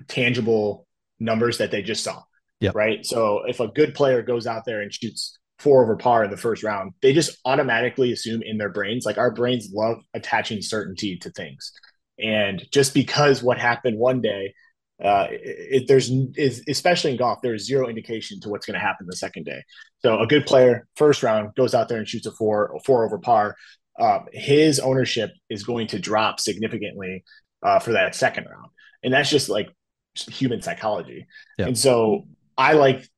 tangible 0.08 0.86
numbers 1.18 1.58
that 1.58 1.70
they 1.70 1.82
just 1.82 2.04
saw. 2.04 2.22
Yeah. 2.60 2.72
Right. 2.74 3.04
So 3.04 3.42
if 3.46 3.60
a 3.60 3.68
good 3.68 3.94
player 3.94 4.22
goes 4.22 4.46
out 4.46 4.64
there 4.66 4.82
and 4.82 4.92
shoots 4.92 5.38
four 5.58 5.82
over 5.82 5.96
par 5.96 6.24
in 6.24 6.30
the 6.30 6.36
first 6.36 6.62
round, 6.62 6.92
they 7.02 7.12
just 7.12 7.38
automatically 7.44 8.12
assume 8.12 8.42
in 8.42 8.58
their 8.58 8.68
brains, 8.68 9.04
like 9.04 9.18
our 9.18 9.30
brains 9.30 9.70
love 9.72 9.98
attaching 10.14 10.62
certainty 10.62 11.16
to 11.18 11.30
things. 11.30 11.72
And 12.18 12.62
just 12.70 12.92
because 12.92 13.42
what 13.42 13.58
happened 13.58 13.98
one 13.98 14.20
day 14.20 14.54
uh, 15.02 15.28
it, 15.30 15.88
there's 15.88 16.10
is 16.36 16.62
especially 16.68 17.12
in 17.12 17.16
golf, 17.16 17.40
there 17.42 17.54
is 17.54 17.64
zero 17.66 17.88
indication 17.88 18.38
to 18.40 18.50
what's 18.50 18.66
going 18.66 18.74
to 18.74 18.80
happen 18.80 19.06
the 19.08 19.16
second 19.16 19.44
day. 19.44 19.62
So 20.00 20.20
a 20.20 20.26
good 20.26 20.44
player, 20.44 20.86
first 20.96 21.22
round, 21.22 21.54
goes 21.54 21.74
out 21.74 21.88
there 21.88 21.98
and 21.98 22.06
shoots 22.06 22.26
a 22.26 22.32
four, 22.32 22.78
four 22.84 23.04
over 23.04 23.18
par. 23.18 23.56
Uh, 23.98 24.20
his 24.32 24.78
ownership 24.78 25.30
is 25.48 25.64
going 25.64 25.86
to 25.88 25.98
drop 25.98 26.38
significantly 26.38 27.24
uh, 27.62 27.78
for 27.78 27.92
that 27.92 28.14
second 28.14 28.44
round, 28.44 28.70
and 29.02 29.12
that's 29.12 29.30
just 29.30 29.48
like 29.48 29.68
human 30.14 30.60
psychology. 30.60 31.26
Yeah. 31.58 31.66
And 31.66 31.78
so 31.78 32.26
I 32.60 32.74
like 32.74 33.08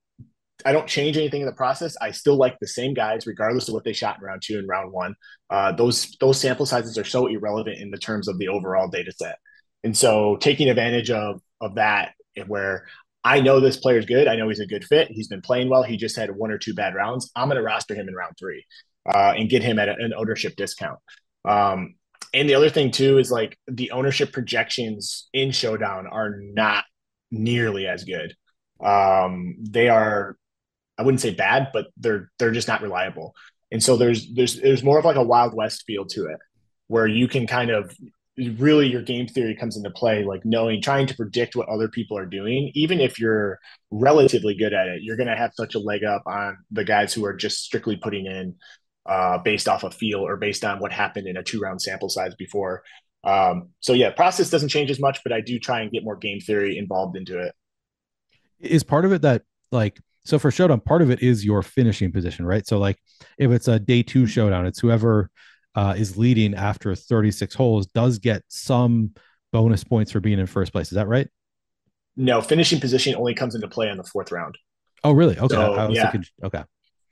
I 0.64 0.70
don't 0.70 0.86
change 0.86 1.16
anything 1.16 1.40
in 1.40 1.46
the 1.46 1.52
process. 1.52 1.96
I 2.00 2.12
still 2.12 2.36
like 2.36 2.56
the 2.60 2.68
same 2.68 2.94
guys, 2.94 3.26
regardless 3.26 3.66
of 3.66 3.74
what 3.74 3.82
they 3.82 3.92
shot 3.92 4.18
in 4.18 4.24
round 4.24 4.42
two 4.44 4.58
and 4.58 4.68
round 4.68 4.92
one. 4.92 5.16
Uh, 5.50 5.72
those 5.72 6.16
those 6.20 6.40
sample 6.40 6.64
sizes 6.64 6.96
are 6.96 7.04
so 7.04 7.26
irrelevant 7.26 7.78
in 7.78 7.90
the 7.90 7.98
terms 7.98 8.28
of 8.28 8.38
the 8.38 8.46
overall 8.46 8.86
data 8.88 9.10
set. 9.10 9.38
And 9.82 9.96
so 9.96 10.36
taking 10.36 10.70
advantage 10.70 11.10
of 11.10 11.40
of 11.60 11.74
that 11.74 12.12
where 12.46 12.86
I 13.24 13.40
know 13.40 13.58
this 13.58 13.76
player's 13.76 14.06
good. 14.06 14.28
I 14.28 14.36
know 14.36 14.48
he's 14.48 14.60
a 14.60 14.66
good 14.66 14.84
fit. 14.84 15.08
He's 15.10 15.28
been 15.28 15.42
playing 15.42 15.68
well. 15.68 15.82
He 15.82 15.96
just 15.96 16.16
had 16.16 16.30
one 16.30 16.52
or 16.52 16.58
two 16.58 16.74
bad 16.74 16.94
rounds. 16.94 17.30
I'm 17.34 17.48
going 17.48 17.56
to 17.56 17.62
roster 17.62 17.94
him 17.94 18.08
in 18.08 18.14
round 18.14 18.34
three 18.38 18.64
uh, 19.12 19.34
and 19.36 19.50
get 19.50 19.62
him 19.64 19.80
at 19.80 19.88
a, 19.88 19.94
an 19.98 20.12
ownership 20.16 20.54
discount. 20.54 20.98
Um, 21.44 21.94
and 22.32 22.48
the 22.48 22.54
other 22.54 22.70
thing 22.70 22.92
too 22.92 23.18
is 23.18 23.30
like 23.30 23.58
the 23.66 23.90
ownership 23.90 24.32
projections 24.32 25.28
in 25.32 25.50
Showdown 25.50 26.06
are 26.06 26.36
not 26.40 26.84
nearly 27.32 27.88
as 27.88 28.04
good. 28.04 28.34
Um, 28.82 29.56
they 29.60 29.88
are, 29.88 30.36
I 30.98 31.02
wouldn't 31.02 31.20
say 31.20 31.34
bad, 31.34 31.68
but 31.72 31.86
they're 31.96 32.30
they're 32.38 32.52
just 32.52 32.68
not 32.68 32.82
reliable. 32.82 33.34
And 33.70 33.82
so 33.82 33.96
there's 33.96 34.32
there's 34.34 34.60
there's 34.60 34.82
more 34.82 34.98
of 34.98 35.04
like 35.04 35.16
a 35.16 35.22
wild 35.22 35.54
west 35.54 35.84
feel 35.86 36.04
to 36.06 36.26
it, 36.26 36.38
where 36.88 37.06
you 37.06 37.28
can 37.28 37.46
kind 37.46 37.70
of 37.70 37.96
really 38.38 38.88
your 38.88 39.02
game 39.02 39.26
theory 39.26 39.54
comes 39.54 39.76
into 39.76 39.90
play 39.90 40.24
like 40.24 40.44
knowing 40.44 40.80
trying 40.80 41.06
to 41.06 41.14
predict 41.14 41.54
what 41.54 41.68
other 41.68 41.88
people 41.88 42.16
are 42.16 42.26
doing. 42.26 42.70
Even 42.74 43.00
if 43.00 43.18
you're 43.18 43.58
relatively 43.90 44.54
good 44.54 44.72
at 44.72 44.88
it 44.88 45.02
you're 45.02 45.16
going 45.16 45.28
to 45.28 45.36
have 45.36 45.52
such 45.54 45.74
a 45.74 45.78
leg 45.78 46.02
up 46.02 46.22
on 46.26 46.56
the 46.70 46.84
guys 46.84 47.12
who 47.12 47.24
are 47.26 47.34
just 47.34 47.62
strictly 47.62 47.96
putting 47.96 48.26
in 48.26 48.54
uh, 49.04 49.36
based 49.38 49.68
off 49.68 49.84
of 49.84 49.94
feel 49.94 50.20
or 50.20 50.36
based 50.36 50.64
on 50.64 50.78
what 50.78 50.92
happened 50.92 51.26
in 51.26 51.36
a 51.36 51.42
two 51.42 51.60
round 51.60 51.82
sample 51.82 52.08
size 52.08 52.34
before. 52.36 52.82
Um, 53.24 53.68
so 53.80 53.92
yeah 53.92 54.10
process 54.10 54.50
doesn't 54.50 54.70
change 54.70 54.90
as 54.90 54.98
much 54.98 55.20
but 55.22 55.32
i 55.32 55.40
do 55.40 55.60
try 55.60 55.82
and 55.82 55.92
get 55.92 56.02
more 56.02 56.16
game 56.16 56.40
theory 56.40 56.76
involved 56.76 57.16
into 57.16 57.38
it 57.38 57.54
is 58.62 58.82
part 58.82 59.04
of 59.04 59.12
it 59.12 59.22
that 59.22 59.42
like 59.70 59.98
so 60.24 60.38
for 60.38 60.50
showdown 60.50 60.80
part 60.80 61.02
of 61.02 61.10
it 61.10 61.22
is 61.22 61.44
your 61.44 61.62
finishing 61.62 62.12
position 62.12 62.46
right 62.46 62.66
so 62.66 62.78
like 62.78 62.96
if 63.38 63.50
it's 63.50 63.68
a 63.68 63.78
day 63.78 64.02
two 64.02 64.26
showdown 64.26 64.66
it's 64.66 64.78
whoever 64.78 65.30
uh, 65.74 65.94
is 65.96 66.16
leading 66.18 66.54
after 66.54 66.94
36 66.94 67.54
holes 67.54 67.86
does 67.86 68.18
get 68.18 68.42
some 68.48 69.14
bonus 69.52 69.84
points 69.84 70.12
for 70.12 70.20
being 70.20 70.38
in 70.38 70.46
first 70.46 70.72
place. 70.72 70.88
Is 70.88 70.96
that 70.96 71.08
right? 71.08 71.28
No, 72.16 72.42
finishing 72.42 72.80
position 72.80 73.14
only 73.14 73.34
comes 73.34 73.54
into 73.54 73.68
play 73.68 73.88
in 73.88 73.96
the 73.96 74.04
fourth 74.04 74.32
round. 74.32 74.58
Oh, 75.04 75.12
really? 75.12 75.38
Okay. 75.38 75.54
So, 75.54 75.90
yeah. 75.90 76.10
Thinking, 76.10 76.28
okay. 76.44 76.64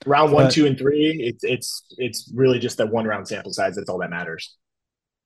Round 0.06 0.32
one, 0.32 0.46
but, 0.46 0.52
two, 0.52 0.66
and 0.66 0.78
three. 0.78 1.16
It's 1.20 1.44
it's 1.44 1.84
it's 1.98 2.32
really 2.34 2.58
just 2.58 2.78
that 2.78 2.90
one 2.90 3.04
round 3.04 3.28
sample 3.28 3.52
size. 3.52 3.76
That's 3.76 3.90
all 3.90 3.98
that 3.98 4.08
matters. 4.10 4.56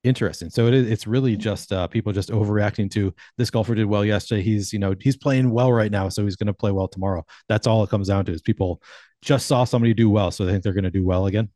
Interesting. 0.05 0.51
So 0.51 0.67
it 0.67 0.75
is. 0.75 0.91
It's 0.91 1.07
really 1.07 1.37
just 1.37 1.73
uh, 1.73 1.89
people 1.89 2.13
just 2.13 2.31
overreacting 2.31 2.91
to 2.93 3.15
this 3.39 3.51
golfer 3.51 3.75
did 3.75 3.87
well 3.87 4.05
yesterday. 4.05 4.43
He's 4.43 4.73
you 4.73 4.79
know 4.79 4.95
he's 5.01 5.17
playing 5.17 5.51
well 5.51 5.73
right 5.73 5.91
now, 5.91 6.09
so 6.09 6.25
he's 6.25 6.37
going 6.37 6.47
to 6.47 6.55
play 6.55 6.71
well 6.71 6.89
tomorrow. 6.89 7.25
That's 7.49 7.67
all 7.67 7.83
it 7.83 7.91
comes 7.91 8.09
down 8.09 8.27
to. 8.27 8.33
Is 8.33 8.43
people 8.43 8.83
just 9.23 9.47
saw 9.47 9.65
somebody 9.65 9.95
do 9.95 10.11
well, 10.11 10.31
so 10.31 10.45
they 10.45 10.53
think 10.53 10.63
they're 10.63 10.75
going 10.75 10.85
to 10.85 10.91
do 10.91 11.05
well 11.05 11.27
again 11.27 11.49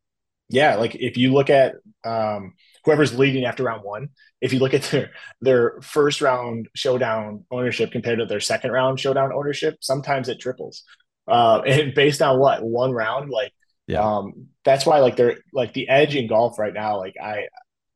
yeah, 0.49 0.77
like 0.77 0.95
if 0.95 1.17
you 1.17 1.33
look 1.33 1.51
at 1.51 1.77
um, 2.05 2.55
whoever's 2.85 3.17
leading 3.19 3.45
after 3.45 3.65
round 3.65 3.83
one, 3.85 4.09
if 4.41 4.53
you 4.53 4.59
look 4.59 4.75
at 4.75 4.83
their 4.85 5.11
their 5.41 5.81
first 5.83 6.21
round 6.21 6.69
showdown 6.75 7.45
ownership 7.51 7.93
compared 7.93 8.19
to 8.19 8.27
their 8.27 8.41
second 8.41 8.71
round 8.71 8.99
showdown 8.99 9.33
ownership, 9.33 9.77
sometimes 9.81 10.29
it 10.29 10.41
triples. 10.41 10.85
Uh, 11.27 11.61
and 11.67 11.95
based 11.95 12.23
on 12.23 12.39
what 12.39 12.63
one 12.63 12.93
round, 12.93 13.31
like 13.31 13.53
yeah, 13.87 14.01
um, 14.01 14.49
that's 14.65 14.87
why 14.87 15.01
like 15.01 15.17
they're 15.17 15.39
like 15.53 15.75
the 15.75 15.89
edge 15.89 16.17
in 16.17 16.29
golf 16.29 16.59
right 16.59 16.75
now. 16.75 16.99
Like 16.99 17.15
I, 17.23 17.49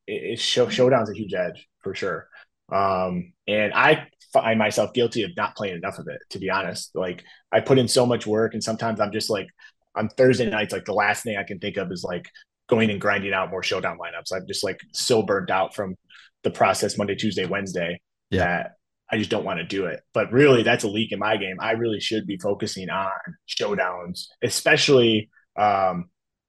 it, 0.06 0.32
it 0.32 0.40
show 0.40 0.68
showdown's 0.68 1.10
a 1.10 1.14
huge 1.14 1.34
edge 1.34 1.68
for 1.80 1.94
sure. 1.94 2.28
Um, 2.70 3.32
and 3.46 3.72
I 3.74 4.06
find 4.32 4.58
myself 4.58 4.94
guilty 4.94 5.22
of 5.24 5.30
not 5.36 5.56
playing 5.56 5.76
enough 5.76 5.98
of 5.98 6.08
it, 6.08 6.20
to 6.30 6.38
be 6.38 6.50
honest. 6.50 6.90
Like 6.94 7.24
I 7.50 7.60
put 7.60 7.78
in 7.78 7.88
so 7.88 8.06
much 8.06 8.26
work, 8.26 8.54
and 8.54 8.62
sometimes 8.62 9.00
I'm 9.00 9.12
just 9.12 9.30
like 9.30 9.48
on 9.94 10.08
Thursday 10.08 10.48
nights, 10.48 10.72
like 10.72 10.84
the 10.84 10.94
last 10.94 11.22
thing 11.22 11.36
I 11.36 11.44
can 11.44 11.58
think 11.58 11.76
of 11.76 11.90
is 11.92 12.04
like 12.04 12.28
going 12.68 12.90
and 12.90 13.00
grinding 13.00 13.34
out 13.34 13.50
more 13.50 13.62
showdown 13.62 13.98
lineups. 13.98 14.34
I'm 14.34 14.46
just 14.46 14.64
like 14.64 14.80
so 14.92 15.22
burned 15.22 15.50
out 15.50 15.74
from 15.74 15.96
the 16.42 16.50
process 16.50 16.96
Monday, 16.96 17.14
Tuesday, 17.14 17.44
Wednesday 17.44 18.00
yeah. 18.30 18.38
that 18.38 18.70
I 19.10 19.18
just 19.18 19.30
don't 19.30 19.44
want 19.44 19.58
to 19.58 19.64
do 19.64 19.86
it. 19.86 20.00
But 20.14 20.32
really, 20.32 20.62
that's 20.62 20.84
a 20.84 20.88
leak 20.88 21.12
in 21.12 21.18
my 21.18 21.36
game. 21.36 21.56
I 21.60 21.72
really 21.72 22.00
should 22.00 22.26
be 22.26 22.38
focusing 22.38 22.88
on 22.88 23.10
showdowns, 23.46 24.26
especially 24.42 25.30
um, 25.56 26.06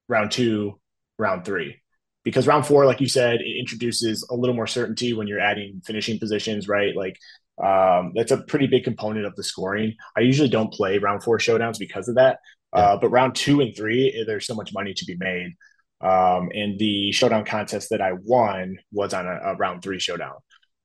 round 0.07 0.31
two, 0.31 0.79
round 1.19 1.43
three. 1.43 1.82
Because 2.23 2.47
round 2.47 2.65
four, 2.65 2.85
like 2.85 3.01
you 3.01 3.07
said, 3.07 3.41
it 3.41 3.59
introduces 3.59 4.25
a 4.29 4.35
little 4.35 4.55
more 4.55 4.67
certainty 4.67 5.13
when 5.13 5.27
you're 5.27 5.41
adding 5.41 5.81
finishing 5.85 6.19
positions, 6.19 6.67
right? 6.67 6.95
Like 6.95 7.19
um, 7.63 8.13
that's 8.15 8.31
a 8.31 8.37
pretty 8.37 8.67
big 8.67 8.83
component 8.83 9.25
of 9.25 9.35
the 9.35 9.43
scoring. 9.43 9.95
I 10.17 10.21
usually 10.21 10.49
don't 10.49 10.73
play 10.73 10.97
round 10.97 11.23
four 11.23 11.37
showdowns 11.37 11.77
because 11.77 12.07
of 12.07 12.15
that. 12.15 12.39
Uh, 12.71 12.97
but 12.97 13.09
round 13.09 13.35
two 13.35 13.61
and 13.61 13.75
three, 13.75 14.09
eh, 14.09 14.23
there's 14.25 14.47
so 14.47 14.55
much 14.55 14.73
money 14.73 14.93
to 14.95 15.05
be 15.05 15.15
made. 15.15 15.55
Um, 16.01 16.49
and 16.53 16.77
the 16.79 17.11
showdown 17.11 17.45
contest 17.45 17.91
that 17.91 18.01
I 18.01 18.13
won 18.13 18.77
was 18.91 19.13
on 19.13 19.27
a, 19.27 19.39
a 19.43 19.55
round 19.55 19.83
three 19.83 19.99
showdown. 19.99 20.35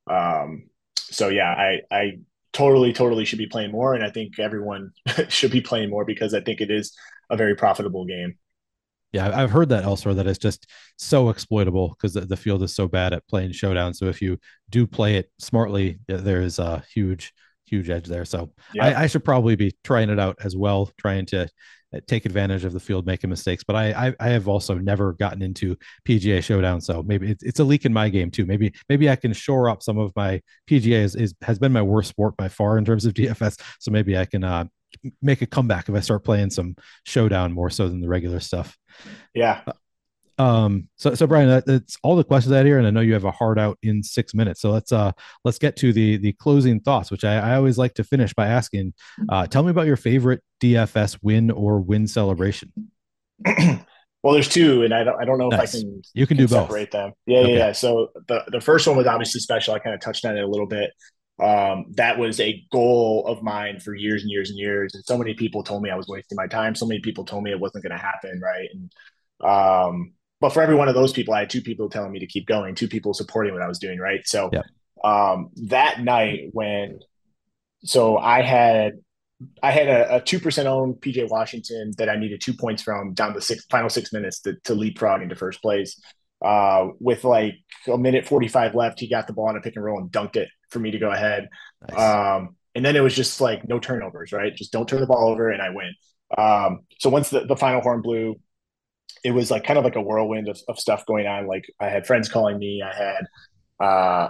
Um, 0.06 0.68
so 0.96 1.28
yeah, 1.28 1.50
I, 1.50 1.80
I 1.90 2.18
totally, 2.52 2.92
totally 2.92 3.24
should 3.24 3.38
be 3.38 3.46
playing 3.46 3.72
more. 3.72 3.94
And 3.94 4.04
I 4.04 4.10
think 4.10 4.38
everyone 4.38 4.92
should 5.28 5.50
be 5.50 5.60
playing 5.60 5.90
more 5.90 6.04
because 6.04 6.34
I 6.34 6.40
think 6.40 6.60
it 6.60 6.70
is 6.70 6.96
a 7.30 7.36
very 7.36 7.56
profitable 7.56 8.04
game. 8.04 8.36
Yeah, 9.12 9.30
I've 9.34 9.50
heard 9.50 9.70
that 9.70 9.84
elsewhere 9.84 10.14
that 10.14 10.26
it's 10.26 10.38
just 10.38 10.66
so 10.96 11.30
exploitable 11.30 11.88
because 11.90 12.12
the, 12.12 12.20
the, 12.22 12.36
field 12.36 12.62
is 12.62 12.74
so 12.74 12.86
bad 12.86 13.14
at 13.14 13.26
playing 13.26 13.52
showdown. 13.52 13.94
So 13.94 14.06
if 14.06 14.20
you 14.20 14.38
do 14.68 14.86
play 14.86 15.16
it 15.16 15.30
smartly, 15.38 15.98
there 16.08 16.42
is 16.42 16.58
a 16.58 16.84
huge, 16.92 17.32
huge 17.64 17.88
edge 17.88 18.06
there. 18.06 18.26
So 18.26 18.52
yeah. 18.74 18.86
I, 18.86 19.02
I, 19.02 19.06
should 19.06 19.24
probably 19.24 19.56
be 19.56 19.74
trying 19.82 20.10
it 20.10 20.18
out 20.18 20.36
as 20.44 20.56
well, 20.56 20.90
trying 20.98 21.24
to 21.26 21.48
uh, 21.94 22.00
take 22.06 22.26
advantage 22.26 22.66
of 22.66 22.74
the 22.74 22.80
field 22.80 23.06
making 23.06 23.30
mistakes. 23.30 23.64
But 23.64 23.76
I, 23.76 24.08
I, 24.08 24.14
I 24.20 24.28
have 24.28 24.46
also 24.46 24.74
never 24.74 25.14
gotten 25.14 25.40
into 25.40 25.74
PGA 26.06 26.44
Showdown, 26.44 26.82
so 26.82 27.02
maybe 27.02 27.30
it's, 27.30 27.42
it's 27.42 27.60
a 27.60 27.64
leak 27.64 27.86
in 27.86 27.94
my 27.94 28.10
game 28.10 28.30
too. 28.30 28.44
Maybe 28.44 28.74
maybe 28.90 29.08
I 29.08 29.16
can 29.16 29.32
shore 29.32 29.70
up 29.70 29.82
some 29.82 29.96
of 29.96 30.12
my 30.14 30.42
PGA 30.68 31.02
is, 31.02 31.16
is 31.16 31.34
has 31.40 31.58
been 31.58 31.72
my 31.72 31.80
worst 31.80 32.10
sport 32.10 32.36
by 32.36 32.48
far 32.48 32.76
in 32.76 32.84
terms 32.84 33.06
of 33.06 33.14
DFS. 33.14 33.58
So 33.78 33.90
maybe 33.90 34.18
I 34.18 34.26
can 34.26 34.44
uh, 34.44 34.66
make 35.22 35.42
a 35.42 35.46
comeback 35.46 35.88
if 35.88 35.94
I 35.94 36.00
start 36.00 36.24
playing 36.24 36.50
some 36.50 36.76
Showdown 37.04 37.52
more 37.52 37.70
so 37.70 37.88
than 37.88 38.00
the 38.00 38.08
regular 38.08 38.40
stuff. 38.40 38.76
Yeah. 39.34 39.62
Uh, 39.66 39.72
um 40.38 40.88
so 40.96 41.14
so 41.14 41.26
Bryan 41.26 41.48
that, 41.48 41.66
that's 41.66 41.98
all 42.02 42.16
the 42.16 42.24
questions 42.24 42.54
out 42.54 42.64
here 42.64 42.78
and 42.78 42.86
i 42.86 42.90
know 42.90 43.00
you 43.00 43.12
have 43.12 43.24
a 43.24 43.30
hard 43.30 43.58
out 43.58 43.76
in 43.82 44.02
six 44.02 44.34
minutes 44.34 44.60
so 44.60 44.70
let's 44.70 44.92
uh 44.92 45.10
let's 45.44 45.58
get 45.58 45.76
to 45.76 45.92
the 45.92 46.16
the 46.16 46.32
closing 46.34 46.80
thoughts 46.80 47.10
which 47.10 47.24
i, 47.24 47.34
I 47.34 47.56
always 47.56 47.76
like 47.76 47.94
to 47.94 48.04
finish 48.04 48.32
by 48.34 48.46
asking 48.46 48.94
uh 49.28 49.46
tell 49.46 49.64
me 49.64 49.70
about 49.70 49.86
your 49.86 49.96
favorite 49.96 50.42
dfs 50.62 51.18
win 51.22 51.50
or 51.50 51.80
win 51.80 52.06
celebration 52.06 52.72
well 53.46 54.34
there's 54.34 54.48
two 54.48 54.84
and 54.84 54.94
i 54.94 55.02
don't 55.02 55.20
i 55.20 55.24
don't 55.24 55.38
know 55.38 55.48
nice. 55.48 55.74
if 55.74 55.80
i 55.80 55.82
can 55.82 56.02
you 56.14 56.26
can, 56.26 56.36
can 56.36 56.46
do 56.46 56.48
separate 56.48 56.92
both 56.92 57.02
them 57.02 57.12
yeah 57.26 57.38
okay. 57.38 57.56
yeah 57.56 57.72
so 57.72 58.10
the 58.28 58.44
the 58.48 58.60
first 58.60 58.86
one 58.86 58.96
was 58.96 59.06
obviously 59.06 59.40
special 59.40 59.74
i 59.74 59.80
kind 59.80 59.94
of 59.94 60.00
touched 60.00 60.24
on 60.24 60.36
it 60.36 60.42
a 60.42 60.46
little 60.46 60.66
bit 60.66 60.92
um, 61.40 61.86
that 61.90 62.18
was 62.18 62.40
a 62.40 62.64
goal 62.72 63.24
of 63.26 63.42
mine 63.42 63.78
for 63.78 63.94
years 63.94 64.22
and 64.22 64.30
years 64.30 64.50
and 64.50 64.58
years. 64.58 64.94
And 64.94 65.04
so 65.04 65.16
many 65.16 65.34
people 65.34 65.62
told 65.62 65.82
me 65.82 65.90
I 65.90 65.96
was 65.96 66.08
wasting 66.08 66.36
my 66.36 66.48
time. 66.48 66.74
So 66.74 66.86
many 66.86 67.00
people 67.00 67.24
told 67.24 67.44
me 67.44 67.52
it 67.52 67.60
wasn't 67.60 67.84
going 67.84 67.96
to 67.96 68.02
happen. 68.02 68.40
Right. 68.42 68.68
And, 68.72 68.92
um, 69.48 70.12
but 70.40 70.52
for 70.52 70.62
every 70.62 70.74
one 70.74 70.88
of 70.88 70.94
those 70.94 71.12
people, 71.12 71.34
I 71.34 71.40
had 71.40 71.50
two 71.50 71.62
people 71.62 71.88
telling 71.88 72.10
me 72.10 72.18
to 72.20 72.26
keep 72.26 72.46
going, 72.46 72.74
two 72.74 72.88
people 72.88 73.14
supporting 73.14 73.52
what 73.52 73.62
I 73.62 73.68
was 73.68 73.78
doing. 73.78 74.00
Right. 74.00 74.26
So 74.26 74.50
yep. 74.52 74.66
um, 75.04 75.50
that 75.68 76.00
night 76.00 76.48
when, 76.52 77.00
so 77.84 78.18
I 78.18 78.42
had, 78.42 78.94
I 79.62 79.70
had 79.70 79.86
a 79.86 80.20
two 80.20 80.40
percent 80.40 80.66
owned 80.66 80.96
PJ 80.96 81.28
Washington 81.30 81.92
that 81.98 82.08
I 82.08 82.16
needed 82.16 82.40
two 82.40 82.54
points 82.54 82.82
from 82.82 83.14
down 83.14 83.34
the 83.34 83.40
six 83.40 83.64
final 83.66 83.88
six 83.88 84.12
minutes 84.12 84.40
to, 84.40 84.56
to 84.64 84.74
leapfrog 84.74 85.22
into 85.22 85.36
first 85.36 85.62
place. 85.62 86.00
Uh, 86.44 86.88
with 86.98 87.22
like 87.22 87.54
a 87.86 87.96
minute 87.96 88.26
45 88.26 88.74
left, 88.74 88.98
he 88.98 89.08
got 89.08 89.28
the 89.28 89.32
ball 89.32 89.48
on 89.48 89.56
a 89.56 89.60
pick 89.60 89.76
and 89.76 89.84
roll 89.84 90.00
and 90.00 90.10
dunked 90.10 90.34
it 90.34 90.48
for 90.70 90.78
me 90.78 90.90
to 90.90 90.98
go 90.98 91.10
ahead. 91.10 91.48
Nice. 91.88 91.98
Um, 91.98 92.56
and 92.74 92.84
then 92.84 92.96
it 92.96 93.00
was 93.00 93.14
just 93.14 93.40
like 93.40 93.68
no 93.68 93.78
turnovers, 93.78 94.32
right? 94.32 94.54
Just 94.54 94.72
don't 94.72 94.88
turn 94.88 95.00
the 95.00 95.06
ball 95.06 95.28
over 95.28 95.50
and 95.50 95.62
I 95.62 95.70
win. 95.70 95.94
Um, 96.36 96.80
so 96.98 97.10
once 97.10 97.30
the, 97.30 97.44
the 97.44 97.56
final 97.56 97.80
horn 97.80 98.02
blew, 98.02 98.36
it 99.24 99.32
was 99.32 99.50
like 99.50 99.64
kind 99.64 99.78
of 99.78 99.84
like 99.84 99.96
a 99.96 100.02
whirlwind 100.02 100.48
of, 100.48 100.60
of 100.68 100.78
stuff 100.78 101.06
going 101.06 101.26
on. 101.26 101.46
Like 101.46 101.64
I 101.80 101.88
had 101.88 102.06
friends 102.06 102.28
calling 102.28 102.58
me, 102.58 102.82
I 102.82 102.94
had 102.94 103.26
uh 103.80 104.28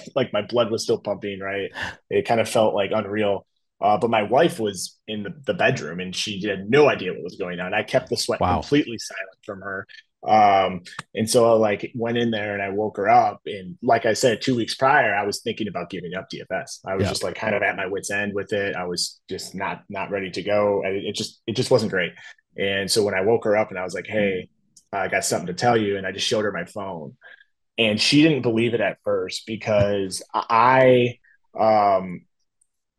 like 0.14 0.32
my 0.32 0.42
blood 0.42 0.70
was 0.70 0.82
still 0.82 0.98
pumping, 0.98 1.40
right? 1.40 1.70
It 2.08 2.26
kind 2.26 2.40
of 2.40 2.48
felt 2.48 2.74
like 2.74 2.90
unreal. 2.94 3.46
Uh, 3.80 3.96
but 3.96 4.10
my 4.10 4.22
wife 4.22 4.60
was 4.60 4.98
in 5.08 5.22
the, 5.22 5.34
the 5.46 5.54
bedroom 5.54 6.00
and 6.00 6.14
she 6.14 6.46
had 6.46 6.68
no 6.68 6.88
idea 6.88 7.12
what 7.12 7.22
was 7.22 7.36
going 7.36 7.60
on. 7.60 7.72
I 7.72 7.82
kept 7.82 8.10
the 8.10 8.16
sweat 8.16 8.40
wow. 8.40 8.60
completely 8.60 8.98
silent 8.98 9.38
from 9.44 9.62
her. 9.62 9.86
Um, 10.26 10.82
and 11.14 11.28
so 11.28 11.50
I 11.50 11.52
like 11.52 11.90
went 11.94 12.18
in 12.18 12.30
there 12.30 12.52
and 12.52 12.62
I 12.62 12.68
woke 12.70 12.98
her 12.98 13.08
up. 13.08 13.40
And 13.46 13.78
like 13.82 14.04
I 14.04 14.12
said, 14.12 14.42
two 14.42 14.54
weeks 14.54 14.74
prior, 14.74 15.14
I 15.14 15.24
was 15.24 15.40
thinking 15.40 15.68
about 15.68 15.90
giving 15.90 16.14
up 16.14 16.28
DFS. 16.30 16.80
I 16.86 16.94
was 16.94 17.08
just 17.08 17.24
like 17.24 17.36
kind 17.36 17.54
of 17.54 17.62
at 17.62 17.76
my 17.76 17.86
wits 17.86 18.10
end 18.10 18.34
with 18.34 18.52
it. 18.52 18.76
I 18.76 18.84
was 18.84 19.20
just 19.28 19.54
not 19.54 19.82
not 19.88 20.10
ready 20.10 20.30
to 20.30 20.42
go. 20.42 20.82
I, 20.84 20.88
it 20.88 21.14
just 21.14 21.40
it 21.46 21.56
just 21.56 21.70
wasn't 21.70 21.92
great. 21.92 22.12
And 22.56 22.90
so 22.90 23.02
when 23.02 23.14
I 23.14 23.22
woke 23.22 23.44
her 23.44 23.56
up 23.56 23.70
and 23.70 23.78
I 23.78 23.84
was 23.84 23.94
like, 23.94 24.06
"Hey, 24.06 24.48
I 24.92 25.08
got 25.08 25.24
something 25.24 25.46
to 25.46 25.54
tell 25.54 25.76
you," 25.76 25.96
and 25.96 26.06
I 26.06 26.12
just 26.12 26.26
showed 26.26 26.44
her 26.44 26.52
my 26.52 26.64
phone, 26.64 27.16
and 27.78 28.00
she 28.00 28.22
didn't 28.22 28.42
believe 28.42 28.74
it 28.74 28.80
at 28.80 28.98
first 29.04 29.46
because 29.46 30.22
I 30.34 31.18
um 31.58 32.22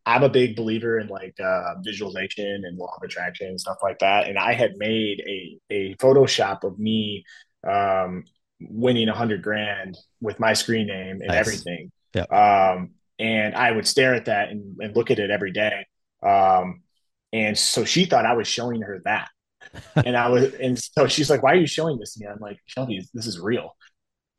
I'm 0.06 0.24
a 0.24 0.30
big 0.30 0.56
believer 0.56 1.00
in 1.00 1.08
like 1.08 1.40
uh, 1.40 1.76
visualization 1.84 2.64
and 2.66 2.78
law 2.78 2.94
of 2.98 3.04
attraction 3.04 3.48
and 3.48 3.60
stuff 3.60 3.78
like 3.84 4.00
that. 4.00 4.28
And 4.28 4.38
I 4.38 4.54
had 4.54 4.78
made 4.78 5.22
a 5.28 5.60
a 5.70 5.96
Photoshop 5.96 6.64
of 6.64 6.80
me 6.80 7.24
um, 7.68 8.24
winning 8.60 9.10
a 9.10 9.14
hundred 9.14 9.42
grand 9.42 9.98
with 10.20 10.40
my 10.40 10.54
screen 10.54 10.88
name 10.88 11.22
and 11.22 11.28
nice. 11.28 11.38
everything. 11.38 11.92
Yeah. 12.14 12.24
Um, 12.24 12.92
and 13.20 13.56
I 13.56 13.72
would 13.72 13.88
stare 13.88 14.16
at 14.16 14.26
that 14.26 14.50
and, 14.50 14.78
and 14.82 14.96
look 14.96 15.12
at 15.12 15.20
it 15.20 15.30
every 15.30 15.52
day. 15.52 15.86
Um, 16.24 16.82
and 17.32 17.58
so 17.58 17.86
she 17.86 18.06
thought 18.06 18.26
I 18.26 18.34
was 18.34 18.48
showing 18.48 18.82
her 18.82 19.02
that. 19.06 19.30
and 19.96 20.18
I 20.18 20.30
was, 20.30 20.54
and 20.56 20.78
so 20.78 21.08
she's 21.08 21.30
like, 21.30 21.44
"Why 21.44 21.52
are 21.52 21.58
you 21.58 21.68
showing 21.68 22.00
this 22.00 22.16
to 22.16 22.22
me?" 22.22 22.28
I'm 22.28 22.40
like, 22.40 22.58
"Shelby, 22.66 23.08
this 23.14 23.28
is 23.28 23.40
real." 23.40 23.76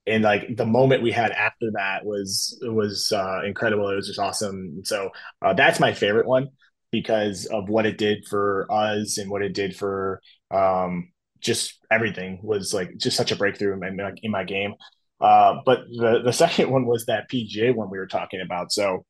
And 0.07 0.24
like 0.24 0.57
the 0.57 0.66
moment 0.66 1.03
we 1.03 1.12
had 1.12 1.31
after 1.33 1.70
that 1.74 2.05
was 2.05 2.59
was 2.62 3.12
uh, 3.12 3.43
incredible. 3.45 3.89
It 3.89 3.97
was 3.97 4.09
just 4.09 4.19
awesome. 4.19 4.85
So 4.85 5.11
uh, 5.41 5.55
that's 5.55 5.81
my 5.81 5.93
favorite 5.93 6.27
one 6.27 6.49
because 6.91 7.47
of 7.47 7.69
what 7.69 7.87
it 7.87 7.99
did 7.99 8.27
for 8.27 8.66
us 8.70 9.19
and 9.19 9.31
what 9.31 9.43
it 9.43 9.55
did 9.55 9.77
for 9.77 10.20
um, 10.51 11.11
just 11.41 11.79
everything 11.91 12.41
was 12.43 12.74
like 12.74 12.97
just 12.97 13.16
such 13.16 13.33
a 13.33 13.37
breakthrough 13.37 13.73
in 13.73 13.97
my, 13.97 14.12
in 14.23 14.31
my 14.31 14.45
game. 14.45 14.74
Uh, 15.20 15.61
but 15.65 15.85
the 15.89 16.20
the 16.24 16.33
second 16.33 16.70
one 16.70 16.87
was 16.87 17.07
that 17.07 17.31
PGA 17.31 17.74
one 17.74 17.91
we 17.91 17.99
were 17.99 18.07
talking 18.07 18.41
about. 18.41 18.73
So 18.73 19.05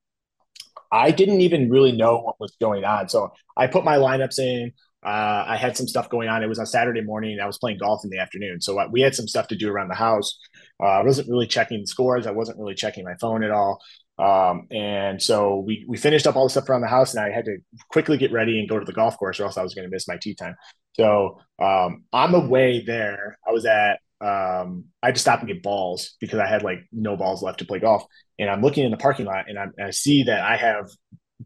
I 0.91 1.09
didn't 1.09 1.41
even 1.41 1.69
really 1.69 1.91
know 1.91 2.19
what 2.19 2.39
was 2.39 2.55
going 2.61 2.85
on. 2.85 3.09
So 3.09 3.33
I 3.57 3.67
put 3.67 3.83
my 3.83 3.97
lineups 3.97 4.37
in. 4.37 4.73
Uh, 5.05 5.45
I 5.47 5.57
had 5.57 5.75
some 5.75 5.87
stuff 5.87 6.09
going 6.09 6.29
on. 6.29 6.43
It 6.43 6.47
was 6.47 6.59
on 6.59 6.65
Saturday 6.65 7.01
morning. 7.01 7.39
I 7.41 7.47
was 7.47 7.57
playing 7.57 7.79
golf 7.79 8.01
in 8.03 8.09
the 8.09 8.19
afternoon, 8.19 8.61
so 8.61 8.79
uh, 8.79 8.87
we 8.91 9.01
had 9.01 9.15
some 9.15 9.27
stuff 9.27 9.47
to 9.49 9.55
do 9.55 9.69
around 9.69 9.89
the 9.89 9.95
house. 9.95 10.39
Uh, 10.81 10.87
I 10.87 11.03
wasn't 11.03 11.29
really 11.29 11.47
checking 11.47 11.81
the 11.81 11.87
scores. 11.87 12.25
I 12.27 12.31
wasn't 12.31 12.59
really 12.59 12.75
checking 12.75 13.03
my 13.03 13.15
phone 13.19 13.43
at 13.43 13.51
all. 13.51 13.81
Um, 14.19 14.67
and 14.71 15.21
so 15.21 15.63
we 15.65 15.85
we 15.87 15.97
finished 15.97 16.27
up 16.27 16.35
all 16.35 16.45
the 16.45 16.49
stuff 16.49 16.69
around 16.69 16.81
the 16.81 16.87
house, 16.87 17.13
and 17.13 17.23
I 17.23 17.31
had 17.31 17.45
to 17.45 17.57
quickly 17.89 18.17
get 18.17 18.31
ready 18.31 18.59
and 18.59 18.69
go 18.69 18.79
to 18.79 18.85
the 18.85 18.93
golf 18.93 19.17
course, 19.17 19.39
or 19.39 19.45
else 19.45 19.57
I 19.57 19.63
was 19.63 19.73
going 19.73 19.87
to 19.87 19.91
miss 19.91 20.07
my 20.07 20.17
tee 20.17 20.35
time. 20.35 20.55
So 20.93 21.39
um, 21.59 22.03
on 22.13 22.31
the 22.31 22.39
way 22.39 22.83
there, 22.85 23.37
I 23.47 23.51
was 23.51 23.65
at 23.65 23.99
um, 24.21 24.85
I 25.01 25.07
had 25.07 25.15
to 25.15 25.21
stop 25.21 25.39
and 25.39 25.47
get 25.47 25.63
balls 25.63 26.15
because 26.21 26.39
I 26.39 26.47
had 26.47 26.63
like 26.63 26.79
no 26.91 27.17
balls 27.17 27.43
left 27.43 27.59
to 27.59 27.65
play 27.65 27.79
golf. 27.79 28.05
And 28.39 28.49
I'm 28.49 28.61
looking 28.61 28.85
in 28.85 28.91
the 28.91 28.97
parking 28.97 29.25
lot, 29.25 29.45
and, 29.49 29.57
and 29.57 29.73
I 29.87 29.91
see 29.91 30.23
that 30.23 30.41
I 30.41 30.57
have 30.57 30.89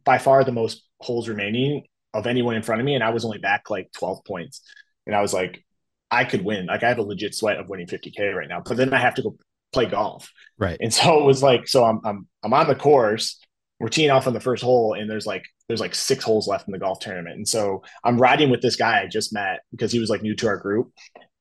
by 0.03 0.19
far 0.19 0.43
the 0.43 0.51
most 0.51 0.84
holes 0.99 1.27
remaining 1.27 1.84
of 2.13 2.27
anyone 2.27 2.55
in 2.55 2.63
front 2.63 2.81
of 2.81 2.85
me, 2.85 2.95
and 2.95 3.03
I 3.03 3.09
was 3.09 3.25
only 3.25 3.38
back 3.38 3.69
like 3.69 3.91
12 3.93 4.23
points. 4.25 4.61
And 5.05 5.15
I 5.15 5.21
was 5.21 5.34
like, 5.34 5.63
I 6.09 6.23
could 6.23 6.43
win. 6.43 6.67
Like 6.67 6.84
I 6.84 6.89
have 6.89 6.99
a 6.99 7.03
legit 7.03 7.35
sweat 7.35 7.57
of 7.57 7.69
winning 7.69 7.88
50k 7.88 8.34
right 8.34 8.47
now, 8.47 8.61
but 8.65 8.77
then 8.77 8.93
I 8.93 8.97
have 8.97 9.15
to 9.15 9.21
go 9.21 9.38
play 9.73 9.85
golf. 9.85 10.31
Right. 10.57 10.77
And 10.79 10.93
so 10.93 11.19
it 11.19 11.25
was 11.25 11.43
like, 11.43 11.67
so 11.67 11.84
I'm 11.84 11.99
I'm 12.03 12.27
I'm 12.43 12.53
on 12.53 12.67
the 12.67 12.75
course. 12.75 13.39
We're 13.79 13.89
teeing 13.89 14.09
off 14.09 14.25
on 14.25 14.34
the 14.34 14.39
first 14.39 14.63
hole, 14.63 14.93
and 14.93 15.09
there's 15.09 15.27
like 15.27 15.43
there's 15.67 15.81
like 15.81 15.93
six 15.93 16.23
holes 16.23 16.47
left 16.47 16.67
in 16.67 16.71
the 16.71 16.79
golf 16.79 16.99
tournament. 16.99 17.35
And 17.35 17.47
so 17.47 17.84
I'm 18.03 18.17
riding 18.17 18.49
with 18.49 18.61
this 18.61 18.75
guy 18.75 19.01
I 19.01 19.07
just 19.07 19.34
met 19.34 19.59
because 19.71 19.91
he 19.91 19.99
was 19.99 20.09
like 20.09 20.21
new 20.21 20.35
to 20.35 20.47
our 20.47 20.57
group. 20.57 20.91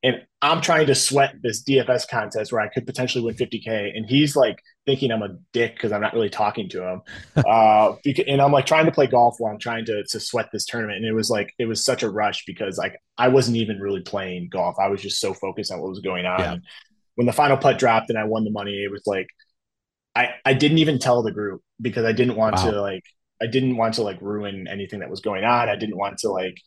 And 0.03 0.25
I'm 0.41 0.61
trying 0.61 0.87
to 0.87 0.95
sweat 0.95 1.35
this 1.41 1.63
DFS 1.63 2.07
contest 2.07 2.51
where 2.51 2.61
I 2.61 2.67
could 2.67 2.85
potentially 2.85 3.23
win 3.23 3.35
50K. 3.35 3.97
And 3.97 4.05
he's 4.05 4.35
like 4.35 4.61
thinking 4.85 5.11
I'm 5.11 5.23
a 5.23 5.37
dick 5.53 5.73
because 5.73 5.91
I'm 5.91 6.01
not 6.01 6.13
really 6.13 6.29
talking 6.29 6.69
to 6.69 6.87
him. 6.87 7.01
uh, 7.47 7.95
and 8.27 8.39
I'm 8.39 8.51
like 8.51 8.67
trying 8.67 8.85
to 8.85 8.91
play 8.91 9.07
golf 9.07 9.35
while 9.39 9.51
I'm 9.51 9.59
trying 9.59 9.85
to, 9.85 10.03
to 10.03 10.19
sweat 10.19 10.49
this 10.53 10.65
tournament. 10.65 10.97
And 10.97 11.05
it 11.07 11.13
was 11.13 11.29
like, 11.31 11.53
it 11.57 11.65
was 11.65 11.83
such 11.83 12.03
a 12.03 12.09
rush 12.09 12.45
because 12.45 12.77
like 12.77 12.95
I 13.17 13.29
wasn't 13.29 13.57
even 13.57 13.79
really 13.79 14.01
playing 14.01 14.49
golf. 14.49 14.75
I 14.79 14.87
was 14.87 15.01
just 15.01 15.19
so 15.19 15.33
focused 15.33 15.71
on 15.71 15.79
what 15.79 15.89
was 15.89 15.99
going 15.99 16.25
on. 16.25 16.39
Yeah. 16.39 16.55
When 17.15 17.25
the 17.25 17.33
final 17.33 17.57
putt 17.57 17.79
dropped 17.79 18.11
and 18.11 18.19
I 18.19 18.25
won 18.25 18.43
the 18.43 18.51
money, 18.51 18.83
it 18.83 18.91
was 18.91 19.01
like, 19.07 19.27
I, 20.15 20.35
I 20.45 20.53
didn't 20.53 20.77
even 20.77 20.99
tell 20.99 21.23
the 21.23 21.31
group 21.31 21.61
because 21.81 22.05
I 22.05 22.11
didn't 22.11 22.35
want 22.35 22.55
wow. 22.57 22.71
to 22.71 22.81
like 22.81 23.03
I 23.41 23.47
didn't 23.47 23.77
want 23.77 23.95
to 23.95 24.01
like 24.01 24.21
ruin 24.21 24.67
anything 24.67 24.99
that 24.99 25.09
was 25.09 25.19
going 25.19 25.43
on. 25.43 25.69
I 25.69 25.75
didn't 25.75 25.97
want 25.97 26.19
to 26.19 26.29
like 26.29 26.59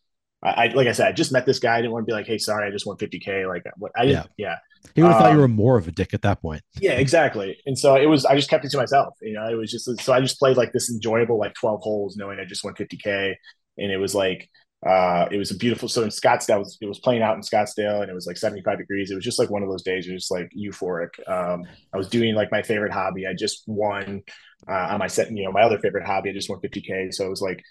I, 0.42 0.48
I, 0.48 0.66
like 0.68 0.86
I 0.86 0.92
said, 0.92 1.08
I 1.08 1.12
just 1.12 1.32
met 1.32 1.46
this 1.46 1.58
guy. 1.58 1.76
I 1.76 1.80
didn't 1.80 1.92
want 1.92 2.04
to 2.04 2.06
be 2.06 2.12
like, 2.12 2.26
hey, 2.26 2.38
sorry, 2.38 2.66
I 2.66 2.70
just 2.70 2.86
want 2.86 2.98
50k. 2.98 3.48
Like 3.48 3.64
what 3.76 3.92
I 3.96 4.06
didn't, 4.06 4.30
yeah. 4.36 4.48
yeah. 4.48 4.56
He 4.94 5.02
would 5.02 5.08
have 5.08 5.16
um, 5.16 5.22
thought 5.22 5.32
you 5.32 5.36
um, 5.36 5.42
were 5.42 5.48
more 5.48 5.76
of 5.76 5.86
a 5.88 5.92
dick 5.92 6.14
at 6.14 6.22
that 6.22 6.40
point. 6.40 6.62
Yeah, 6.80 6.92
exactly. 6.92 7.58
And 7.66 7.78
so 7.78 7.96
it 7.96 8.06
was. 8.06 8.24
I 8.24 8.34
just 8.34 8.48
kept 8.48 8.64
it 8.64 8.70
to 8.70 8.78
myself. 8.78 9.14
You 9.20 9.34
know, 9.34 9.46
it 9.46 9.54
was 9.54 9.70
just 9.70 9.84
so 10.00 10.12
I 10.12 10.20
just 10.20 10.38
played 10.38 10.56
like 10.56 10.72
this 10.72 10.90
enjoyable 10.90 11.38
like 11.38 11.54
12 11.54 11.80
holes, 11.82 12.16
knowing 12.16 12.40
I 12.40 12.44
just 12.44 12.64
won 12.64 12.74
50k, 12.74 13.34
and 13.78 13.92
it 13.92 13.98
was 13.98 14.14
like 14.14 14.48
uh 14.86 15.28
it 15.30 15.36
was 15.36 15.50
a 15.50 15.56
beautiful 15.56 15.88
so 15.88 16.02
in 16.02 16.08
scottsdale 16.08 16.56
it 16.56 16.60
was, 16.60 16.78
it 16.80 16.86
was 16.86 17.00
playing 17.00 17.20
out 17.20 17.36
in 17.36 17.42
scottsdale 17.42 18.00
and 18.00 18.10
it 18.10 18.14
was 18.14 18.26
like 18.26 18.38
75 18.38 18.78
degrees 18.78 19.10
it 19.10 19.14
was 19.14 19.24
just 19.24 19.38
like 19.38 19.50
one 19.50 19.62
of 19.62 19.68
those 19.68 19.82
days 19.82 20.06
it 20.06 20.12
was 20.12 20.22
just 20.22 20.30
like 20.30 20.50
euphoric 20.56 21.10
um 21.28 21.64
i 21.92 21.98
was 21.98 22.08
doing 22.08 22.34
like 22.34 22.50
my 22.50 22.62
favorite 22.62 22.92
hobby 22.92 23.26
i 23.26 23.34
just 23.34 23.62
won 23.66 24.22
uh 24.66 24.88
on 24.90 24.98
my 24.98 25.06
set 25.06 25.30
you 25.30 25.44
know 25.44 25.52
my 25.52 25.60
other 25.60 25.78
favorite 25.78 26.06
hobby 26.06 26.30
i 26.30 26.32
just 26.32 26.48
won 26.48 26.60
50k 26.60 27.12
so 27.12 27.26
it 27.26 27.28
was 27.28 27.42
like 27.42 27.62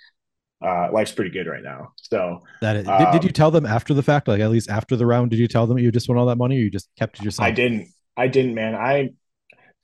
uh, 0.61 0.90
life's 0.91 1.11
pretty 1.11 1.31
good 1.31 1.48
right 1.48 1.64
now. 1.64 1.94
So 1.98 2.44
that 2.61 2.76
is, 2.76 2.88
um, 2.88 3.11
did, 3.11 3.23
you 3.23 3.30
um, 3.30 3.34
tell 3.34 3.52
them 3.52 3.65
after 3.65 3.94
the 3.94 4.03
fact, 4.03 4.27
like 4.27 4.41
at 4.41 4.49
least 4.49 4.69
after 4.69 4.95
the 4.95 5.06
round, 5.06 5.31
did 5.31 5.40
you 5.40 5.48
tell 5.48 5.68
them 5.68 5.77
you 5.77 5.91
just 5.91 6.10
won 6.10 6.18
all 6.18 6.26
that 6.26 6.38
money, 6.38 6.57
or 6.57 6.60
you 6.60 6.69
just 6.69 6.90
kept 6.98 7.19
it 7.19 7.26
yourself? 7.26 7.48
I 7.48 7.52
didn't. 7.52 7.88
I 8.18 8.27
didn't, 8.27 8.56
man. 8.56 8.76
I 8.76 9.11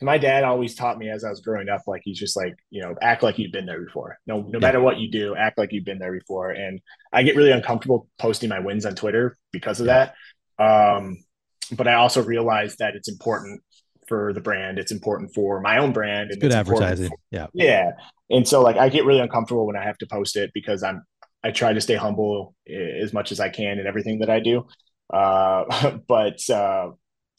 my 0.01 0.17
dad 0.17 0.43
always 0.43 0.75
taught 0.75 0.97
me 0.97 1.09
as 1.09 1.23
I 1.23 1.29
was 1.29 1.39
growing 1.39 1.69
up, 1.69 1.81
like 1.87 2.01
he's 2.03 2.19
just 2.19 2.35
like 2.35 2.55
you 2.69 2.81
know, 2.81 2.95
act 3.01 3.23
like 3.23 3.39
you've 3.39 3.53
been 3.53 3.65
there 3.65 3.81
before. 3.81 4.17
No, 4.27 4.41
no 4.41 4.49
yeah. 4.53 4.59
matter 4.59 4.81
what 4.81 4.97
you 4.97 5.09
do, 5.09 5.35
act 5.35 5.57
like 5.57 5.71
you've 5.71 5.85
been 5.85 5.99
there 5.99 6.11
before. 6.11 6.51
And 6.51 6.81
I 7.13 7.23
get 7.23 7.35
really 7.35 7.51
uncomfortable 7.51 8.09
posting 8.17 8.49
my 8.49 8.59
wins 8.59 8.85
on 8.85 8.95
Twitter 8.95 9.37
because 9.51 9.79
of 9.79 9.87
yeah. 9.87 10.11
that. 10.59 10.95
Um, 10.97 11.23
but 11.71 11.87
I 11.87 11.95
also 11.95 12.21
realize 12.21 12.75
that 12.77 12.95
it's 12.95 13.09
important 13.09 13.61
for 14.07 14.33
the 14.33 14.41
brand. 14.41 14.79
It's 14.79 14.91
important 14.91 15.33
for 15.33 15.61
my 15.61 15.77
own 15.77 15.93
brand. 15.93 16.31
And 16.31 16.41
good 16.41 16.53
advertising. 16.53 17.09
For, 17.09 17.17
yeah. 17.31 17.47
Yeah. 17.53 17.91
And 18.29 18.47
so 18.47 18.61
like 18.61 18.77
I 18.77 18.89
get 18.89 19.05
really 19.05 19.19
uncomfortable 19.19 19.65
when 19.65 19.75
I 19.75 19.83
have 19.83 19.97
to 19.99 20.07
post 20.07 20.35
it 20.35 20.51
because 20.53 20.83
I'm 20.83 21.03
I 21.43 21.51
try 21.51 21.73
to 21.73 21.81
stay 21.81 21.95
humble 21.95 22.55
as 22.67 23.13
much 23.13 23.31
as 23.31 23.39
I 23.39 23.49
can 23.49 23.77
in 23.77 23.85
everything 23.85 24.19
that 24.19 24.29
I 24.29 24.39
do. 24.39 24.65
Uh, 25.13 25.97
but 26.07 26.47
uh, 26.49 26.89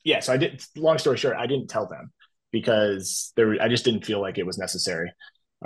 yeah, 0.04 0.20
so 0.20 0.32
I 0.32 0.36
did. 0.36 0.62
Long 0.76 0.98
story 0.98 1.16
short, 1.16 1.36
I 1.36 1.46
didn't 1.46 1.68
tell 1.68 1.88
them 1.88 2.12
because 2.52 3.32
there 3.36 3.60
I 3.60 3.68
just 3.68 3.84
didn't 3.84 4.06
feel 4.06 4.20
like 4.20 4.38
it 4.38 4.46
was 4.46 4.58
necessary. 4.58 5.12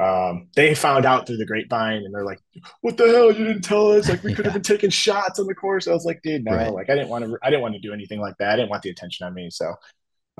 Um, 0.00 0.48
they 0.54 0.74
found 0.74 1.04
out 1.04 1.26
through 1.26 1.36
the 1.36 1.46
grapevine 1.46 2.04
and 2.04 2.14
they're 2.14 2.24
like, 2.24 2.40
"What 2.80 2.96
the 2.96 3.08
hell? 3.08 3.32
You 3.32 3.44
didn't 3.44 3.62
tell 3.62 3.92
us? 3.92 4.08
Like 4.08 4.22
we 4.22 4.34
could 4.34 4.46
have 4.46 4.54
been 4.54 4.62
taking 4.74 4.90
shots 4.90 5.38
on 5.38 5.46
the 5.46 5.54
course." 5.54 5.86
I 5.88 5.92
was 5.92 6.04
like, 6.04 6.22
"Dude, 6.22 6.44
no! 6.44 6.52
Right. 6.52 6.72
Like 6.72 6.88
I 6.88 6.94
didn't 6.94 7.10
want 7.10 7.24
to. 7.24 7.36
I 7.42 7.50
didn't 7.50 7.62
want 7.62 7.74
to 7.74 7.80
do 7.80 7.92
anything 7.92 8.20
like 8.20 8.36
that. 8.38 8.52
I 8.52 8.56
didn't 8.56 8.70
want 8.70 8.82
the 8.82 8.90
attention 8.90 9.26
on 9.26 9.34
me." 9.34 9.50
So 9.50 9.74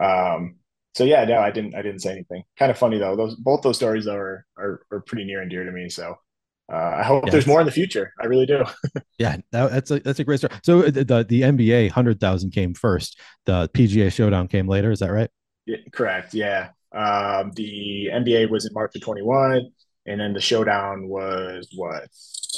um, 0.02 0.56
so 0.94 1.04
yeah, 1.04 1.24
no, 1.24 1.38
I 1.38 1.50
didn't. 1.50 1.74
I 1.74 1.82
didn't 1.82 2.00
say 2.00 2.12
anything. 2.12 2.42
Kind 2.58 2.70
of 2.70 2.78
funny 2.78 2.98
though. 2.98 3.16
Those 3.16 3.36
both 3.36 3.62
those 3.62 3.76
stories 3.76 4.06
are 4.06 4.44
are, 4.58 4.82
are 4.90 5.00
pretty 5.00 5.24
near 5.24 5.40
and 5.40 5.50
dear 5.50 5.64
to 5.64 5.70
me. 5.70 5.88
So 5.88 6.16
uh, 6.72 6.94
I 6.98 7.02
hope 7.02 7.24
yes. 7.26 7.32
there's 7.32 7.46
more 7.46 7.60
in 7.60 7.66
the 7.66 7.72
future. 7.72 8.12
I 8.20 8.26
really 8.26 8.46
do. 8.46 8.64
yeah, 9.18 9.36
that, 9.52 9.70
that's 9.70 9.90
a 9.90 10.00
that's 10.00 10.18
a 10.18 10.24
great 10.24 10.38
story. 10.38 10.54
So 10.62 10.80
uh, 10.80 10.90
the 10.90 11.26
the 11.28 11.42
NBA 11.42 11.90
hundred 11.90 12.20
thousand 12.20 12.50
came 12.50 12.74
first. 12.74 13.18
The 13.46 13.68
PGA 13.74 14.12
Showdown 14.12 14.48
came 14.48 14.68
later. 14.68 14.90
Is 14.90 15.00
that 15.00 15.12
right? 15.12 15.30
Yeah, 15.66 15.78
correct. 15.92 16.34
Yeah. 16.34 16.70
Um, 16.92 17.52
the 17.54 18.08
NBA 18.12 18.50
was 18.50 18.66
in 18.66 18.72
March 18.72 18.96
of 18.96 19.02
21, 19.02 19.70
and 20.06 20.20
then 20.20 20.32
the 20.32 20.40
Showdown 20.40 21.08
was 21.08 21.68
what? 21.76 22.08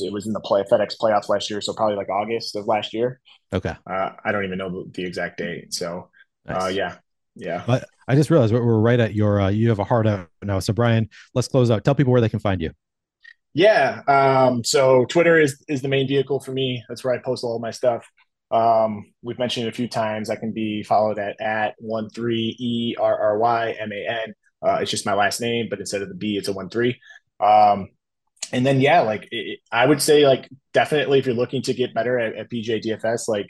It 0.01 0.13
was 0.13 0.27
in 0.27 0.33
the 0.33 0.41
play 0.41 0.63
FedEx 0.63 0.95
playoffs 0.99 1.29
last 1.29 1.51
year, 1.51 1.61
so 1.61 1.75
probably 1.75 1.97
like 1.97 2.09
August 2.09 2.57
of 2.57 2.67
last 2.67 2.95
year. 2.95 3.21
Okay. 3.53 3.75
Uh, 3.87 4.11
I 4.25 4.33
don't 4.33 4.45
even 4.45 4.57
know 4.57 4.87
the 4.95 5.05
exact 5.05 5.37
date. 5.37 5.75
So, 5.75 6.09
uh, 6.49 6.53
nice. 6.53 6.63
uh, 6.63 6.69
yeah, 6.69 6.97
yeah. 7.35 7.63
But 7.67 7.85
I 8.09 8.15
just 8.15 8.31
realized 8.31 8.53
we're, 8.53 8.61
right 8.61 9.01
at 9.01 9.15
your, 9.15 9.41
uh, 9.41 9.49
you 9.49 9.69
have 9.69 9.79
a 9.79 9.85
hard 9.85 10.07
out 10.07 10.29
now. 10.43 10.59
So 10.59 10.73
Bryan, 10.73 11.09
let's 11.35 11.49
close 11.49 11.71
out. 11.71 11.85
Tell 11.85 11.95
people 11.95 12.13
where 12.13 12.21
they 12.21 12.29
can 12.29 12.41
find 12.41 12.61
you. 12.61 12.71
Yeah. 13.55 14.01
Um, 14.09 14.65
so 14.65 15.05
Twitter 15.07 15.39
is, 15.39 15.63
is 15.69 15.83
the 15.83 15.89
main 15.89 16.09
vehicle 16.09 16.41
for 16.41 16.53
me. 16.53 16.83
That's 16.89 17.05
where 17.05 17.15
I 17.15 17.19
post 17.19 17.45
all 17.45 17.59
my 17.59 17.71
stuff. 17.71 18.07
Um, 18.51 19.13
we've 19.23 19.39
mentioned 19.39 19.67
it 19.67 19.71
a 19.71 19.73
few 19.77 19.89
times. 19.89 20.29
I 20.29 20.37
can 20.37 20.53
be 20.53 20.83
followed 20.83 21.19
at, 21.19 21.41
at 21.41 21.75
one, 21.79 22.11
three 22.11 22.55
E 22.59 22.97
R 23.01 23.19
R 23.19 23.39
Y 23.39 23.75
M 23.79 23.93
A 23.93 24.07
N. 24.09 24.35
Uh, 24.63 24.79
it's 24.81 24.91
just 24.91 25.07
my 25.07 25.15
last 25.15 25.41
name, 25.41 25.69
but 25.69 25.81
instead 25.81 26.03
of 26.03 26.09
the 26.09 26.15
B, 26.15 26.37
it's 26.37 26.49
a 26.49 26.53
one, 26.53 26.69
three. 26.69 27.01
Um, 27.41 27.89
and 28.53 28.65
then, 28.65 28.81
yeah, 28.81 29.01
like 29.01 29.29
it, 29.31 29.61
I 29.73 29.87
would 29.87 30.03
say 30.03 30.27
like, 30.27 30.49
definitely 30.75 31.19
if 31.19 31.27
you're 31.27 31.35
looking 31.35 31.63
to 31.63 31.75
get 31.75 31.95
better 31.95 32.19
at, 32.19 32.37
at 32.37 32.51
PGA 32.51 32.83
DFS, 32.83 33.27
like, 33.27 33.49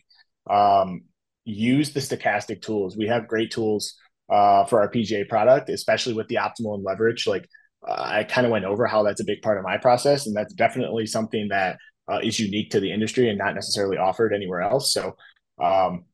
um, 0.48 1.02
use 1.44 1.92
the 1.92 2.00
Stokastic 2.00 2.62
tools. 2.62 2.96
We 2.96 3.06
have 3.08 3.26
great 3.26 3.50
tools 3.50 3.94
uh, 4.30 4.64
for 4.64 4.80
our 4.80 4.90
PGA 4.90 5.28
product, 5.28 5.68
especially 5.68 6.14
with 6.14 6.28
the 6.28 6.36
optimal 6.36 6.74
and 6.74 6.84
leverage. 6.84 7.26
Like 7.26 7.48
uh, 7.86 7.94
I 7.98 8.24
kind 8.24 8.46
of 8.46 8.52
went 8.52 8.64
over 8.64 8.86
how 8.86 9.02
that's 9.02 9.20
a 9.20 9.24
big 9.24 9.42
part 9.42 9.58
of 9.58 9.64
my 9.64 9.76
process, 9.76 10.26
and 10.26 10.36
that's 10.36 10.54
definitely 10.54 11.06
something 11.06 11.48
that 11.48 11.78
uh, 12.10 12.20
is 12.22 12.38
unique 12.38 12.70
to 12.70 12.80
the 12.80 12.92
industry 12.92 13.28
and 13.28 13.38
not 13.38 13.54
necessarily 13.54 13.96
offered 13.96 14.32
anywhere 14.32 14.62
else. 14.62 14.92
So, 14.92 15.16
um, 15.62 16.04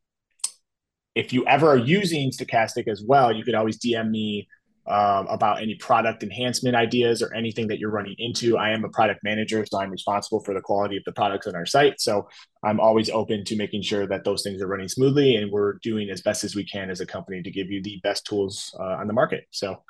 if 1.14 1.32
you 1.32 1.46
ever 1.46 1.68
are 1.68 1.76
using 1.76 2.30
Stokastic 2.30 2.86
as 2.86 3.02
well, 3.06 3.32
you 3.32 3.44
could 3.44 3.54
always 3.54 3.78
DM 3.78 4.10
me 4.10 4.48
um, 4.88 5.26
about 5.28 5.62
any 5.62 5.74
product 5.74 6.22
enhancement 6.22 6.74
ideas 6.74 7.22
or 7.22 7.34
anything 7.34 7.68
that 7.68 7.78
you're 7.78 7.90
running 7.90 8.14
into. 8.18 8.56
I 8.56 8.70
am 8.70 8.84
a 8.84 8.88
product 8.88 9.20
manager, 9.22 9.64
so 9.66 9.80
I'm 9.80 9.90
responsible 9.90 10.40
for 10.40 10.54
the 10.54 10.60
quality 10.60 10.96
of 10.96 11.04
the 11.04 11.12
products 11.12 11.46
on 11.46 11.54
our 11.54 11.66
site. 11.66 12.00
So 12.00 12.28
I'm 12.64 12.80
always 12.80 13.10
open 13.10 13.44
to 13.44 13.56
making 13.56 13.82
sure 13.82 14.06
that 14.06 14.24
those 14.24 14.42
things 14.42 14.62
are 14.62 14.66
running 14.66 14.88
smoothly, 14.88 15.36
and 15.36 15.50
we're 15.52 15.74
doing 15.82 16.10
as 16.10 16.22
best 16.22 16.44
as 16.44 16.56
we 16.56 16.64
can 16.64 16.90
as 16.90 17.00
a 17.00 17.06
company 17.06 17.42
to 17.42 17.50
give 17.50 17.70
you 17.70 17.82
the 17.82 18.00
best 18.02 18.26
tools 18.26 18.74
uh, 18.80 18.96
on 19.00 19.06
the 19.06 19.12
market. 19.12 19.44
So, 19.50 19.82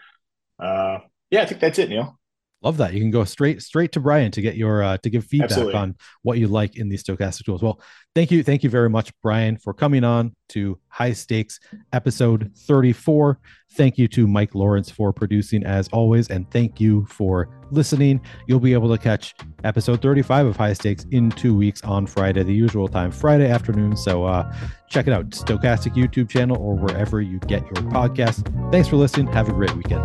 uh, 0.59 0.99
yeah, 1.31 1.43
I 1.43 1.47
think 1.47 1.61
that's 1.61 1.79
it, 1.79 1.89
Neil. 1.89 2.19
Love 2.61 2.77
that. 2.79 2.93
You 2.93 3.01
can 3.01 3.13
go 3.13 3.23
straight 3.23 3.63
straight 3.63 3.93
to 3.93 4.01
Bryan 4.01 4.33
to 4.33 4.43
get 4.43 4.57
your 4.57 4.83
uh, 4.83 4.99
to 4.99 5.11
give 5.11 5.25
feedback 5.25 5.51
Absolutely. 5.51 5.75
on 5.75 5.97
what 6.23 6.39
you 6.39 6.49
like 6.49 6.77
in 6.77 6.89
these 6.89 7.05
Stokastic 7.05 7.45
tools. 7.45 7.63
Well, 7.63 7.81
thank 8.17 8.33
you, 8.33 8.43
thank 8.43 8.65
you 8.65 8.71
very 8.71 8.91
much, 8.91 9.13
Bryan, 9.23 9.57
for 9.57 9.73
coming 9.73 10.03
on 10.03 10.35
to 10.51 10.77
High 10.89 11.13
Stakes 11.13 11.61
episode 11.93 12.51
34. 12.57 13.39
Thank 13.75 13.97
you 13.97 14.09
to 14.09 14.27
Mike 14.27 14.57
Lawrence 14.57 14.91
for 14.91 15.13
producing 15.13 15.65
as 15.65 15.87
always, 15.89 16.31
and 16.31 16.51
thank 16.51 16.81
you 16.81 17.07
for 17.07 17.49
listening. 17.71 18.21
You'll 18.49 18.59
be 18.59 18.73
able 18.73 18.91
to 18.91 19.01
catch 19.01 19.37
episode 19.63 20.03
35 20.03 20.47
of 20.47 20.57
High 20.57 20.73
Stakes 20.73 21.07
in 21.13 21.31
two 21.31 21.55
weeks 21.55 21.85
on 21.85 22.07
Friday, 22.07 22.43
the 22.43 22.55
usual 22.55 22.89
time, 22.89 23.13
Friday 23.13 23.49
afternoon. 23.49 23.97
So 23.97 24.25
uh, 24.25 24.53
check 24.89 25.07
it 25.07 25.13
out, 25.13 25.31
Stokastic 25.31 25.95
YouTube 25.95 26.29
channel 26.29 26.57
or 26.57 26.75
wherever 26.75 27.21
you 27.21 27.39
get 27.41 27.63
your 27.63 27.85
podcast. 27.93 28.73
Thanks 28.73 28.89
for 28.89 28.97
listening. 28.97 29.29
Have 29.29 29.49
a 29.49 29.53
great 29.53 29.77
weekend. 29.77 30.03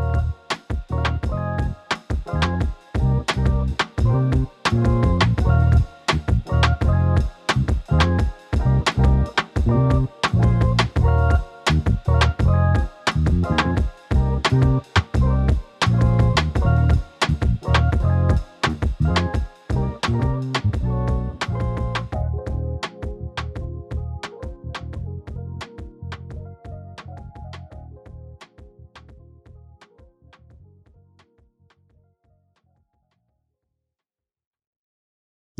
thank 4.74 4.88
you 4.88 5.03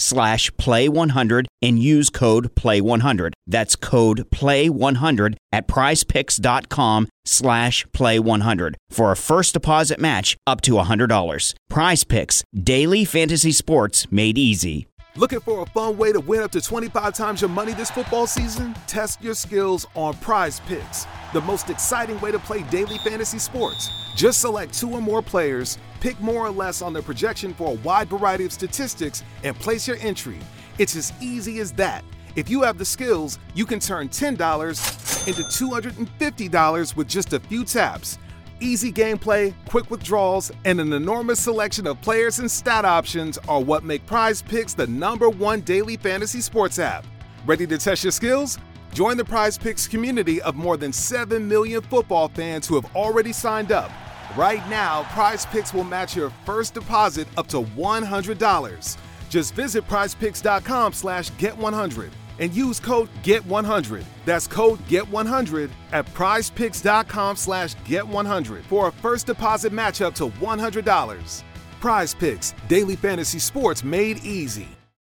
slash 0.00 0.50
play100 0.52 1.46
and 1.62 1.78
use 1.78 2.10
code 2.10 2.54
play100. 2.54 3.32
That's 3.46 3.76
code 3.76 4.30
play100 4.30 5.36
at 5.52 5.68
prizepicks.com 5.68 7.08
slash 7.24 7.86
play100 7.86 8.74
for 8.90 9.12
a 9.12 9.16
first 9.16 9.54
deposit 9.54 10.00
match 10.00 10.36
up 10.46 10.60
to 10.62 10.72
$100. 10.72 11.54
Prize 11.68 12.04
Picks, 12.04 12.42
daily 12.54 13.04
fantasy 13.04 13.52
sports 13.52 14.10
made 14.10 14.38
easy. 14.38 14.86
Looking 15.16 15.40
for 15.40 15.62
a 15.62 15.66
fun 15.66 15.98
way 15.98 16.12
to 16.12 16.20
win 16.20 16.40
up 16.40 16.52
to 16.52 16.60
25 16.60 17.14
times 17.14 17.40
your 17.40 17.50
money 17.50 17.74
this 17.74 17.90
football 17.90 18.28
season? 18.28 18.74
Test 18.86 19.20
your 19.20 19.34
skills 19.34 19.84
on 19.94 20.14
Prize 20.14 20.60
Picks, 20.60 21.06
the 21.32 21.40
most 21.40 21.68
exciting 21.68 22.18
way 22.20 22.30
to 22.30 22.38
play 22.38 22.62
daily 22.64 22.96
fantasy 22.98 23.40
sports. 23.40 23.90
Just 24.14 24.40
select 24.40 24.72
two 24.72 24.90
or 24.90 25.00
more 25.00 25.20
players, 25.20 25.78
pick 26.00 26.20
more 26.20 26.46
or 26.46 26.50
less 26.50 26.82
on 26.82 26.92
their 26.92 27.02
projection 27.02 27.54
for 27.54 27.72
a 27.72 27.76
wide 27.76 28.08
variety 28.08 28.44
of 28.44 28.52
statistics, 28.52 29.22
and 29.44 29.54
place 29.56 29.86
your 29.86 29.98
entry. 29.98 30.38
It's 30.78 30.96
as 30.96 31.12
easy 31.20 31.60
as 31.60 31.72
that. 31.72 32.04
If 32.36 32.48
you 32.48 32.62
have 32.62 32.78
the 32.78 32.84
skills, 32.84 33.38
you 33.54 33.66
can 33.66 33.80
turn 33.80 34.08
$10 34.08 35.28
into 35.28 35.42
$250 35.42 36.96
with 36.96 37.08
just 37.08 37.32
a 37.32 37.40
few 37.40 37.64
taps. 37.64 38.18
Easy 38.60 38.92
gameplay, 38.92 39.54
quick 39.68 39.90
withdrawals, 39.90 40.52
and 40.64 40.80
an 40.80 40.92
enormous 40.92 41.40
selection 41.40 41.86
of 41.86 42.00
players 42.02 42.38
and 42.38 42.50
stat 42.50 42.84
options 42.84 43.38
are 43.48 43.60
what 43.60 43.84
make 43.84 44.04
Prize 44.06 44.42
Picks 44.42 44.74
the 44.74 44.86
number 44.86 45.30
one 45.30 45.62
daily 45.62 45.96
fantasy 45.96 46.40
sports 46.40 46.78
app. 46.78 47.06
Ready 47.46 47.66
to 47.66 47.78
test 47.78 48.04
your 48.04 48.10
skills? 48.10 48.58
Join 48.92 49.16
the 49.16 49.24
Prize 49.24 49.56
Picks 49.56 49.88
community 49.88 50.42
of 50.42 50.56
more 50.56 50.76
than 50.76 50.92
7 50.92 51.46
million 51.48 51.80
football 51.80 52.28
fans 52.28 52.66
who 52.66 52.74
have 52.74 52.94
already 52.94 53.32
signed 53.32 53.72
up. 53.72 53.90
Right 54.36 54.66
now, 54.68 55.02
Prize 55.10 55.46
Picks 55.46 55.74
will 55.74 55.84
match 55.84 56.14
your 56.14 56.30
first 56.44 56.74
deposit 56.74 57.26
up 57.36 57.48
to 57.48 57.62
$100. 57.62 58.96
Just 59.28 59.54
visit 59.54 59.86
prizepicks.com 59.88 60.92
slash 60.92 61.30
get100 61.32 62.10
and 62.38 62.54
use 62.54 62.80
code 62.80 63.08
GET100. 63.22 64.04
That's 64.24 64.46
code 64.46 64.78
GET100 64.88 65.70
at 65.92 66.06
prizepicks.com 66.06 67.36
slash 67.36 67.74
GET100 67.76 68.62
for 68.64 68.88
a 68.88 68.92
first 68.92 69.26
deposit 69.26 69.72
match 69.72 70.00
up 70.00 70.14
to 70.16 70.28
$100. 70.28 71.42
Prize 71.80 72.14
Picks, 72.14 72.54
daily 72.68 72.96
fantasy 72.96 73.38
sports 73.38 73.82
made 73.82 74.24
easy. 74.24 74.79